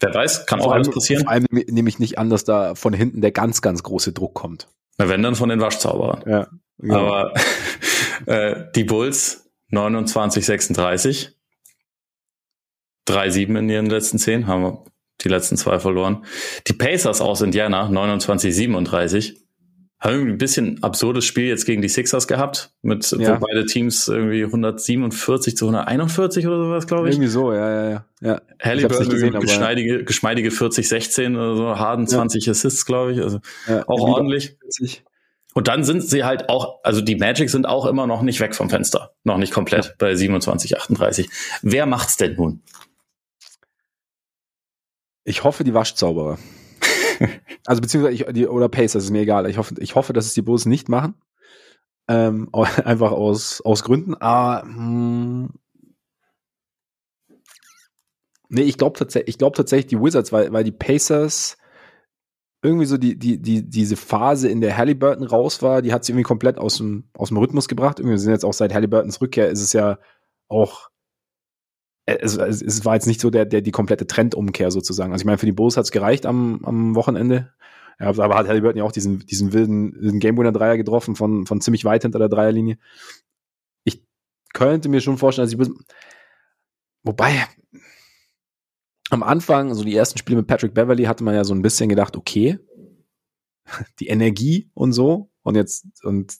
wer 0.00 0.12
weiß, 0.12 0.46
kann 0.46 0.58
vor 0.58 0.70
auch 0.70 0.72
alles 0.72 0.90
passieren. 0.90 1.22
Vor 1.22 1.30
allem 1.30 1.46
nehme 1.48 1.88
ich 1.88 2.00
nicht 2.00 2.18
an, 2.18 2.28
dass 2.28 2.42
da 2.42 2.74
von 2.74 2.92
hinten 2.92 3.20
der 3.20 3.30
ganz, 3.30 3.62
ganz 3.62 3.84
große 3.84 4.12
Druck 4.12 4.34
kommt. 4.34 4.66
Na, 4.98 5.08
wenn 5.08 5.22
dann 5.22 5.36
von 5.36 5.48
den 5.48 5.60
Waschzauberern. 5.60 6.24
Ja, 6.28 6.48
genau. 6.78 7.06
Aber 7.06 7.34
äh, 8.26 8.64
die 8.74 8.82
Bulls 8.82 9.48
29, 9.68 10.44
36. 10.44 11.38
3-7 13.08 13.58
in 13.60 13.68
ihren 13.68 13.86
letzten 13.86 14.18
10, 14.18 14.48
haben 14.48 14.62
wir 14.64 14.84
die 15.20 15.28
letzten 15.28 15.56
zwei 15.56 15.78
verloren. 15.78 16.24
Die 16.66 16.72
Pacers 16.72 17.20
aus 17.20 17.42
Indiana 17.42 17.88
29, 17.88 18.52
37 18.52 19.41
haben 20.02 20.30
ein 20.30 20.38
bisschen 20.38 20.82
absurdes 20.82 21.24
Spiel 21.24 21.46
jetzt 21.46 21.64
gegen 21.64 21.80
die 21.80 21.88
Sixers 21.88 22.26
gehabt, 22.26 22.72
mit 22.82 23.08
ja. 23.12 23.36
wo 23.36 23.46
beide 23.46 23.66
Teams 23.66 24.08
irgendwie 24.08 24.42
147 24.44 25.56
zu 25.56 25.66
141 25.66 26.44
oder 26.48 26.58
sowas, 26.58 26.88
glaube 26.88 27.08
ich. 27.08 27.14
Irgendwie 27.14 27.30
so, 27.30 27.52
ja, 27.52 27.70
ja, 27.70 27.90
ja. 27.90 28.04
ja. 28.20 28.40
Halliburton 28.60 29.08
gesehen, 29.08 29.38
geschmeidige, 29.38 29.98
ja. 29.98 30.02
geschmeidige 30.02 30.50
40, 30.50 30.88
16 30.88 31.36
oder 31.36 31.56
so, 31.56 31.78
Harden 31.78 32.08
20 32.08 32.46
ja. 32.46 32.50
Assists, 32.50 32.84
glaube 32.84 33.12
ich, 33.12 33.20
also 33.20 33.38
auch 33.68 34.00
ordentlich. 34.00 34.56
40. 34.62 35.04
Und 35.54 35.68
dann 35.68 35.84
sind 35.84 36.02
sie 36.02 36.24
halt 36.24 36.48
auch, 36.48 36.80
also 36.82 37.00
die 37.00 37.14
Magic 37.14 37.48
sind 37.48 37.66
auch 37.66 37.86
immer 37.86 38.08
noch 38.08 38.22
nicht 38.22 38.40
weg 38.40 38.56
vom 38.56 38.70
Fenster, 38.70 39.12
noch 39.22 39.36
nicht 39.36 39.52
komplett 39.52 39.94
bei 39.98 40.16
27, 40.16 40.78
38. 40.78 41.28
Wer 41.62 41.86
macht's 41.86 42.16
denn 42.16 42.34
nun? 42.34 42.62
Ich 45.24 45.44
hoffe, 45.44 45.62
die 45.62 45.74
Waschzauberer. 45.74 46.38
Also 47.66 47.80
beziehungsweise 47.80 48.14
ich, 48.14 48.32
die, 48.32 48.46
oder 48.46 48.68
Pacers, 48.68 49.04
ist 49.04 49.10
mir 49.10 49.22
egal. 49.22 49.48
Ich 49.48 49.58
hoffe, 49.58 49.74
ich 49.78 49.94
hoffe, 49.94 50.12
dass 50.12 50.26
es 50.26 50.34
die 50.34 50.42
Bulls 50.42 50.66
nicht 50.66 50.88
machen. 50.88 51.14
Ähm, 52.08 52.48
einfach 52.84 53.12
aus, 53.12 53.60
aus 53.60 53.82
Gründen. 53.82 54.14
Aber 54.14 54.62
hm, 54.66 55.50
nee, 58.48 58.62
ich 58.62 58.78
glaube 58.78 58.98
tatsächlich, 58.98 59.28
ich 59.28 59.38
glaube 59.38 59.56
tatsächlich 59.56 59.86
die 59.86 60.00
Wizards, 60.00 60.32
weil, 60.32 60.52
weil 60.52 60.64
die 60.64 60.72
Pacers 60.72 61.56
irgendwie 62.64 62.86
so 62.86 62.96
die, 62.96 63.18
die, 63.18 63.42
die, 63.42 63.68
diese 63.68 63.96
Phase, 63.96 64.48
in 64.48 64.60
der 64.60 64.76
Halliburton 64.76 65.26
raus 65.26 65.62
war, 65.62 65.82
die 65.82 65.92
hat 65.92 66.04
sie 66.04 66.12
irgendwie 66.12 66.22
komplett 66.22 66.58
aus 66.58 66.76
dem, 66.76 67.08
aus 67.14 67.28
dem 67.28 67.38
Rhythmus 67.38 67.66
gebracht. 67.66 67.98
Irgendwie 67.98 68.18
sind 68.18 68.30
jetzt 68.30 68.44
auch 68.44 68.52
seit 68.52 68.72
Halliburtons 68.72 69.20
Rückkehr 69.20 69.48
ist 69.48 69.60
es 69.60 69.72
ja 69.72 69.98
auch 70.48 70.91
äh, 72.06 72.18
es, 72.20 72.36
es, 72.36 72.84
war 72.84 72.94
jetzt 72.94 73.06
nicht 73.06 73.20
so 73.20 73.30
der, 73.30 73.44
der 73.44 73.60
die 73.60 73.70
komplette 73.70 74.06
Trendumkehr 74.06 74.70
sozusagen. 74.70 75.12
Also 75.12 75.22
ich 75.22 75.26
meine, 75.26 75.38
für 75.38 75.46
die 75.46 75.52
Bulls 75.52 75.76
hat 75.76 75.84
es 75.84 75.92
gereicht 75.92 76.26
am, 76.26 76.64
am 76.64 76.94
Wochenende. 76.94 77.52
Ja, 78.00 78.08
aber 78.08 78.36
hat 78.36 78.48
Halliburton 78.48 78.78
ja 78.78 78.84
auch 78.84 78.92
diesen, 78.92 79.20
diesen 79.20 79.52
wilden, 79.52 79.94
wilden 80.00 80.18
Game-Winner-Dreier 80.18 80.76
getroffen 80.76 81.14
von, 81.14 81.46
von 81.46 81.60
ziemlich 81.60 81.84
weit 81.84 82.02
hinter 82.02 82.18
der 82.18 82.28
Dreierlinie. 82.28 82.78
Ich 83.84 84.04
könnte 84.54 84.88
mir 84.88 85.00
schon 85.00 85.18
vorstellen, 85.18 85.48
dass 85.48 85.52
ich 85.52 85.74
wobei 87.04 87.46
am 89.10 89.22
Anfang, 89.22 89.74
so 89.74 89.84
die 89.84 89.94
ersten 89.94 90.18
Spiele 90.18 90.38
mit 90.38 90.46
Patrick 90.46 90.74
Beverly, 90.74 91.04
hatte 91.04 91.22
man 91.22 91.34
ja 91.34 91.44
so 91.44 91.54
ein 91.54 91.62
bisschen 91.62 91.88
gedacht, 91.88 92.16
okay, 92.16 92.58
die 94.00 94.08
Energie 94.08 94.70
und 94.74 94.92
so 94.92 95.30
und 95.42 95.54
jetzt 95.54 95.86
und 96.04 96.34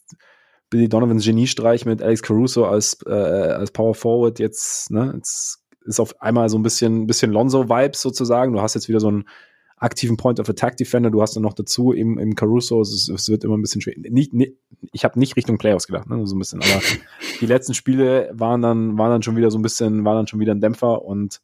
Billy 0.72 0.88
Donovans 0.88 1.26
Geniestreich 1.26 1.84
mit 1.84 2.00
Alex 2.00 2.22
Caruso 2.22 2.64
als, 2.64 2.98
äh, 3.04 3.10
als 3.10 3.70
Power 3.72 3.94
Forward 3.94 4.38
jetzt, 4.38 4.90
ne, 4.90 5.12
jetzt 5.14 5.62
ist 5.84 6.00
auf 6.00 6.18
einmal 6.22 6.48
so 6.48 6.56
ein 6.56 6.62
bisschen, 6.62 7.06
bisschen 7.06 7.30
Lonzo-Vibes 7.30 8.00
sozusagen. 8.00 8.54
Du 8.54 8.62
hast 8.62 8.74
jetzt 8.74 8.88
wieder 8.88 8.98
so 8.98 9.08
einen 9.08 9.28
aktiven 9.76 10.16
Point 10.16 10.40
of 10.40 10.48
Attack 10.48 10.78
Defender, 10.78 11.10
du 11.10 11.20
hast 11.20 11.36
dann 11.36 11.42
noch 11.42 11.52
dazu 11.52 11.92
im, 11.92 12.18
im 12.18 12.34
Caruso, 12.34 12.80
es, 12.80 13.10
es 13.10 13.28
wird 13.28 13.44
immer 13.44 13.58
ein 13.58 13.60
bisschen 13.60 13.82
schwer. 13.82 13.96
Nicht, 13.98 14.32
nicht, 14.32 14.54
ich 14.92 15.04
habe 15.04 15.18
nicht 15.18 15.36
Richtung 15.36 15.58
Playoffs 15.58 15.86
gedacht, 15.86 16.08
ne, 16.08 16.26
so 16.26 16.34
ein 16.34 16.38
bisschen, 16.38 16.62
aber 16.62 16.80
die 17.42 17.46
letzten 17.46 17.74
Spiele 17.74 18.30
waren 18.32 18.62
dann, 18.62 18.96
waren 18.96 19.10
dann 19.10 19.22
schon 19.22 19.36
wieder 19.36 19.50
so 19.50 19.58
ein 19.58 19.62
bisschen, 19.62 20.06
waren 20.06 20.16
dann 20.16 20.26
schon 20.26 20.40
wieder 20.40 20.54
ein 20.54 20.62
Dämpfer 20.62 21.04
und 21.04 21.42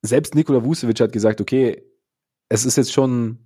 selbst 0.00 0.34
Nikola 0.34 0.64
Vucevic 0.64 1.00
hat 1.00 1.12
gesagt, 1.12 1.42
okay, 1.42 1.82
es 2.48 2.64
ist 2.64 2.76
jetzt 2.78 2.94
schon, 2.94 3.40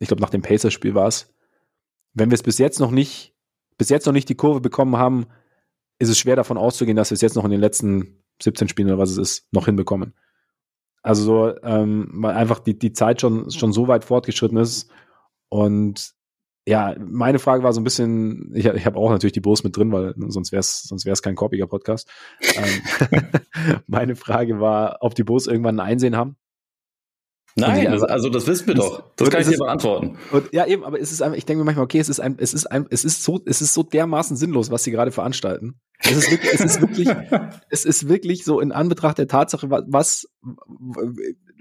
ich 0.00 0.08
glaube, 0.08 0.22
nach 0.22 0.30
dem 0.30 0.40
Pacers-Spiel 0.40 0.94
war 0.94 1.08
es, 1.08 1.34
wenn 2.14 2.30
wir 2.30 2.34
es 2.34 2.42
bis 2.42 2.58
jetzt 2.58 2.80
noch 2.80 2.90
nicht, 2.90 3.34
bis 3.76 3.88
jetzt 3.88 4.06
noch 4.06 4.12
nicht 4.12 4.28
die 4.28 4.36
Kurve 4.36 4.60
bekommen 4.60 4.96
haben, 4.96 5.26
ist 5.98 6.08
es 6.08 6.18
schwer 6.18 6.36
davon 6.36 6.56
auszugehen, 6.56 6.96
dass 6.96 7.10
wir 7.10 7.16
es 7.16 7.20
jetzt 7.20 7.36
noch 7.36 7.44
in 7.44 7.50
den 7.50 7.60
letzten 7.60 8.24
17 8.42 8.68
Spielen 8.68 8.88
oder 8.88 8.98
was 8.98 9.10
es 9.10 9.18
ist, 9.18 9.52
noch 9.52 9.66
hinbekommen. 9.66 10.14
Also 11.02 11.22
so, 11.22 11.60
ähm, 11.62 12.08
weil 12.14 12.34
einfach 12.34 12.60
die, 12.60 12.78
die 12.78 12.92
Zeit 12.92 13.20
schon, 13.20 13.50
schon 13.50 13.72
so 13.72 13.88
weit 13.88 14.04
fortgeschritten 14.04 14.56
ist. 14.56 14.90
Und 15.50 16.14
ja, 16.66 16.96
meine 16.98 17.38
Frage 17.38 17.62
war 17.62 17.72
so 17.72 17.80
ein 17.80 17.84
bisschen, 17.84 18.50
ich, 18.54 18.64
ich 18.64 18.86
habe 18.86 18.98
auch 18.98 19.10
natürlich 19.10 19.34
die 19.34 19.40
Bulls 19.40 19.64
mit 19.64 19.76
drin, 19.76 19.92
weil 19.92 20.14
sonst 20.28 20.50
wäre 20.50 20.60
es 20.60 20.82
sonst 20.82 21.04
wär's 21.04 21.20
kein 21.20 21.34
korpiger 21.34 21.66
Podcast. 21.66 22.08
ähm, 22.40 23.20
meine 23.86 24.16
Frage 24.16 24.60
war, 24.60 24.98
ob 25.00 25.14
die 25.14 25.24
Bulls 25.24 25.46
irgendwann 25.46 25.78
ein 25.78 25.86
Einsehen 25.86 26.16
haben. 26.16 26.36
Nein, 27.56 27.86
also, 27.86 28.06
also 28.06 28.28
das 28.30 28.48
wissen 28.48 28.66
wir 28.66 28.74
doch. 28.74 29.04
Das 29.14 29.30
kann 29.30 29.42
ich 29.42 29.48
dir 29.48 29.58
beantworten. 29.58 30.18
Und, 30.32 30.52
ja, 30.52 30.66
eben, 30.66 30.82
aber 30.82 31.00
es 31.00 31.12
ist 31.12 31.22
einfach, 31.22 31.38
ich 31.38 31.46
denke 31.46 31.60
mir 31.60 31.64
manchmal, 31.64 31.84
okay, 31.84 32.00
es 32.00 32.08
ist 32.08 32.18
ein, 32.18 32.36
es 32.38 32.52
ist 32.52 32.66
ein, 32.66 32.86
es 32.90 33.04
ist 33.04 33.22
so, 33.22 33.40
es 33.46 33.62
ist 33.62 33.74
so 33.74 33.84
dermaßen 33.84 34.36
sinnlos, 34.36 34.72
was 34.72 34.82
sie 34.82 34.90
gerade 34.90 35.12
veranstalten. 35.12 35.80
Es 36.00 36.16
ist 36.16 36.30
wirklich, 36.32 36.52
es 36.52 36.60
ist 36.60 36.80
wirklich, 36.80 37.08
es 37.70 37.84
ist 37.84 38.08
wirklich 38.08 38.44
so 38.44 38.58
in 38.58 38.72
Anbetracht 38.72 39.18
der 39.18 39.28
Tatsache, 39.28 39.70
was, 39.70 40.28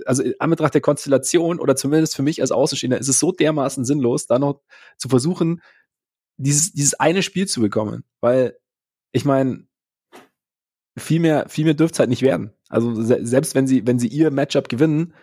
also 0.05 0.23
in 0.23 0.33
Anbetracht 0.39 0.73
der 0.73 0.81
Konstellation 0.81 1.59
oder 1.59 1.75
zumindest 1.75 2.15
für 2.15 2.23
mich 2.23 2.41
als 2.41 2.51
Außenstehender, 2.51 2.97
ist 2.97 3.09
es 3.09 3.19
so 3.19 3.31
dermaßen 3.31 3.85
sinnlos, 3.85 4.25
da 4.25 4.39
noch 4.39 4.61
zu 4.97 5.09
versuchen, 5.09 5.61
dieses, 6.37 6.73
dieses 6.73 6.95
eine 6.95 7.21
Spiel 7.21 7.47
zu 7.47 7.61
bekommen. 7.61 8.03
Weil, 8.19 8.57
ich 9.11 9.25
meine, 9.25 9.67
viel 10.97 11.19
mehr, 11.19 11.47
viel 11.49 11.65
mehr 11.65 11.75
dürfte 11.75 11.95
es 11.95 11.99
halt 11.99 12.09
nicht 12.09 12.23
werden. 12.23 12.51
Also 12.67 12.95
selbst 12.95 13.53
wenn 13.53 13.67
sie, 13.67 13.85
wenn 13.85 13.99
sie 13.99 14.07
ihr 14.07 14.31
Matchup 14.31 14.69
gewinnen, 14.69 15.13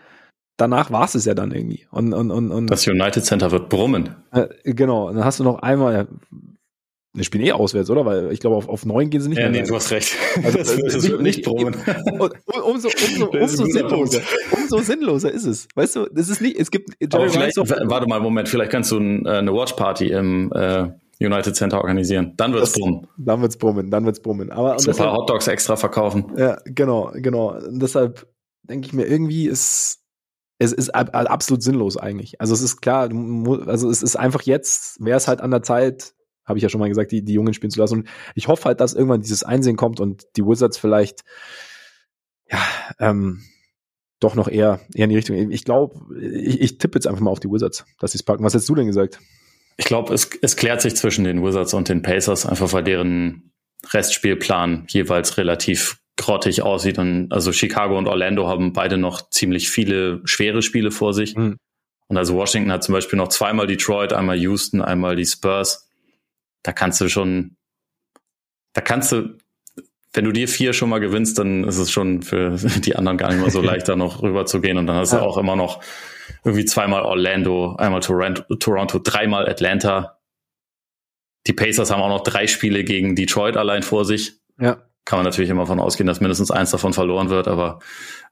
danach 0.60 0.90
war 0.90 1.04
es 1.04 1.14
es 1.14 1.24
ja 1.24 1.34
dann 1.34 1.52
irgendwie. 1.52 1.86
Und, 1.90 2.12
und, 2.12 2.30
und, 2.30 2.50
und 2.50 2.66
das 2.68 2.86
United 2.86 3.24
Center 3.24 3.50
wird 3.50 3.68
brummen. 3.68 4.16
Äh, 4.32 4.48
genau, 4.64 5.08
und 5.08 5.16
dann 5.16 5.24
hast 5.24 5.40
du 5.40 5.44
noch 5.44 5.60
einmal, 5.60 6.08
wir 7.12 7.24
spielen 7.24 7.44
eh 7.44 7.52
auswärts, 7.52 7.90
oder? 7.90 8.04
Weil 8.04 8.32
ich 8.32 8.40
glaube, 8.40 8.56
auf, 8.56 8.68
auf 8.68 8.86
neun 8.86 9.10
gehen 9.10 9.20
sie 9.20 9.28
nicht 9.28 9.38
ja, 9.38 9.48
mehr. 9.48 9.56
Ja, 9.56 9.62
nee, 9.62 9.68
du 9.68 9.74
hast 9.74 9.90
recht. 9.90 10.16
Also, 10.44 10.58
das, 10.58 10.76
das 10.76 10.94
nicht, 10.94 11.10
wird 11.10 11.22
nicht 11.22 11.44
brummen. 11.44 11.74
Und, 12.18 12.32
umso, 12.64 12.88
umso, 12.88 13.30
umso 13.30 13.64
sinnloser. 13.64 14.20
Umso 14.52 14.78
sinnloser 14.78 15.32
ist 15.32 15.46
es. 15.46 15.68
Weißt 15.74 15.96
du, 15.96 16.06
das 16.12 16.28
ist 16.28 16.40
nicht, 16.40 16.58
es 16.58 16.70
gibt, 16.70 16.90
warte 17.00 18.06
mal, 18.06 18.20
Moment, 18.20 18.48
vielleicht 18.48 18.70
kannst 18.70 18.92
du 18.92 18.98
äh, 18.98 19.28
eine 19.28 19.52
Watch-Party 19.52 20.08
im, 20.08 20.52
äh, 20.52 20.88
United 21.22 21.54
Center 21.54 21.78
organisieren. 21.78 22.32
Dann 22.36 22.54
wird's 22.54 22.72
brummen. 22.72 23.06
Dann 23.18 23.42
wird's 23.42 23.58
brummen, 23.58 23.90
dann 23.90 24.06
wird's 24.06 24.20
brummen. 24.20 24.50
Aber 24.50 24.78
so 24.78 24.90
ein 24.90 24.96
paar 24.96 25.12
Hotdogs 25.12 25.48
extra 25.48 25.76
verkaufen. 25.76 26.32
Ja, 26.36 26.58
genau, 26.64 27.12
genau. 27.14 27.58
Und 27.58 27.80
deshalb 27.80 28.26
denke 28.62 28.86
ich 28.86 28.94
mir, 28.94 29.04
irgendwie 29.04 29.46
ist 29.46 30.00
es 30.60 30.72
ist 30.72 30.90
absolut 30.90 31.62
sinnlos 31.62 31.96
eigentlich. 31.96 32.38
Also 32.40 32.52
es 32.52 32.60
ist 32.60 32.82
klar, 32.82 33.08
also 33.66 33.88
es 33.88 34.02
ist 34.02 34.16
einfach 34.16 34.42
jetzt, 34.42 35.02
wäre 35.02 35.16
es 35.16 35.26
halt 35.26 35.40
an 35.40 35.50
der 35.50 35.62
Zeit, 35.62 36.12
habe 36.44 36.58
ich 36.58 36.62
ja 36.62 36.68
schon 36.68 36.80
mal 36.80 36.88
gesagt, 36.88 37.12
die, 37.12 37.24
die 37.24 37.32
Jungen 37.32 37.54
spielen 37.54 37.70
zu 37.70 37.80
lassen. 37.80 38.00
Und 38.00 38.08
ich 38.34 38.46
hoffe 38.46 38.66
halt, 38.66 38.80
dass 38.80 38.92
irgendwann 38.92 39.22
dieses 39.22 39.42
Einsehen 39.42 39.76
kommt 39.76 40.00
und 40.00 40.26
die 40.36 40.44
Wizards 40.44 40.76
vielleicht, 40.76 41.22
ja, 42.50 42.58
ähm, 42.98 43.42
doch 44.20 44.34
noch 44.34 44.48
eher, 44.48 44.80
eher 44.94 45.04
in 45.04 45.10
die 45.10 45.16
Richtung. 45.16 45.50
Ich 45.50 45.64
glaube, 45.64 45.98
ich, 46.20 46.60
ich 46.60 46.76
tippe 46.76 46.98
jetzt 46.98 47.06
einfach 47.06 47.22
mal 47.22 47.30
auf 47.30 47.40
die 47.40 47.48
Wizards, 47.48 47.86
dass 47.98 48.12
sie 48.12 48.18
es 48.18 48.22
packen. 48.22 48.44
Was 48.44 48.52
hättest 48.52 48.68
du 48.68 48.74
denn 48.74 48.86
gesagt? 48.86 49.18
Ich 49.78 49.86
glaube, 49.86 50.12
es, 50.12 50.28
es 50.42 50.56
klärt 50.56 50.82
sich 50.82 50.94
zwischen 50.94 51.24
den 51.24 51.42
Wizards 51.42 51.72
und 51.72 51.88
den 51.88 52.02
Pacers, 52.02 52.44
einfach 52.44 52.70
weil 52.74 52.84
deren 52.84 53.54
Restspielplan 53.94 54.84
jeweils 54.88 55.38
relativ 55.38 55.99
grottig 56.20 56.62
aussieht. 56.62 56.98
Und 56.98 57.32
also 57.32 57.50
Chicago 57.50 57.96
und 57.96 58.06
Orlando 58.06 58.46
haben 58.46 58.72
beide 58.72 58.98
noch 58.98 59.30
ziemlich 59.30 59.70
viele 59.70 60.20
schwere 60.24 60.62
Spiele 60.62 60.90
vor 60.90 61.14
sich. 61.14 61.34
Mhm. 61.34 61.56
Und 62.08 62.16
also 62.16 62.34
Washington 62.34 62.70
hat 62.72 62.84
zum 62.84 62.92
Beispiel 62.92 63.16
noch 63.16 63.28
zweimal 63.28 63.66
Detroit, 63.66 64.12
einmal 64.12 64.36
Houston, 64.36 64.82
einmal 64.82 65.16
die 65.16 65.24
Spurs. 65.24 65.88
Da 66.62 66.72
kannst 66.72 67.00
du 67.00 67.08
schon, 67.08 67.56
da 68.74 68.82
kannst 68.82 69.12
du, 69.12 69.38
wenn 70.12 70.24
du 70.24 70.32
dir 70.32 70.46
vier 70.46 70.72
schon 70.74 70.90
mal 70.90 70.98
gewinnst, 70.98 71.38
dann 71.38 71.64
ist 71.64 71.78
es 71.78 71.90
schon 71.90 72.22
für 72.22 72.50
die 72.84 72.96
anderen 72.96 73.16
gar 73.16 73.30
nicht 73.30 73.40
mehr 73.40 73.50
so 73.50 73.62
leicht, 73.62 73.88
da 73.88 73.96
noch 73.96 74.22
rüber 74.22 74.44
zu 74.44 74.60
gehen. 74.60 74.76
Und 74.76 74.86
dann 74.86 74.96
hast 74.96 75.14
du 75.14 75.22
auch 75.22 75.38
immer 75.38 75.56
noch 75.56 75.82
irgendwie 76.44 76.66
zweimal 76.66 77.02
Orlando, 77.02 77.76
einmal 77.76 78.00
Toronto, 78.00 78.42
Toronto, 78.56 79.00
dreimal 79.02 79.48
Atlanta. 79.48 80.18
Die 81.46 81.54
Pacers 81.54 81.90
haben 81.90 82.02
auch 82.02 82.08
noch 82.08 82.24
drei 82.24 82.46
Spiele 82.46 82.84
gegen 82.84 83.16
Detroit 83.16 83.56
allein 83.56 83.82
vor 83.82 84.04
sich. 84.04 84.34
Ja 84.58 84.82
kann 85.04 85.18
man 85.18 85.24
natürlich 85.24 85.50
immer 85.50 85.66
von 85.66 85.80
ausgehen, 85.80 86.06
dass 86.06 86.20
mindestens 86.20 86.50
eins 86.50 86.70
davon 86.70 86.92
verloren 86.92 87.30
wird, 87.30 87.48
aber 87.48 87.80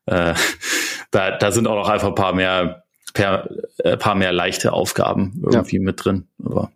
äh, 0.07 0.35
da, 1.11 1.37
da 1.37 1.53
sind 1.53 1.67
auch 1.67 1.77
noch 1.77 1.89
einfach 1.89 2.09
ein 2.09 2.15
paar 2.15 2.35
mehr, 2.35 2.85
per, 3.15 3.49
äh, 3.79 3.97
paar 3.97 4.15
mehr 4.15 4.33
leichte 4.33 4.73
Aufgaben 4.73 5.43
irgendwie 5.43 5.77
ja. 5.77 5.83
mit 5.83 6.05
drin. 6.05 6.29
Aber 6.45 6.73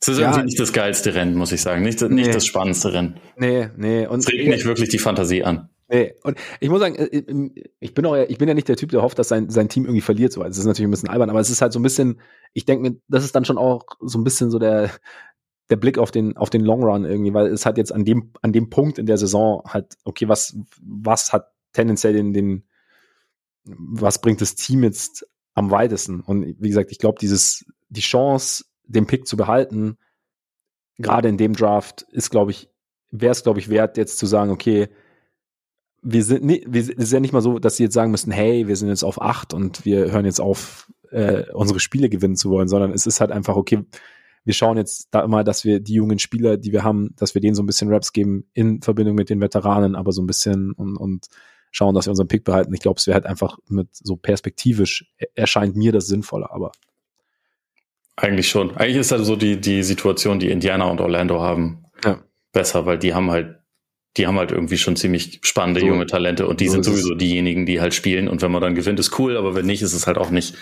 es 0.00 0.08
ist 0.08 0.18
ja. 0.18 0.28
irgendwie 0.28 0.46
nicht 0.46 0.60
das 0.60 0.72
geilste 0.72 1.14
Rennen, 1.14 1.34
muss 1.34 1.52
ich 1.52 1.60
sagen. 1.60 1.82
Nicht, 1.82 2.00
nicht 2.02 2.34
das 2.34 2.46
spannendste 2.46 2.92
Rennen. 2.92 3.18
Nee, 3.36 3.70
nee. 3.76 4.06
Und 4.06 4.20
es 4.20 4.28
regt 4.28 4.48
nicht 4.48 4.64
wirklich 4.64 4.88
die 4.88 4.98
Fantasie 4.98 5.42
an. 5.42 5.70
Nee, 5.90 6.14
und 6.22 6.38
ich 6.60 6.68
muss 6.68 6.80
sagen, 6.80 6.96
äh, 6.96 7.04
äh, 7.06 7.50
ich 7.80 7.94
bin 7.94 8.04
auch, 8.04 8.14
ich 8.14 8.36
bin 8.36 8.46
ja 8.46 8.54
nicht 8.54 8.68
der 8.68 8.76
Typ, 8.76 8.90
der 8.90 9.00
hofft, 9.00 9.18
dass 9.18 9.28
sein, 9.28 9.48
sein 9.48 9.70
Team 9.70 9.84
irgendwie 9.84 10.02
verliert. 10.02 10.32
So. 10.32 10.42
Das 10.42 10.58
ist 10.58 10.66
natürlich 10.66 10.86
ein 10.86 10.90
bisschen 10.90 11.08
albern, 11.08 11.30
aber 11.30 11.40
es 11.40 11.48
ist 11.48 11.62
halt 11.62 11.72
so 11.72 11.80
ein 11.80 11.82
bisschen, 11.82 12.20
ich 12.52 12.66
denke 12.66 12.90
mir, 12.90 12.96
das 13.08 13.24
ist 13.24 13.34
dann 13.34 13.46
schon 13.46 13.56
auch 13.56 13.86
so 14.00 14.18
ein 14.18 14.24
bisschen 14.24 14.50
so 14.50 14.58
der, 14.58 14.90
der 15.70 15.76
Blick 15.76 15.98
auf 15.98 16.10
den, 16.10 16.36
auf 16.36 16.50
den 16.50 16.62
Long 16.62 16.82
Run 16.82 17.04
irgendwie, 17.04 17.34
weil 17.34 17.48
es 17.48 17.66
hat 17.66 17.76
jetzt 17.76 17.92
an 17.92 18.04
dem, 18.04 18.32
an 18.42 18.52
dem 18.52 18.70
Punkt 18.70 18.98
in 18.98 19.06
der 19.06 19.18
Saison 19.18 19.62
halt, 19.66 19.96
okay, 20.04 20.28
was, 20.28 20.56
was 20.80 21.32
hat 21.32 21.52
tendenziell 21.72 22.14
den, 22.14 22.32
den, 22.32 22.64
was 23.64 24.20
bringt 24.20 24.40
das 24.40 24.54
Team 24.54 24.82
jetzt 24.82 25.26
am 25.54 25.70
weitesten? 25.70 26.20
Und 26.20 26.56
wie 26.58 26.68
gesagt, 26.68 26.90
ich 26.90 26.98
glaube, 26.98 27.18
dieses, 27.20 27.66
die 27.88 28.00
Chance, 28.00 28.64
den 28.84 29.06
Pick 29.06 29.26
zu 29.26 29.36
behalten, 29.36 29.98
gerade 30.96 31.28
in 31.28 31.36
dem 31.36 31.54
Draft, 31.54 32.02
ist, 32.10 32.30
glaube 32.30 32.50
ich, 32.50 32.70
wäre 33.10 33.32
es, 33.32 33.42
glaube 33.42 33.58
ich, 33.58 33.68
wert, 33.68 33.96
jetzt 33.96 34.18
zu 34.18 34.26
sagen, 34.26 34.50
okay, 34.50 34.88
wir 36.00 36.24
sind, 36.24 36.44
nie, 36.44 36.64
wir, 36.66 36.80
es 36.80 36.88
ist 36.88 37.12
ja 37.12 37.20
nicht 37.20 37.32
mal 37.32 37.42
so, 37.42 37.58
dass 37.58 37.76
sie 37.76 37.84
jetzt 37.84 37.94
sagen 37.94 38.10
müssen, 38.10 38.30
hey, 38.30 38.68
wir 38.68 38.76
sind 38.76 38.88
jetzt 38.88 39.04
auf 39.04 39.20
acht 39.20 39.52
und 39.52 39.84
wir 39.84 40.10
hören 40.12 40.24
jetzt 40.24 40.40
auf, 40.40 40.90
äh, 41.10 41.50
unsere 41.52 41.80
Spiele 41.80 42.08
gewinnen 42.08 42.36
zu 42.36 42.50
wollen, 42.50 42.68
sondern 42.68 42.92
es 42.92 43.06
ist 43.06 43.20
halt 43.20 43.32
einfach, 43.32 43.56
okay, 43.56 43.84
wir 44.48 44.54
schauen 44.54 44.78
jetzt 44.78 45.08
da 45.10 45.20
immer, 45.20 45.44
dass 45.44 45.66
wir 45.66 45.78
die 45.78 45.92
jungen 45.92 46.18
Spieler, 46.18 46.56
die 46.56 46.72
wir 46.72 46.82
haben, 46.82 47.14
dass 47.16 47.34
wir 47.34 47.42
denen 47.42 47.54
so 47.54 47.62
ein 47.62 47.66
bisschen 47.66 47.92
Raps 47.92 48.14
geben 48.14 48.48
in 48.54 48.80
Verbindung 48.80 49.14
mit 49.14 49.28
den 49.28 49.42
Veteranen, 49.42 49.94
aber 49.94 50.10
so 50.10 50.22
ein 50.22 50.26
bisschen 50.26 50.72
und, 50.72 50.96
und 50.96 51.26
schauen, 51.70 51.94
dass 51.94 52.06
wir 52.06 52.12
unseren 52.12 52.28
Pick 52.28 52.44
behalten. 52.44 52.72
Ich 52.72 52.80
glaube, 52.80 52.98
es 52.98 53.06
wäre 53.06 53.16
halt 53.16 53.26
einfach 53.26 53.58
mit 53.68 53.88
so 53.92 54.16
perspektivisch 54.16 55.12
erscheint 55.34 55.76
mir 55.76 55.92
das 55.92 56.06
sinnvoller, 56.06 56.50
aber. 56.50 56.72
Eigentlich 58.16 58.48
schon. 58.48 58.74
Eigentlich 58.74 58.96
ist 58.96 59.12
halt 59.12 59.26
so 59.26 59.36
die, 59.36 59.60
die 59.60 59.82
Situation, 59.82 60.38
die 60.38 60.48
Indiana 60.48 60.86
und 60.86 61.02
Orlando 61.02 61.42
haben, 61.42 61.84
ja. 62.02 62.18
besser, 62.50 62.86
weil 62.86 62.98
die 62.98 63.12
haben 63.12 63.30
halt, 63.30 63.58
die 64.16 64.26
haben 64.26 64.38
halt 64.38 64.50
irgendwie 64.50 64.78
schon 64.78 64.96
ziemlich 64.96 65.40
spannende 65.42 65.80
so, 65.80 65.86
junge 65.88 66.06
Talente 66.06 66.46
und 66.46 66.60
die 66.60 66.68
so 66.68 66.72
sind 66.72 66.84
sowieso 66.84 67.14
diejenigen, 67.14 67.66
die 67.66 67.82
halt 67.82 67.92
spielen. 67.92 68.28
Und 68.28 68.40
wenn 68.40 68.50
man 68.50 68.62
dann 68.62 68.74
gewinnt, 68.74 68.98
ist 68.98 69.18
cool, 69.18 69.36
aber 69.36 69.54
wenn 69.54 69.66
nicht, 69.66 69.82
ist 69.82 69.92
es 69.92 70.06
halt 70.06 70.16
auch 70.16 70.30
nicht 70.30 70.54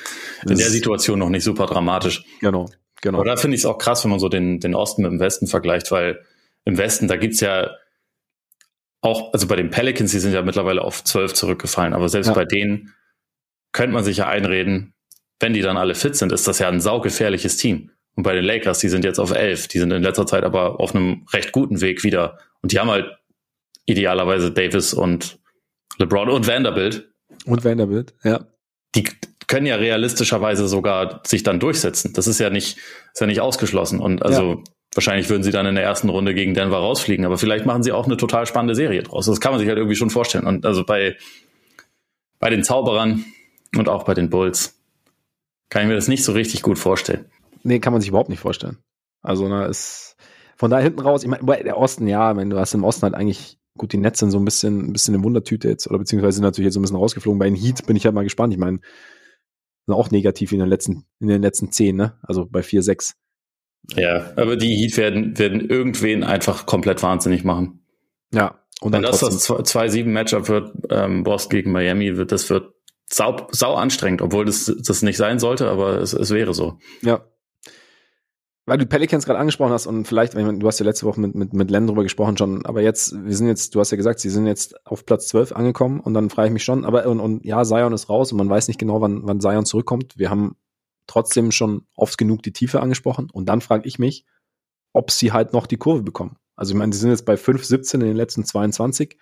in 0.44 0.58
der 0.58 0.70
Situation 0.70 1.20
noch 1.20 1.28
nicht 1.28 1.44
super 1.44 1.66
dramatisch. 1.66 2.24
Genau. 2.40 2.68
Genau. 3.02 3.18
Aber 3.18 3.26
da 3.26 3.36
finde 3.36 3.54
ich 3.54 3.62
es 3.62 3.66
auch 3.66 3.78
krass, 3.78 4.04
wenn 4.04 4.10
man 4.10 4.20
so 4.20 4.28
den, 4.28 4.60
den 4.60 4.74
Osten 4.74 5.02
mit 5.02 5.10
dem 5.10 5.20
Westen 5.20 5.46
vergleicht, 5.46 5.90
weil 5.90 6.24
im 6.64 6.78
Westen, 6.78 7.08
da 7.08 7.16
gibt's 7.16 7.40
ja 7.40 7.70
auch, 9.00 9.32
also 9.32 9.46
bei 9.46 9.56
den 9.56 9.70
Pelicans, 9.70 10.10
die 10.10 10.18
sind 10.18 10.32
ja 10.32 10.42
mittlerweile 10.42 10.82
auf 10.82 11.04
zwölf 11.04 11.34
zurückgefallen, 11.34 11.94
aber 11.94 12.08
selbst 12.08 12.28
ja. 12.28 12.34
bei 12.34 12.44
denen 12.44 12.94
könnte 13.72 13.92
man 13.92 14.04
sich 14.04 14.18
ja 14.18 14.28
einreden, 14.28 14.94
wenn 15.38 15.52
die 15.52 15.60
dann 15.60 15.76
alle 15.76 15.94
fit 15.94 16.16
sind, 16.16 16.32
ist 16.32 16.48
das 16.48 16.58
ja 16.58 16.68
ein 16.68 16.80
saugefährliches 16.80 17.56
Team. 17.56 17.90
Und 18.14 18.22
bei 18.22 18.34
den 18.34 18.44
Lakers, 18.44 18.78
die 18.78 18.88
sind 18.88 19.04
jetzt 19.04 19.18
auf 19.18 19.30
elf, 19.30 19.68
die 19.68 19.78
sind 19.78 19.92
in 19.92 20.02
letzter 20.02 20.26
Zeit 20.26 20.44
aber 20.44 20.80
auf 20.80 20.94
einem 20.94 21.26
recht 21.32 21.52
guten 21.52 21.82
Weg 21.82 22.02
wieder. 22.02 22.38
Und 22.62 22.72
die 22.72 22.80
haben 22.80 22.90
halt 22.90 23.06
idealerweise 23.84 24.50
Davis 24.50 24.94
und 24.94 25.38
LeBron 25.98 26.30
und 26.30 26.46
Vanderbilt. 26.46 27.12
Und 27.44 27.64
Vanderbilt, 27.64 28.14
ja. 28.24 28.46
Die 28.94 29.04
können 29.46 29.66
ja 29.66 29.76
realistischerweise 29.76 30.66
sogar 30.68 31.22
sich 31.26 31.42
dann 31.42 31.60
durchsetzen. 31.60 32.12
Das 32.12 32.26
ist 32.26 32.40
ja 32.40 32.50
nicht, 32.50 32.78
ist 33.12 33.20
ja 33.20 33.26
nicht 33.26 33.40
ausgeschlossen. 33.40 34.00
Und 34.00 34.22
also 34.24 34.54
ja. 34.54 34.64
wahrscheinlich 34.94 35.28
würden 35.28 35.42
sie 35.42 35.52
dann 35.52 35.66
in 35.66 35.74
der 35.74 35.84
ersten 35.84 36.08
Runde 36.08 36.34
gegen 36.34 36.54
Denver 36.54 36.78
rausfliegen, 36.78 37.24
aber 37.24 37.38
vielleicht 37.38 37.66
machen 37.66 37.82
sie 37.82 37.92
auch 37.92 38.06
eine 38.06 38.16
total 38.16 38.46
spannende 38.46 38.74
Serie 38.74 39.02
draus. 39.02 39.26
Das 39.26 39.40
kann 39.40 39.52
man 39.52 39.60
sich 39.60 39.68
halt 39.68 39.78
irgendwie 39.78 39.96
schon 39.96 40.10
vorstellen. 40.10 40.46
Und 40.46 40.66
also 40.66 40.84
bei, 40.84 41.16
bei 42.38 42.50
den 42.50 42.64
Zauberern 42.64 43.24
und 43.76 43.88
auch 43.88 44.04
bei 44.04 44.14
den 44.14 44.30
Bulls 44.30 44.80
kann 45.70 45.82
ich 45.82 45.88
mir 45.88 45.94
das 45.94 46.08
nicht 46.08 46.24
so 46.24 46.32
richtig 46.32 46.62
gut 46.62 46.78
vorstellen. 46.78 47.26
Nee, 47.62 47.80
kann 47.80 47.92
man 47.92 48.00
sich 48.00 48.08
überhaupt 48.08 48.30
nicht 48.30 48.40
vorstellen. 48.40 48.78
Also, 49.22 49.48
na, 49.48 49.66
ist 49.66 50.16
von 50.56 50.70
da 50.70 50.78
hinten 50.78 51.00
raus, 51.00 51.22
ich 51.22 51.28
meine, 51.28 51.64
der 51.64 51.76
Osten, 51.76 52.06
ja, 52.06 52.32
meine, 52.32 52.50
du 52.50 52.58
hast 52.58 52.74
im 52.74 52.84
Osten 52.84 53.02
halt 53.02 53.14
eigentlich, 53.14 53.58
gut, 53.76 53.92
die 53.92 53.98
Nets 53.98 54.20
sind 54.20 54.30
so 54.30 54.38
ein 54.38 54.44
bisschen, 54.44 54.88
ein 54.88 54.92
bisschen 54.92 55.14
eine 55.14 55.24
Wundertüte 55.24 55.68
jetzt, 55.68 55.88
oder 55.88 55.98
beziehungsweise 55.98 56.40
natürlich 56.40 56.66
jetzt 56.66 56.74
so 56.74 56.80
ein 56.80 56.82
bisschen 56.82 56.96
rausgeflogen. 56.96 57.38
Bei 57.38 57.46
den 57.46 57.56
Heat 57.56 57.86
bin 57.86 57.96
ich 57.96 58.04
halt 58.04 58.14
mal 58.14 58.24
gespannt. 58.24 58.52
Ich 58.54 58.58
meine, 58.58 58.78
sind 59.86 59.94
auch 59.94 60.10
negativ 60.10 60.52
in 60.52 60.58
den 60.58 60.68
letzten, 60.68 61.06
in 61.20 61.28
den 61.28 61.42
letzten 61.42 61.72
zehn, 61.72 61.96
ne? 61.96 62.18
Also 62.22 62.46
bei 62.46 62.62
vier, 62.62 62.82
sechs. 62.82 63.14
Ja, 63.94 64.32
aber 64.36 64.56
die 64.56 64.74
Heat 64.74 64.96
werden, 64.96 65.38
werden 65.38 65.60
irgendwen 65.60 66.24
einfach 66.24 66.66
komplett 66.66 67.02
wahnsinnig 67.02 67.44
machen. 67.44 67.84
Ja. 68.32 68.60
Und 68.80 68.92
Wenn 68.92 69.02
das 69.02 69.20
das 69.20 69.48
2-7 69.48 70.06
Matchup 70.06 70.48
wird, 70.48 70.72
ähm, 70.90 71.22
Boston 71.22 71.50
gegen 71.50 71.72
Miami, 71.72 72.16
wird, 72.16 72.32
das 72.32 72.50
wird 72.50 72.74
sau, 73.06 73.46
sau 73.50 73.74
anstrengend, 73.74 74.20
obwohl 74.20 74.44
das, 74.44 74.70
das 74.84 75.02
nicht 75.02 75.16
sein 75.16 75.38
sollte, 75.38 75.70
aber 75.70 76.00
es, 76.00 76.12
es 76.12 76.30
wäre 76.30 76.52
so. 76.52 76.78
Ja, 77.00 77.24
weil 78.66 78.78
du 78.78 78.86
Pelicans 78.86 79.24
gerade 79.24 79.38
angesprochen 79.38 79.72
hast 79.72 79.86
und 79.86 80.06
vielleicht, 80.06 80.34
ich 80.34 80.44
meine, 80.44 80.58
du 80.58 80.66
hast 80.66 80.80
ja 80.80 80.84
letzte 80.84 81.06
Woche 81.06 81.20
mit, 81.20 81.36
mit, 81.36 81.52
mit 81.52 81.70
Len 81.70 81.86
drüber 81.86 82.02
gesprochen 82.02 82.36
schon, 82.36 82.66
aber 82.66 82.82
jetzt, 82.82 83.14
wir 83.24 83.34
sind 83.34 83.46
jetzt, 83.46 83.74
du 83.74 83.80
hast 83.80 83.92
ja 83.92 83.96
gesagt, 83.96 84.18
sie 84.18 84.28
sind 84.28 84.46
jetzt 84.46 84.84
auf 84.84 85.06
Platz 85.06 85.28
12 85.28 85.52
angekommen 85.52 86.00
und 86.00 86.14
dann 86.14 86.30
frage 86.30 86.48
ich 86.48 86.52
mich 86.52 86.64
schon, 86.64 86.84
aber 86.84 87.06
und, 87.06 87.20
und 87.20 87.44
ja, 87.44 87.62
Zion 87.62 87.92
ist 87.92 88.08
raus 88.08 88.32
und 88.32 88.38
man 88.38 88.50
weiß 88.50 88.66
nicht 88.66 88.78
genau, 88.78 89.00
wann, 89.00 89.20
wann 89.22 89.40
Zion 89.40 89.64
zurückkommt. 89.64 90.18
Wir 90.18 90.30
haben 90.30 90.56
trotzdem 91.06 91.52
schon 91.52 91.86
oft 91.94 92.18
genug 92.18 92.42
die 92.42 92.52
Tiefe 92.52 92.80
angesprochen 92.80 93.30
und 93.32 93.48
dann 93.48 93.60
frage 93.60 93.86
ich 93.86 94.00
mich, 94.00 94.26
ob 94.92 95.12
sie 95.12 95.32
halt 95.32 95.52
noch 95.52 95.68
die 95.68 95.76
Kurve 95.76 96.02
bekommen. 96.02 96.36
Also 96.56 96.72
ich 96.72 96.78
meine, 96.78 96.90
die 96.90 96.98
sind 96.98 97.10
jetzt 97.10 97.24
bei 97.24 97.34
5-17 97.34 97.94
in 97.94 98.00
den 98.00 98.16
letzten 98.16 98.44
22, 98.44 99.16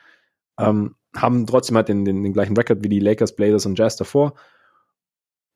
ähm, 0.59 0.95
haben 1.15 1.47
trotzdem 1.47 1.77
halt 1.77 1.89
den, 1.89 2.07
den, 2.07 2.23
den 2.23 2.33
gleichen 2.33 2.57
Rekord 2.57 2.83
wie 2.83 2.89
die 2.89 3.01
Lakers, 3.01 3.37
Blazers 3.37 3.67
und 3.67 3.79
Jazz 3.79 3.97
davor. 3.97 4.35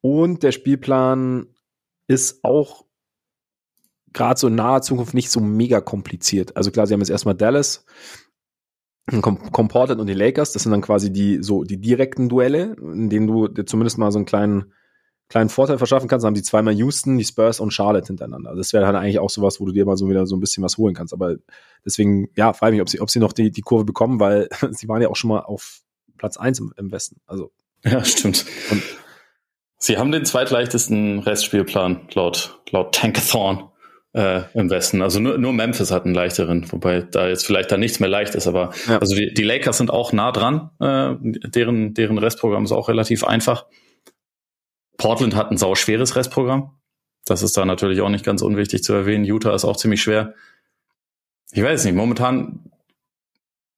Und 0.02 0.42
der 0.42 0.52
Spielplan 0.52 1.46
ist 2.06 2.44
auch 2.44 2.87
gerade 4.12 4.38
so 4.38 4.48
in 4.48 4.54
naher 4.54 4.82
Zukunft 4.82 5.14
nicht 5.14 5.30
so 5.30 5.40
mega 5.40 5.80
kompliziert. 5.80 6.56
Also 6.56 6.70
klar, 6.70 6.86
sie 6.86 6.94
haben 6.94 7.00
jetzt 7.00 7.10
erstmal 7.10 7.34
Dallas, 7.34 7.84
kommen 9.20 9.68
Portland 9.68 10.00
und 10.00 10.06
die 10.06 10.14
Lakers. 10.14 10.52
Das 10.52 10.62
sind 10.62 10.72
dann 10.72 10.82
quasi 10.82 11.12
die 11.12 11.42
so 11.42 11.64
die 11.64 11.80
direkten 11.80 12.28
Duelle, 12.28 12.76
in 12.80 13.08
denen 13.08 13.26
du 13.26 13.48
dir 13.48 13.64
zumindest 13.64 13.98
mal 13.98 14.12
so 14.12 14.18
einen 14.18 14.26
kleinen 14.26 14.72
kleinen 15.28 15.50
Vorteil 15.50 15.78
verschaffen 15.78 16.08
kannst. 16.08 16.24
Dann 16.24 16.28
haben 16.28 16.34
die 16.34 16.42
zweimal 16.42 16.74
Houston, 16.74 17.18
die 17.18 17.24
Spurs 17.24 17.60
und 17.60 17.72
Charlotte 17.72 18.06
hintereinander. 18.06 18.54
Das 18.54 18.72
wäre 18.72 18.86
halt 18.86 18.96
eigentlich 18.96 19.18
auch 19.18 19.30
sowas, 19.30 19.60
wo 19.60 19.66
du 19.66 19.72
dir 19.72 19.84
mal 19.84 19.96
so 19.96 20.08
wieder 20.08 20.26
so 20.26 20.36
ein 20.36 20.40
bisschen 20.40 20.62
was 20.62 20.78
holen 20.78 20.94
kannst. 20.94 21.12
Aber 21.12 21.36
deswegen, 21.84 22.28
ja, 22.34 22.52
frage 22.52 22.72
mich, 22.72 22.82
ob 22.82 22.88
sie, 22.88 23.00
ob 23.00 23.10
sie 23.10 23.18
noch 23.18 23.32
die, 23.32 23.50
die 23.50 23.60
Kurve 23.60 23.84
bekommen, 23.84 24.20
weil 24.20 24.48
sie 24.70 24.88
waren 24.88 25.02
ja 25.02 25.08
auch 25.08 25.16
schon 25.16 25.28
mal 25.28 25.40
auf 25.40 25.80
Platz 26.16 26.36
eins 26.36 26.58
im, 26.58 26.72
im 26.76 26.90
Westen. 26.90 27.20
Also. 27.26 27.50
Ja, 27.84 28.04
stimmt. 28.04 28.44
Und 28.70 28.82
sie 29.78 29.98
haben 29.98 30.10
den 30.10 30.24
zweitleichtesten 30.24 31.20
Restspielplan 31.20 32.08
laut, 32.14 32.60
laut 32.70 32.94
Tankathon 32.94 33.68
äh, 34.18 34.42
im 34.54 34.68
Westen. 34.68 35.00
Also 35.00 35.20
nur, 35.20 35.38
nur 35.38 35.52
Memphis 35.52 35.92
hat 35.92 36.04
einen 36.04 36.14
leichteren, 36.14 36.70
wobei 36.72 37.02
da 37.02 37.28
jetzt 37.28 37.46
vielleicht 37.46 37.70
da 37.70 37.76
nichts 37.76 38.00
mehr 38.00 38.08
leicht 38.08 38.34
ist, 38.34 38.48
aber 38.48 38.72
ja. 38.88 38.98
also 38.98 39.14
die, 39.14 39.32
die 39.32 39.44
Lakers 39.44 39.78
sind 39.78 39.92
auch 39.92 40.12
nah 40.12 40.32
dran. 40.32 40.70
Äh, 40.80 41.14
deren, 41.20 41.94
deren 41.94 42.18
Restprogramm 42.18 42.64
ist 42.64 42.72
auch 42.72 42.88
relativ 42.88 43.22
einfach. 43.22 43.66
Portland 44.96 45.36
hat 45.36 45.52
ein 45.52 45.56
sauschweres 45.56 46.16
Restprogramm. 46.16 46.72
Das 47.26 47.44
ist 47.44 47.56
da 47.56 47.64
natürlich 47.64 48.00
auch 48.00 48.08
nicht 48.08 48.24
ganz 48.24 48.42
unwichtig 48.42 48.82
zu 48.82 48.92
erwähnen. 48.92 49.24
Utah 49.24 49.54
ist 49.54 49.64
auch 49.64 49.76
ziemlich 49.76 50.02
schwer. 50.02 50.34
Ich 51.52 51.62
weiß 51.62 51.84
nicht, 51.84 51.94
momentan, 51.94 52.72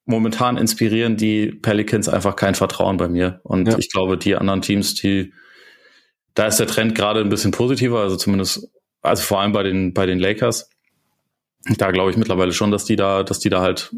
momentan 0.06 0.56
inspirieren 0.56 1.18
die 1.18 1.48
Pelicans 1.48 2.08
einfach 2.08 2.34
kein 2.34 2.54
Vertrauen 2.54 2.96
bei 2.96 3.08
mir. 3.08 3.40
Und 3.42 3.68
ja. 3.68 3.76
ich 3.76 3.90
glaube, 3.90 4.16
die 4.16 4.36
anderen 4.36 4.62
Teams, 4.62 4.94
die, 4.94 5.34
da 6.32 6.46
ist 6.46 6.60
der 6.60 6.66
Trend 6.66 6.94
gerade 6.94 7.20
ein 7.20 7.28
bisschen 7.28 7.50
positiver, 7.50 8.00
also 8.00 8.16
zumindest 8.16 8.70
also 9.02 9.22
vor 9.22 9.40
allem 9.40 9.52
bei 9.52 9.62
den, 9.62 9.94
bei 9.94 10.06
den 10.06 10.18
Lakers. 10.18 10.70
Da 11.76 11.90
glaube 11.90 12.10
ich 12.10 12.16
mittlerweile 12.16 12.52
schon, 12.52 12.70
dass 12.70 12.84
die 12.84 12.96
da, 12.96 13.22
dass 13.22 13.38
die 13.38 13.50
da 13.50 13.60
halt 13.60 13.94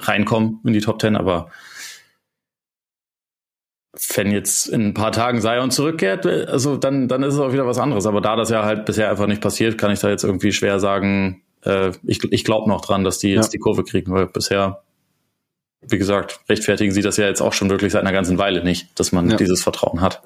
reinkommen 0.00 0.60
in 0.64 0.72
die 0.72 0.80
Top 0.80 0.98
Ten, 0.98 1.16
aber 1.16 1.50
wenn 4.16 4.32
jetzt 4.32 4.66
in 4.66 4.88
ein 4.88 4.94
paar 4.94 5.12
Tagen 5.12 5.40
Zion 5.40 5.70
zurückkehrt, 5.70 6.26
also 6.26 6.76
dann, 6.76 7.08
dann 7.08 7.22
ist 7.22 7.34
es 7.34 7.40
auch 7.40 7.52
wieder 7.52 7.66
was 7.66 7.78
anderes. 7.78 8.06
Aber 8.06 8.20
da 8.20 8.36
das 8.36 8.50
ja 8.50 8.64
halt 8.64 8.86
bisher 8.86 9.10
einfach 9.10 9.26
nicht 9.26 9.40
passiert, 9.40 9.78
kann 9.78 9.92
ich 9.92 10.00
da 10.00 10.08
jetzt 10.08 10.24
irgendwie 10.24 10.52
schwer 10.52 10.80
sagen, 10.80 11.42
äh, 11.62 11.92
ich, 12.02 12.24
ich 12.32 12.44
glaube 12.44 12.68
noch 12.68 12.80
dran, 12.80 13.04
dass 13.04 13.18
die 13.18 13.30
jetzt 13.30 13.46
ja. 13.46 13.50
die 13.52 13.58
Kurve 13.58 13.84
kriegen, 13.84 14.12
weil 14.12 14.26
bisher, 14.26 14.82
wie 15.82 15.98
gesagt, 15.98 16.40
rechtfertigen 16.48 16.92
sie 16.92 17.02
das 17.02 17.16
ja 17.16 17.26
jetzt 17.26 17.40
auch 17.40 17.52
schon 17.52 17.70
wirklich 17.70 17.92
seit 17.92 18.02
einer 18.02 18.12
ganzen 18.12 18.38
Weile 18.38 18.64
nicht, 18.64 18.98
dass 18.98 19.12
man 19.12 19.30
ja. 19.30 19.36
dieses 19.36 19.62
Vertrauen 19.62 20.00
hat. 20.00 20.22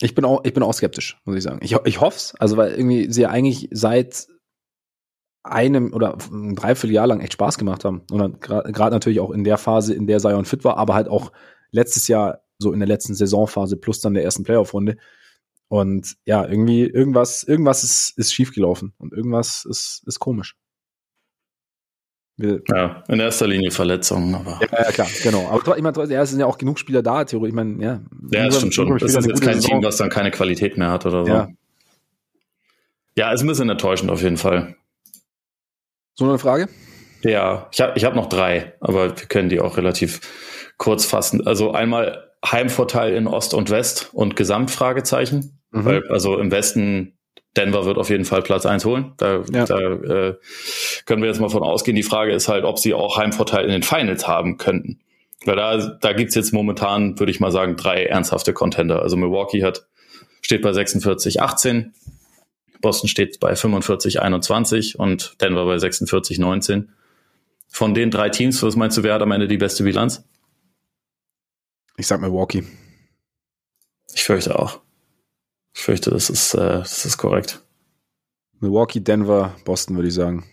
Ich 0.00 0.14
bin 0.14 0.24
auch, 0.24 0.44
ich 0.44 0.54
bin 0.54 0.62
auch 0.62 0.72
skeptisch, 0.72 1.20
muss 1.24 1.36
ich 1.36 1.42
sagen. 1.42 1.58
Ich, 1.62 1.74
ich 1.84 2.00
hoffe 2.00 2.16
es, 2.16 2.34
also 2.38 2.56
weil 2.56 2.72
irgendwie 2.72 3.10
sie 3.10 3.26
eigentlich 3.26 3.68
seit 3.72 4.28
einem 5.42 5.92
oder 5.92 6.16
ein 6.30 6.54
Dreivierteljahr 6.54 7.06
lang 7.06 7.20
echt 7.20 7.32
Spaß 7.32 7.58
gemacht 7.58 7.84
haben. 7.84 8.02
Und 8.10 8.40
gerade 8.40 8.94
natürlich 8.94 9.20
auch 9.20 9.30
in 9.30 9.44
der 9.44 9.58
Phase, 9.58 9.94
in 9.94 10.06
der 10.06 10.18
Zion 10.18 10.44
fit 10.44 10.64
war, 10.64 10.76
aber 10.76 10.94
halt 10.94 11.08
auch 11.08 11.32
letztes 11.70 12.08
Jahr 12.08 12.42
so 12.58 12.72
in 12.72 12.80
der 12.80 12.88
letzten 12.88 13.14
Saisonphase 13.14 13.76
plus 13.76 14.00
dann 14.00 14.14
der 14.14 14.24
ersten 14.24 14.44
Playoff-Runde. 14.44 14.96
Und 15.68 16.16
ja, 16.24 16.46
irgendwie, 16.46 16.82
irgendwas, 16.84 17.42
irgendwas 17.42 17.84
ist, 17.84 18.14
ist 18.16 18.32
schiefgelaufen 18.32 18.94
und 18.98 19.12
irgendwas 19.12 19.66
ist, 19.68 20.02
ist 20.06 20.18
komisch. 20.18 20.56
Ja, 22.38 23.02
in 23.08 23.18
erster 23.18 23.48
Linie 23.48 23.72
Verletzungen, 23.72 24.32
aber. 24.34 24.60
Ja, 24.60 24.84
ja 24.84 24.92
klar, 24.92 25.08
genau. 25.24 25.48
Aber 25.48 25.76
ich 25.76 25.82
meine, 25.82 26.04
ja, 26.12 26.22
es 26.22 26.30
sind 26.30 26.38
ja 26.38 26.46
auch 26.46 26.56
genug 26.56 26.78
Spieler 26.78 27.02
da, 27.02 27.24
theoretisch. 27.24 27.50
Ich 27.50 27.54
meine, 27.54 27.82
ja. 27.82 28.00
Ja, 28.30 28.46
das 28.46 28.58
stimmt 28.58 28.74
schon. 28.74 28.96
Das 28.96 29.14
ist 29.14 29.26
jetzt 29.26 29.42
kein 29.42 29.54
Saison. 29.54 29.80
Team, 29.80 29.82
was 29.82 29.96
dann 29.96 30.08
keine 30.08 30.30
Qualität 30.30 30.78
mehr 30.78 30.90
hat 30.90 31.04
oder 31.04 31.24
so. 31.24 31.32
Ja, 31.32 31.48
ja 33.16 33.32
ist 33.32 33.40
ein 33.40 33.48
bisschen 33.48 33.68
enttäuschend 33.68 34.10
auf 34.10 34.22
jeden 34.22 34.36
Fall. 34.36 34.76
So 36.14 36.26
eine 36.26 36.38
Frage? 36.38 36.68
Ja, 37.22 37.68
ich 37.72 37.80
habe 37.80 37.92
ich 37.96 38.04
hab 38.04 38.14
noch 38.14 38.28
drei, 38.28 38.74
aber 38.80 39.18
wir 39.18 39.26
können 39.26 39.48
die 39.48 39.60
auch 39.60 39.76
relativ 39.76 40.20
kurz 40.76 41.04
fassen. 41.04 41.44
Also 41.44 41.72
einmal 41.72 42.30
Heimvorteil 42.46 43.14
in 43.14 43.26
Ost 43.26 43.52
und 43.52 43.70
West 43.70 44.10
und 44.12 44.36
Gesamtfragezeichen. 44.36 45.60
Mhm. 45.72 45.84
Weil, 45.84 46.08
also 46.08 46.38
im 46.38 46.52
Westen 46.52 47.17
Denver 47.58 47.84
wird 47.84 47.98
auf 47.98 48.08
jeden 48.08 48.24
Fall 48.24 48.42
Platz 48.42 48.64
eins 48.64 48.84
holen. 48.84 49.12
Da, 49.16 49.42
ja. 49.52 49.64
da 49.64 49.78
äh, 49.78 50.36
können 51.04 51.22
wir 51.22 51.28
jetzt 51.28 51.40
mal 51.40 51.48
von 51.48 51.62
ausgehen. 51.62 51.96
Die 51.96 52.02
Frage 52.02 52.32
ist 52.32 52.48
halt, 52.48 52.64
ob 52.64 52.78
sie 52.78 52.94
auch 52.94 53.18
Heimvorteil 53.18 53.64
in 53.64 53.72
den 53.72 53.82
Finals 53.82 54.28
haben 54.28 54.58
könnten. 54.58 55.00
Weil 55.44 55.56
da, 55.56 55.98
da 56.00 56.12
gibt's 56.12 56.34
jetzt 56.34 56.52
momentan, 56.52 57.18
würde 57.18 57.32
ich 57.32 57.40
mal 57.40 57.50
sagen, 57.50 57.76
drei 57.76 58.04
ernsthafte 58.04 58.52
Contender. 58.52 59.02
Also 59.02 59.16
Milwaukee 59.16 59.64
hat, 59.64 59.86
steht 60.40 60.62
bei 60.62 60.72
46, 60.72 61.42
18. 61.42 61.94
Boston 62.80 63.08
steht 63.08 63.40
bei 63.40 63.56
45, 63.56 64.22
21 64.22 64.98
und 64.98 65.40
Denver 65.40 65.64
bei 65.64 65.78
46, 65.78 66.38
19. 66.38 66.92
Von 67.66 67.92
den 67.92 68.10
drei 68.10 68.28
Teams, 68.30 68.62
was 68.62 68.76
meinst 68.76 68.96
du, 68.96 69.02
wer 69.02 69.14
hat 69.14 69.22
am 69.22 69.32
Ende 69.32 69.48
die 69.48 69.58
beste 69.58 69.82
Bilanz? 69.82 70.24
Ich 71.96 72.06
sag 72.06 72.20
Milwaukee. 72.20 72.62
Ich 74.14 74.22
fürchte 74.22 74.58
auch. 74.58 74.80
Ich 75.78 75.84
fürchte, 75.84 76.10
das 76.10 76.28
ist, 76.28 76.54
äh, 76.54 76.80
das 76.80 77.06
ist 77.06 77.18
korrekt. 77.18 77.62
Milwaukee, 78.58 78.98
Denver, 78.98 79.54
Boston, 79.64 79.94
würde 79.94 80.08
ich 80.08 80.14
sagen. 80.14 80.44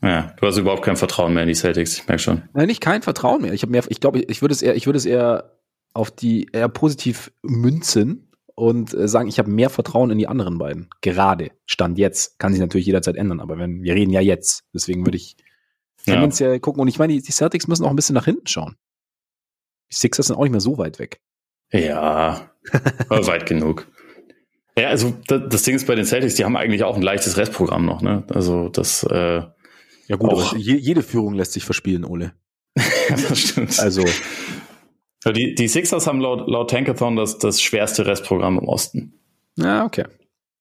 Ja, 0.00 0.32
du 0.38 0.46
hast 0.46 0.56
überhaupt 0.56 0.84
kein 0.84 0.96
Vertrauen 0.96 1.34
mehr 1.34 1.42
in 1.42 1.48
die 1.48 1.56
Celtics, 1.56 1.98
ich 1.98 2.06
merke 2.06 2.22
schon. 2.22 2.48
Nein, 2.54 2.68
nicht 2.68 2.80
kein 2.80 3.02
Vertrauen 3.02 3.42
mehr. 3.42 3.52
Ich 3.52 3.62
habe 3.62 3.72
mehr, 3.72 3.82
ich 3.88 3.98
glaube, 3.98 4.20
ich 4.20 4.40
würde 4.40 4.52
es 4.52 4.62
eher, 4.62 4.76
ich 4.76 4.86
würde 4.86 4.98
es 4.98 5.04
eher 5.04 5.58
auf 5.94 6.12
die 6.12 6.46
eher 6.52 6.68
positiv 6.68 7.32
münzen 7.42 8.30
und 8.54 8.94
äh, 8.94 9.08
sagen, 9.08 9.28
ich 9.28 9.40
habe 9.40 9.50
mehr 9.50 9.68
Vertrauen 9.68 10.10
in 10.10 10.18
die 10.18 10.28
anderen 10.28 10.56
beiden. 10.58 10.88
Gerade 11.00 11.50
Stand 11.66 11.98
jetzt 11.98 12.38
kann 12.38 12.52
sich 12.52 12.60
natürlich 12.60 12.86
jederzeit 12.86 13.16
ändern, 13.16 13.40
aber 13.40 13.58
wenn 13.58 13.82
wir 13.82 13.96
reden 13.96 14.12
ja 14.12 14.20
jetzt, 14.20 14.62
deswegen 14.72 15.04
würde 15.04 15.16
ich 15.16 15.36
ja. 16.04 16.14
tendenziell 16.14 16.60
gucken. 16.60 16.82
Und 16.82 16.86
ich 16.86 17.00
meine, 17.00 17.14
die, 17.14 17.20
die 17.20 17.32
Celtics 17.32 17.66
müssen 17.66 17.84
auch 17.84 17.90
ein 17.90 17.96
bisschen 17.96 18.14
nach 18.14 18.26
hinten 18.26 18.46
schauen. 18.46 18.76
Die 19.90 19.96
Sixers 19.96 20.28
sind 20.28 20.36
auch 20.36 20.44
nicht 20.44 20.52
mehr 20.52 20.60
so 20.60 20.78
weit 20.78 21.00
weg. 21.00 21.20
Ja, 21.72 22.49
weit 23.08 23.46
genug. 23.46 23.86
Ja, 24.78 24.88
also 24.88 25.14
das 25.26 25.62
Ding 25.62 25.74
ist 25.74 25.86
bei 25.86 25.94
den 25.94 26.04
Celtics, 26.04 26.34
die 26.34 26.44
haben 26.44 26.56
eigentlich 26.56 26.84
auch 26.84 26.96
ein 26.96 27.02
leichtes 27.02 27.36
Restprogramm 27.36 27.84
noch, 27.84 28.02
ne? 28.02 28.24
Also 28.28 28.68
das 28.68 29.02
äh, 29.04 29.42
Ja 30.06 30.16
gut, 30.16 30.30
auch, 30.30 30.56
je, 30.56 30.76
jede 30.76 31.02
Führung 31.02 31.34
lässt 31.34 31.52
sich 31.52 31.64
verspielen, 31.64 32.04
Ole. 32.04 32.32
das 32.74 33.38
stimmt. 33.38 33.78
Also 33.78 34.04
die, 35.32 35.54
die 35.54 35.68
Sixers 35.68 36.06
haben 36.06 36.20
laut, 36.20 36.48
laut 36.48 36.70
Tankathon 36.70 37.16
das, 37.16 37.38
das 37.38 37.60
schwerste 37.60 38.06
Restprogramm 38.06 38.58
im 38.58 38.68
Osten. 38.68 39.20
Ja, 39.56 39.84
okay. 39.84 40.04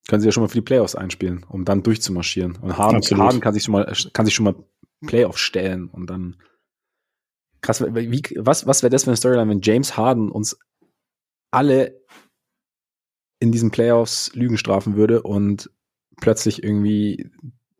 Können 0.08 0.22
sie 0.22 0.28
ja 0.28 0.32
schon 0.32 0.43
mal 0.43 0.50
für 0.50 0.56
die 0.56 0.62
Playoffs 0.62 0.95
einspielen, 0.95 1.45
um 1.47 1.64
dann 1.64 1.84
durchzumarschieren. 1.84 2.58
Und 2.62 2.78
Harden, 2.78 3.02
Harden 3.18 3.41
kann 3.41 3.54
sich 3.54 3.64
schon 3.64 3.74
mal, 3.74 3.93
kann 4.12 4.26
sich 4.26 4.36
schon 4.36 4.45
mal 4.45 4.56
Playoffs 5.06 5.39
stellen 5.39 5.88
und 5.88 6.10
dann 6.10 6.36
krass, 7.62 7.82
wie, 7.82 8.22
was, 8.38 8.68
was 8.68 8.84
wäre 8.84 8.89
das 8.89 9.04
für 9.04 9.12
eine 9.12 9.18
Storyline, 9.18 9.50
wenn 9.50 9.62
James 9.62 9.95
Harden 9.95 10.30
uns 10.30 10.60
alle 11.52 12.00
in 13.39 13.52
diesen 13.52 13.72
Playoffs 13.72 14.32
Lügen 14.34 14.58
strafen 14.58 14.95
würde 14.95 15.22
und 15.24 15.70
plötzlich 16.20 16.64
irgendwie 16.64 17.30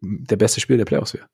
der 0.02 0.38
beste 0.38 0.62
Spieler 0.62 0.78
der 0.78 0.86
Playoffs 0.86 1.14
wäre. 1.14 1.28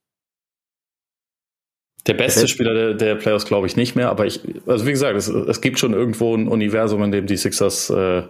Der 2.07 2.13
beste 2.13 2.47
Spieler 2.47 2.73
der, 2.73 2.93
der 2.93 3.15
Playoffs 3.15 3.45
glaube 3.45 3.65
ich 3.65 3.75
nicht 3.75 3.95
mehr, 3.95 4.09
aber 4.09 4.27
ich, 4.27 4.41
also 4.67 4.85
wie 4.85 4.91
gesagt, 4.91 5.17
es, 5.17 5.27
es 5.27 5.61
gibt 5.61 5.79
schon 5.79 5.93
irgendwo 5.93 6.35
ein 6.35 6.47
Universum, 6.47 7.01
in 7.03 7.11
dem 7.11 7.25
die 7.25 7.37
Sixers, 7.37 7.89
äh, 7.89 8.23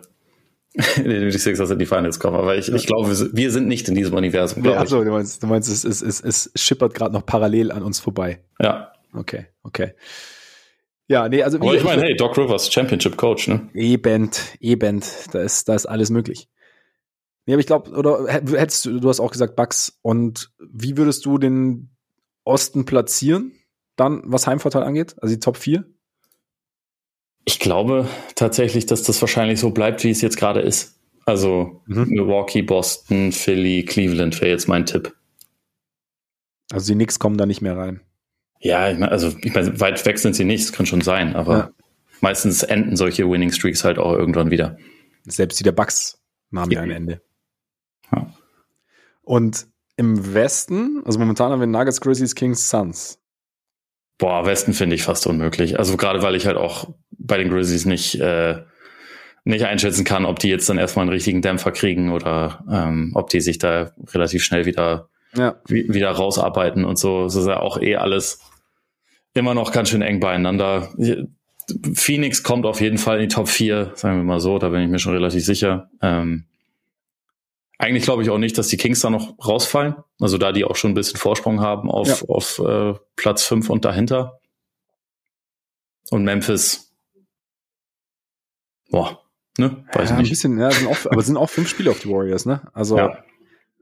in 0.97 1.10
dem 1.10 1.30
die 1.30 1.38
Sixers 1.38 1.72
in 1.72 1.80
die 1.80 1.86
Finals 1.86 2.20
kommen. 2.20 2.38
Aber 2.38 2.56
ich, 2.56 2.72
ich 2.72 2.88
glaube, 2.88 3.10
wir 3.10 3.51
sind 3.51 3.68
nicht 3.68 3.89
in 3.89 3.95
diesem 3.95 4.16
Universum. 4.16 4.64
Ja, 4.64 4.80
achso, 4.80 5.03
du 5.03 5.12
meinst, 5.12 5.43
du 5.43 5.47
meinst, 5.47 5.70
es, 5.70 5.84
es, 5.84 6.01
es, 6.01 6.22
es 6.22 6.51
schippert 6.56 6.93
gerade 6.93 7.14
noch 7.14 7.26
parallel 7.26 7.72
an 7.72 7.84
uns 7.84 7.99
vorbei. 7.99 8.39
Ja. 8.62 8.93
Okay, 9.14 9.47
okay. 9.64 9.93
Ja, 11.08 11.30
nee, 11.30 11.43
also. 11.43 11.58
Aber 11.60 11.76
ich 11.76 11.84
meine, 11.84 12.01
hey, 12.01 12.16
Doc 12.16 12.38
Rivers, 12.38 12.72
Championship 12.72 13.18
Coach, 13.18 13.47
ne? 13.47 13.70
Eben, 13.74 14.32
eben, 14.60 15.03
da 15.32 15.41
ist, 15.41 15.70
da 15.70 15.76
ist 15.76 15.86
alles 15.86 16.10
möglich. 16.10 16.49
Nee, 17.45 17.53
aber 17.53 17.60
ich 17.60 17.68
glaube, 17.68 17.91
oder 17.91 18.26
hättest 18.28 18.86
du, 18.86 18.99
du 18.99 19.10
hast 19.10 19.20
auch 19.20 19.32
gesagt 19.32 19.56
Bucks, 19.56 19.99
und 20.01 20.51
wie 20.60 20.97
würdest 20.97 21.26
du 21.26 21.38
den 21.38 21.95
Osten 22.43 22.86
platzieren, 22.86 23.53
dann, 23.95 24.24
was 24.26 24.47
Heimvorteil 24.47 24.84
angeht? 24.84 25.16
Also 25.22 25.36
die 25.36 25.39
Top 25.39 25.58
4? 25.58 25.86
Ich 27.45 27.60
glaube 27.60 28.08
tatsächlich, 28.34 28.88
dass 28.88 29.03
das 29.03 29.22
wahrscheinlich 29.22 29.60
so 29.60 29.70
bleibt, 29.70 30.03
wie 30.03 30.10
es 30.10 30.22
jetzt 30.22 30.38
gerade 30.38 30.62
ist. 30.62 30.99
Also 31.26 31.82
mhm. 31.86 32.08
Milwaukee, 32.10 32.64
Boston, 32.64 33.32
Philly, 33.32 33.84
Cleveland 33.84 34.41
wäre 34.41 34.51
jetzt 34.51 34.68
mein 34.68 34.86
Tipp. 34.86 35.16
Also 36.72 36.91
die 36.91 36.95
Knicks 36.95 37.20
kommen 37.20 37.38
da 37.38 37.45
nicht 37.45 37.62
mehr 37.62 37.78
rein. 37.78 38.01
Ja, 38.60 38.89
ich 38.89 38.97
meine, 38.97 39.12
also 39.12 39.36
ich 39.41 39.53
meine, 39.53 39.80
weit 39.80 40.06
weg 40.06 40.18
sind 40.18 40.36
sie 40.36 40.45
nicht, 40.45 40.66
das 40.66 40.74
kann 40.74 40.86
schon 40.86 41.01
sein, 41.01 41.36
aber 41.36 41.58
ja. 41.58 41.72
meistens 42.22 42.64
enden 42.64 42.95
solche 42.95 43.30
Winning 43.30 43.51
Streaks 43.51 43.84
halt 43.84 43.99
auch 43.99 44.14
irgendwann 44.14 44.51
wieder. 44.51 44.78
Selbst 45.24 45.60
die 45.60 45.64
der 45.64 45.72
Bucks 45.72 46.20
nahmen 46.51 46.72
ja 46.72 46.82
ein 46.82 46.91
Ende. 46.91 47.22
Ja. 48.12 48.34
Und 49.24 49.68
im 49.97 50.34
Westen, 50.34 51.01
also 51.06 51.20
momentan 51.20 51.51
haben 51.51 51.60
wir 51.60 51.68
Nuggets, 51.68 52.01
Grizzlies, 52.01 52.36
Kings, 52.36 52.70
Suns. 52.70 53.20
Boah, 54.18 54.45
Westen 54.45 54.74
finde 54.74 54.95
ich 54.95 55.03
fast 55.03 55.28
unmöglich. 55.28 55.78
Also 55.80 55.97
gerade 55.97 56.22
weil 56.22 56.36
ich 56.36 56.45
halt 56.45 56.58
auch 56.58 56.93
bei 57.12 57.38
den 57.38 57.49
Grizzlies 57.49 57.86
nicht, 57.86 58.20
äh, 58.20 58.64
nicht 59.43 59.66
einschätzen 59.66 60.06
kann, 60.06 60.26
ob 60.26 60.39
die 60.39 60.49
jetzt 60.49 60.70
dann 60.70 60.78
erstmal 60.78 61.03
einen 61.03 61.14
richtigen 61.14 61.41
Dämpfer 61.41 61.72
kriegen 61.72 62.12
oder 62.12 62.64
ähm, 62.72 63.12
ob 63.14 63.30
die 63.30 63.41
sich 63.41 63.58
da 63.58 63.91
relativ 64.14 64.43
schnell 64.43 64.66
wieder, 64.66 65.10
ja. 65.38 65.55
wieder 65.67 66.11
rausarbeiten 66.11 66.86
und 66.86 66.97
so. 66.97 67.23
Das 67.23 67.36
ist 67.36 67.47
ja 67.47 67.59
auch 67.59 67.79
eh 67.79 67.95
alles 67.95 68.39
immer 69.33 69.53
noch 69.53 69.71
ganz 69.71 69.89
schön 69.89 70.01
eng 70.01 70.19
beieinander. 70.19 70.89
Phoenix 71.93 72.43
kommt 72.43 72.65
auf 72.65 72.81
jeden 72.81 72.97
Fall 72.97 73.17
in 73.17 73.29
die 73.29 73.36
Top 73.36 73.47
4, 73.47 73.91
sagen 73.95 74.17
wir 74.17 74.23
mal 74.23 74.39
so, 74.39 74.59
da 74.59 74.69
bin 74.69 74.81
ich 74.81 74.89
mir 74.89 74.99
schon 74.99 75.13
relativ 75.13 75.43
sicher. 75.43 75.89
Ähm, 76.01 76.45
eigentlich 77.77 78.03
glaube 78.03 78.23
ich 78.23 78.29
auch 78.29 78.38
nicht, 78.38 78.57
dass 78.57 78.67
die 78.67 78.77
Kings 78.77 79.01
da 79.01 79.09
noch 79.09 79.36
rausfallen. 79.45 79.95
Also 80.19 80.38
da 80.38 80.51
die 80.51 80.63
auch 80.63 80.75
schon 80.75 80.91
ein 80.91 80.95
bisschen 80.95 81.19
Vorsprung 81.19 81.59
haben 81.59 81.91
auf, 81.91 82.21
ja. 82.21 82.27
auf 82.29 82.59
äh, 82.59 82.93
Platz 83.15 83.43
5 83.43 83.69
und 83.69 83.83
dahinter. 83.83 84.39
Und 86.11 86.23
Memphis. 86.23 86.93
Boah, 88.89 89.19
ne? 89.57 89.83
Weiß 89.91 90.11
ja, 90.11 90.17
nicht. 90.17 90.27
Ein 90.27 90.29
bisschen, 90.29 90.59
ja, 90.59 90.71
sind 90.71 90.88
auch, 90.88 90.97
aber 91.11 91.21
sind 91.23 91.36
auch 91.36 91.49
fünf 91.49 91.67
Spiele 91.67 91.91
auf 91.91 91.99
die 91.99 92.09
Warriors, 92.09 92.45
ne? 92.45 92.61
Also 92.73 92.97
ja 92.97 93.17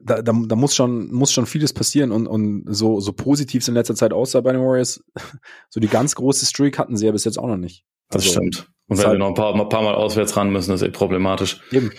da, 0.04 0.22
da, 0.22 0.32
da 0.32 0.56
muss 0.56 0.74
schon 0.74 1.12
muss 1.12 1.32
schon 1.32 1.46
vieles 1.46 1.72
passieren 1.72 2.12
und 2.12 2.26
und 2.26 2.64
so 2.68 3.00
so 3.00 3.12
positiv 3.12 3.62
es 3.62 3.68
in 3.68 3.74
letzter 3.74 3.94
Zeit 3.94 4.12
aussah 4.12 4.40
bei 4.40 4.52
den 4.52 4.60
Warriors, 4.60 5.02
so 5.70 5.80
die 5.80 5.88
ganz 5.88 6.14
große 6.14 6.46
Streak 6.46 6.78
hatten 6.78 6.96
sie 6.96 7.06
ja 7.06 7.12
bis 7.12 7.24
jetzt 7.24 7.38
auch 7.38 7.46
noch 7.46 7.56
nicht. 7.56 7.84
Also, 8.08 8.24
das 8.24 8.32
stimmt. 8.32 8.70
Und 8.86 8.98
wenn 8.98 9.12
wir 9.12 9.18
noch 9.18 9.28
ein 9.28 9.34
paar, 9.34 9.54
ein 9.54 9.68
paar 9.68 9.82
Mal 9.82 9.94
auswärts 9.94 10.36
ran 10.36 10.50
müssen, 10.50 10.74
ist 10.74 10.82
eh 10.82 10.90
problematisch. 10.90 11.60
Eben. 11.72 11.90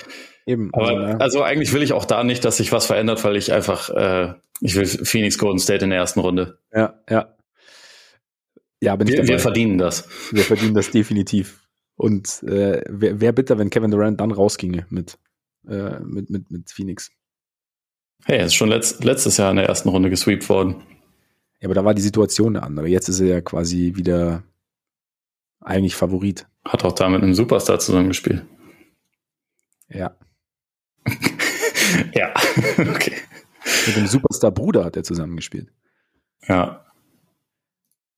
Eben. 0.45 0.69
Aber 0.73 0.87
also, 0.87 1.01
ja. 1.01 1.17
also 1.17 1.41
eigentlich 1.41 1.73
will 1.73 1.81
ich 1.81 1.93
auch 1.93 2.05
da 2.05 2.23
nicht, 2.23 2.45
dass 2.45 2.57
sich 2.57 2.71
was 2.71 2.85
verändert, 2.85 3.23
weil 3.23 3.35
ich 3.35 3.51
einfach 3.51 3.89
äh, 3.89 4.35
ich 4.61 4.75
will 4.75 4.85
Phoenix 4.85 5.37
Golden 5.37 5.59
State 5.59 5.83
in 5.83 5.89
der 5.89 5.99
ersten 5.99 6.19
Runde. 6.19 6.59
Ja, 6.73 6.99
ja. 7.09 7.35
Ja, 8.81 8.95
bin 8.95 9.07
wir, 9.07 9.15
ich 9.15 9.19
dabei. 9.21 9.29
wir 9.29 9.39
verdienen 9.39 9.77
das. 9.77 10.07
Wir 10.31 10.43
verdienen 10.43 10.75
das 10.75 10.91
definitiv. 10.91 11.61
Und 11.95 12.43
äh, 12.43 12.83
wäre 12.89 13.21
wär 13.21 13.31
bitter, 13.31 13.57
wenn 13.57 13.69
Kevin 13.69 13.91
Durant 13.91 14.19
dann 14.19 14.31
rausginge 14.31 14.85
mit, 14.89 15.17
äh, 15.67 15.99
mit, 16.01 16.29
mit, 16.29 16.51
mit 16.51 16.69
Phoenix. 16.69 17.09
Hey, 18.27 18.39
er 18.39 18.45
ist 18.45 18.55
schon 18.55 18.69
letzt, 18.69 19.03
letztes 19.03 19.37
Jahr 19.37 19.51
in 19.51 19.57
der 19.57 19.67
ersten 19.67 19.87
Runde 19.87 20.09
gesweept 20.09 20.49
worden. 20.49 20.81
Ja, 21.59 21.67
aber 21.67 21.75
da 21.75 21.85
war 21.85 21.93
die 21.93 22.01
Situation 22.01 22.55
eine 22.55 22.65
andere. 22.65 22.87
Jetzt 22.87 23.07
ist 23.07 23.19
er 23.19 23.27
ja 23.27 23.41
quasi 23.41 23.93
wieder 23.95 24.41
eigentlich 25.61 25.95
Favorit. 25.95 26.47
Hat 26.67 26.83
auch 26.83 26.93
da 26.93 27.07
mit 27.07 27.21
einem 27.21 27.35
Superstar 27.35 27.77
zusammengespielt. 27.77 28.43
Ja. 29.89 30.17
ja, 32.15 32.33
okay. 32.79 33.13
Mit 33.85 33.95
dem 33.95 34.07
Superstar-Bruder 34.07 34.85
hat 34.85 34.97
er 34.97 35.03
zusammengespielt. 35.03 35.71
Ja. 36.47 36.83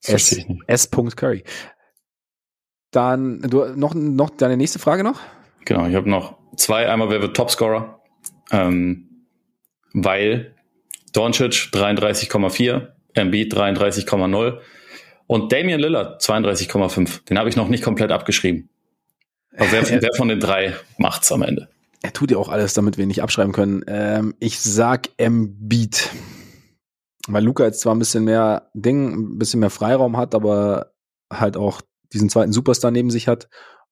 S. 0.06 0.40
S. 0.68 0.90
Curry. 1.18 1.44
Dann, 2.92 3.42
du, 3.42 3.66
noch, 3.76 3.94
noch 3.94 4.30
deine 4.30 4.56
nächste 4.56 4.80
Frage 4.80 5.04
noch? 5.04 5.20
Genau, 5.66 5.86
ich 5.86 5.96
habe 5.96 6.10
noch 6.10 6.38
zwei. 6.56 6.90
Einmal, 6.90 7.10
wer 7.10 7.22
wird 7.22 7.36
Topscorer? 7.36 8.02
Ähm, 8.52 9.07
weil 9.94 10.54
Doncic 11.14 11.70
33,4, 11.72 12.88
Embiid 13.14 13.54
33,0 13.54 14.60
und 15.28 15.52
Damian 15.52 15.80
Lillard 15.80 16.22
32,5. 16.22 17.26
Den 17.26 17.38
habe 17.38 17.50
ich 17.50 17.56
noch 17.56 17.68
nicht 17.68 17.84
komplett 17.84 18.12
abgeschrieben. 18.12 18.70
Aber 19.56 19.72
wer, 19.72 19.90
wer 20.02 20.14
von 20.16 20.28
den 20.28 20.40
drei 20.40 20.76
macht's 20.98 21.32
am 21.32 21.42
Ende? 21.42 21.70
Er 22.02 22.14
tut 22.14 22.32
ja 22.32 22.38
auch 22.38 22.50
alles, 22.50 22.74
damit 22.74 22.98
wir 22.98 23.04
ihn 23.04 23.10
nicht 23.10 23.24
abschreiben 23.24 23.54
können. 23.54 23.84
Ähm, 23.88 24.36
ich 24.40 24.60
sag 24.60 25.10
Embiid. 25.18 26.10
Weil 27.28 27.44
Luca 27.44 27.66
jetzt 27.66 27.82
zwar 27.82 27.94
ein 27.94 28.00
bisschen 28.00 28.24
mehr 28.24 28.70
Ding, 28.74 29.34
ein 29.34 29.38
bisschen 29.38 29.60
mehr 29.60 29.70
Freiraum 29.70 30.16
hat, 30.16 30.34
aber 30.34 30.94
halt 31.32 31.58
auch 31.58 31.82
diesen 32.14 32.30
zweiten 32.30 32.54
Superstar 32.54 32.92
neben 32.92 33.10
sich 33.10 33.28
hat. 33.28 33.50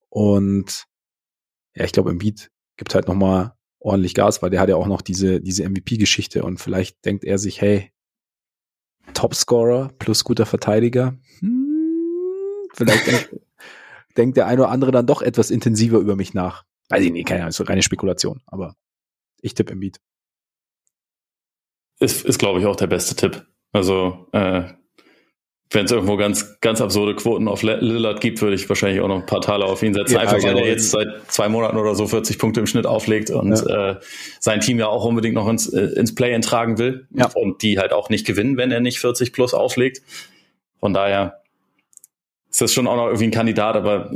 Und 0.10 0.86
ja, 1.76 1.84
ich 1.84 1.92
glaube, 1.92 2.12
Embiid 2.12 2.52
gibt 2.78 2.96
halt 2.96 3.08
noch 3.08 3.16
mal 3.16 3.56
ordentlich 3.86 4.16
Gas, 4.16 4.42
weil 4.42 4.50
der 4.50 4.60
hat 4.60 4.70
ja 4.70 4.76
auch 4.76 4.88
noch 4.88 5.02
diese, 5.02 5.40
diese 5.40 5.68
MVP-Geschichte 5.68 6.44
und 6.44 6.60
vielleicht 6.60 7.06
denkt 7.06 7.24
er 7.24 7.38
sich, 7.38 7.62
hey, 7.62 7.92
Topscorer 9.14 9.92
plus 10.00 10.24
guter 10.24 10.48
Verteidiger, 10.48 11.16
hm, 11.40 12.68
vielleicht 12.74 13.08
denkt, 13.08 13.36
denkt 14.18 14.38
der 14.38 14.48
eine 14.48 14.64
oder 14.64 14.72
andere 14.72 14.92
dann 14.92 15.06
doch 15.06 15.22
etwas 15.22 15.52
intensiver 15.52 16.00
über 16.00 16.16
mich 16.16 16.34
nach. 16.34 16.66
Weiß 16.90 17.04
ich 17.04 17.12
nicht, 17.12 17.28
keine 17.28 17.42
Ahnung, 17.42 17.50
ist 17.50 17.58
so 17.58 17.64
reine 17.64 17.84
Spekulation, 17.84 18.42
aber 18.48 18.76
Ich 19.42 19.54
tippe 19.54 19.74
Embiid. 19.74 20.00
Ist, 22.00 22.26
ist 22.26 22.40
glaube 22.40 22.60
ich, 22.60 22.66
auch 22.66 22.76
der 22.76 22.88
beste 22.88 23.16
Tipp. 23.16 23.46
Also, 23.72 24.28
äh, 24.32 24.74
wenn 25.72 25.86
es 25.86 25.92
irgendwo 25.92 26.16
ganz, 26.16 26.60
ganz 26.62 26.80
absurde 26.80 27.16
Quoten 27.16 27.48
auf 27.48 27.64
Lillard 27.64 28.22
gibt, 28.22 28.42
würde 28.42 28.56
ich 28.56 28.70
wahrscheinlich 28.70 29.02
auch 29.02 29.08
noch 29.08 29.20
ein 29.20 29.26
paar 29.26 29.42
Taler 29.42 29.66
auf 29.66 29.82
ihn 29.82 29.94
setzen. 29.94 30.14
Ja, 30.14 30.20
Einfach 30.20 30.34
weil 30.34 30.42
genau. 30.42 30.60
er 30.60 30.68
jetzt 30.68 30.92
seit 30.92 31.08
zwei 31.28 31.50
Monaten 31.50 31.78
oder 31.78 31.96
so 31.96 32.08
40 32.08 32.38
Punkte 32.38 32.60
im 32.60 32.68
Schnitt 32.68 32.86
auflegt 32.86 33.32
und 33.32 33.52
ja. 33.68 33.92
äh, 33.92 33.96
sein 34.40 34.62
Team 34.62 34.80
ja 34.80 34.88
auch 34.88 35.06
unbedingt 35.06 35.36
noch 35.36 35.48
ins, 35.48 35.68
äh, 35.68 35.82
ins 35.96 36.14
Play 36.14 36.40
tragen 36.40 36.78
will 36.78 37.08
ja. 37.12 37.30
und 37.34 37.62
die 37.62 37.80
halt 37.80 37.94
auch 37.94 38.10
nicht 38.10 38.28
gewinnen, 38.28 38.58
wenn 38.58 38.72
er 38.72 38.80
nicht 38.80 39.00
40 39.00 39.34
plus 39.34 39.54
auflegt. 39.54 40.02
Von 40.80 40.94
daher 40.94 41.42
ist 42.50 42.62
das 42.62 42.72
schon 42.72 42.88
auch 42.88 42.96
noch 42.96 43.08
irgendwie 43.08 43.26
ein 43.26 43.32
Kandidat, 43.32 43.76
aber 43.76 44.12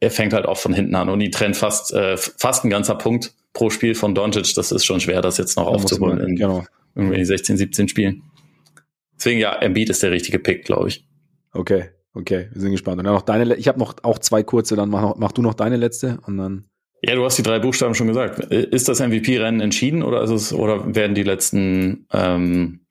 er 0.00 0.10
fängt 0.10 0.32
halt 0.32 0.46
auch 0.46 0.56
von 0.56 0.72
hinten 0.72 0.94
an 0.94 1.08
und 1.08 1.18
die 1.20 1.30
trennt 1.30 1.56
fast, 1.56 1.92
äh, 1.92 2.16
fast 2.16 2.64
ein 2.64 2.70
ganzer 2.70 2.94
Punkt 2.94 3.34
pro 3.52 3.70
Spiel 3.70 3.94
von 3.94 4.14
Doncic. 4.14 4.54
Das 4.54 4.72
ist 4.72 4.84
schon 4.84 5.00
schwer, 5.00 5.20
das 5.20 5.36
jetzt 5.38 5.56
noch 5.56 5.66
da 5.66 5.70
aufzuholen 5.70 6.20
in 6.20 6.36
genau. 6.36 6.64
irgendwie 6.94 7.24
16, 7.24 7.56
17 7.56 7.88
Spielen. 7.88 8.22
Deswegen 9.18 9.40
ja, 9.40 9.52
Embiid 9.56 9.90
ist 9.90 10.02
der 10.02 10.12
richtige 10.12 10.38
Pick, 10.38 10.64
glaube 10.64 10.88
ich. 10.88 11.06
Okay, 11.52 11.90
okay, 12.14 12.48
wir 12.52 12.60
sind 12.60 12.70
gespannt. 12.70 12.98
Und 12.98 13.04
dann 13.04 13.14
noch 13.14 13.22
deine, 13.22 13.56
ich 13.56 13.66
habe 13.66 13.78
noch 13.78 13.96
auch 14.02 14.18
zwei 14.20 14.44
kurze, 14.44 14.76
dann 14.76 14.90
mach, 14.90 15.16
mach 15.16 15.32
du 15.32 15.42
noch 15.42 15.54
deine 15.54 15.76
letzte 15.76 16.20
und 16.26 16.36
dann. 16.36 16.70
Ja, 17.02 17.14
du 17.14 17.24
hast 17.24 17.36
die 17.36 17.42
drei 17.42 17.58
Buchstaben 17.58 17.94
schon 17.94 18.08
gesagt. 18.08 18.38
Ist 18.52 18.88
das 18.88 19.00
MVP-Rennen 19.00 19.60
entschieden 19.60 20.02
oder 20.02 20.22
ist 20.22 20.30
es, 20.30 20.52
oder 20.52 20.94
werden 20.94 21.14
die 21.14 21.22
letzten 21.22 22.06
ähm, 22.12 22.86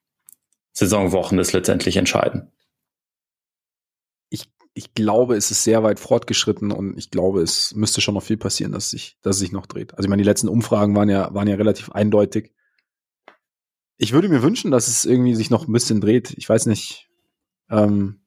Saisonwochen 0.74 1.40
es 1.40 1.54
letztendlich 1.54 1.98
entscheiden? 1.98 2.52
Ich, 4.30 4.46
ich 4.74 4.94
glaube, 4.94 5.36
es 5.36 5.52
ist 5.52 5.64
sehr 5.64 5.84
weit 5.84 6.00
fortgeschritten 6.00 6.72
und 6.72 6.98
ich 6.98 7.10
glaube, 7.10 7.42
es 7.42 7.74
müsste 7.76 8.00
schon 8.00 8.14
noch 8.14 8.24
viel 8.24 8.38
passieren, 8.38 8.72
dass 8.72 8.92
sich, 8.92 9.18
dass 9.22 9.38
es 9.38 9.40
sich 9.42 9.52
noch 9.52 9.66
dreht. 9.66 9.94
Also 9.94 10.06
ich 10.06 10.10
meine, 10.10 10.22
die 10.22 10.30
letzten 10.30 10.48
Umfragen 10.48 10.96
waren 10.96 11.10
ja, 11.10 11.34
waren 11.34 11.48
ja 11.48 11.56
relativ 11.56 11.92
eindeutig 11.92 12.54
ich 13.98 14.14
würde 14.14 14.30
mir 14.30 14.44
wünschen, 14.44 14.72
dass 14.72 14.88
es 14.88 15.06
irgendwie 15.06 15.36
sich 15.36 15.50
noch 15.50 15.68
ein 15.68 15.74
bisschen 15.74 16.02
dreht. 16.02 16.34
Ich 16.38 16.48
weiß 16.48 16.68
nicht, 16.68 17.10
ähm, 17.70 18.22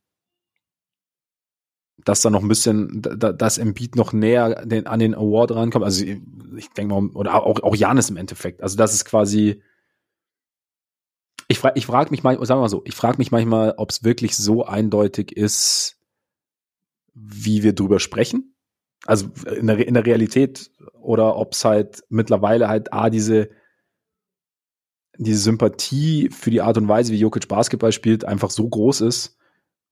dass 2.04 2.22
da 2.22 2.30
noch 2.30 2.42
ein 2.42 2.48
bisschen, 2.48 3.02
da, 3.02 3.32
dass 3.32 3.58
Embiid 3.58 3.94
noch 3.94 4.12
näher 4.12 4.66
den, 4.66 4.86
an 4.86 4.98
den 4.98 5.14
Award 5.14 5.52
rankommt. 5.52 5.84
Also 5.84 6.04
ich, 6.04 6.70
denke 6.70 6.94
mal, 6.94 7.10
oder 7.10 7.34
auch, 7.34 7.62
auch 7.62 7.76
Janis 7.76 8.10
im 8.10 8.16
Endeffekt. 8.16 8.62
Also 8.62 8.76
das 8.76 8.94
ist 8.94 9.04
quasi, 9.04 9.62
ich 11.46 11.58
frage 11.58 11.78
ich 11.78 11.86
frag 11.86 12.10
mich 12.10 12.22
manchmal, 12.22 12.46
sagen 12.46 12.58
wir 12.58 12.62
mal 12.62 12.68
so, 12.68 12.82
ich 12.84 12.94
frage 12.94 13.18
mich 13.18 13.30
manchmal, 13.30 13.74
ob 13.76 13.90
es 13.90 14.02
wirklich 14.02 14.36
so 14.36 14.64
eindeutig 14.64 15.36
ist, 15.36 15.98
wie 17.14 17.62
wir 17.62 17.74
drüber 17.74 18.00
sprechen. 18.00 18.54
Also 19.06 19.30
in 19.56 19.66
der, 19.66 19.86
in 19.86 19.94
der 19.94 20.06
Realität 20.06 20.70
oder 21.00 21.36
ob 21.36 21.52
es 21.54 21.64
halt 21.64 22.02
mittlerweile 22.08 22.68
halt 22.68 22.92
A, 22.92 23.10
diese 23.10 23.50
diese 25.20 25.40
Sympathie 25.40 26.30
für 26.30 26.50
die 26.50 26.62
Art 26.62 26.78
und 26.78 26.88
Weise, 26.88 27.12
wie 27.12 27.18
Jokic 27.18 27.46
Basketball 27.46 27.92
spielt, 27.92 28.24
einfach 28.24 28.50
so 28.50 28.66
groß 28.66 29.02
ist, 29.02 29.36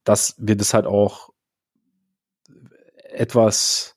dass 0.04 0.34
wir 0.38 0.56
das 0.56 0.72
halt 0.72 0.86
auch 0.86 1.30
etwas 3.10 3.94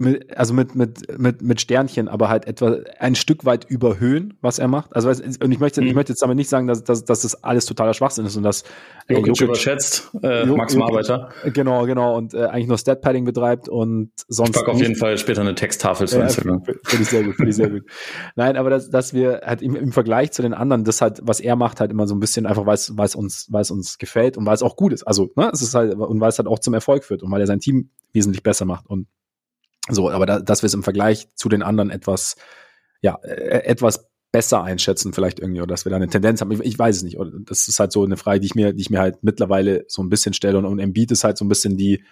mit, 0.00 0.36
also 0.36 0.54
mit, 0.54 0.74
mit, 0.74 1.18
mit, 1.18 1.42
mit 1.42 1.60
Sternchen, 1.60 2.08
aber 2.08 2.30
halt 2.30 2.46
etwa 2.46 2.78
ein 2.98 3.14
Stück 3.14 3.44
weit 3.44 3.66
überhöhen, 3.68 4.38
was 4.40 4.58
er 4.58 4.66
macht. 4.66 4.96
Also, 4.96 5.10
und 5.10 5.52
ich 5.52 5.60
möchte, 5.60 5.82
mhm. 5.82 5.88
ich 5.88 5.94
möchte 5.94 6.12
jetzt 6.12 6.24
aber 6.24 6.34
nicht 6.34 6.48
sagen, 6.48 6.66
dass, 6.66 6.82
dass, 6.82 7.04
dass 7.04 7.20
das 7.20 7.44
alles 7.44 7.66
totaler 7.66 7.92
Schwachsinn 7.92 8.24
ist 8.24 8.34
und 8.34 8.42
dass 8.42 8.62
äh, 9.08 9.14
Jokic, 9.14 9.26
Jokic 9.26 9.42
überschätzt, 9.42 10.10
äh, 10.22 10.46
Max 10.46 10.74
Arbeiter. 10.74 11.28
Genau, 11.52 11.84
genau, 11.84 12.16
und 12.16 12.32
äh, 12.32 12.46
eigentlich 12.46 12.68
nur 12.68 12.78
Stat-Padding 12.78 13.26
betreibt 13.26 13.68
und 13.68 14.10
sonst. 14.26 14.50
Ich 14.50 14.56
pack 14.56 14.68
auf 14.68 14.80
jeden 14.80 14.96
Fall 14.96 15.18
später 15.18 15.42
eine 15.42 15.54
Texttafel 15.54 16.08
zu 16.08 16.16
ja, 16.16 16.24
Instagram. 16.24 16.64
Finde 16.64 17.02
ich 17.02 17.08
sehr 17.08 17.22
gut, 17.22 17.34
finde 17.34 17.50
ich 17.50 17.56
sehr 17.56 17.68
gut. 17.70 17.82
Nein, 18.36 18.56
aber 18.56 18.70
dass, 18.70 18.88
dass 18.88 19.12
wir 19.12 19.42
halt 19.44 19.60
im, 19.60 19.76
im 19.76 19.92
Vergleich 19.92 20.32
zu 20.32 20.40
den 20.40 20.54
anderen, 20.54 20.84
das 20.84 21.02
halt, 21.02 21.20
was 21.22 21.40
er 21.40 21.56
macht, 21.56 21.78
halt 21.78 21.90
immer 21.90 22.06
so 22.06 22.14
ein 22.14 22.20
bisschen 22.20 22.46
einfach, 22.46 22.64
weil 22.64 22.74
es, 22.74 22.96
weil 22.96 23.04
es 23.04 23.14
uns, 23.14 23.48
weil 23.50 23.60
es 23.60 23.70
uns 23.70 23.98
gefällt 23.98 24.38
und 24.38 24.46
weil 24.46 24.54
es 24.54 24.62
auch 24.62 24.76
gut 24.76 24.94
ist. 24.94 25.02
Also, 25.02 25.30
ne, 25.36 25.50
es 25.52 25.60
ist 25.60 25.74
halt, 25.74 25.94
und 25.94 26.20
weil 26.20 26.30
es 26.30 26.38
halt 26.38 26.48
auch 26.48 26.58
zum 26.58 26.72
Erfolg 26.72 27.04
führt 27.04 27.22
und 27.22 27.30
weil 27.30 27.42
er 27.42 27.46
sein 27.46 27.60
Team 27.60 27.90
wesentlich 28.14 28.42
besser 28.42 28.64
macht 28.64 28.88
und 28.88 29.06
so, 29.90 30.10
aber 30.10 30.26
da, 30.26 30.40
dass 30.40 30.62
wir 30.62 30.66
es 30.66 30.74
im 30.74 30.82
Vergleich 30.82 31.28
zu 31.34 31.48
den 31.48 31.62
anderen 31.62 31.90
etwas, 31.90 32.36
ja, 33.00 33.16
äh, 33.22 33.64
etwas 33.64 34.10
besser 34.32 34.62
einschätzen, 34.62 35.12
vielleicht 35.12 35.40
irgendwie, 35.40 35.60
oder 35.60 35.74
dass 35.74 35.84
wir 35.84 35.90
da 35.90 35.96
eine 35.96 36.08
Tendenz 36.08 36.40
haben. 36.40 36.52
Ich, 36.52 36.60
ich 36.60 36.78
weiß 36.78 36.96
es 36.96 37.02
nicht. 37.02 37.18
Oder 37.18 37.32
das 37.40 37.68
ist 37.68 37.80
halt 37.80 37.92
so 37.92 38.04
eine 38.04 38.16
Frage, 38.16 38.40
die 38.40 38.46
ich 38.46 38.54
mir, 38.54 38.72
die 38.72 38.82
ich 38.82 38.90
mir 38.90 39.00
halt 39.00 39.22
mittlerweile 39.22 39.84
so 39.88 40.02
ein 40.02 40.08
bisschen 40.08 40.34
stelle. 40.34 40.58
Und, 40.58 40.66
und 40.66 40.78
Embiid 40.78 41.10
ist 41.10 41.24
halt 41.24 41.36
so 41.36 41.44
ein 41.44 41.48
bisschen 41.48 41.76
die, 41.76 42.04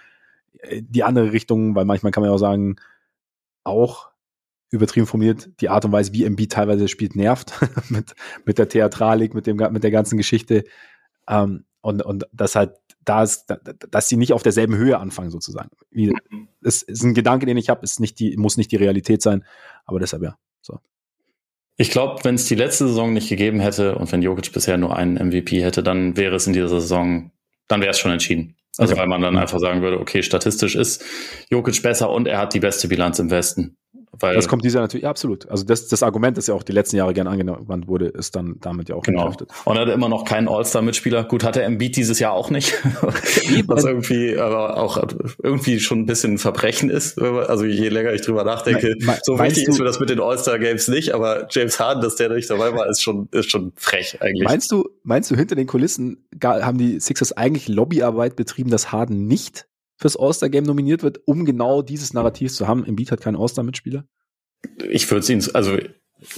äh, 0.59 0.82
die 0.82 1.05
andere 1.05 1.32
Richtung, 1.32 1.74
weil 1.74 1.84
manchmal 1.84 2.12
kann 2.12 2.22
man 2.22 2.30
ja 2.30 2.34
auch 2.34 2.38
sagen, 2.38 2.76
auch 3.64 4.10
übertrieben 4.70 5.06
formuliert, 5.06 5.48
die 5.60 5.68
Art 5.68 5.84
und 5.84 5.92
Weise, 5.92 6.12
wie 6.12 6.24
Embiid 6.24 6.52
teilweise 6.52 6.88
spielt, 6.88 7.16
nervt 7.16 7.52
mit, 7.88 8.14
mit 8.44 8.59
der 8.59 8.68
Theatralik, 8.68 9.34
mit 9.34 9.46
dem, 9.46 9.56
mit 9.56 9.84
der 9.84 9.90
ganzen 9.90 10.18
Geschichte. 10.18 10.64
Ähm, 11.28 11.64
und, 11.80 12.02
und 12.05 12.26
das 12.32 12.56
halt 12.56 12.72
da 13.09 13.22
ist, 13.22 13.47
dass 13.90 14.09
sie 14.09 14.16
nicht 14.16 14.32
auf 14.32 14.43
derselben 14.43 14.76
Höhe 14.76 14.98
anfangen, 14.98 15.30
sozusagen. 15.30 15.70
Wie, 15.90 16.09
mhm. 16.09 16.48
es 16.62 16.82
ist 16.82 17.02
ein 17.02 17.14
Gedanke, 17.14 17.47
den 17.47 17.56
ich 17.56 17.68
habe, 17.68 17.82
ist 17.82 18.01
nicht 18.01 18.18
die, 18.18 18.36
muss 18.36 18.56
nicht 18.56 18.70
die 18.72 18.76
Realität 18.76 19.22
sein, 19.22 19.44
aber 19.85 20.01
deshalb 20.01 20.22
ja. 20.22 20.36
So. 20.60 20.80
Ich 21.76 21.90
glaube, 21.90 22.24
wenn 22.24 22.35
es 22.35 22.47
die 22.47 22.55
letzte 22.55 22.89
Saison 22.89 23.12
nicht 23.12 23.28
gegeben 23.28 23.60
hätte 23.60 23.97
und 23.97 24.10
wenn 24.12 24.22
Jokic 24.22 24.52
bisher 24.52 24.76
nur 24.76 24.97
einen 24.97 25.14
MVP 25.14 25.62
hätte, 25.62 25.82
dann 25.82 26.16
wäre 26.16 26.36
es 26.36 26.47
in 26.47 26.52
dieser 26.52 26.68
Saison, 26.68 27.30
dann 27.68 27.80
wäre 27.80 27.90
es 27.90 27.98
schon 27.98 28.12
entschieden. 28.12 28.56
Also 28.76 28.93
okay. 28.93 29.01
weil 29.01 29.09
man 29.09 29.22
dann 29.22 29.36
einfach 29.36 29.59
sagen 29.59 29.82
würde, 29.82 29.98
okay, 30.01 30.22
statistisch 30.22 30.76
ist 30.76 31.05
Jokic 31.51 31.82
besser 31.82 32.10
und 32.10 32.28
er 32.28 32.39
hat 32.39 32.55
die 32.55 32.60
beste 32.60 32.89
Bilanz 32.89 33.18
im 33.18 33.30
Westen. 33.30 33.76
Weil 34.12 34.35
das 34.35 34.48
kommt 34.48 34.64
dieser 34.64 34.80
natürlich, 34.80 35.05
ja, 35.05 35.10
absolut. 35.10 35.48
Also 35.48 35.64
das, 35.64 35.89
das 35.89 36.02
Argument, 36.02 36.36
das 36.36 36.47
ja 36.47 36.55
auch 36.55 36.62
die 36.62 36.72
letzten 36.72 36.97
Jahre 36.97 37.14
gerne 37.14 37.30
angewandt 37.30 37.89
wurde, 37.89 38.06
ist 38.06 38.35
dann 38.36 38.56
damit 38.60 38.89
ja 38.89 38.97
auch 38.97 39.02
genau. 39.02 39.32
Und 39.64 39.76
er 39.76 39.86
hat 39.86 39.89
immer 39.89 40.09
noch 40.09 40.24
keinen 40.24 40.48
All-Star-Mitspieler. 40.48 41.24
Gut, 41.24 41.44
hat 41.44 41.56
er 41.56 41.64
Embiid 41.64 41.97
dieses 41.97 42.18
Jahr 42.18 42.32
auch 42.32 42.51
nicht. 42.51 42.74
Was 43.66 43.85
irgendwie 43.85 44.36
aber 44.39 44.76
auch 44.76 45.02
irgendwie 45.43 45.80
schon 45.80 46.01
ein 46.01 46.06
bisschen 46.06 46.35
ein 46.35 46.39
Verbrechen 46.39 46.90
ist. 46.90 47.20
Also 47.20 47.64
je 47.64 47.89
länger 47.89 48.12
ich 48.12 48.22
drüber 48.22 48.44
nachdenke, 48.44 48.94
Me 49.01 49.18
so 49.22 49.39
wichtig 49.39 49.68
ist 49.68 49.78
mir 49.78 49.85
das 49.85 50.01
mit 50.01 50.10
den 50.10 50.20
All-Star-Games 50.20 50.89
nicht, 50.89 51.14
aber 51.14 51.47
James 51.51 51.78
Harden, 51.78 52.02
dass 52.02 52.16
der 52.16 52.30
nicht 52.30 52.48
dabei 52.51 52.74
war, 52.74 52.89
ist 52.89 53.02
schon, 53.02 53.28
ist 53.32 53.51
schon 53.51 53.72
frech 53.76 54.18
eigentlich. 54.20 54.44
Meinst 54.44 54.70
du, 54.72 54.89
meinst 55.02 55.30
du, 55.30 55.36
hinter 55.36 55.55
den 55.55 55.66
Kulissen 55.66 56.26
haben 56.43 56.78
die 56.78 57.01
Sixers 57.01 57.36
eigentlich 57.36 57.68
Lobbyarbeit 57.68 58.36
betrieben, 58.36 58.70
dass 58.70 58.93
Harden 58.93 59.26
nicht 59.26 59.66
fürs 59.98 60.16
All-Star-Game 60.16 60.64
nominiert 60.64 61.02
wird, 61.02 61.20
um 61.26 61.44
genau 61.44 61.82
dieses 61.82 62.14
Narrativ 62.14 62.54
zu 62.54 62.66
haben. 62.66 62.84
Embiid 62.84 63.10
hat 63.10 63.20
keinen 63.20 63.36
All-Star-Mitspieler? 63.36 64.04
Ich 64.88 65.10
würde 65.10 65.20
es 65.20 65.28
ihnen, 65.28 65.44
also 65.54 65.76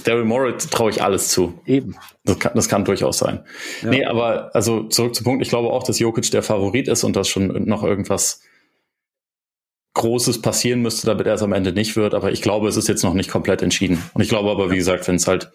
Daryl 0.03 0.25
Morey 0.25 0.57
traue 0.57 0.91
ich 0.91 1.01
alles 1.01 1.29
zu. 1.29 1.59
Eben. 1.65 1.95
Das 2.23 2.39
kann, 2.39 2.51
das 2.53 2.69
kann 2.69 2.85
durchaus 2.85 3.17
sein. 3.19 3.43
Ja. 3.81 3.89
Nee, 3.89 4.05
aber 4.05 4.53
also 4.55 4.83
zurück 4.87 5.15
zum 5.15 5.23
Punkt. 5.23 5.41
Ich 5.41 5.49
glaube 5.49 5.71
auch, 5.71 5.83
dass 5.83 5.99
Jokic 5.99 6.29
der 6.31 6.43
Favorit 6.43 6.87
ist 6.87 7.03
und 7.03 7.15
dass 7.15 7.27
schon 7.27 7.65
noch 7.65 7.83
irgendwas 7.83 8.41
Großes 9.93 10.41
passieren 10.41 10.81
müsste, 10.81 11.07
damit 11.07 11.25
er 11.25 11.33
es 11.33 11.41
am 11.41 11.53
Ende 11.53 11.73
nicht 11.73 11.95
wird. 11.95 12.13
Aber 12.13 12.31
ich 12.31 12.41
glaube, 12.41 12.67
es 12.67 12.77
ist 12.77 12.87
jetzt 12.87 13.03
noch 13.03 13.13
nicht 13.13 13.31
komplett 13.31 13.61
entschieden. 13.61 14.01
Und 14.13 14.21
ich 14.21 14.29
glaube 14.29 14.51
aber, 14.51 14.71
wie 14.71 14.77
gesagt, 14.77 15.07
wenn 15.07 15.15
es 15.15 15.27
halt 15.27 15.51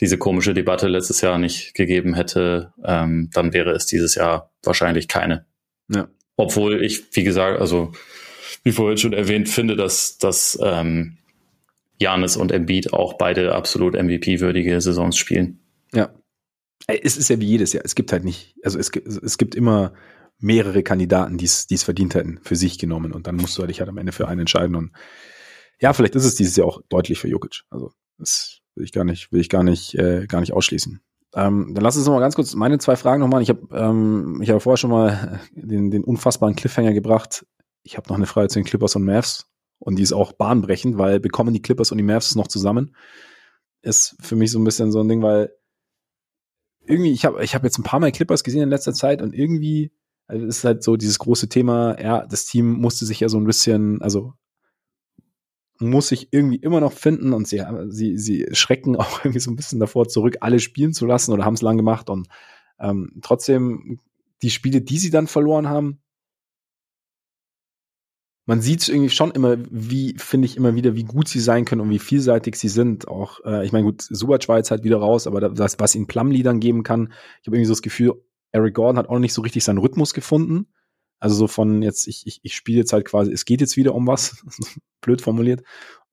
diese 0.00 0.18
komische 0.18 0.54
Debatte 0.54 0.88
letztes 0.88 1.20
Jahr 1.20 1.38
nicht 1.38 1.74
gegeben 1.74 2.14
hätte, 2.14 2.72
ähm, 2.84 3.30
dann 3.32 3.52
wäre 3.52 3.70
es 3.70 3.86
dieses 3.86 4.16
Jahr 4.16 4.50
wahrscheinlich 4.62 5.06
keine. 5.06 5.46
Ja. 5.88 6.08
Obwohl 6.36 6.84
ich, 6.84 7.04
wie 7.12 7.24
gesagt, 7.24 7.60
also 7.60 7.92
wie 8.64 8.72
vorhin 8.72 8.98
schon 8.98 9.12
erwähnt, 9.12 9.48
finde, 9.48 9.76
dass, 9.76 10.18
dass 10.18 10.58
ähm, 10.62 11.18
Janis 11.98 12.36
und 12.36 12.52
Embiid 12.52 12.92
auch 12.92 13.14
beide 13.14 13.54
absolut 13.54 13.94
MVP-würdige 13.94 14.80
Saisons 14.80 15.16
spielen. 15.16 15.60
Ja. 15.92 16.12
Es 16.86 17.16
ist 17.16 17.30
ja 17.30 17.38
wie 17.40 17.46
jedes 17.46 17.72
Jahr. 17.72 17.84
Es 17.84 17.94
gibt 17.94 18.12
halt 18.12 18.24
nicht, 18.24 18.56
also 18.64 18.78
es, 18.78 18.90
es 18.90 19.38
gibt 19.38 19.54
immer 19.54 19.92
mehrere 20.38 20.82
Kandidaten, 20.82 21.38
die 21.38 21.44
es 21.44 21.82
verdient 21.84 22.14
hätten, 22.14 22.40
für 22.42 22.56
sich 22.56 22.78
genommen. 22.78 23.12
Und 23.12 23.26
dann 23.26 23.36
musst 23.36 23.56
du 23.56 23.66
dich 23.66 23.78
halt 23.78 23.88
am 23.88 23.98
Ende 23.98 24.12
für 24.12 24.26
einen 24.26 24.40
entscheiden. 24.40 24.74
Und 24.74 24.90
ja, 25.80 25.92
vielleicht 25.92 26.16
ist 26.16 26.24
es 26.24 26.34
dieses 26.34 26.56
Jahr 26.56 26.66
auch 26.66 26.82
deutlich 26.88 27.18
für 27.18 27.28
Jokic. 27.28 27.62
Also 27.70 27.92
das 28.18 28.58
will 28.74 28.84
ich 28.84 28.92
gar 28.92 29.04
nicht, 29.04 29.30
will 29.30 29.40
ich 29.40 29.48
gar 29.48 29.62
nicht, 29.62 29.94
äh, 29.94 30.26
gar 30.26 30.40
nicht 30.40 30.52
ausschließen. 30.52 31.00
Ähm, 31.34 31.72
dann 31.74 31.82
lass 31.82 31.96
uns 31.96 32.06
noch 32.06 32.12
mal 32.12 32.20
ganz 32.20 32.34
kurz 32.34 32.54
meine 32.54 32.78
zwei 32.78 32.96
Fragen 32.96 33.20
noch 33.20 33.28
machen. 33.28 33.42
Ich 33.42 33.48
habe 33.48 33.66
ähm, 33.72 34.40
ich 34.42 34.50
habe 34.50 34.60
vorher 34.60 34.76
schon 34.76 34.90
mal 34.90 35.40
den, 35.54 35.90
den 35.90 36.04
unfassbaren 36.04 36.54
Cliffhanger 36.54 36.92
gebracht. 36.92 37.46
Ich 37.82 37.96
habe 37.96 38.08
noch 38.08 38.16
eine 38.16 38.26
Frage 38.26 38.48
zu 38.48 38.58
den 38.58 38.64
Clippers 38.64 38.96
und 38.96 39.04
Mavs 39.04 39.46
und 39.78 39.96
die 39.96 40.02
ist 40.02 40.12
auch 40.12 40.32
bahnbrechend, 40.32 40.98
weil 40.98 41.20
bekommen 41.20 41.54
die 41.54 41.62
Clippers 41.62 41.90
und 41.90 41.98
die 41.98 42.04
Mavs 42.04 42.34
noch 42.34 42.48
zusammen? 42.48 42.94
Ist 43.80 44.16
für 44.20 44.36
mich 44.36 44.50
so 44.50 44.58
ein 44.58 44.64
bisschen 44.64 44.92
so 44.92 45.00
ein 45.00 45.08
Ding, 45.08 45.22
weil 45.22 45.52
irgendwie 46.84 47.12
ich 47.12 47.24
habe 47.24 47.42
ich 47.42 47.54
habe 47.54 47.66
jetzt 47.66 47.78
ein 47.78 47.84
paar 47.84 48.00
Mal 48.00 48.12
Clippers 48.12 48.44
gesehen 48.44 48.62
in 48.62 48.68
letzter 48.68 48.92
Zeit 48.92 49.22
und 49.22 49.34
irgendwie 49.34 49.92
also 50.26 50.46
ist 50.46 50.64
halt 50.64 50.82
so 50.82 50.96
dieses 50.96 51.18
große 51.18 51.48
Thema, 51.48 52.00
ja, 52.00 52.26
das 52.26 52.46
Team 52.46 52.72
musste 52.72 53.04
sich 53.04 53.20
ja 53.20 53.28
so 53.28 53.38
ein 53.38 53.44
bisschen, 53.44 54.00
also 54.00 54.32
muss 55.82 56.08
sich 56.08 56.28
irgendwie 56.30 56.56
immer 56.56 56.80
noch 56.80 56.92
finden 56.92 57.32
und 57.32 57.46
sie, 57.46 57.62
sie, 57.88 58.18
sie 58.18 58.46
schrecken 58.52 58.96
auch 58.96 59.24
irgendwie 59.24 59.40
so 59.40 59.50
ein 59.50 59.56
bisschen 59.56 59.80
davor 59.80 60.08
zurück, 60.08 60.38
alle 60.40 60.60
spielen 60.60 60.92
zu 60.92 61.06
lassen 61.06 61.32
oder 61.32 61.44
haben 61.44 61.54
es 61.54 61.62
lang 61.62 61.76
gemacht 61.76 62.10
und 62.10 62.28
ähm, 62.78 63.12
trotzdem 63.22 63.98
die 64.42 64.50
Spiele, 64.50 64.80
die 64.80 64.98
sie 64.98 65.10
dann 65.10 65.26
verloren 65.26 65.68
haben, 65.68 66.02
man 68.44 68.60
sieht 68.60 68.88
irgendwie 68.88 69.10
schon 69.10 69.30
immer, 69.30 69.56
wie, 69.70 70.14
finde 70.18 70.46
ich 70.46 70.56
immer 70.56 70.74
wieder, 70.74 70.96
wie 70.96 71.04
gut 71.04 71.28
sie 71.28 71.40
sein 71.40 71.64
können 71.64 71.80
und 71.80 71.90
wie 71.90 72.00
vielseitig 72.00 72.56
sie 72.56 72.68
sind. 72.68 73.06
Auch, 73.06 73.38
äh, 73.44 73.64
ich 73.64 73.72
meine, 73.72 73.84
gut, 73.84 74.02
Subac 74.02 74.48
war 74.48 74.56
jetzt 74.56 74.72
halt 74.72 74.82
wieder 74.82 74.98
raus, 74.98 75.26
aber 75.28 75.40
das, 75.48 75.78
was 75.78 75.94
ihnen 75.94 76.08
Plumlee 76.08 76.42
dann 76.42 76.58
geben 76.58 76.82
kann, 76.82 77.12
ich 77.40 77.46
habe 77.46 77.56
irgendwie 77.56 77.66
so 77.66 77.72
das 77.72 77.82
Gefühl, 77.82 78.14
Eric 78.50 78.74
Gordon 78.74 78.98
hat 78.98 79.08
auch 79.08 79.18
nicht 79.20 79.32
so 79.32 79.42
richtig 79.42 79.62
seinen 79.62 79.78
Rhythmus 79.78 80.12
gefunden. 80.12 80.66
Also 81.22 81.36
so 81.36 81.46
von 81.46 81.82
jetzt, 81.82 82.08
ich, 82.08 82.26
ich, 82.26 82.40
ich 82.42 82.56
spiele 82.56 82.78
jetzt 82.78 82.92
halt 82.92 83.04
quasi, 83.04 83.30
es 83.30 83.44
geht 83.44 83.60
jetzt 83.60 83.76
wieder 83.76 83.94
um 83.94 84.08
was, 84.08 84.44
blöd 85.00 85.22
formuliert. 85.22 85.62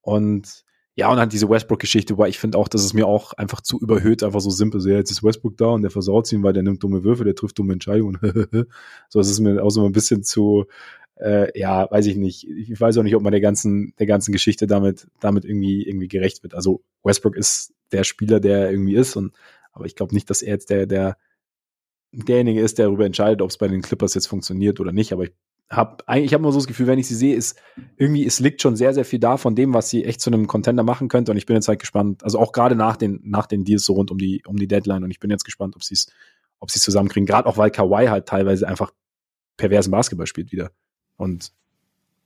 Und 0.01 0.63
ja, 0.93 1.09
und 1.09 1.17
dann 1.17 1.29
diese 1.29 1.49
Westbrook-Geschichte, 1.49 2.19
weil 2.19 2.29
ich 2.29 2.37
finde 2.37 2.59
auch, 2.59 2.67
dass 2.67 2.83
es 2.83 2.93
mir 2.93 3.07
auch 3.07 3.33
einfach 3.33 3.61
zu 3.61 3.79
überhöht, 3.79 4.21
einfach 4.21 4.39
so 4.39 4.51
simpel. 4.51 4.79
So, 4.79 4.89
ja, 4.89 4.97
jetzt 4.97 5.09
ist 5.09 5.23
Westbrook 5.23 5.57
da 5.57 5.65
und 5.65 5.81
der 5.81 5.89
versaut 5.89 6.31
ihn, 6.31 6.43
weil 6.43 6.53
der 6.53 6.61
nimmt 6.61 6.83
dumme 6.83 7.03
Würfe, 7.03 7.23
der 7.23 7.33
trifft 7.33 7.57
dumme 7.57 7.73
Entscheidungen. 7.73 8.19
so, 9.09 9.19
es 9.19 9.31
ist 9.31 9.39
mir 9.39 9.63
auch 9.63 9.71
so 9.71 9.83
ein 9.83 9.93
bisschen 9.93 10.21
zu, 10.21 10.65
äh, 11.15 11.59
ja, 11.59 11.89
weiß 11.89 12.05
ich 12.05 12.15
nicht. 12.15 12.47
Ich 12.47 12.79
weiß 12.79 12.95
auch 12.99 13.03
nicht, 13.03 13.15
ob 13.15 13.23
man 13.23 13.31
der 13.31 13.41
ganzen, 13.41 13.95
der 13.97 14.05
ganzen 14.05 14.31
Geschichte 14.31 14.67
damit, 14.67 15.07
damit 15.19 15.43
irgendwie, 15.43 15.87
irgendwie 15.87 16.07
gerecht 16.07 16.43
wird. 16.43 16.53
Also 16.53 16.83
Westbrook 17.03 17.35
ist 17.35 17.73
der 17.91 18.03
Spieler, 18.03 18.39
der 18.39 18.59
er 18.59 18.71
irgendwie 18.71 18.93
ist 18.93 19.15
und, 19.15 19.33
aber 19.71 19.87
ich 19.87 19.95
glaube 19.95 20.13
nicht, 20.13 20.29
dass 20.29 20.43
er 20.43 20.53
jetzt 20.53 20.69
der, 20.69 20.85
der, 20.85 21.17
derjenige 22.11 22.61
ist, 22.61 22.77
der 22.77 22.87
darüber 22.87 23.05
entscheidet, 23.05 23.41
ob 23.41 23.49
es 23.49 23.57
bei 23.57 23.67
den 23.67 23.81
Clippers 23.81 24.13
jetzt 24.13 24.27
funktioniert 24.27 24.79
oder 24.79 24.91
nicht. 24.91 25.13
Aber 25.13 25.23
ich 25.23 25.31
habe 25.69 26.07
eigentlich 26.07 26.33
hab 26.33 26.41
immer 26.41 26.51
so 26.51 26.57
das 26.57 26.67
Gefühl, 26.67 26.87
wenn 26.87 26.99
ich 26.99 27.07
sie 27.07 27.15
sehe, 27.15 27.35
ist 27.35 27.59
irgendwie, 27.97 28.25
es 28.25 28.39
liegt 28.39 28.61
schon 28.61 28.75
sehr, 28.75 28.93
sehr 28.93 29.05
viel 29.05 29.19
da 29.19 29.37
von 29.37 29.55
dem, 29.55 29.73
was 29.73 29.89
sie 29.89 30.03
echt 30.03 30.21
zu 30.21 30.29
einem 30.29 30.47
Contender 30.47 30.83
machen 30.83 31.07
könnte. 31.07 31.31
Und 31.31 31.37
ich 31.37 31.45
bin 31.45 31.55
jetzt 31.55 31.67
halt 31.67 31.79
gespannt, 31.79 32.23
also 32.23 32.39
auch 32.39 32.51
gerade 32.51 32.75
nach 32.75 32.97
den, 32.97 33.19
nach 33.23 33.45
den 33.45 33.63
Deals 33.63 33.85
so 33.85 33.93
rund 33.93 34.11
um 34.11 34.17
die, 34.17 34.43
um 34.47 34.57
die 34.57 34.67
Deadline. 34.67 35.03
Und 35.03 35.11
ich 35.11 35.19
bin 35.19 35.29
jetzt 35.29 35.45
gespannt, 35.45 35.75
ob 35.75 35.83
sie 35.83 35.93
es, 35.93 36.07
ob 36.59 36.71
sie 36.71 36.77
es 36.77 36.83
zusammenkriegen. 36.83 37.27
Gerade 37.27 37.47
auch, 37.47 37.57
weil 37.57 37.71
Kawhi 37.71 38.07
halt 38.07 38.27
teilweise 38.27 38.67
einfach 38.67 38.91
perversen 39.57 39.91
Basketball 39.91 40.27
spielt 40.27 40.51
wieder. 40.51 40.71
Und 41.17 41.51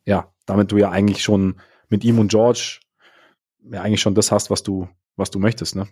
ja, 0.05 0.31
damit 0.45 0.71
du 0.71 0.77
ja 0.77 0.91
eigentlich 0.91 1.23
schon 1.23 1.55
mit 1.89 2.03
ihm 2.03 2.19
und 2.19 2.29
George 2.29 2.79
ja 3.71 3.81
eigentlich 3.81 4.01
schon 4.01 4.15
das 4.15 4.31
hast, 4.31 4.49
was 4.49 4.63
du, 4.63 4.87
was 5.15 5.31
du 5.31 5.39
möchtest, 5.39 5.75
ne? 5.75 5.87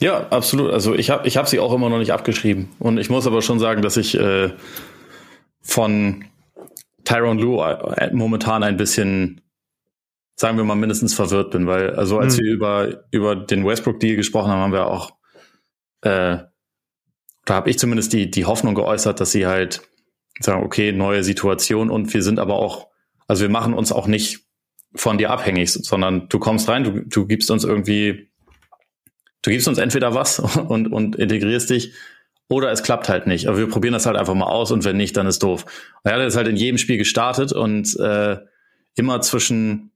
Ja, 0.00 0.28
absolut. 0.28 0.72
Also 0.72 0.94
ich 0.94 1.10
habe 1.10 1.26
ich 1.26 1.36
hab 1.36 1.48
sie 1.48 1.60
auch 1.60 1.72
immer 1.72 1.88
noch 1.88 1.98
nicht 1.98 2.12
abgeschrieben. 2.12 2.68
Und 2.78 2.98
ich 2.98 3.10
muss 3.10 3.26
aber 3.26 3.42
schon 3.42 3.58
sagen, 3.58 3.82
dass 3.82 3.96
ich 3.96 4.18
äh, 4.18 4.50
von 5.60 6.24
Tyron 7.04 7.38
Lue 7.38 7.64
äh, 7.96 8.10
momentan 8.12 8.62
ein 8.62 8.76
bisschen, 8.76 9.40
sagen 10.36 10.56
wir 10.56 10.64
mal, 10.64 10.74
mindestens 10.74 11.14
verwirrt 11.14 11.50
bin, 11.50 11.66
weil, 11.66 11.94
also 11.94 12.18
als 12.18 12.36
mhm. 12.36 12.42
wir 12.42 12.52
über, 12.52 13.04
über 13.10 13.36
den 13.36 13.64
Westbrook-Deal 13.64 14.16
gesprochen 14.16 14.50
haben, 14.50 14.60
haben 14.60 14.72
wir 14.72 14.86
auch, 14.86 15.12
äh, 16.02 16.38
da 17.46 17.54
habe 17.54 17.70
ich 17.70 17.78
zumindest 17.78 18.12
die, 18.12 18.30
die 18.30 18.46
Hoffnung 18.46 18.74
geäußert, 18.74 19.20
dass 19.20 19.32
sie 19.32 19.46
halt 19.46 19.82
sagen, 20.40 20.64
okay, 20.64 20.92
neue 20.92 21.22
Situation 21.22 21.90
und 21.90 22.12
wir 22.12 22.22
sind 22.22 22.38
aber 22.38 22.56
auch, 22.56 22.88
also 23.28 23.42
wir 23.42 23.50
machen 23.50 23.74
uns 23.74 23.92
auch 23.92 24.06
nicht 24.06 24.40
von 24.94 25.18
dir 25.18 25.30
abhängig, 25.30 25.72
sondern 25.72 26.28
du 26.28 26.38
kommst 26.38 26.68
rein, 26.68 26.84
du, 26.84 27.04
du 27.04 27.26
gibst 27.26 27.50
uns 27.50 27.64
irgendwie 27.64 28.30
du 29.44 29.50
gibst 29.50 29.68
uns 29.68 29.78
entweder 29.78 30.14
was 30.14 30.38
und, 30.68 30.92
und 30.92 31.16
integrierst 31.16 31.70
dich 31.70 31.92
oder 32.48 32.70
es 32.70 32.82
klappt 32.82 33.08
halt 33.08 33.26
nicht. 33.26 33.46
Aber 33.46 33.58
wir 33.58 33.68
probieren 33.68 33.94
das 33.94 34.06
halt 34.06 34.16
einfach 34.16 34.34
mal 34.34 34.46
aus 34.46 34.70
und 34.70 34.84
wenn 34.84 34.96
nicht, 34.96 35.16
dann 35.16 35.26
ist 35.26 35.42
doof. 35.42 35.64
Und 36.02 36.10
er 36.10 36.16
hat 36.16 36.22
jetzt 36.22 36.36
halt 36.36 36.48
in 36.48 36.56
jedem 36.56 36.78
Spiel 36.78 36.98
gestartet 36.98 37.52
und 37.52 37.98
äh, 37.98 38.38
immer 38.96 39.20
zwischen 39.20 39.90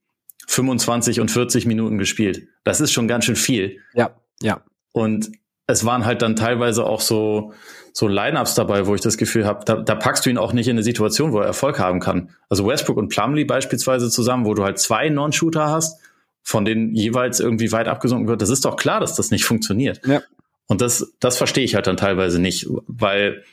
25 0.47 1.21
und 1.21 1.31
40 1.31 1.67
Minuten 1.67 1.99
gespielt. 1.99 2.49
Das 2.65 2.81
ist 2.81 2.93
schon 2.93 3.09
ganz 3.09 3.27
schön 3.27 3.37
viel. 3.37 3.81
Ja, 3.95 4.11
ja. 4.41 4.63
Und 4.93 5.31
es 5.67 5.85
waren 5.85 6.07
halt 6.07 6.23
dann 6.23 6.37
teilweise 6.37 6.85
auch 6.85 7.03
so, 7.03 7.53
so 7.93 8.09
Lineups 8.09 8.55
dabei, 8.55 8.87
wo 8.87 8.95
ich 8.95 9.03
das 9.03 9.19
Gefühl 9.19 9.45
habe, 9.45 9.65
da, 9.67 9.77
da 9.77 9.95
packst 9.95 10.25
du 10.25 10.31
ihn 10.31 10.39
auch 10.39 10.55
nicht 10.55 10.69
in 10.69 10.77
eine 10.77 10.83
Situation, 10.83 11.33
wo 11.33 11.41
er 11.41 11.47
Erfolg 11.47 11.79
haben 11.79 12.01
kann. 12.01 12.31
Also 12.49 12.67
Westbrook 12.67 12.97
und 12.97 13.11
Plumlee 13.11 13.45
beispielsweise 13.45 14.09
zusammen, 14.09 14.47
wo 14.47 14.55
du 14.55 14.65
halt 14.65 14.79
zwei 14.79 15.11
Non-Shooter 15.11 15.69
hast 15.69 16.01
von 16.49 16.65
denen 16.65 16.95
jeweils 16.95 17.41
irgendwie 17.41 17.71
weit 17.73 17.89
abgesunken 17.89 18.27
wird, 18.27 18.41
das 18.41 18.49
ist 18.49 18.65
doch 18.65 18.77
klar, 18.77 19.01
dass 19.01 19.15
das 19.15 19.31
nicht 19.31 19.45
funktioniert. 19.45 20.01
Ja. 20.07 20.23
Und 20.67 20.81
das, 20.81 21.13
das 21.21 21.37
verstehe 21.37 21.63
ich 21.63 21.75
halt 21.75 21.87
dann 21.87 21.99
teilweise 21.99 22.41
nicht, 22.41 22.67
weil, 22.87 23.45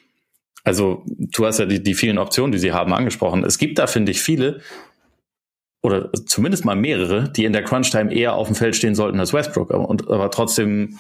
also 0.64 1.04
du 1.06 1.46
hast 1.46 1.60
ja 1.60 1.66
die, 1.66 1.84
die 1.84 1.94
vielen 1.94 2.18
Optionen, 2.18 2.54
die 2.54 2.58
sie 2.58 2.72
haben, 2.72 2.94
angesprochen. 2.94 3.44
Es 3.44 3.58
gibt 3.58 3.80
da, 3.80 3.88
finde 3.88 4.14
ich, 4.14 4.22
viele, 4.22 4.62
oder 5.84 6.10
zumindest 6.26 6.64
mal 6.64 6.78
mehrere, 6.78 7.28
die 7.30 7.44
in 7.44 7.52
der 7.52 7.66
Crunch-Time 7.66 8.14
eher 8.14 8.36
auf 8.36 8.48
dem 8.48 8.56
Feld 8.56 8.78
stehen 8.78 8.96
sollten 8.96 9.20
als 9.20 9.34
Westbrook. 9.34 9.72
Und, 9.72 10.10
aber 10.10 10.32
trotzdem 10.32 10.98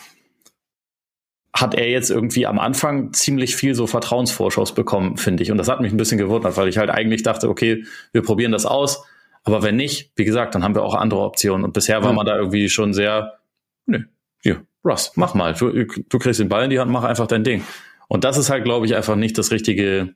hat 1.53 1.75
er 1.75 1.89
jetzt 1.89 2.11
irgendwie 2.11 2.45
am 2.45 2.59
Anfang 2.59 3.13
ziemlich 3.13 3.55
viel 3.55 3.73
so 3.73 3.87
Vertrauensvorschuss 3.87 4.73
bekommen, 4.75 5.15
finde 5.15 5.43
ich. 5.43 5.51
Und 5.51 5.57
das 5.57 5.69
hat 5.69 5.79
mich 5.79 5.93
ein 5.93 5.97
bisschen 5.97 6.17
gewundert, 6.17 6.57
weil 6.57 6.67
ich 6.67 6.77
halt 6.77 6.89
eigentlich 6.89 7.23
dachte, 7.23 7.47
okay, 7.47 7.85
wir 8.11 8.21
probieren 8.21 8.51
das 8.51 8.65
aus 8.65 9.05
aber 9.45 9.61
wenn 9.61 9.75
nicht, 9.75 10.11
wie 10.15 10.25
gesagt, 10.25 10.55
dann 10.55 10.63
haben 10.63 10.73
wir 10.73 10.83
auch 10.83 10.95
andere 10.95 11.21
Optionen. 11.21 11.63
Und 11.63 11.73
bisher 11.73 12.03
war 12.03 12.13
man 12.13 12.25
da 12.25 12.35
irgendwie 12.35 12.67
schon 12.67 12.93
sehr, 12.93 13.39
nö, 13.85 13.99
hier, 14.41 14.65
Russ, 14.83 15.11
mach 15.15 15.35
mal. 15.35 15.53
Du, 15.53 15.71
du 15.71 16.19
kriegst 16.19 16.39
den 16.39 16.49
Ball 16.49 16.63
in 16.63 16.71
die 16.71 16.79
Hand, 16.79 16.91
mach 16.91 17.03
einfach 17.03 17.27
dein 17.27 17.43
Ding. 17.43 17.63
Und 18.07 18.23
das 18.23 18.37
ist 18.37 18.49
halt, 18.49 18.63
glaube 18.63 18.87
ich, 18.87 18.95
einfach 18.95 19.15
nicht 19.15 19.37
das 19.37 19.51
richtige 19.51 20.15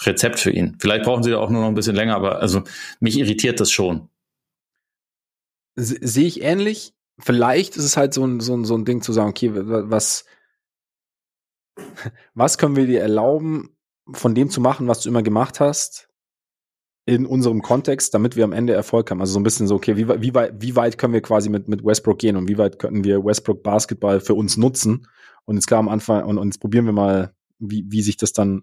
Rezept 0.00 0.38
für 0.38 0.52
ihn. 0.52 0.76
Vielleicht 0.78 1.04
brauchen 1.04 1.24
sie 1.24 1.32
da 1.32 1.38
auch 1.38 1.50
nur 1.50 1.60
noch 1.60 1.68
ein 1.68 1.74
bisschen 1.74 1.96
länger, 1.96 2.14
aber 2.14 2.40
also 2.40 2.62
mich 3.00 3.18
irritiert 3.18 3.58
das 3.58 3.72
schon. 3.72 4.08
Sehe 5.74 6.26
ich 6.26 6.42
ähnlich. 6.42 6.94
Vielleicht 7.18 7.76
ist 7.76 7.84
es 7.84 7.96
halt 7.96 8.14
so 8.14 8.24
ein, 8.24 8.38
so 8.38 8.56
ein, 8.56 8.64
so 8.64 8.76
ein 8.76 8.84
Ding 8.84 9.02
zu 9.02 9.12
sagen, 9.12 9.30
okay, 9.30 9.50
was, 9.52 10.24
was 12.34 12.58
können 12.58 12.76
wir 12.76 12.86
dir 12.86 13.00
erlauben, 13.00 13.76
von 14.12 14.36
dem 14.36 14.50
zu 14.50 14.60
machen, 14.60 14.86
was 14.86 15.00
du 15.00 15.08
immer 15.08 15.22
gemacht 15.22 15.58
hast, 15.58 16.11
in 17.04 17.26
unserem 17.26 17.62
Kontext, 17.62 18.14
damit 18.14 18.36
wir 18.36 18.44
am 18.44 18.52
Ende 18.52 18.74
Erfolg 18.74 19.10
haben. 19.10 19.20
Also 19.20 19.32
so 19.32 19.40
ein 19.40 19.42
bisschen 19.42 19.66
so, 19.66 19.74
okay, 19.74 19.96
wie, 19.96 20.08
wie, 20.08 20.34
weit, 20.34 20.54
wie 20.60 20.76
weit 20.76 20.98
können 20.98 21.12
wir 21.12 21.20
quasi 21.20 21.48
mit, 21.48 21.68
mit 21.68 21.84
Westbrook 21.84 22.18
gehen 22.18 22.36
und 22.36 22.48
wie 22.48 22.58
weit 22.58 22.78
können 22.78 23.02
wir 23.02 23.24
Westbrook 23.24 23.62
Basketball 23.62 24.20
für 24.20 24.34
uns 24.34 24.56
nutzen? 24.56 25.06
Und 25.44 25.56
jetzt 25.56 25.66
klar 25.66 25.80
am 25.80 25.88
Anfang, 25.88 26.24
und, 26.24 26.38
und 26.38 26.48
jetzt 26.48 26.60
probieren 26.60 26.86
wir 26.86 26.92
mal, 26.92 27.32
wie, 27.58 27.84
wie 27.88 28.02
sich 28.02 28.16
das 28.16 28.32
dann 28.32 28.62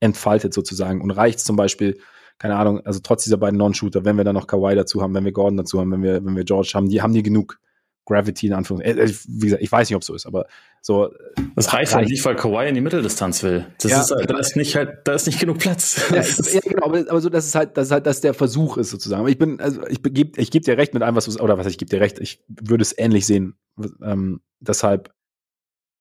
entfaltet 0.00 0.54
sozusagen. 0.54 1.02
Und 1.02 1.10
reicht 1.10 1.40
zum 1.40 1.56
Beispiel, 1.56 1.98
keine 2.38 2.56
Ahnung, 2.56 2.80
also 2.80 3.00
trotz 3.02 3.24
dieser 3.24 3.36
beiden 3.36 3.58
Non-Shooter, 3.58 4.04
wenn 4.04 4.16
wir 4.16 4.24
dann 4.24 4.34
noch 4.34 4.46
Kawhi 4.46 4.74
dazu 4.74 5.02
haben, 5.02 5.14
wenn 5.14 5.24
wir 5.24 5.32
Gordon 5.32 5.58
dazu 5.58 5.80
haben, 5.80 5.92
wenn 5.92 6.02
wir, 6.02 6.24
wenn 6.24 6.36
wir 6.36 6.44
George 6.44 6.72
haben, 6.74 6.88
die 6.88 7.02
haben 7.02 7.12
die 7.12 7.22
genug 7.22 7.58
Gravity 8.06 8.46
in 8.46 8.54
Anführungszeichen. 8.54 8.98
Äh, 8.98 9.04
äh, 9.04 9.14
wie 9.28 9.46
gesagt, 9.46 9.62
ich 9.62 9.70
weiß 9.70 9.88
nicht, 9.90 9.96
ob 9.96 10.02
es 10.02 10.06
so 10.06 10.14
ist, 10.14 10.26
aber 10.26 10.46
so. 10.80 11.12
Das 11.54 11.72
reicht 11.72 11.94
halt 11.94 12.08
nicht, 12.08 12.24
weil 12.24 12.36
Kawhi 12.36 12.68
in 12.68 12.74
die 12.74 12.80
Mitteldistanz 12.80 13.42
will. 13.42 13.66
Das 13.80 13.90
ja, 13.90 14.00
ist, 14.00 14.10
halt, 14.12 14.30
da 14.30 14.38
ist 14.38 14.56
nicht 14.56 14.76
halt, 14.76 15.00
da 15.04 15.12
ist 15.12 15.26
nicht 15.26 15.40
genug 15.40 15.58
Platz. 15.58 16.00
Ja, 16.10 16.22
ja 16.22 16.60
genau, 16.60 16.86
aber, 16.86 16.98
aber 17.08 17.20
so, 17.20 17.28
dass 17.28 17.46
es 17.46 17.54
halt, 17.54 17.76
dass 17.76 17.86
es 17.86 17.92
halt, 17.92 18.06
dass 18.06 18.20
der 18.20 18.32
Versuch 18.32 18.78
ist 18.78 18.90
sozusagen. 18.90 19.20
Aber 19.20 19.28
ich 19.28 19.38
bin, 19.38 19.60
also 19.60 19.86
ich 19.88 20.02
gebe, 20.02 20.40
ich 20.40 20.50
gebe 20.50 20.64
dir 20.64 20.78
recht 20.78 20.94
mit 20.94 21.02
allem, 21.02 21.16
was 21.16 21.26
du, 21.26 21.38
oder 21.42 21.58
was 21.58 21.66
ich 21.66 21.76
gebe 21.76 21.90
dir 21.90 22.00
recht. 22.00 22.18
Ich 22.20 22.42
würde 22.48 22.82
es 22.82 22.96
ähnlich 22.96 23.26
sehen. 23.26 23.56
Ähm, 24.02 24.40
deshalb. 24.60 25.10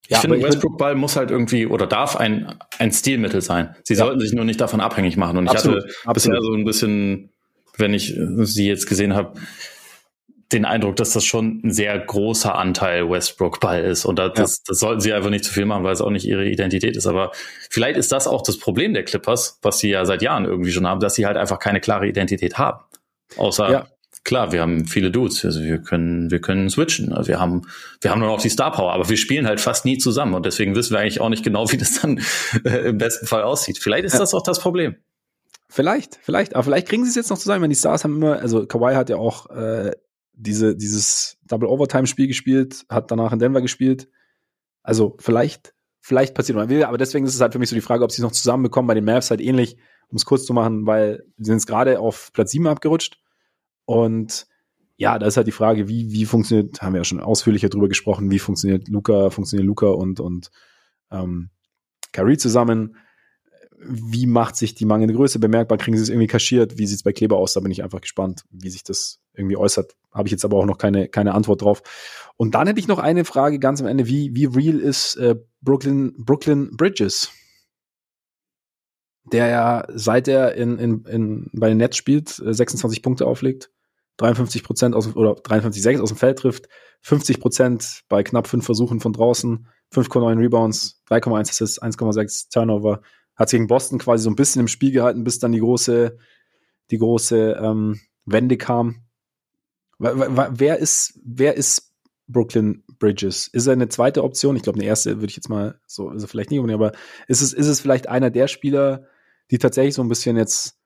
Ja, 0.08 0.18
ich 0.18 0.22
finde, 0.22 0.42
Westbrook-Ball 0.42 0.94
muss 0.94 1.16
halt 1.16 1.32
irgendwie 1.32 1.66
oder 1.66 1.88
darf 1.88 2.16
ein, 2.16 2.54
ein 2.78 2.92
Stilmittel 2.92 3.42
sein. 3.42 3.76
Sie 3.84 3.96
ja. 3.96 4.06
sollten 4.06 4.20
sich 4.20 4.34
nur 4.34 4.46
nicht 4.46 4.62
davon 4.62 4.80
abhängig 4.80 5.18
machen. 5.18 5.38
Und 5.38 5.46
ich 5.46 5.52
absolut, 5.52 5.84
hatte 5.84 5.94
absolut. 6.06 6.14
bisher 6.14 6.42
so 6.44 6.54
ein 6.54 6.64
bisschen, 6.64 7.32
wenn 7.78 7.96
ich 7.96 8.16
sie 8.42 8.68
jetzt 8.68 8.86
gesehen 8.86 9.16
habe, 9.16 9.40
den 10.52 10.66
Eindruck, 10.66 10.96
dass 10.96 11.14
das 11.14 11.26
schon 11.26 11.62
ein 11.64 11.72
sehr 11.72 11.98
großer 11.98 12.56
Anteil 12.56 13.10
Westbrook-Ball 13.10 13.84
ist. 13.84 14.06
Und 14.06 14.20
das, 14.20 14.32
ja. 14.36 14.44
das, 14.68 14.80
sollten 14.80 15.02
sie 15.02 15.14
einfach 15.14 15.32
nicht 15.32 15.44
zu 15.44 15.52
viel 15.52 15.66
machen, 15.66 15.84
weil 15.84 15.94
es 15.94 16.02
auch 16.02 16.12
nicht 16.12 16.26
ihre 16.26 16.46
Identität 16.46 16.96
ist. 16.96 17.08
Aber 17.08 17.32
vielleicht 17.70 17.98
ist 17.98 18.12
das 18.12 18.28
auch 18.28 18.44
das 18.44 18.60
Problem 18.60 18.94
der 18.94 19.04
Clippers, 19.04 19.60
was 19.64 19.80
sie 19.80 19.90
ja 19.90 20.06
seit 20.06 20.22
Jahren 20.22 20.46
irgendwie 20.46 20.72
schon 20.72 20.88
haben, 20.88 21.00
dass 21.00 21.16
sie 21.16 21.26
halt 21.26 21.38
einfach 21.38 21.58
keine 21.60 21.82
klare 21.82 22.08
Identität 22.08 22.60
haben. 22.60 22.80
Außer, 23.38 23.72
ja. 23.72 23.88
klar, 24.24 24.52
wir 24.52 24.62
haben 24.62 24.86
viele 24.86 25.10
Dudes, 25.10 25.44
also 25.44 25.64
wir 25.64 25.80
können, 25.80 26.30
wir 26.30 26.40
können 26.40 26.70
switchen. 26.70 27.12
Also 27.12 27.28
wir 27.28 27.40
haben, 27.40 27.64
wir 28.02 28.12
haben 28.12 28.20
nur 28.20 28.30
noch 28.30 28.42
die 28.42 28.50
Star 28.50 28.72
Power, 28.72 28.94
aber 28.94 29.10
wir 29.10 29.18
spielen 29.18 29.48
halt 29.48 29.60
fast 29.60 29.84
nie 29.84 29.98
zusammen. 29.98 30.36
Und 30.36 30.46
deswegen 30.46 30.76
wissen 30.76 30.94
wir 30.94 31.00
eigentlich 31.00 31.22
auch 31.22 31.30
nicht 31.30 31.44
genau, 31.44 31.68
wie 31.72 31.78
das 31.78 32.02
dann 32.02 32.22
äh, 32.64 32.90
im 32.90 33.00
besten 33.00 33.26
Fall 33.26 33.42
aussieht. 33.42 33.80
Vielleicht 33.80 34.06
ist 34.06 34.14
ja. 34.14 34.20
das 34.20 34.36
auch 34.36 34.44
das 34.44 34.60
Problem. 34.60 34.96
Vielleicht, 35.68 36.20
vielleicht, 36.22 36.56
aber 36.56 36.64
vielleicht 36.64 36.88
kriegen 36.88 37.04
sie 37.04 37.10
es 37.10 37.16
jetzt 37.16 37.32
noch 37.32 37.40
zusammen, 37.40 37.64
wenn 37.64 37.72
die 37.72 37.76
Stars 37.76 38.04
haben 38.04 38.16
immer, 38.18 38.40
also 38.40 38.66
Kawhi 38.68 38.94
hat 38.94 39.10
ja 39.10 39.18
auch 39.18 39.50
äh, 39.50 39.92
diese, 40.36 40.76
dieses 40.76 41.38
Double 41.44 41.70
Overtime 41.70 42.08
Spiel 42.08 42.28
gespielt, 42.28 42.86
hat 42.90 43.12
danach 43.12 43.32
in 43.32 43.40
Denver 43.40 43.62
gespielt. 43.62 44.10
Also 44.84 45.16
vielleicht, 45.20 45.74
vielleicht 46.02 46.36
passiert 46.36 46.58
man 46.58 46.70
will, 46.70 46.84
aber 46.84 46.98
deswegen 46.98 47.26
ist 47.26 47.36
es 47.36 47.42
halt 47.42 47.54
für 47.54 47.60
mich 47.60 47.70
so 47.70 47.76
die 47.76 47.82
Frage, 47.82 48.04
ob 48.04 48.12
sie 48.12 48.22
es 48.22 48.24
noch 48.24 48.32
zusammenbekommen. 48.32 48.88
Bei 48.88 48.94
den 48.94 49.06
Mavs 49.06 49.32
halt 49.32 49.42
ähnlich, 49.42 49.78
um 50.10 50.18
es 50.18 50.26
kurz 50.26 50.46
zu 50.46 50.54
machen, 50.54 50.86
weil 50.86 51.24
sie 51.38 51.46
sind 51.46 51.56
jetzt 51.56 51.68
gerade 51.68 52.00
auf 52.00 52.32
Platz 52.34 52.52
7 52.52 52.68
abgerutscht. 52.68 53.20
Und 53.86 54.48
ja, 54.98 55.20
da 55.20 55.28
ist 55.28 55.38
halt 55.38 55.48
die 55.48 55.52
Frage, 55.52 55.88
wie, 55.88 56.12
wie 56.12 56.26
funktioniert, 56.26 56.82
haben 56.82 56.94
wir 56.94 57.02
ja 57.02 57.06
schon 57.06 57.20
ausführlicher 57.20 57.70
drüber 57.70 57.88
gesprochen, 57.88 58.32
wie 58.32 58.40
funktioniert 58.40 58.88
Luca, 58.88 59.30
funktioniert 59.30 59.66
Luca 59.66 59.88
und, 59.88 60.20
und 60.20 60.52
ähm, 61.12 61.50
Kyrie 62.12 62.38
zusammen 62.38 62.96
wie 63.88 64.26
macht 64.26 64.56
sich 64.56 64.76
die 64.76 64.86
mangelnde 64.86 65.14
Größe 65.14 65.40
bemerkbar? 65.40 65.78
Kriegen 65.78 65.98
sie 65.98 66.04
es 66.04 66.10
irgendwie 66.10 66.28
kaschiert? 66.28 66.78
Wie 66.78 66.88
sieht 66.88 66.98
es 66.98 67.04
bei 67.04 67.14
Kleber 67.14 67.38
aus? 67.38 67.54
Da 67.54 67.60
bin 67.60 67.72
ich 67.72 67.84
einfach 67.84 68.02
gespannt, 68.02 68.44
wie 68.50 68.70
sich 68.70 68.84
das 68.84 69.20
irgendwie 69.38 69.58
äußert. 69.58 69.96
Habe 70.12 70.28
ich 70.28 70.32
jetzt 70.32 70.46
aber 70.46 70.58
auch 70.58 70.66
noch 70.66 70.78
keine, 70.78 71.08
keine 71.08 71.34
Antwort 71.34 71.62
drauf. 71.62 71.82
Und 72.38 72.56
dann 72.56 72.68
hätte 72.68 72.80
ich 72.80 72.88
noch 72.88 73.00
eine 73.00 73.26
Frage 73.26 73.60
ganz 73.60 73.82
am 73.82 73.88
Ende. 73.88 74.08
Wie, 74.08 74.36
wie 74.36 74.46
real 74.46 74.80
ist 74.80 75.16
äh, 75.16 75.36
Brooklyn, 75.62 76.14
Brooklyn 76.18 76.76
Bridges? 76.76 77.32
der 79.32 79.48
ja, 79.48 79.86
seit 79.94 80.28
er 80.28 80.56
in, 80.56 80.78
in, 80.78 81.06
in, 81.06 81.50
bei 81.54 81.70
den 81.70 81.78
Nets 81.78 81.98
spielt, 81.98 82.30
26 82.30 83.00
äh, 83.00 83.02
Punkte 83.02 83.26
auflegt, 83.26 83.72
53 84.18 84.64
Prozent 84.64 84.96
aus 84.96 85.14
oder 85.16 85.34
53,6 85.34 86.00
aus 86.00 86.10
dem 86.10 86.18
Feld 86.18 86.40
trifft, 86.40 86.70
50 87.02 87.40
Prozent 87.40 88.04
bei 88.08 88.24
knapp 88.24 88.48
fünf 88.48 88.66
Versuchen 88.66 89.00
von 89.00 89.14
draußen, 89.14 89.68
5,9 89.94 90.40
Rebounds, 90.40 91.02
3,1 91.10 91.50
Assists, 91.50 91.82
1,6 91.82 92.52
Turnover. 92.52 93.02
Hat 93.36 93.50
gegen 93.50 93.68
Boston 93.68 94.00
quasi 94.00 94.24
so 94.24 94.30
ein 94.30 94.36
bisschen 94.36 94.62
im 94.62 94.68
Spiel 94.68 94.92
gehalten, 94.92 95.24
bis 95.24 95.40
dann 95.40 95.52
die 95.52 95.60
große, 95.60 96.18
die 96.92 96.98
große 96.98 97.60
ähm, 97.62 98.00
Wende 98.26 98.58
kam. 98.58 99.05
Wer 99.98 100.78
ist, 100.78 101.20
wer 101.24 101.56
ist 101.56 101.94
Brooklyn 102.28 102.84
Bridges? 103.00 103.48
Ist 103.48 103.68
er 103.68 103.74
eine 103.74 103.90
zweite 103.90 104.24
Option? 104.24 104.56
Ich 104.56 104.64
glaube, 104.64 104.80
eine 104.80 104.88
erste 104.88 105.18
würde 105.18 105.28
ich 105.28 105.36
jetzt 105.36 105.50
mal 105.50 105.80
so, 105.86 106.10
er 106.10 106.28
vielleicht 106.28 106.52
nicht 106.52 106.60
unbedingt, 106.60 106.82
aber 106.82 106.98
ist 107.28 107.42
es, 107.42 107.54
ist 107.54 107.68
es 107.68 107.80
vielleicht 107.80 108.10
einer 108.10 108.30
der 108.30 108.48
Spieler, 108.48 109.08
die 109.52 109.58
tatsächlich 109.58 109.96
so 109.96 110.02
ein 110.02 110.10
bisschen 110.10 110.38
jetzt 110.38 110.78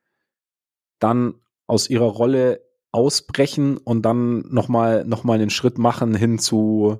dann 1.00 1.36
aus 1.66 1.90
ihrer 1.90 2.06
Rolle 2.06 2.62
ausbrechen 2.92 3.78
und 3.78 4.04
dann 4.04 4.40
nochmal 4.50 5.06
noch 5.06 5.24
mal 5.24 5.36
einen 5.36 5.50
Schritt 5.50 5.78
machen 5.78 6.16
hin 6.16 6.40
zu 6.40 7.00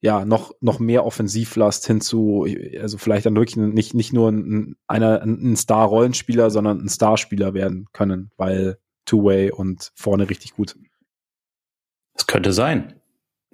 ja, 0.00 0.24
noch, 0.24 0.52
noch 0.60 0.78
mehr 0.78 1.04
Offensivlast 1.04 1.86
hin 1.86 2.00
zu, 2.00 2.46
also 2.80 2.98
vielleicht 2.98 3.26
dann 3.26 3.34
wirklich 3.34 3.56
nicht, 3.56 3.94
nicht 3.94 4.12
nur 4.12 4.30
ein, 4.30 4.76
ein 4.86 5.56
Star-Rollenspieler, 5.56 6.50
sondern 6.50 6.80
ein 6.80 6.88
Starspieler 6.88 7.54
werden 7.54 7.86
können, 7.92 8.30
weil 8.36 8.78
Two-Way 9.06 9.52
und 9.52 9.92
vorne 9.94 10.28
richtig 10.28 10.52
gut. 10.54 10.76
Das 12.16 12.26
könnte 12.26 12.52
sein. 12.52 12.94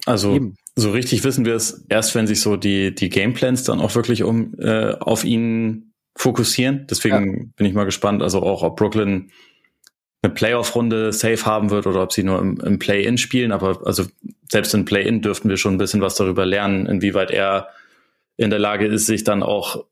Also 0.06 0.34
Eben. 0.34 0.56
so 0.74 0.90
richtig 0.90 1.24
wissen 1.24 1.44
wir 1.44 1.54
es 1.54 1.84
erst, 1.88 2.14
wenn 2.14 2.26
sich 2.26 2.40
so 2.40 2.56
die, 2.56 2.94
die 2.94 3.08
Gameplans 3.08 3.64
dann 3.64 3.80
auch 3.80 3.94
wirklich 3.94 4.22
um 4.22 4.54
äh, 4.58 4.94
auf 4.94 5.24
ihn 5.24 5.92
fokussieren. 6.16 6.86
Deswegen 6.90 7.36
ja. 7.36 7.44
bin 7.56 7.66
ich 7.66 7.74
mal 7.74 7.84
gespannt, 7.84 8.22
also 8.22 8.42
auch 8.42 8.62
ob 8.62 8.76
Brooklyn 8.76 9.30
eine 10.22 10.32
Playoff-Runde 10.32 11.12
safe 11.12 11.44
haben 11.46 11.70
wird 11.70 11.86
oder 11.86 12.02
ob 12.02 12.12
sie 12.12 12.22
nur 12.22 12.38
im, 12.38 12.60
im 12.60 12.78
Play-In 12.78 13.18
spielen. 13.18 13.52
Aber 13.52 13.84
also 13.86 14.04
selbst 14.50 14.72
im 14.74 14.84
Play-In 14.84 15.20
dürften 15.20 15.48
wir 15.48 15.56
schon 15.56 15.74
ein 15.74 15.78
bisschen 15.78 16.00
was 16.00 16.14
darüber 16.14 16.46
lernen, 16.46 16.86
inwieweit 16.86 17.30
er 17.30 17.68
in 18.36 18.50
der 18.50 18.58
Lage 18.58 18.86
ist, 18.86 19.06
sich 19.06 19.24
dann 19.24 19.42
auch 19.42 19.84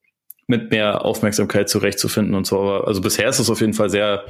mit 0.46 0.70
mehr 0.70 1.04
Aufmerksamkeit 1.04 1.68
zurechtzufinden 1.68 2.34
und 2.34 2.46
so. 2.46 2.60
Aber 2.60 2.86
also 2.86 3.00
bisher 3.00 3.28
ist 3.28 3.38
es 3.38 3.50
auf 3.50 3.60
jeden 3.60 3.74
Fall 3.74 3.90
sehr, 3.90 4.24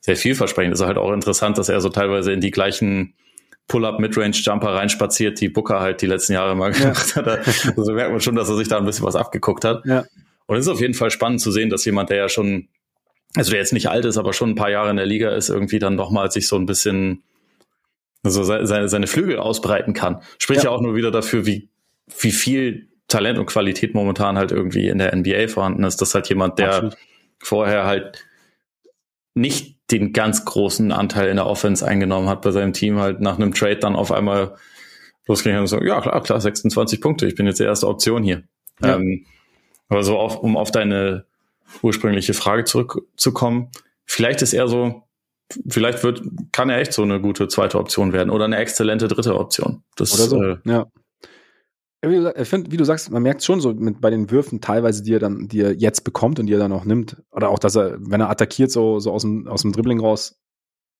sehr 0.00 0.16
vielversprechend. 0.16 0.74
Es 0.74 0.80
ist 0.80 0.86
halt 0.86 0.98
auch 0.98 1.12
interessant, 1.12 1.58
dass 1.58 1.68
er 1.68 1.80
so 1.80 1.88
teilweise 1.88 2.32
in 2.32 2.40
die 2.40 2.50
gleichen 2.50 3.14
Pull-up 3.66 3.98
Midrange-Jumper 3.98 4.74
reinspaziert, 4.74 5.40
die 5.40 5.48
Booker 5.48 5.80
halt 5.80 6.02
die 6.02 6.06
letzten 6.06 6.34
Jahre 6.34 6.54
mal 6.54 6.72
gemacht 6.72 7.16
ja. 7.16 7.24
hat. 7.24 7.46
Also 7.76 7.92
merkt 7.92 8.12
man 8.12 8.20
schon, 8.20 8.34
dass 8.34 8.48
er 8.48 8.56
sich 8.56 8.68
da 8.68 8.78
ein 8.78 8.84
bisschen 8.84 9.06
was 9.06 9.16
abgeguckt 9.16 9.64
hat. 9.64 9.84
Ja. 9.86 10.04
Und 10.46 10.56
es 10.56 10.66
ist 10.66 10.72
auf 10.72 10.80
jeden 10.80 10.94
Fall 10.94 11.10
spannend 11.10 11.40
zu 11.40 11.50
sehen, 11.50 11.70
dass 11.70 11.84
jemand, 11.84 12.10
der 12.10 12.18
ja 12.18 12.28
schon 12.28 12.68
also 13.36 13.50
der 13.50 13.60
jetzt 13.60 13.72
nicht 13.72 13.88
alt 13.88 14.04
ist, 14.04 14.16
aber 14.16 14.32
schon 14.32 14.50
ein 14.50 14.54
paar 14.54 14.70
Jahre 14.70 14.90
in 14.90 14.96
der 14.96 15.06
Liga 15.06 15.30
ist, 15.30 15.48
irgendwie 15.48 15.80
dann 15.80 15.96
nochmal 15.96 16.30
sich 16.30 16.46
so 16.46 16.56
ein 16.56 16.66
bisschen 16.66 17.24
also 18.22 18.42
seine, 18.42 18.88
seine 18.88 19.06
Flügel 19.06 19.38
ausbreiten 19.38 19.92
kann. 19.92 20.22
Spricht 20.38 20.64
ja. 20.64 20.70
ja 20.70 20.76
auch 20.76 20.80
nur 20.80 20.94
wieder 20.94 21.10
dafür, 21.10 21.44
wie, 21.44 21.68
wie 22.20 22.32
viel 22.32 22.88
Talent 23.06 23.38
und 23.38 23.46
Qualität 23.46 23.94
momentan 23.94 24.38
halt 24.38 24.50
irgendwie 24.50 24.88
in 24.88 24.98
der 24.98 25.14
NBA 25.14 25.48
vorhanden 25.48 25.84
ist. 25.84 26.00
Das 26.00 26.14
halt 26.14 26.28
jemand, 26.28 26.58
der 26.58 26.68
Absolut. 26.68 26.96
vorher 27.38 27.84
halt 27.84 28.24
nicht 29.34 29.76
den 29.90 30.12
ganz 30.12 30.44
großen 30.44 30.92
Anteil 30.92 31.28
in 31.28 31.36
der 31.36 31.46
Offense 31.46 31.86
eingenommen 31.86 32.28
hat 32.28 32.42
bei 32.42 32.50
seinem 32.50 32.72
Team, 32.72 32.98
halt 32.98 33.20
nach 33.20 33.36
einem 33.36 33.52
Trade 33.52 33.76
dann 33.76 33.96
auf 33.96 34.12
einmal 34.12 34.56
losging 35.26 35.58
und 35.58 35.66
so, 35.66 35.82
ja 35.82 36.00
klar, 36.00 36.22
klar, 36.22 36.40
26 36.40 37.00
Punkte, 37.00 37.26
ich 37.26 37.34
bin 37.34 37.46
jetzt 37.46 37.60
die 37.60 37.64
erste 37.64 37.88
Option 37.88 38.22
hier. 38.22 38.44
Ja. 38.80 38.96
Ähm, 38.96 39.26
aber 39.88 40.02
so 40.02 40.18
auf, 40.18 40.38
um 40.38 40.56
auf 40.56 40.70
deine 40.70 41.26
ursprüngliche 41.82 42.34
Frage 42.34 42.64
zurückzukommen. 42.64 43.70
Vielleicht 44.04 44.42
ist 44.42 44.52
er 44.52 44.68
so, 44.68 45.02
vielleicht 45.68 46.02
wird, 46.02 46.22
kann 46.52 46.70
er 46.70 46.78
echt 46.78 46.92
so 46.92 47.02
eine 47.02 47.20
gute 47.20 47.48
zweite 47.48 47.78
Option 47.78 48.12
werden 48.12 48.30
oder 48.30 48.44
eine 48.44 48.56
exzellente 48.56 49.08
dritte 49.08 49.38
Option. 49.38 49.82
Das, 49.96 50.14
oder 50.14 50.28
so, 50.28 50.42
äh, 50.42 50.56
ja. 50.64 50.86
Ich 52.36 52.48
find, 52.48 52.70
wie 52.72 52.76
du 52.76 52.84
sagst, 52.84 53.10
man 53.10 53.22
merkt 53.22 53.42
schon 53.42 53.60
so 53.60 53.72
mit, 53.72 54.00
bei 54.00 54.10
den 54.10 54.30
Würfen 54.30 54.60
teilweise, 54.60 55.02
die 55.02 55.14
er 55.14 55.20
dann, 55.20 55.48
die 55.48 55.60
er 55.60 55.72
jetzt 55.72 56.02
bekommt 56.02 56.38
und 56.38 56.46
die 56.46 56.52
er 56.52 56.58
dann 56.58 56.72
auch 56.72 56.84
nimmt. 56.84 57.22
Oder 57.30 57.50
auch, 57.50 57.58
dass 57.58 57.76
er, 57.76 57.96
wenn 57.98 58.20
er 58.20 58.30
attackiert, 58.30 58.70
so, 58.70 58.98
so 58.98 59.12
aus 59.12 59.22
dem, 59.22 59.46
aus 59.48 59.62
dem 59.62 59.72
Dribbling 59.72 60.00
raus, 60.00 60.40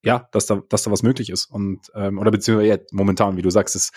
ja, 0.03 0.29
dass 0.33 0.47
da, 0.47 0.63
dass 0.69 0.83
da 0.83 0.91
was 0.91 1.03
möglich 1.03 1.31
ist. 1.31 1.47
Und, 1.47 1.91
ähm, 1.95 2.19
oder 2.19 2.31
beziehungsweise 2.31 2.69
ja, 2.69 2.79
momentan, 2.93 3.37
wie 3.37 3.43
du 3.43 3.51
sagst, 3.51 3.77
ist, 3.77 3.93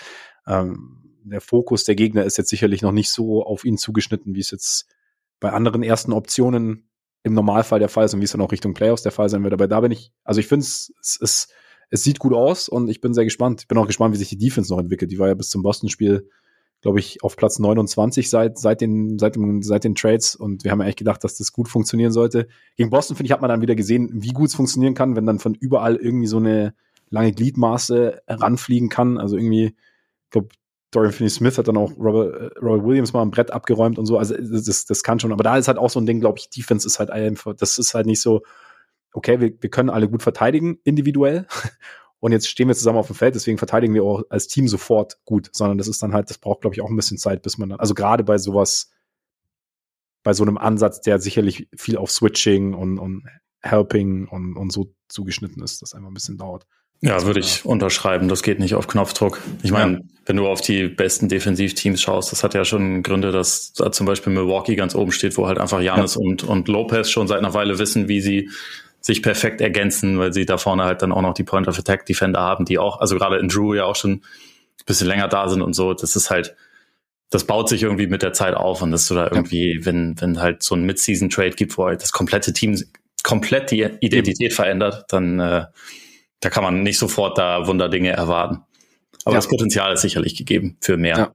ähm, 0.48 1.04
der 1.24 1.42
Fokus 1.42 1.84
der 1.84 1.96
Gegner 1.96 2.24
ist 2.24 2.38
jetzt 2.38 2.50
sicherlich 2.50 2.82
noch 2.82 2.94
nicht 2.94 3.12
so 3.12 3.44
auf 3.44 3.66
ihn 3.66 3.78
zugeschnitten, 3.78 4.34
wie 4.34 4.40
es 4.40 4.52
jetzt 4.52 4.88
bei 5.40 5.52
anderen 5.52 5.84
ersten 5.84 6.14
Optionen 6.14 6.90
im 7.24 7.34
Normalfall 7.34 7.80
der 7.80 7.90
Fall 7.90 8.06
ist 8.06 8.14
und 8.14 8.22
wie 8.22 8.26
es 8.26 8.32
dann 8.32 8.42
auch 8.42 8.52
Richtung 8.52 8.74
Playoffs 8.74 9.04
der 9.04 9.12
Fall 9.12 9.30
sein 9.30 9.44
wird. 9.44 9.54
Aber 9.54 9.68
da 9.68 9.82
bin 9.82 9.92
ich, 9.92 10.14
also 10.24 10.40
ich 10.40 10.48
finde 10.48 10.64
es, 10.64 10.94
es, 11.22 11.50
es 11.90 12.04
sieht 12.04 12.20
gut 12.20 12.34
aus 12.34 12.70
und 12.70 12.90
ich 12.90 13.02
bin 13.02 13.14
sehr 13.14 13.26
gespannt. 13.26 13.62
Ich 13.62 13.68
bin 13.68 13.78
auch 13.78 13.88
gespannt, 13.88 14.14
wie 14.14 14.18
sich 14.18 14.30
die 14.30 14.38
Defense 14.38 14.72
noch 14.72 14.80
entwickelt. 14.80 15.12
Die 15.12 15.20
war 15.20 15.28
ja 15.28 15.34
bis 15.34 15.50
zum 15.50 15.62
Boston-Spiel, 15.62 16.30
glaube 16.88 17.02
ich, 17.02 17.22
auf 17.22 17.36
Platz 17.36 17.60
29 17.60 18.30
seit, 18.30 18.58
seit, 18.58 18.80
den, 18.80 19.20
seit, 19.20 19.36
dem, 19.36 19.62
seit 19.62 19.84
den 19.84 19.94
Trades 19.94 20.38
und 20.38 20.64
wir 20.64 20.72
haben 20.72 20.80
ja 20.80 20.88
echt 20.88 21.00
gedacht, 21.00 21.22
dass 21.22 21.36
das 21.36 21.52
gut 21.52 21.68
funktionieren 21.68 22.14
sollte. 22.14 22.48
Gegen 22.78 22.92
Boston, 22.92 23.18
finde 23.18 23.28
ich, 23.28 23.34
hat 23.34 23.42
man 23.42 23.50
dann 23.50 23.60
wieder 23.60 23.76
gesehen, 23.76 24.10
wie 24.14 24.32
gut 24.32 24.48
es 24.48 24.56
funktionieren 24.56 24.94
kann, 24.94 25.18
wenn 25.18 25.26
dann 25.26 25.40
von 25.40 25.54
überall 25.54 25.98
irgendwie 25.98 26.28
so 26.28 26.38
eine 26.38 26.74
lange 27.10 27.34
Gliedmaße 27.34 28.22
heranfliegen 28.26 28.88
kann. 28.88 29.18
Also 29.18 29.36
irgendwie, 29.36 29.66
ich 29.66 30.30
glaube, 30.30 30.48
Dorian 30.92 31.12
Finney-Smith 31.12 31.58
hat 31.58 31.68
dann 31.68 31.76
auch 31.76 31.92
Robert, 31.98 32.56
äh, 32.56 32.60
Robert 32.60 32.86
Williams 32.86 33.12
mal 33.12 33.22
ein 33.22 33.32
Brett 33.32 33.52
abgeräumt 33.52 34.00
und 34.00 34.06
so. 34.06 34.18
Also 34.18 34.36
das, 34.38 34.86
das 34.86 35.04
kann 35.04 35.20
schon. 35.20 35.34
Aber 35.34 35.44
da 35.44 35.58
ist 35.58 35.68
halt 35.68 35.78
auch 35.78 35.90
so 35.90 36.00
ein 36.00 36.06
Ding, 36.06 36.22
glaube 36.22 36.40
ich, 36.40 36.50
Defense 36.50 36.88
ist 36.88 37.00
halt 37.00 37.10
einfach, 37.10 37.54
das 37.54 37.80
ist 37.80 37.96
halt 37.96 38.06
nicht 38.06 38.22
so, 38.22 38.44
okay, 39.12 39.42
wir, 39.42 39.52
wir 39.60 39.70
können 39.70 39.90
alle 39.90 40.08
gut 40.08 40.24
verteidigen, 40.24 40.80
individuell. 40.86 41.48
Und 42.20 42.32
jetzt 42.32 42.48
stehen 42.48 42.68
wir 42.68 42.76
zusammen 42.76 42.98
auf 42.98 43.08
dem 43.08 43.16
Feld, 43.16 43.36
deswegen 43.36 43.58
verteidigen 43.58 43.94
wir 43.94 44.04
auch 44.04 44.24
als 44.30 44.48
Team 44.48 44.68
sofort 44.68 45.20
gut, 45.26 45.50
sondern 45.54 45.78
das 45.78 45.88
ist 45.88 46.02
dann 46.02 46.14
halt, 46.14 46.30
das 46.30 46.40
braucht, 46.40 46.62
glaube 46.62 46.76
ich, 46.76 46.82
auch 46.82 46.90
ein 46.90 46.96
bisschen 46.96 47.18
Zeit, 47.18 47.44
bis 47.44 47.58
man 47.58 47.70
dann, 47.70 47.80
also 47.80 47.94
gerade 47.94 48.24
bei 48.24 48.38
sowas, 48.38 48.90
bei 50.24 50.34
so 50.34 50.44
einem 50.44 50.58
Ansatz, 50.58 51.02
der 51.02 51.20
sicherlich 51.20 51.68
viel 51.76 51.98
auf 51.98 52.12
Switching 52.12 52.74
und, 52.74 52.98
und 52.98 53.24
Helping 53.62 54.28
und, 54.28 54.56
und 54.56 54.72
so 54.72 54.94
zugeschnitten 55.08 55.62
ist, 55.64 55.82
das 55.82 55.94
einfach 55.94 56.10
ein 56.10 56.14
bisschen 56.14 56.38
dauert. 56.38 56.66
Ja, 57.00 57.24
würde 57.24 57.40
ich 57.40 57.64
unterschreiben. 57.64 58.28
Das 58.28 58.42
geht 58.42 58.60
nicht 58.60 58.74
auf 58.74 58.88
Knopfdruck. 58.88 59.40
Ich 59.62 59.72
meine, 59.72 59.98
ja. 59.98 60.00
wenn 60.26 60.36
du 60.36 60.48
auf 60.48 60.62
die 60.62 60.88
besten 60.88 61.30
Defensivteams 61.30 62.02
schaust, 62.02 62.32
das 62.32 62.44
hat 62.44 62.56
ja 62.56 62.66
schon 62.66 63.04
Gründe, 63.04 63.32
dass 63.32 63.74
da 63.74 63.92
zum 63.92 64.08
Beispiel 64.08 64.34
Milwaukee 64.34 64.76
ganz 64.76 64.96
oben 64.96 65.12
steht, 65.12 65.38
wo 65.38 65.48
halt 65.48 65.60
einfach 65.60 65.80
Janis 65.80 66.16
ja. 66.16 66.22
und, 66.22 66.44
und 66.44 66.68
Lopez 66.68 67.12
schon 67.12 67.28
seit 67.28 67.38
einer 67.38 67.54
Weile 67.54 67.78
wissen, 67.78 68.08
wie 68.08 68.22
sie 68.22 68.50
sich 69.02 69.22
perfekt 69.22 69.62
ergänzen, 69.62 70.20
weil 70.20 70.34
sie 70.34 70.46
da 70.46 70.58
vorne 70.58 70.84
halt 70.84 71.02
dann 71.02 71.12
auch 71.12 71.22
noch 71.22 71.34
die 71.34 71.44
Point 71.44 71.68
of 71.68 71.78
Attack 71.78 72.06
Defender 72.06 72.42
haben, 72.42 72.66
die 72.66 72.78
auch, 72.78 73.00
also 73.00 73.16
gerade 73.16 73.38
in 73.38 73.48
Drew 73.48 73.74
ja 73.74 73.86
auch 73.86 73.96
schon 73.96 74.12
ein 74.12 74.22
bisschen 74.86 75.08
länger 75.08 75.28
da 75.28 75.48
sind 75.48 75.62
und 75.62 75.74
so. 75.74 75.94
Das 75.94 76.16
ist 76.16 76.30
halt, 76.30 76.56
das 77.30 77.46
baut 77.46 77.70
sich 77.70 77.84
irgendwie 77.84 78.08
mit 78.08 78.22
der 78.22 78.34
Zeit 78.34 78.56
auf 78.56 78.82
und 78.82 78.92
dass 78.92 79.08
du 79.08 79.16
da 79.16 79.30
irgendwie, 79.32 79.76
ja. 79.80 79.86
wenn, 79.86 80.20
wenn 80.20 80.40
halt 80.40 80.64
so 80.64 80.76
ein 80.76 80.84
Mid-Season 80.84 81.30
Trade 81.30 81.52
gibt, 81.52 81.78
wo 81.78 81.86
halt 81.86 82.02
das 82.02 82.12
komplette 82.12 82.54
Team 82.54 82.82
komplett 83.24 83.72
die 83.72 83.82
Identität 84.00 84.54
verändert, 84.54 85.06
dann, 85.10 85.40
äh, 85.40 85.66
da 86.40 86.50
kann 86.50 86.64
man 86.64 86.84
nicht 86.84 86.98
sofort 86.98 87.38
da 87.38 87.68
Wunderdinge 87.68 88.12
erwarten. 88.12 88.62
Aber 89.26 89.34
ja. 89.34 89.40
das 89.40 89.50
Potenzial 89.50 89.94
ist 89.94 90.02
sicherlich 90.02 90.36
gegeben 90.36 90.78
für 90.80 90.96
mehr. 90.96 91.18
Ja. 91.18 91.34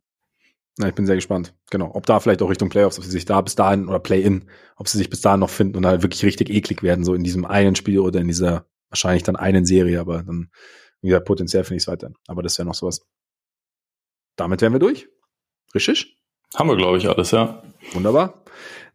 Na, 0.79 0.89
ich 0.89 0.95
bin 0.95 1.07
sehr 1.07 1.17
gespannt. 1.17 1.55
Genau. 1.71 1.91
Ob 1.95 2.07
da 2.07 2.19
vielleicht 2.19 2.41
auch 2.41 2.49
Richtung 2.49 2.71
Playoffs, 2.71 2.99
ob 2.99 3.05
sie 3.05 3.11
sich 3.11 3.27
da 3.27 3.41
bis 3.41 3.55
dahin 3.55 3.89
oder 3.89 3.99
Play-In, 3.99 4.49
ob 4.77 4.89
sie 4.89 4.99
sich 4.99 5.11
bis 5.11 5.21
dahin 5.21 5.41
noch 5.41 5.51
finden 5.51 5.77
und 5.77 5.87
halt 5.87 6.03
wirklich 6.03 6.25
richtig 6.25 6.49
eklig 6.49 6.83
werden, 6.83 7.05
so 7.05 7.15
in 7.15 7.25
diesem 7.25 7.45
einen 7.45 7.77
Spiel 7.77 7.99
oder 7.99 8.21
in 8.21 8.29
dieser 8.29 8.67
wahrscheinlich 8.89 9.23
dann 9.23 9.37
einen 9.37 9.67
Serie, 9.67 10.01
aber 10.01 10.23
dann 10.23 10.51
wieder 11.03 11.21
potenziell 11.21 11.65
finde 11.65 11.77
ich 11.77 11.83
es 11.83 11.89
weiter. 11.89 12.13
Aber 12.27 12.43
das 12.43 12.59
wäre 12.59 12.67
noch 12.67 12.75
sowas. 12.75 13.03
Damit 14.37 14.63
wären 14.63 14.73
wir 14.73 14.81
durch. 14.81 15.09
Richtig? 15.75 16.19
Haben 16.55 16.69
wir, 16.69 16.77
glaube 16.77 16.99
ich, 16.99 17.09
alles, 17.09 17.31
ja. 17.31 17.63
Wunderbar. 17.93 18.45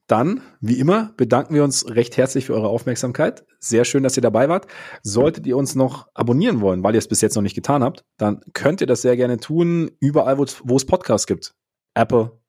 Dann, 0.08 0.42
wie 0.62 0.80
immer, 0.80 1.14
bedanken 1.18 1.54
wir 1.54 1.64
uns 1.64 1.90
recht 1.90 2.16
herzlich 2.16 2.46
für 2.46 2.54
eure 2.54 2.70
Aufmerksamkeit. 2.70 3.46
Sehr 3.60 3.84
schön, 3.84 4.04
dass 4.04 4.16
ihr 4.16 4.22
dabei 4.22 4.48
wart. 4.48 4.68
Solltet 5.04 5.46
ihr 5.46 5.58
uns 5.58 5.76
noch 5.76 6.08
abonnieren 6.14 6.62
wollen, 6.62 6.82
weil 6.82 6.94
ihr 6.96 7.00
es 7.00 7.10
bis 7.10 7.22
jetzt 7.22 7.36
noch 7.36 7.42
nicht 7.42 7.56
getan 7.56 7.84
habt, 7.84 8.06
dann 8.18 8.42
könnt 8.54 8.80
ihr 8.80 8.88
das 8.88 9.02
sehr 9.02 9.18
gerne 9.18 9.38
tun, 9.38 9.92
überall, 10.00 10.38
wo 10.38 10.76
es 10.76 10.86
Podcasts 10.86 11.28
gibt. 11.28 11.56
Apple, 11.98 12.40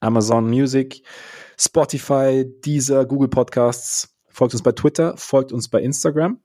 Amazon 0.00 0.48
Music, 0.48 1.02
Spotify, 1.58 2.44
Deezer, 2.64 3.04
Google 3.04 3.28
Podcasts. 3.28 4.16
Folgt 4.28 4.54
uns 4.54 4.62
bei 4.62 4.72
Twitter, 4.72 5.16
folgt 5.16 5.52
uns 5.52 5.68
bei 5.68 5.80
Instagram. 5.80 6.40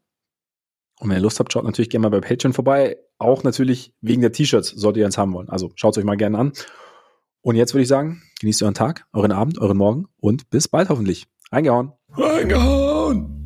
Und 0.99 1.09
wenn 1.09 1.17
ihr 1.17 1.21
Lust 1.21 1.39
habt, 1.39 1.51
schaut 1.51 1.63
natürlich 1.63 1.89
gerne 1.89 2.09
mal 2.09 2.19
bei 2.19 2.27
Patreon 2.27 2.53
vorbei. 2.53 2.97
Auch 3.17 3.43
natürlich 3.43 3.93
wegen 4.01 4.21
der 4.21 4.31
T-Shirts 4.31 4.69
solltet 4.69 5.01
ihr 5.01 5.05
eins 5.05 5.17
haben 5.17 5.33
wollen. 5.33 5.49
Also 5.49 5.71
schaut 5.75 5.93
es 5.93 5.97
euch 5.99 6.05
mal 6.05 6.17
gerne 6.17 6.37
an. 6.37 6.53
Und 7.41 7.55
jetzt 7.55 7.73
würde 7.73 7.83
ich 7.83 7.89
sagen, 7.89 8.23
genießt 8.39 8.63
euren 8.63 8.73
Tag, 8.73 9.05
euren 9.11 9.31
Abend, 9.31 9.59
euren 9.59 9.77
Morgen 9.77 10.07
und 10.17 10.49
bis 10.49 10.67
bald 10.67 10.89
hoffentlich. 10.89 11.27
Reingehauen. 11.51 11.91
Reingehauen. 12.09 13.42